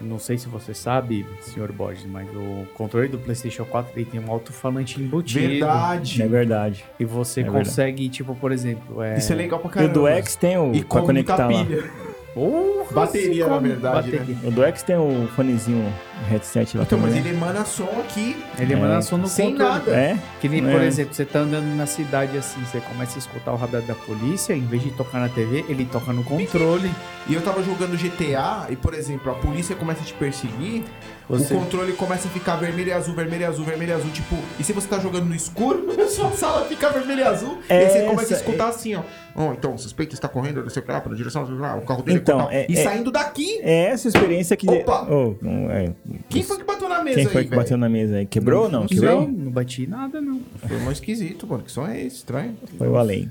Não 0.00 0.18
sei 0.18 0.36
se 0.38 0.48
você 0.48 0.74
sabe, 0.74 1.24
senhor 1.40 1.70
Borges, 1.70 2.04
mas 2.06 2.26
o 2.34 2.66
controle 2.74 3.06
do 3.06 3.18
PlayStation 3.18 3.64
4 3.64 3.92
ele 3.94 4.04
tem 4.06 4.18
um 4.20 4.30
alto-falante 4.30 5.00
embutido. 5.00 5.46
Verdade. 5.46 6.22
É 6.22 6.26
verdade. 6.26 6.84
E 6.98 7.04
você 7.04 7.40
É 7.40 7.42
verdade. 7.44 7.64
consegue, 7.66 8.08
tipo, 8.08 8.34
por 8.34 8.50
exemplo. 8.50 9.02
É... 9.02 9.18
Isso 9.18 9.32
é 9.32 9.36
legal 9.36 9.60
pra 9.60 9.68
E 9.68 9.70
o 9.70 9.74
caramba. 9.74 9.92
do 9.92 10.08
X 10.08 10.34
tem 10.36 10.58
o 10.58 10.74
E 10.74 10.80
pra 10.82 11.00
com 11.00 11.06
conectar 11.06 11.44
muita 11.48 11.58
lá. 11.60 11.64
pilha. 11.66 11.90
Porra, 12.34 12.92
Bateria, 12.92 13.46
na 13.46 13.58
verdade, 13.58 14.10
né? 14.10 14.18
bateria. 14.18 14.48
O 14.48 14.50
do 14.50 14.64
X 14.64 14.82
tem 14.82 14.96
o 14.96 15.28
fonezinho 15.36 15.92
headset 16.28 16.76
lá 16.76 16.84
Então, 16.84 16.98
mas 16.98 17.12
também. 17.14 17.26
ele 17.28 17.36
emana 17.36 17.64
som 17.64 17.88
aqui, 18.00 18.36
Ele 18.58 18.72
É, 18.72 18.76
emana 18.76 19.02
som 19.02 19.16
no 19.16 19.26
sem 19.28 19.50
controle. 19.50 19.70
nada. 19.72 19.90
É? 19.96 20.18
Que 20.40 20.48
nem, 20.48 20.62
por 20.62 20.80
É. 20.80 20.86
exemplo, 20.86 21.12
você 21.14 21.24
tá 21.24 21.40
andando 21.40 21.66
na 21.76 21.86
cidade 21.86 22.36
assim, 22.38 22.60
você 22.64 22.80
começa 22.80 23.16
a 23.16 23.18
escutar 23.18 23.52
o 23.52 23.56
radar 23.56 23.82
da 23.82 23.94
polícia, 23.94 24.54
em 24.54 24.64
vez 24.66 24.82
de 24.82 24.90
tocar 24.92 25.18
na 25.20 25.28
TV, 25.28 25.64
ele 25.68 25.84
toca 25.84 26.12
no 26.12 26.22
controle. 26.24 26.90
E 27.26 27.34
eu 27.34 27.40
tava 27.42 27.62
jogando 27.62 27.96
GTA 27.96 28.66
e, 28.70 28.76
por 28.76 28.94
exemplo, 28.94 29.32
a 29.32 29.34
polícia 29.34 29.74
começa 29.74 30.02
a 30.02 30.04
te 30.04 30.12
perseguir, 30.14 30.84
Você- 31.28 31.54
o 31.54 31.58
controle 31.58 31.92
começa 31.94 32.28
a 32.28 32.30
ficar 32.30 32.56
vermelho 32.56 32.88
e 32.88 32.92
azul, 32.92 33.14
vermelho 33.14 33.42
e 33.42 33.44
azul, 33.46 33.64
vermelho 33.64 33.90
e 33.92 33.94
azul, 33.94 34.10
tipo, 34.10 34.36
e 34.60 34.62
se 34.64 34.72
você 34.74 34.86
tá 34.86 34.98
jogando 34.98 35.24
no 35.24 35.34
escuro, 35.34 35.86
a 36.00 36.06
sua 36.06 36.30
sala 36.32 36.66
fica 36.66 36.90
vermelho 36.90 37.20
e 37.20 37.24
azul, 37.24 37.58
e 37.68 37.72
aí 37.72 37.88
você 37.90 37.98
Essa 37.98 38.06
começa 38.06 38.34
a 38.34 38.36
escutar 38.36 38.66
é- 38.66 38.68
assim, 38.68 38.94
ó. 38.94 39.02
Ó, 39.36 39.52
então, 39.52 39.74
o 39.74 39.78
suspeito 39.78 40.14
está 40.14 40.28
correndo, 40.28 40.62
não 40.62 40.70
sei 40.70 40.80
o 40.82 40.84
que 40.86 40.92
lá, 40.92 41.00
pela 41.00 41.16
direção, 41.16 41.44
lá, 41.58 41.74
o 41.76 41.80
carro 41.80 42.02
dele 42.02 42.18
Então, 42.18 42.38
é, 42.38 42.42
tal. 42.42 42.50
é- 42.52 42.66
E 42.68 42.76
é- 42.78 42.82
saindo 42.84 43.10
daqui, 43.10 43.58
É 43.62 43.86
essa 43.86 44.06
experiência 44.06 44.56
que. 44.56 44.68
Opa! 44.70 45.06
Oh, 45.10 45.34
não, 45.42 45.70
é. 45.70 45.92
Quem 46.28 46.42
foi 46.42 46.58
que 46.58 46.64
bateu 46.64 46.88
na 46.88 47.02
mesa 47.02 47.16
Quem 47.16 47.26
foi 47.28 47.40
aí, 47.42 47.48
que 47.48 47.56
bateu 47.56 47.76
na 47.76 47.88
mesa 47.88 48.16
aí? 48.16 48.26
Quebrou 48.26 48.64
ou 48.64 48.70
não? 48.70 48.80
Não 48.80 48.86
Quebrou? 48.86 49.22
Não, 49.22 49.28
não 49.32 49.50
bati 49.50 49.86
nada, 49.86 50.20
não. 50.20 50.40
Foi 50.66 50.78
mais 50.78 50.98
esquisito, 50.98 51.46
mano, 51.46 51.62
que 51.62 51.72
som 51.72 51.86
é 51.86 52.00
esse, 52.02 52.16
estranho. 52.16 52.56
Foi 52.76 52.88
o 52.88 52.96
além. 52.96 53.30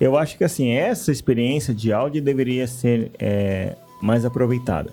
Eu 0.00 0.16
acho 0.16 0.36
que 0.38 0.44
assim, 0.44 0.70
essa 0.70 1.10
experiência 1.10 1.74
de 1.74 1.92
áudio 1.92 2.22
deveria 2.22 2.66
ser 2.66 3.10
é, 3.18 3.76
mais 4.00 4.24
aproveitada. 4.24 4.92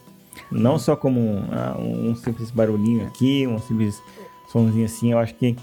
Não 0.51 0.79
só 0.79 0.95
como 0.95 1.19
um, 1.19 1.43
ah, 1.51 1.77
um 1.79 2.15
simples 2.15 2.49
barulhinho 2.49 3.05
aqui, 3.05 3.45
um 3.45 3.59
simples 3.59 4.01
somzinho 4.51 4.85
assim. 4.85 5.11
Eu 5.11 5.19
acho 5.19 5.35
que 5.35 5.55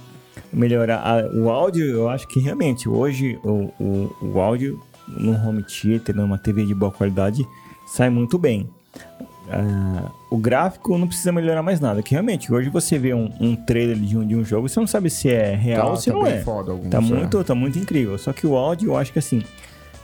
melhorar 0.52 0.98
a- 0.98 1.28
o 1.34 1.50
áudio, 1.50 1.84
eu 1.86 2.08
acho 2.08 2.28
que 2.28 2.38
realmente 2.38 2.88
hoje 2.88 3.38
o, 3.42 3.72
o, 3.80 4.16
o 4.22 4.40
áudio 4.40 4.80
num 5.08 5.34
home 5.34 5.64
theater, 5.64 6.14
numa 6.14 6.38
TV 6.38 6.64
de 6.64 6.74
boa 6.74 6.92
qualidade, 6.92 7.44
sai 7.86 8.10
muito 8.10 8.38
bem. 8.38 8.68
Ah, 9.48 10.10
o 10.30 10.36
gráfico 10.36 10.96
não 10.98 11.06
precisa 11.06 11.30
melhorar 11.32 11.62
mais 11.62 11.78
nada, 11.80 12.02
que 12.02 12.12
realmente 12.12 12.52
hoje 12.52 12.68
você 12.68 12.98
vê 12.98 13.14
um, 13.14 13.30
um 13.40 13.54
trailer 13.56 13.96
de 13.96 14.16
um, 14.18 14.26
de 14.26 14.34
um 14.34 14.44
jogo, 14.44 14.68
você 14.68 14.80
não 14.80 14.86
sabe 14.86 15.08
se 15.10 15.28
é 15.28 15.54
real 15.54 15.90
ou 15.90 15.96
se 15.96 16.10
não 16.10 16.22
bem 16.24 16.32
é. 16.32 16.42
alguns, 16.46 16.88
Tá 16.90 16.98
é. 16.98 17.00
muito, 17.00 17.44
tá 17.44 17.54
muito 17.54 17.78
incrível. 17.78 18.18
Só 18.18 18.32
que 18.32 18.46
o 18.46 18.56
áudio, 18.56 18.88
eu 18.90 18.96
acho 18.96 19.12
que 19.12 19.18
assim, 19.18 19.42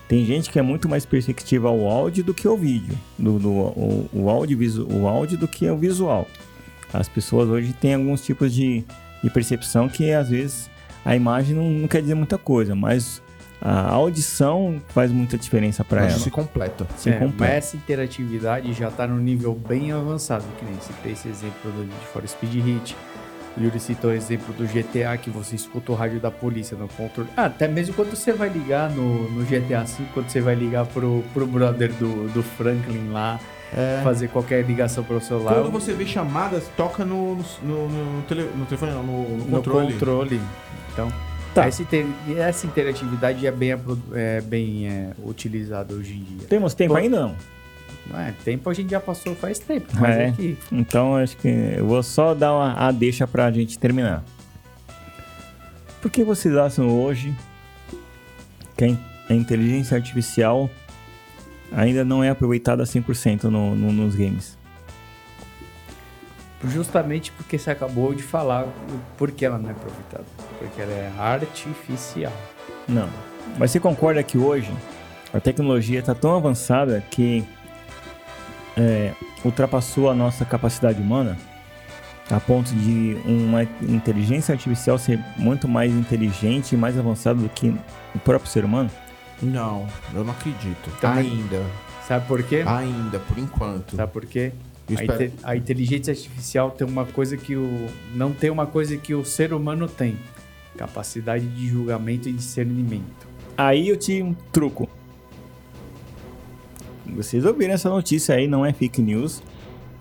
tem 0.09 0.25
gente 0.25 0.51
que 0.51 0.59
é 0.59 0.63
muito 0.63 0.89
mais 0.89 1.05
perspectiva 1.05 1.69
ao 1.69 1.89
áudio 1.89 2.23
do 2.23 2.33
que 2.35 2.47
ao 2.47 2.57
vídeo. 2.57 2.95
Do, 3.19 3.39
do- 3.39 3.51
o, 3.51 4.09
o, 4.13 4.31
áudio, 4.31 4.59
o 4.93 5.07
áudio 5.09 5.37
do 5.39 5.49
que 5.49 5.69
o 5.69 5.77
visual. 5.77 6.27
As 6.93 7.09
pessoas 7.09 7.49
hoje 7.49 7.73
têm 7.73 7.95
alguns 7.95 8.23
tipos 8.23 8.53
de, 8.55 8.85
de 9.25 9.31
percepção 9.31 9.89
que 9.89 10.13
às 10.13 10.29
vezes 10.29 10.71
a 11.05 11.17
imagem 11.17 11.57
não, 11.57 11.69
não 11.71 11.89
quer 11.89 12.01
dizer 12.03 12.15
muita 12.15 12.37
coisa, 12.39 12.75
mas 12.75 13.21
a 13.65 13.91
audição 13.93 14.83
faz 14.89 15.11
muita 15.13 15.39
diferença 15.39 15.85
para 15.85 16.03
ela. 16.03 16.11
se 16.19 16.31
completa. 16.31 16.87
Se 16.97 17.11
É, 17.11 17.13
completa. 17.19 17.53
essa 17.55 17.77
interatividade 17.77 18.73
já 18.73 18.91
tá 18.91 19.07
num 19.07 19.19
nível 19.19 19.55
bem 19.55 19.93
avançado, 19.93 20.45
que 20.59 20.65
nem 20.65 20.75
citei 20.81 21.13
esse 21.13 21.29
exemplo 21.29 21.71
do 21.71 21.85
Need 21.85 22.07
for 22.13 22.27
Speed 22.27 22.55
Hit. 22.55 22.97
O 23.57 23.63
Yuri 23.63 23.79
citou 23.79 24.11
o 24.11 24.15
exemplo 24.15 24.53
do 24.55 24.65
GTA, 24.67 25.15
que 25.19 25.29
você 25.29 25.55
escuta 25.55 25.93
o 25.93 25.95
rádio 25.95 26.19
da 26.19 26.31
polícia 26.31 26.75
no 26.77 26.89
controle. 26.89 27.29
Ah, 27.37 27.45
até 27.47 27.69
mesmo 27.69 27.95
quando 27.95 28.17
você 28.17 28.33
vai 28.33 28.49
ligar 28.49 28.91
no, 28.91 29.31
no 29.31 29.45
GTA 29.45 29.85
V, 29.85 30.05
quando 30.15 30.29
você 30.31 30.41
vai 30.41 30.55
ligar 30.55 30.87
pro, 30.87 31.23
pro 31.35 31.47
brother 31.47 31.93
do, 31.93 32.29
do 32.33 32.43
Franklin 32.43 33.11
lá, 33.13 33.39
fazer 34.03 34.29
qualquer 34.29 34.65
ligação 34.65 35.05
pro 35.05 35.21
celular. 35.21 35.55
Quando 35.55 35.71
você 35.71 35.93
vê 35.93 36.07
chamadas, 36.07 36.65
toca 36.79 37.05
no, 37.05 37.37
no, 37.37 37.45
no, 37.63 37.89
no 37.89 38.23
tele- 38.23 38.51
no 38.57 38.65
telefone, 38.65 38.93
não, 38.93 39.03
no, 39.03 39.29
no 39.29 39.37
no 39.45 39.45
controle. 39.59 39.93
controle. 39.93 40.41
Então, 40.93 41.13
Tá. 41.55 41.67
essa, 41.67 41.83
inter- 41.83 42.07
essa 42.39 42.67
interatividade 42.67 43.47
é 43.47 43.51
bem, 43.51 43.71
é 44.15 44.41
bem 44.41 44.89
é, 44.89 45.11
utilizada 45.25 45.95
hoje 45.95 46.15
em 46.15 46.23
dia. 46.25 46.47
Temos 46.49 46.73
tempo 46.75 46.95
Pô. 46.95 46.99
ainda 47.01 47.21
não? 47.21 47.37
Não 48.11 48.19
é, 48.19 48.35
tempo 48.45 48.69
a 48.71 48.75
gente 48.75 48.91
já 48.91 48.99
passou 49.01 49.35
faz 49.37 49.59
tempo, 49.59 49.87
mas 50.01 50.17
É. 50.17 50.29
é 50.29 50.33
que 50.33 50.59
Então 50.73 51.17
acho 51.17 51.37
que 51.37 51.49
eu 51.49 51.87
vou 51.87 52.03
só 52.03 52.35
dar 52.35 52.53
uma 52.55 52.73
a 52.75 52.91
deixa 52.91 53.27
pra 53.27 53.51
gente 53.51 53.79
terminar. 53.79 54.25
Por 56.01 56.11
que 56.11 56.25
vocês 56.25 56.57
acham 56.57 56.89
hoje 56.89 57.33
que 58.77 58.97
a 59.29 59.35
inteligência 59.35 59.97
artificial 59.97 60.69
ainda 61.71 62.05
não 62.05 62.25
é 62.25 62.31
aproveitada 62.31 62.83
100% 62.85 63.45
no, 63.45 63.77
no, 63.77 63.93
nos 63.93 64.15
games? 64.17 64.59
Justamente 66.65 67.33
porque 67.33 67.59
você 67.59 67.71
acabou 67.71 68.15
de 68.15 68.23
falar 68.23 68.65
o 68.65 69.01
porquê 69.17 69.47
ela 69.47 69.59
não 69.59 69.69
é 69.69 69.73
aproveitada. 69.73 70.25
Porque 70.59 70.81
ela 70.81 70.93
é 70.93 71.13
artificial. 71.19 72.33
Não. 72.89 73.09
Mas 73.59 73.71
você 73.73 73.81
concorda 73.81 74.23
que 74.23 74.39
hoje 74.39 74.73
a 75.35 75.41
tecnologia 75.41 75.99
está 76.01 76.15
tão 76.15 76.37
avançada 76.37 77.03
que 77.11 77.45
é, 78.77 79.13
ultrapassou 79.45 80.09
a 80.11 80.15
nossa 80.15 80.45
capacidade 80.45 81.01
humana 81.01 81.37
a 82.31 82.41
ponto 82.41 82.73
de 82.75 83.17
uma 83.27 83.65
inteligência 83.83 84.53
artificial 84.53 84.97
ser 84.99 85.19
muito 85.37 85.69
mais 85.69 85.93
inteligente 85.93 86.73
e 86.73 86.79
mais 86.79 86.97
avançada 86.99 87.41
do 87.41 87.49
que 87.49 87.75
o 88.15 88.19
próprio 88.21 88.51
ser 88.51 88.65
humano? 88.65 88.91
Não, 89.43 89.87
eu 90.15 90.25
não 90.25 90.33
acredito. 90.33 90.91
Também- 91.01 91.31
Ainda. 91.31 91.63
Sabe 92.07 92.27
por 92.27 92.43
quê? 92.43 92.63
Ainda, 92.67 93.19
por 93.19 93.39
enquanto. 93.39 93.97
Sabe 93.97 94.13
por 94.13 94.25
quê? 94.25 94.53
A, 94.89 95.03
inte- 95.05 95.33
a 95.43 95.57
inteligência 95.57 96.13
artificial 96.13 96.71
tem 96.71 96.87
uma 96.87 97.05
coisa 97.07 97.37
que 97.37 97.57
o. 97.57 97.87
não 98.15 98.33
tem 98.33 98.51
uma 98.51 98.67
coisa 98.67 98.97
que 98.97 99.15
o 99.15 99.25
ser 99.25 99.53
humano 99.53 99.89
tem. 99.89 100.17
Capacidade 100.77 101.47
de 101.47 101.69
julgamento 101.69 102.29
e 102.29 102.33
discernimento. 102.33 103.27
Aí 103.57 103.89
eu 103.89 103.97
tinha 103.97 104.25
um 104.25 104.35
truco. 104.51 104.89
Vocês 107.07 107.45
ouviram 107.45 107.75
essa 107.75 107.91
notícia 107.91 108.35
aí, 108.35 108.47
não 108.47 108.65
é 108.65 108.73
fake 108.73 109.03
news, 109.03 109.43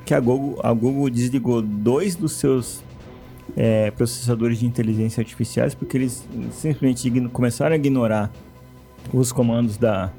que 0.06 0.14
a 0.14 0.20
Google, 0.20 0.60
a 0.64 0.72
Google 0.74 1.10
desligou 1.10 1.62
dois 1.62 2.16
dos 2.16 2.34
seus 2.34 2.82
é, 3.58 3.92
processadores 3.92 4.60
de 4.60 4.66
inteligência 4.66 5.20
artificiais 5.22 5.76
porque 5.76 5.98
eles 5.98 6.26
simplesmente 6.52 7.10
começaram 7.30 7.74
a 7.74 7.76
ignorar 7.76 8.32
os 9.14 9.32
comandos 9.32 9.78
da, 9.78 10.12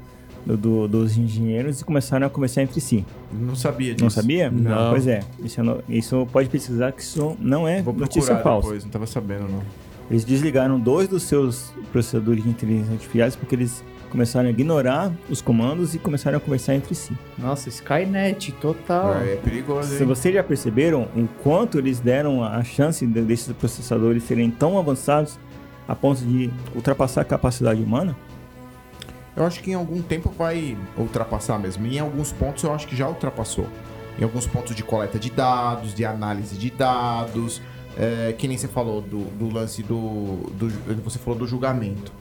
do- 0.45 0.57
do- 0.57 0.87
dos 0.87 1.17
engenheiros 1.17 1.81
e 1.81 1.85
começaram 1.85 2.27
a 2.27 2.29
conversar 2.29 2.63
entre 2.63 2.79
si. 2.81 3.05
Não 3.31 3.55
sabia 3.55 3.93
disso. 3.93 4.03
Não 4.03 4.09
sabia? 4.09 4.51
Não. 4.51 4.89
Pois 4.91 5.07
é. 5.07 5.21
Isso, 5.43 5.59
é 5.59 5.63
no- 5.63 5.83
isso 5.87 6.27
pode 6.31 6.49
pesquisar 6.49 6.91
que 6.91 7.01
isso 7.01 7.35
não 7.39 7.67
é 7.67 7.81
Vou 7.81 7.93
notícia 7.93 8.33
procurar 8.35 8.43
falsa. 8.43 8.67
depois, 8.67 8.83
não 8.83 8.91
tava 8.91 9.05
sabendo 9.07 9.47
não. 9.49 9.61
Eles 10.11 10.25
desligaram 10.25 10.79
dois 10.79 11.07
dos 11.07 11.23
seus 11.23 11.71
processadores 11.91 12.43
de 12.43 12.49
inteligência 12.49 12.91
artificiais 12.91 13.35
porque 13.35 13.55
eles 13.55 13.83
começaram 14.11 14.47
a 14.47 14.51
ignorar 14.51 15.11
os 15.29 15.41
comandos 15.41 15.95
e 15.95 15.97
começaram 15.97 16.37
a 16.37 16.41
conversar 16.41 16.75
entre 16.75 16.93
si. 16.93 17.13
Nossa, 17.37 17.69
Skynet 17.69 18.51
total. 18.61 19.15
É, 19.15 19.33
é 19.33 19.35
perigoso, 19.37 19.87
Se 19.95 20.03
hein? 20.03 20.07
vocês 20.07 20.35
já 20.35 20.43
perceberam 20.43 21.07
o 21.15 21.27
quanto 21.41 21.79
eles 21.79 21.99
deram 21.99 22.43
a 22.43 22.63
chance 22.63 23.07
de- 23.07 23.21
desses 23.21 23.51
processadores 23.53 24.23
serem 24.23 24.51
tão 24.51 24.77
avançados 24.77 25.39
a 25.87 25.95
ponto 25.95 26.21
de 26.23 26.51
ultrapassar 26.75 27.21
a 27.21 27.25
capacidade 27.25 27.81
humana? 27.81 28.15
Eu 29.35 29.45
acho 29.45 29.61
que 29.61 29.71
em 29.71 29.73
algum 29.73 30.01
tempo 30.01 30.29
vai 30.37 30.77
ultrapassar 30.97 31.57
mesmo. 31.57 31.85
E 31.87 31.97
em 31.97 31.99
alguns 31.99 32.31
pontos 32.31 32.63
eu 32.63 32.73
acho 32.73 32.87
que 32.87 32.95
já 32.95 33.07
ultrapassou. 33.07 33.67
Em 34.19 34.23
alguns 34.23 34.45
pontos 34.45 34.75
de 34.75 34.83
coleta 34.83 35.17
de 35.17 35.31
dados, 35.31 35.93
de 35.93 36.05
análise 36.05 36.55
de 36.55 36.69
dados, 36.69 37.61
é, 37.97 38.33
que 38.37 38.47
nem 38.47 38.57
você 38.57 38.67
falou 38.67 39.01
do, 39.01 39.23
do 39.37 39.49
lance 39.51 39.81
do, 39.81 40.37
do. 40.53 40.69
Você 41.03 41.17
falou 41.17 41.39
do 41.39 41.47
julgamento. 41.47 42.11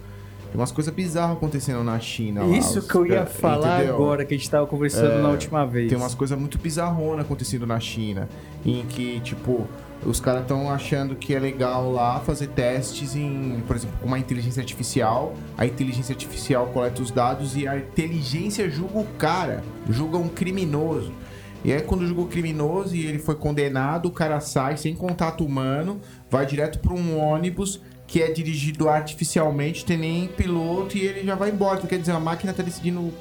Tem 0.51 0.61
umas 0.61 0.71
coisas 0.73 0.93
bizarras 0.93 1.37
acontecendo 1.37 1.83
na 1.83 1.99
China. 1.99 2.43
lá, 2.45 2.57
Isso 2.57 2.79
os 2.81 2.87
que 2.91 2.95
eu 2.95 3.07
ia 3.07 3.15
cara- 3.17 3.27
falar 3.27 3.77
entendeu? 3.79 3.95
agora, 3.95 4.25
que 4.25 4.35
a 4.35 4.37
gente 4.37 4.51
tava 4.51 4.67
conversando 4.67 5.23
na 5.23 5.31
última 5.31 5.67
vez. 5.67 5.89
Tem 5.89 5.97
umas 5.97 6.15
coisas 6.15 6.39
muito 6.39 6.59
bizarronas 6.59 7.25
acontecendo 7.25 7.67
na 7.67 7.81
China. 7.81 8.29
Em 8.65 8.85
que, 8.87 9.21
tipo, 9.21 9.67
os 10.05 10.19
caras 10.19 10.43
estão 10.43 10.71
achando 10.71 11.15
que 11.15 11.35
é 11.35 11.39
legal 11.39 11.93
lá 11.93 12.19
fazer 12.21 12.49
testes 12.49 13.15
em, 13.15 13.63
por 13.67 13.77
exemplo, 13.77 13.97
com 14.01 14.07
uma 14.07 14.19
inteligência 14.19 14.61
artificial. 14.61 15.35
A 15.57 15.65
inteligência 15.65 16.13
artificial 16.13 16.67
coleta 16.69 17.01
os 17.01 17.11
dados 17.11 17.57
e 17.57 17.69
a 17.69 17.77
inteligência 17.77 18.69
julga 18.69 18.99
o 18.99 19.07
cara, 19.19 19.63
julga 19.89 20.19
um 20.19 20.29
criminoso. 20.29 21.13
E 21.65 21.73
aí, 21.73 21.81
quando 21.81 22.05
julga 22.07 22.23
o 22.23 22.27
criminoso 22.27 22.97
e 22.97 23.07
ele 23.07 23.21
foi 23.21 23.37
condenado, 23.37 24.07
o 24.07 24.11
cara 24.11 24.41
sai 24.41 24.77
sem 24.77 24.97
contato 24.97 25.45
humano, 25.45 26.01
vai 26.29 26.45
direto 26.45 26.81
para 26.81 26.93
um 26.93 27.19
ônibus 27.19 27.81
que 28.05 28.21
é 28.21 28.31
dirigido 28.31 28.89
artificialmente, 28.89 29.85
tem 29.85 29.97
nem 29.97 30.27
piloto 30.27 30.99
e 30.99 31.03
ele 31.03 31.25
já 31.25 31.37
vai 31.37 31.51
embora. 31.51 31.77
Então, 31.77 31.87
quer 31.87 31.99
dizer, 31.99 32.13
a 32.13 32.21
máquina 32.21 32.53
tá 32.53 32.63
decidindo 32.63 33.13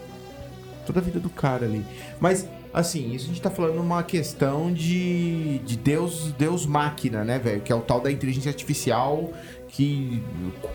toda 0.85 0.99
a 0.99 1.03
vida 1.03 1.19
do 1.19 1.29
cara 1.29 1.65
ali. 1.65 1.85
Mas, 2.19 2.47
assim, 2.73 3.13
isso 3.13 3.25
a 3.25 3.27
gente 3.29 3.41
tá 3.41 3.49
falando 3.49 3.79
uma 3.79 4.03
questão 4.03 4.71
de, 4.71 5.59
de 5.59 5.77
Deus, 5.77 6.31
Deus 6.37 6.65
máquina, 6.65 7.23
né, 7.23 7.39
velho? 7.39 7.61
Que 7.61 7.71
é 7.71 7.75
o 7.75 7.81
tal 7.81 7.99
da 7.99 8.11
inteligência 8.11 8.49
artificial 8.49 9.31
que 9.67 10.21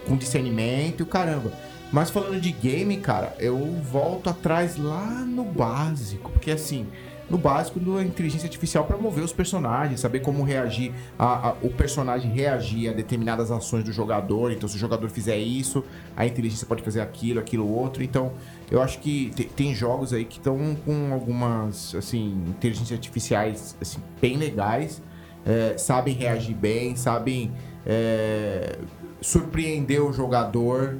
com 0.06 0.16
discernimento 0.16 1.00
e 1.00 1.02
o 1.02 1.06
caramba. 1.06 1.52
Mas 1.92 2.10
falando 2.10 2.40
de 2.40 2.50
game, 2.50 2.96
cara, 2.96 3.34
eu 3.38 3.56
volto 3.82 4.28
atrás 4.28 4.76
lá 4.76 5.06
no 5.06 5.44
básico, 5.44 6.30
porque 6.32 6.50
assim, 6.50 6.86
no 7.28 7.36
básico 7.36 7.80
da 7.80 8.02
inteligência 8.02 8.46
artificial 8.46 8.84
para 8.84 8.96
mover 8.96 9.24
os 9.24 9.32
personagens, 9.32 10.00
saber 10.00 10.20
como 10.20 10.42
reagir, 10.44 10.92
a, 11.18 11.48
a- 11.50 11.54
o 11.62 11.70
personagem 11.70 12.30
reagir 12.30 12.88
a 12.88 12.92
determinadas 12.92 13.50
ações 13.50 13.82
do 13.82 13.92
jogador. 13.92 14.52
Então, 14.52 14.68
se 14.68 14.76
o 14.76 14.78
jogador 14.78 15.08
fizer 15.10 15.36
isso, 15.38 15.82
a 16.16 16.24
inteligência 16.24 16.66
pode 16.66 16.82
fazer 16.82 17.00
aquilo, 17.00 17.40
aquilo 17.40 17.68
outro. 17.68 18.02
Então, 18.02 18.32
eu 18.70 18.80
acho 18.80 18.98
que 19.00 19.30
te- 19.30 19.44
tem 19.44 19.74
jogos 19.74 20.12
aí 20.12 20.24
que 20.24 20.38
estão 20.38 20.76
com 20.84 21.12
algumas, 21.12 21.94
assim, 21.96 22.44
inteligências 22.48 22.92
artificiais 22.96 23.76
assim, 23.80 23.98
bem 24.20 24.36
legais, 24.36 25.02
é, 25.44 25.76
sabem 25.78 26.14
reagir 26.14 26.54
bem, 26.54 26.94
sabem 26.96 27.50
é, 27.84 28.78
surpreender 29.20 30.00
o 30.02 30.12
jogador, 30.12 30.96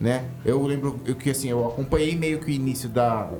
né? 0.00 0.24
Eu 0.44 0.62
lembro 0.66 0.94
que 1.18 1.30
assim, 1.30 1.48
eu 1.48 1.66
acompanhei 1.68 2.16
meio 2.16 2.38
que 2.38 2.46
o 2.46 2.50
início 2.50 2.88
da 2.88 3.30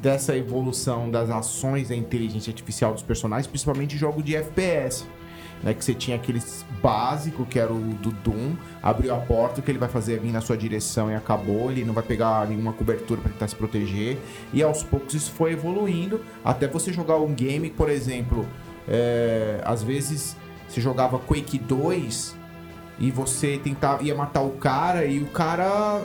dessa 0.00 0.36
evolução 0.36 1.10
das 1.10 1.30
ações 1.30 1.88
da 1.88 1.96
inteligência 1.96 2.50
artificial 2.50 2.92
dos 2.92 3.02
personagens, 3.02 3.46
principalmente 3.46 3.96
jogo 3.96 4.22
de 4.22 4.34
FPS. 4.36 5.06
Né, 5.62 5.74
que 5.74 5.84
você 5.84 5.92
tinha 5.92 6.16
aqueles 6.16 6.64
básico, 6.82 7.44
que 7.44 7.58
era 7.58 7.70
o 7.70 7.78
do 7.78 8.10
Doom, 8.10 8.56
abriu 8.82 9.14
a 9.14 9.18
porta, 9.18 9.60
o 9.60 9.62
que 9.62 9.70
ele 9.70 9.78
vai 9.78 9.90
fazer 9.90 10.14
é 10.14 10.16
vir 10.16 10.32
na 10.32 10.40
sua 10.40 10.56
direção 10.56 11.10
e 11.10 11.14
acabou, 11.14 11.70
ele 11.70 11.84
não 11.84 11.92
vai 11.92 12.02
pegar 12.02 12.48
nenhuma 12.48 12.72
cobertura 12.72 13.20
para 13.20 13.30
tentar 13.30 13.46
se 13.46 13.54
proteger. 13.54 14.16
E 14.54 14.62
aos 14.62 14.82
poucos 14.82 15.12
isso 15.12 15.32
foi 15.32 15.52
evoluindo, 15.52 16.22
até 16.42 16.66
você 16.66 16.94
jogar 16.94 17.18
um 17.18 17.34
game, 17.34 17.68
por 17.68 17.90
exemplo, 17.90 18.48
é, 18.88 19.60
às 19.62 19.82
vezes 19.82 20.34
você 20.66 20.80
jogava 20.80 21.18
Quake 21.18 21.58
2 21.58 22.36
e 22.98 23.10
você 23.10 23.58
tentava, 23.58 24.02
ia 24.02 24.14
matar 24.14 24.42
o 24.42 24.52
cara 24.52 25.04
e 25.04 25.22
o 25.22 25.26
cara. 25.26 26.02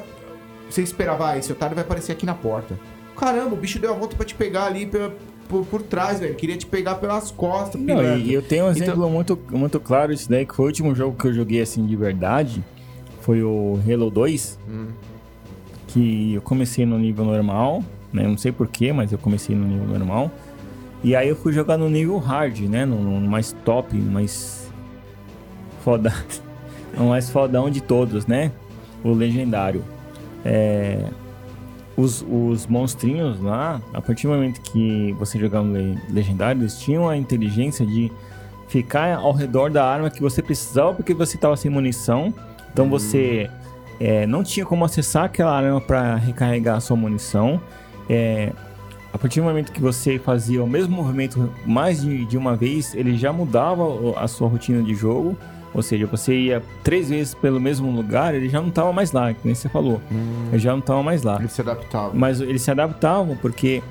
Você 0.69 0.81
esperava, 0.81 1.29
ah, 1.29 1.37
esse 1.37 1.51
otário 1.51 1.75
vai 1.75 1.83
aparecer 1.85 2.11
aqui 2.11 2.25
na 2.25 2.33
porta. 2.33 2.77
Caramba, 3.17 3.53
o 3.53 3.57
bicho 3.57 3.79
deu 3.79 3.91
a 3.93 3.95
volta 3.95 4.15
pra 4.15 4.25
te 4.25 4.35
pegar 4.35 4.65
ali 4.65 4.85
pela- 4.85 5.13
por, 5.47 5.65
por 5.65 5.81
trás, 5.81 6.19
velho. 6.19 6.35
Queria 6.35 6.57
te 6.57 6.65
pegar 6.65 6.95
pelas 6.95 7.31
costas, 7.31 7.79
Não, 7.79 8.17
e 8.17 8.33
eu 8.33 8.41
tenho 8.41 8.65
um 8.65 8.71
Então- 8.71 8.83
exemplo 8.83 9.09
muito, 9.09 9.39
muito 9.51 9.79
claro 9.79 10.13
disso 10.13 10.29
daí, 10.29 10.45
que 10.45 10.55
foi 10.55 10.65
o 10.65 10.67
último 10.67 10.95
jogo 10.95 11.15
que 11.17 11.27
eu 11.27 11.33
joguei 11.33 11.61
assim 11.61 11.85
de 11.85 11.95
verdade. 11.95 12.63
Foi 13.21 13.41
o 13.43 13.79
Halo 13.87 14.09
2. 14.09 14.59
Hum. 14.67 14.87
Que 15.87 16.33
eu 16.33 16.41
comecei 16.41 16.85
no 16.85 16.97
nível 16.99 17.23
normal, 17.25 17.83
né? 18.11 18.23
Não 18.23 18.37
sei 18.37 18.51
porquê, 18.51 18.91
mas 18.91 19.11
eu 19.11 19.17
comecei 19.17 19.55
no 19.55 19.65
nível 19.67 19.87
normal. 19.87 20.29
E 21.03 21.15
aí 21.15 21.29
eu 21.29 21.35
fui 21.35 21.53
jogar 21.53 21.77
no 21.77 21.89
nível 21.89 22.17
hard, 22.17 22.59
né? 22.61 22.85
No, 22.85 22.97
no 22.99 23.29
mais 23.29 23.51
top, 23.63 23.95
no 23.95 24.11
mais 24.11 24.67
foda. 25.83 26.13
mais 26.97 27.29
fodão 27.29 27.69
de 27.69 27.81
todos, 27.81 28.25
né? 28.25 28.51
O 29.03 29.11
legendário. 29.13 29.83
É, 30.43 31.05
os, 31.97 32.25
os 32.29 32.67
monstrinhos 32.67 33.39
lá, 33.41 33.81
a 33.93 34.01
partir 34.01 34.27
do 34.27 34.33
momento 34.33 34.61
que 34.61 35.15
você 35.17 35.39
jogava 35.39 35.65
no 35.65 35.73
le- 35.73 35.97
legendário, 36.09 36.61
eles 36.61 36.79
tinham 36.79 37.07
a 37.07 37.15
inteligência 37.15 37.85
de 37.85 38.11
ficar 38.67 39.15
ao 39.15 39.31
redor 39.31 39.69
da 39.69 39.85
arma 39.85 40.09
que 40.09 40.21
você 40.21 40.41
precisava 40.41 40.93
porque 40.93 41.13
você 41.13 41.35
estava 41.35 41.55
sem 41.55 41.71
munição. 41.71 42.33
Então 42.73 42.89
você 42.89 43.49
é, 43.99 44.27
não 44.27 44.43
tinha 44.43 44.65
como 44.65 44.83
acessar 44.83 45.25
aquela 45.25 45.55
arma 45.55 45.79
para 45.79 46.15
recarregar 46.15 46.77
a 46.77 46.79
sua 46.79 46.97
munição. 46.97 47.61
É, 48.09 48.51
a 49.13 49.17
partir 49.17 49.39
do 49.39 49.45
momento 49.45 49.71
que 49.71 49.81
você 49.81 50.19
fazia 50.19 50.61
o 50.61 50.67
mesmo 50.67 50.93
movimento 50.93 51.49
mais 51.65 52.01
de, 52.01 52.25
de 52.25 52.37
uma 52.37 52.55
vez, 52.55 52.93
ele 52.93 53.15
já 53.17 53.31
mudava 53.31 53.83
a 54.17 54.27
sua 54.27 54.49
rotina 54.49 54.83
de 54.83 54.93
jogo. 54.93 55.37
Ou 55.75 55.81
seja, 55.83 56.05
você 56.07 56.33
ia 56.33 56.63
três 56.83 57.09
vezes 57.09 57.33
pelo 57.35 57.59
mesmo 57.59 57.91
lugar, 57.91 58.33
ele 58.33 58.47
já 58.49 58.61
não 58.61 58.69
estava 58.69 58.91
mais 58.93 59.11
lá, 59.11 59.33
que 59.33 59.41
nem 59.43 59.53
você 59.53 59.67
falou. 59.69 60.01
Ele 60.49 60.57
já 60.57 60.71
não 60.71 60.79
estava 60.79 61.03
mais 61.03 61.21
lá. 61.21 61.35
Ele 61.37 61.49
se 61.49 61.59
adaptava. 61.61 62.11
Mas 62.15 62.39
eles 62.41 62.61
se 62.61 62.71
adaptavam 62.71 63.35
porque 63.41 63.83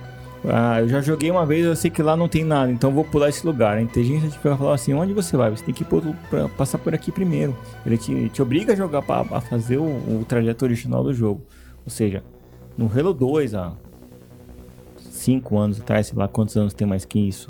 ah, 0.46 0.80
eu 0.80 0.88
já 0.88 1.00
joguei 1.02 1.30
uma 1.30 1.44
vez, 1.44 1.64
eu 1.64 1.76
sei 1.76 1.90
que 1.90 2.02
lá 2.02 2.16
não 2.16 2.26
tem 2.26 2.42
nada, 2.42 2.70
então 2.72 2.88
eu 2.90 2.94
vou 2.94 3.04
pular 3.04 3.28
esse 3.28 3.46
lugar. 3.46 3.76
A 3.76 3.82
inteligência 3.82 4.24
artificial 4.26 4.56
falou 4.56 4.72
assim: 4.72 4.94
onde 4.94 5.12
você 5.12 5.36
vai? 5.36 5.50
Você 5.50 5.62
tem 5.62 5.74
que 5.74 5.82
ir 5.82 5.86
por- 5.86 6.02
pra- 6.30 6.48
passar 6.48 6.78
por 6.78 6.94
aqui 6.94 7.12
primeiro. 7.12 7.54
Ele 7.84 7.98
te, 7.98 8.30
te 8.30 8.40
obriga 8.40 8.72
a 8.72 8.76
jogar 8.76 9.02
pra, 9.02 9.20
a 9.30 9.40
fazer 9.42 9.76
o, 9.76 9.84
o 9.84 10.24
trajeto 10.26 10.64
original 10.64 11.04
do 11.04 11.12
jogo. 11.12 11.42
Ou 11.84 11.90
seja, 11.90 12.24
no 12.78 12.90
Halo 12.94 13.12
2, 13.12 13.54
há 13.54 13.72
5 14.98 15.58
anos 15.58 15.80
atrás, 15.80 16.06
sei 16.08 16.18
lá 16.18 16.28
quantos 16.28 16.56
anos 16.56 16.72
tem 16.74 16.86
mais 16.86 17.04
que 17.04 17.18
isso, 17.18 17.46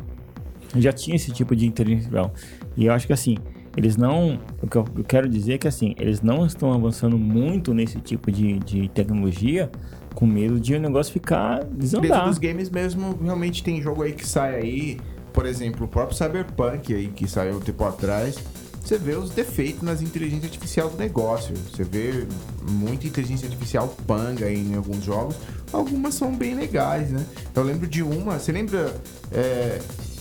já 0.76 0.92
tinha 0.92 1.16
esse 1.16 1.32
tipo 1.32 1.54
de 1.54 1.66
inteligência 1.66 2.08
artificial. 2.18 2.32
E 2.76 2.86
eu 2.86 2.92
acho 2.92 3.06
que 3.06 3.12
assim, 3.12 3.36
eles 3.76 3.96
não. 3.96 4.38
O 4.62 4.66
que 4.66 4.76
eu, 4.76 4.84
quero 5.06 5.28
dizer 5.28 5.54
é 5.54 5.58
que 5.58 5.68
assim, 5.68 5.94
eles 5.98 6.20
não 6.20 6.46
estão 6.46 6.72
avançando 6.72 7.18
muito 7.18 7.74
nesse 7.74 8.00
tipo 8.00 8.30
de, 8.30 8.58
de 8.60 8.88
tecnologia 8.88 9.70
com 10.14 10.26
medo 10.26 10.60
de 10.60 10.74
o 10.74 10.80
negócio 10.80 11.12
ficar 11.12 11.60
Dentro 11.60 11.76
desandar. 11.76 12.28
dos 12.28 12.38
games 12.38 12.70
mesmo, 12.70 13.18
realmente 13.22 13.64
tem 13.64 13.82
jogo 13.82 14.02
aí 14.02 14.12
que 14.12 14.26
sai 14.26 14.54
aí, 14.54 15.00
por 15.32 15.44
exemplo, 15.44 15.86
o 15.86 15.88
próprio 15.88 16.16
Cyberpunk 16.16 16.94
aí 16.94 17.08
que 17.08 17.28
saiu 17.28 17.56
um 17.56 17.60
tempo 17.60 17.84
atrás. 17.84 18.38
Você 18.80 18.98
vê 18.98 19.14
os 19.14 19.30
defeitos 19.30 19.82
nas 19.82 20.02
inteligências 20.02 20.44
artificiais 20.44 20.90
do 20.90 20.98
negócio. 20.98 21.54
Você 21.72 21.82
vê 21.82 22.26
muita 22.70 23.06
inteligência 23.06 23.46
artificial 23.46 23.88
panga 24.06 24.44
aí 24.44 24.58
em 24.58 24.74
alguns 24.74 25.02
jogos. 25.02 25.36
Algumas 25.72 26.14
são 26.14 26.36
bem 26.36 26.54
legais, 26.54 27.10
né? 27.10 27.24
Eu 27.54 27.62
lembro 27.62 27.86
de 27.86 28.02
uma, 28.02 28.38
você 28.38 28.52
lembra 28.52 28.94
é, 29.32 29.80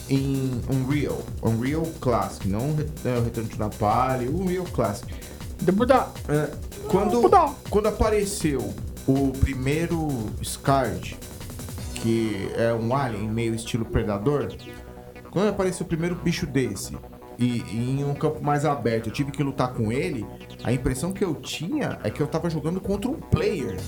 em 0.10 0.62
Unreal, 0.70 1.22
Unreal 1.42 1.86
Classic, 2.00 2.48
não 2.48 2.72
o 2.72 2.90
é, 3.06 3.18
o 3.18 3.24
Return 3.24 3.50
to 3.50 3.58
Napalm, 3.58 4.28
o 4.28 4.42
Unreal 4.42 4.66
Classic. 4.66 5.14
É, 6.28 6.50
quando, 6.88 7.22
quando 7.70 7.88
apareceu 7.88 8.74
o 9.08 9.32
primeiro 9.32 10.08
Scarred, 10.44 11.18
que 11.96 12.52
é 12.56 12.74
um 12.74 12.94
alien 12.96 13.30
meio 13.30 13.56
estilo 13.56 13.86
predador, 13.86 14.54
quando 15.32 15.50
apareceu 15.50 15.86
o 15.86 15.88
primeiro 15.88 16.16
bicho 16.16 16.46
desse 16.46 16.98
e, 17.40 17.64
e 17.72 18.00
em 18.00 18.04
um 18.04 18.14
campo 18.14 18.44
mais 18.44 18.66
aberto, 18.66 19.08
eu 19.08 19.14
tive 19.14 19.32
que 19.32 19.42
lutar 19.42 19.74
com 19.74 19.92
ele, 19.92 20.26
a 20.64 20.72
impressão 20.72 21.12
que 21.12 21.24
eu 21.24 21.36
tinha 21.36 21.98
é 22.04 22.10
que 22.10 22.22
eu 22.22 22.28
tava 22.28 22.50
jogando 22.50 22.80
contra 22.80 23.10
um 23.10 23.20
player. 23.20 23.80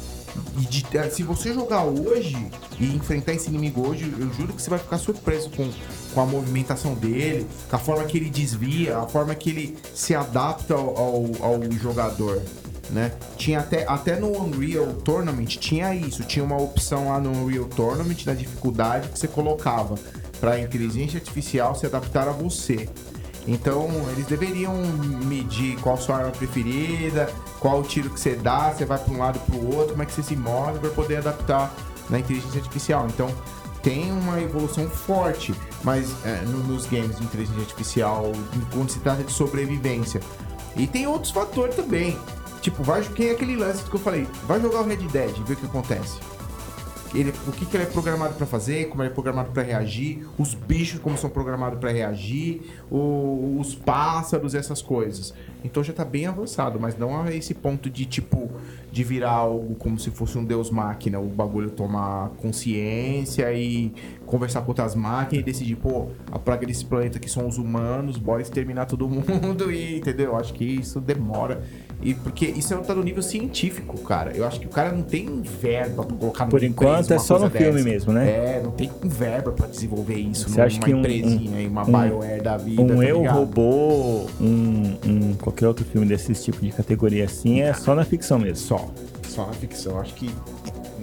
De- 0.58 1.12
se 1.12 1.24
você 1.24 1.54
jogar 1.54 1.84
hoje 1.84 2.36
e 2.80 2.96
enfrentar 2.96 3.34
esse 3.34 3.50
inimigo 3.50 3.88
hoje, 3.88 4.14
eu 4.18 4.32
juro 4.34 4.54
que 4.54 4.62
você 4.62 4.70
vai 4.70 4.80
ficar 4.80 4.98
surpreso 4.98 5.50
com, 5.50 5.70
com 6.14 6.22
a 6.22 6.26
movimentação 6.26 6.94
dele, 6.94 7.46
com 7.70 7.76
a 7.76 7.80
forma 7.80 8.04
que 8.06 8.18
ele 8.18 8.30
desvia, 8.30 8.98
a 8.98 9.08
forma 9.08 9.34
que 9.36 9.50
ele 9.50 9.78
se 9.94 10.14
adapta 10.16 10.74
ao, 10.74 10.98
ao, 10.98 11.26
ao 11.42 11.72
jogador. 11.72 12.42
Né? 12.90 13.12
Tinha 13.36 13.60
até, 13.60 13.84
até 13.88 14.20
no 14.20 14.28
Unreal 14.40 14.86
Tournament 15.04 15.48
tinha 15.58 15.94
isso, 15.96 16.24
tinha 16.24 16.46
uma 16.46 16.62
opção 16.62 17.08
lá 17.10 17.20
no 17.20 17.32
Unreal 17.32 17.66
Tournament 17.66 18.24
da 18.24 18.34
dificuldade 18.34 19.10
que 19.10 19.18
você 19.18 19.28
colocava 19.28 19.96
para 20.40 20.52
a 20.54 20.62
inteligência 20.62 21.18
artificial 21.18 21.74
se 21.76 21.86
adaptar 21.88 22.28
a 22.28 22.32
você. 22.32 22.88
Então, 23.48 23.88
eles 24.12 24.26
deveriam 24.26 24.74
medir 25.26 25.78
qual 25.80 25.98
sua 25.98 26.18
arma 26.18 26.32
preferida, 26.32 27.32
qual 27.60 27.80
o 27.80 27.84
tiro 27.84 28.10
que 28.10 28.20
você 28.20 28.36
dá, 28.36 28.72
você 28.72 28.86
vai 28.86 28.98
para 28.98 29.14
um 29.14 29.20
lado 29.20 29.40
para 29.40 29.56
o 29.56 29.76
outro, 29.76 29.92
como 29.92 30.04
é 30.04 30.06
que 30.06 30.14
você 30.14 30.24
se 30.24 30.36
move 30.36 30.80
para 30.80 30.90
poder 30.90 31.18
adaptar 31.18 31.72
na 32.10 32.20
inteligência 32.20 32.60
artificial. 32.60 33.06
Então, 33.08 33.30
tem 33.84 34.12
uma 34.12 34.42
evolução 34.42 34.90
forte, 34.90 35.54
mas 35.84 36.10
é, 36.26 36.42
no- 36.48 36.64
nos 36.64 36.88
games 36.88 37.18
de 37.18 37.24
inteligência 37.24 37.62
artificial, 37.62 38.32
quando 38.74 38.90
se 38.90 39.00
trata 39.00 39.24
de 39.24 39.32
sobrevivência. 39.32 40.20
E 40.76 40.88
tem 40.88 41.06
outros 41.06 41.32
fatores 41.32 41.76
também. 41.76 42.18
Tipo, 42.62 42.84
vai, 42.84 43.04
quem 43.04 43.28
é 43.28 43.32
aquele 43.34 43.56
lance 43.56 43.84
que 43.84 43.96
eu 43.96 44.00
falei? 44.00 44.28
Vai 44.48 44.60
jogar 44.60 44.82
o 44.82 44.86
Red 44.86 44.98
Dead 44.98 45.38
e 45.38 45.44
ver 45.44 45.54
o 45.54 45.56
que 45.58 45.66
acontece 45.68 46.18
ele- 47.20 47.34
o 47.48 47.52
que, 47.52 47.66
que 47.66 47.76
ele 47.78 47.84
é 47.84 47.88
programado 47.88 48.34
pra 48.36 48.46
fazer, 48.46 48.90
como 48.90 49.02
ele 49.04 49.10
é 49.10 49.14
programado 49.14 49.52
pra 49.52 49.64
reagir, 49.64 50.26
os 50.38 50.54
bichos 50.54 51.00
como 51.00 51.18
são 51.18 51.30
programados 51.30 51.80
pra 51.80 51.92
reagir, 51.92 52.62
o- 52.92 53.58
os 53.60 53.74
pássaros, 53.76 54.54
essas 54.56 54.82
coisas. 54.82 55.34
Então 55.64 55.84
já 55.84 55.94
tá 55.94 56.06
bem 56.06 56.28
avançado, 56.28 56.80
mas 56.80 56.96
não 56.98 57.20
a 57.20 57.34
esse 57.34 57.54
ponto 57.54 57.90
de 57.90 58.06
tipo 58.06 58.50
de 58.92 59.04
virar 59.04 59.32
algo 59.32 59.76
como 59.76 60.00
se 60.00 60.10
fosse 60.12 60.38
um 60.38 60.46
deus 60.46 60.70
máquina, 60.70 61.20
o 61.20 61.26
bagulho 61.28 61.70
tomar 61.72 62.30
consciência 62.38 63.52
e 63.54 63.92
conversar 64.26 64.62
com 64.62 64.70
outras 64.70 64.96
máquinas 64.96 65.42
e 65.42 65.46
decidir, 65.46 65.76
pô, 65.76 66.08
a 66.32 66.40
praga 66.40 66.66
desse 66.66 66.86
planeta 66.86 67.18
aqui 67.18 67.30
são 67.30 67.48
os 67.48 67.58
humanos, 67.58 68.18
bora 68.18 68.42
exterminar 68.42 68.86
todo 68.86 69.08
mundo 69.10 69.72
e, 69.72 69.98
entendeu? 69.98 70.28
Eu 70.32 70.38
acho 70.38 70.54
que 70.54 70.64
isso 70.64 71.00
demora. 71.02 71.62
E 72.02 72.14
porque 72.14 72.46
isso 72.46 72.74
é 72.74 72.78
tá 72.78 72.94
no 72.94 73.02
nível 73.04 73.24
científico, 73.24 73.98
cara. 74.02 74.32
Eu 74.36 74.46
acho 74.46 74.60
que 74.60 74.68
o 74.68 74.70
cara 74.70 74.92
não 74.92 75.02
tem 75.02 75.42
verba 75.42 76.04
pra 76.04 76.16
colocar 76.16 76.46
Por 76.46 76.62
numa 76.62 76.70
enquanto, 76.70 77.12
é 77.12 77.18
só 77.18 77.40
no 77.40 77.50
filme 77.50 77.74
dessa. 77.74 77.84
mesmo, 77.90 78.14
né? 78.14 78.30
É, 78.30 78.62
não 78.64 78.72
tem 78.72 78.92
verba 79.04 79.52
pra 79.52 79.66
desenvolver 79.68 80.16
isso 80.16 80.50
Você 80.50 80.62
acha 80.62 80.80
que 80.80 80.94
um- 80.94 81.00
empresinha 81.00 81.58
aí, 81.58 81.68
uma 81.68 81.82
um- 81.82 81.86
BioWare 82.08 82.42
da 82.44 82.58
vida. 82.58 82.82
Um 82.82 82.88
tá 82.88 82.94
eu 83.06 83.18
ligado? 83.20 83.36
robô, 83.40 84.28
um, 84.40 84.98
um 85.06 85.34
qualquer 85.42 85.68
outro 85.68 85.84
filme 85.86 86.06
desse 86.06 86.34
tipo 86.36 86.60
de 86.64 86.72
categoria 86.72 87.26
assim, 87.26 87.62
é 87.62 87.74
só 87.74 87.96
na 87.96 88.04
ficção 88.06 88.38
mesmo. 88.38 88.58
Só. 88.58 88.88
Só 89.28 89.48
na 89.48 89.54
ficção. 89.54 90.00
Acho 90.00 90.14
que 90.14 90.30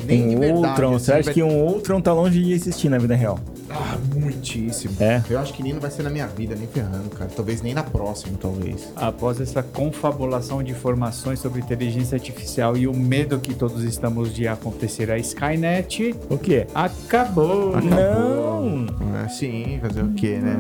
nem 0.07 0.29
de 0.29 0.37
Um 0.37 0.41
verdade. 0.41 0.69
Ultron, 0.69 0.95
assim, 0.95 1.05
você 1.05 1.13
acha 1.13 1.23
vai- 1.25 1.35
que 1.35 1.43
um 1.43 1.65
Ultron 1.67 2.01
tá 2.01 2.13
longe 2.13 2.43
de 2.43 2.53
existir 2.53 2.89
na 2.89 2.99
vida 2.99 3.15
real? 3.15 3.39
Ah, 3.75 3.97
muitíssimo. 4.15 4.95
É? 5.01 5.23
Eu 5.29 5.39
acho 5.39 5.53
que 5.55 5.63
nem 5.63 5.73
não 5.73 5.81
vai 5.81 5.91
ser 5.91 6.03
na 6.03 6.11
minha 6.11 6.27
vida, 6.27 6.55
nem 6.55 6.67
ferrando, 6.67 7.09
cara. 7.11 7.31
Talvez 7.35 7.63
nem 7.63 7.73
na 7.75 7.83
próxima, 7.83 8.37
talvez. 8.41 8.93
Após 8.97 9.41
essa 9.41 9.63
confabulação 9.63 10.63
de 10.63 10.73
informações 10.73 11.39
sobre 11.41 11.61
inteligência 11.61 12.17
artificial 12.17 12.77
e 12.77 12.87
o 12.87 12.95
medo 12.95 13.39
que 13.39 13.55
todos 13.55 13.83
estamos 13.85 14.35
de 14.35 14.47
acontecer 14.47 15.11
a 15.11 15.19
Skynet, 15.19 16.15
O 16.29 16.37
quê? 16.39 16.67
acabou. 16.75 17.73
Não! 17.81 18.87
Ah, 19.25 19.29
sim, 19.29 19.79
fazer 19.81 20.03
o 20.03 20.13
quê, 20.13 20.39
né? 20.39 20.57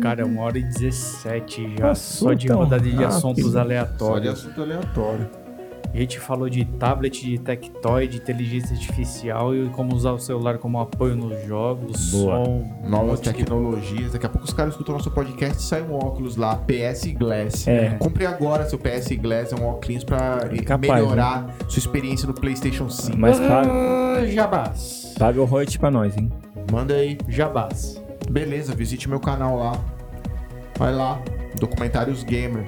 Cara, 0.00 0.24
uma 0.26 0.42
hora 0.42 0.58
e 0.58 0.62
17 0.62 1.76
já, 1.78 1.94
só 1.94 2.32
de 2.34 2.48
rodada 2.48 2.82
de 2.84 3.02
assuntos 3.04 3.44
Só 3.44 3.50
de 3.50 3.58
aleatórios. 3.58 4.34
assunto 4.34 4.62
aleatório. 4.62 5.28
A 5.94 5.96
gente 5.96 6.18
falou 6.18 6.50
de 6.50 6.64
tablet, 6.64 7.24
de 7.24 7.38
tectoy, 7.38 8.08
de 8.08 8.16
inteligência 8.16 8.74
artificial 8.74 9.54
e 9.54 9.68
como 9.70 9.94
usar 9.94 10.10
o 10.10 10.18
celular 10.18 10.58
como 10.58 10.80
apoio 10.80 11.14
nos 11.14 11.46
jogos, 11.46 12.10
Boa. 12.10 12.44
som, 12.44 12.68
Novas 12.84 13.20
de- 13.20 13.32
tecnologias. 13.32 14.12
Daqui 14.12 14.26
a 14.26 14.28
pouco 14.28 14.44
os 14.44 14.52
caras 14.52 14.72
escutam 14.72 14.96
nosso 14.96 15.10
podcast 15.12 15.56
e 15.58 15.62
sai 15.62 15.82
um 15.82 15.94
óculos 15.94 16.36
lá, 16.36 16.56
PS 16.56 17.12
Glass. 17.16 17.68
É. 17.68 17.90
Compre 18.00 18.26
agora 18.26 18.68
seu 18.68 18.76
PS 18.76 19.14
Glass, 19.16 19.52
é 19.52 19.56
um 19.56 19.66
óculos 19.68 20.02
pra 20.02 20.40
Capaz, 20.66 20.80
melhorar 20.80 21.54
sua 21.68 21.78
experiência 21.78 22.26
no 22.26 22.34
PlayStation 22.34 22.90
5. 22.90 23.16
Mas 23.16 23.38
paga, 23.38 23.70
Ah, 23.70 24.26
Jabás. 24.26 25.14
paga 25.16 25.40
o 25.40 25.44
royalty 25.44 25.78
pra 25.78 25.92
nós, 25.92 26.16
hein? 26.16 26.28
Manda 26.72 26.94
aí. 26.94 27.16
Jabás. 27.28 28.02
Beleza, 28.28 28.74
visite 28.74 29.08
meu 29.08 29.20
canal 29.20 29.56
lá. 29.58 29.72
Vai 30.76 30.92
lá, 30.92 31.20
Documentários 31.60 32.24
Gamer. 32.24 32.64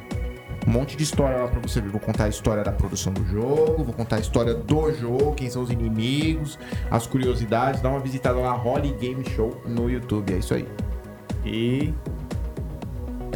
Um 0.67 0.73
monte 0.73 0.97
de 0.97 1.03
história 1.05 1.39
lá 1.39 1.49
pra 1.49 1.61
você 1.61 1.81
ver. 1.81 1.91
Vou 1.91 2.01
contar 2.01 2.25
a 2.25 2.29
história 2.29 2.65
da 2.65 2.73
produção 2.73 3.13
do 3.13 3.25
jogo, 3.25 3.85
vou 3.85 3.95
contar 3.95 4.17
a 4.17 4.21
história 4.21 4.55
do 4.55 4.93
jogo, 4.93 5.33
quem 5.35 5.49
são 5.49 5.63
os 5.63 5.71
inimigos, 5.71 6.59
as 6.91 7.07
curiosidades. 7.07 7.81
Dá 7.81 7.89
uma 7.89 8.01
visitada 8.01 8.39
lá, 8.39 8.53
Holly 8.53 8.93
Game 9.01 9.25
Show 9.31 9.61
no 9.67 9.89
YouTube. 9.89 10.33
É 10.33 10.39
isso 10.39 10.55
aí. 10.55 10.67
E 11.45 11.95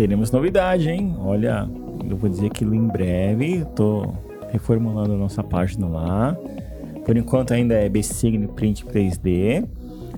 Teremos 0.01 0.31
novidade, 0.31 0.89
hein? 0.89 1.15
Olha, 1.19 1.69
eu 2.09 2.17
vou 2.17 2.31
dizer 2.31 2.49
que 2.49 2.65
em 2.65 2.87
breve 2.87 3.67
tô 3.77 4.15
reformulando 4.51 5.13
a 5.13 5.17
nossa 5.17 5.43
página 5.45 5.87
lá. 5.87 6.35
Por 7.05 7.19
enquanto 7.19 7.53
ainda 7.53 7.75
é 7.75 7.87
Bsign 7.87 8.49
Print 8.49 8.87
3D, 8.87 9.69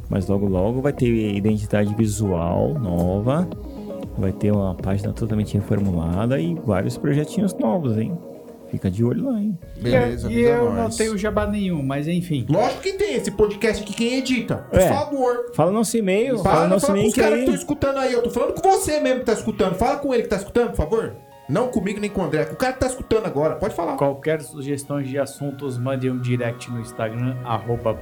mas 0.08 0.28
logo 0.28 0.46
logo 0.46 0.80
vai 0.80 0.92
ter 0.92 1.08
identidade 1.34 1.92
visual 1.96 2.74
nova, 2.74 3.48
vai 4.16 4.32
ter 4.32 4.52
uma 4.52 4.74
página 4.74 5.12
totalmente 5.12 5.54
reformulada 5.54 6.38
e 6.40 6.54
vários 6.54 6.96
projetinhos 6.98 7.54
novos, 7.54 7.96
hein? 7.98 8.16
Fica 8.70 8.90
de 8.90 9.04
olho 9.04 9.26
lá, 9.30 9.38
hein? 9.38 9.58
Beleza, 9.78 10.32
e 10.32 10.40
eu 10.40 10.64
não 10.64 10.84
nós. 10.84 10.96
tenho 10.96 11.16
jabá 11.18 11.46
nenhum, 11.46 11.82
mas 11.82 12.08
enfim. 12.08 12.46
Lógico 12.48 12.80
que 12.80 12.94
tem 12.94 13.16
esse 13.16 13.30
podcast 13.30 13.82
aqui, 13.82 13.92
quem 13.92 14.14
edita? 14.18 14.56
Por 14.70 14.78
É. 14.80 14.88
favor. 14.88 15.50
Fala 15.54 15.70
nosso 15.70 15.94
e-mail, 15.96 16.38
fala 16.38 16.54
Fala, 16.56 16.68
nosso 16.68 16.86
fala 16.86 16.94
com 16.94 16.98
e-mail 17.00 17.08
os 17.08 17.14
que 17.14 17.20
caras 17.20 17.34
que 17.34 17.40
aí. 17.40 17.44
estão 17.44 17.54
escutando 17.60 17.98
aí. 17.98 18.12
Eu 18.14 18.22
tô 18.22 18.30
falando 18.30 18.54
com 18.54 18.70
você 18.70 18.98
mesmo 19.00 19.20
que 19.20 19.26
tá 19.26 19.34
escutando. 19.34 19.74
Fala 19.74 19.96
com 19.98 20.14
ele 20.14 20.22
que 20.22 20.28
tá 20.30 20.36
escutando, 20.36 20.68
por 20.70 20.76
favor. 20.76 21.12
Não 21.52 21.68
comigo 21.68 22.00
nem 22.00 22.08
com 22.08 22.22
o 22.22 22.24
André. 22.24 22.48
O 22.50 22.56
cara 22.56 22.72
que 22.72 22.80
tá 22.80 22.86
escutando 22.86 23.26
agora, 23.26 23.56
pode 23.56 23.74
falar. 23.74 23.96
Qualquer 23.96 24.40
sugestão 24.40 25.02
de 25.02 25.18
assuntos, 25.18 25.76
mande 25.76 26.08
um 26.10 26.18
direct 26.18 26.70
no 26.70 26.80
Instagram, 26.80 27.36
arroba 27.44 27.92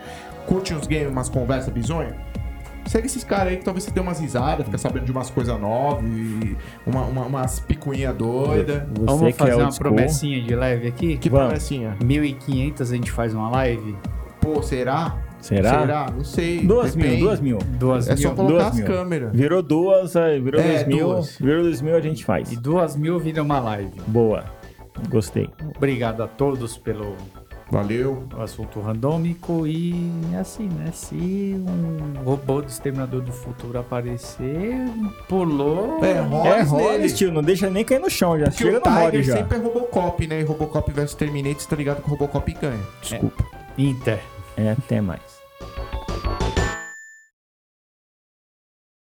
curte 0.46 0.74
uns 0.74 0.86
games, 0.86 1.08
umas 1.10 1.30
conversas 1.30 1.74
bizonhas. 1.74 2.14
Segue 2.88 3.06
esses 3.06 3.24
caras 3.24 3.50
aí 3.54 3.58
que 3.58 3.64
talvez 3.64 3.84
você 3.84 3.92
dê 3.92 4.00
umas 4.02 4.20
risadas, 4.20 4.66
fica 4.66 4.78
sabendo 4.78 5.06
de 5.06 5.12
umas 5.12 5.30
coisas 5.30 5.58
novas 5.60 6.04
e 6.04 6.58
uma, 6.86 7.04
uma- 7.04 7.26
umas 7.26 7.60
picuinhas 7.60 8.14
doidas. 8.16 8.82
Você 8.96 9.06
Vamos 9.06 9.22
que 9.28 9.34
fazer 9.34 9.52
é 9.52 9.56
uma 9.56 9.72
school, 9.72 9.80
promessinha 9.80 10.42
de 10.42 10.56
leve 10.56 10.88
aqui? 10.88 11.16
Que 11.18 11.30
Vamos. 11.30 11.46
promessinha. 11.48 11.96
1.500 12.02 12.82
a 12.82 12.86
gente 12.86 13.12
faz 13.12 13.34
uma 13.36 13.50
live? 13.52 13.96
Pô, 14.42 14.62
será? 14.64 15.16
Será? 15.42 16.08
Não 16.16 16.24
sei. 16.24 16.60
Duas 16.66 16.96
mil, 16.96 17.18
duas 17.20 17.40
mil. 17.40 17.58
Duas 17.80 18.08
É 18.08 18.14
mil. 18.14 18.22
só 18.24 18.30
colocar 18.36 18.54
Duas 18.70 18.80
as 18.80 18.80
câmeras. 18.86 19.32
Virou 19.34 19.62
duas, 19.62 20.16
aí 20.16 20.40
virou 20.40 20.62
É, 20.62 20.68
dois 20.76 20.88
mil. 20.88 21.08
duas. 21.08 21.38
Virou 21.38 21.64
dois 21.64 21.82
mil, 21.82 21.96
a 21.96 22.02
gente 22.02 22.24
faz. 22.24 22.52
E 22.52 22.56
duas 22.56 22.96
mil 22.96 23.20
vira 23.20 23.42
uma 23.42 23.60
live. 23.60 24.00
Boa. 24.08 24.44
Gostei. 25.10 25.50
Obrigado 25.76 26.22
a 26.22 26.28
todos 26.28 26.78
pelo 26.78 27.16
Valeu. 27.72 28.24
assunto 28.38 28.80
randômico 28.82 29.66
e 29.66 29.96
assim, 30.40 30.68
né? 30.68 30.92
Se 30.94 31.16
um 31.16 32.22
robô 32.24 32.62
do 32.62 32.68
Exterminador 32.68 33.22
do 33.22 33.32
Futuro 33.32 33.80
aparecer, 33.80 34.86
pulou. 35.28 36.00
É, 36.04 36.12
É, 36.12 36.20
Rollins 36.20 36.72
nele. 36.72 37.12
tio. 37.14 37.32
Não 37.32 37.42
deixa 37.42 37.70
nem 37.70 37.84
cair 37.86 38.00
no 38.00 38.10
chão, 38.10 38.38
já 38.38 38.46
Porque 38.46 38.64
chega 38.64 38.78
o 38.78 38.90
no 39.14 39.24
já. 39.24 39.38
sempre 39.38 39.58
é 39.58 39.62
Robocop, 39.62 40.28
né? 40.28 40.42
E 40.42 40.44
Robocop 40.44 40.92
versus 40.92 41.16
Terminator, 41.16 41.62
você 41.62 41.70
tá 41.70 41.76
ligado 41.78 42.02
que 42.02 42.08
o 42.08 42.12
Robocop 42.12 42.54
ganha. 42.54 42.80
Desculpa. 43.02 43.44
Inter. 43.78 44.20
É, 44.62 44.72
até 44.74 45.02
mais. 45.02 45.41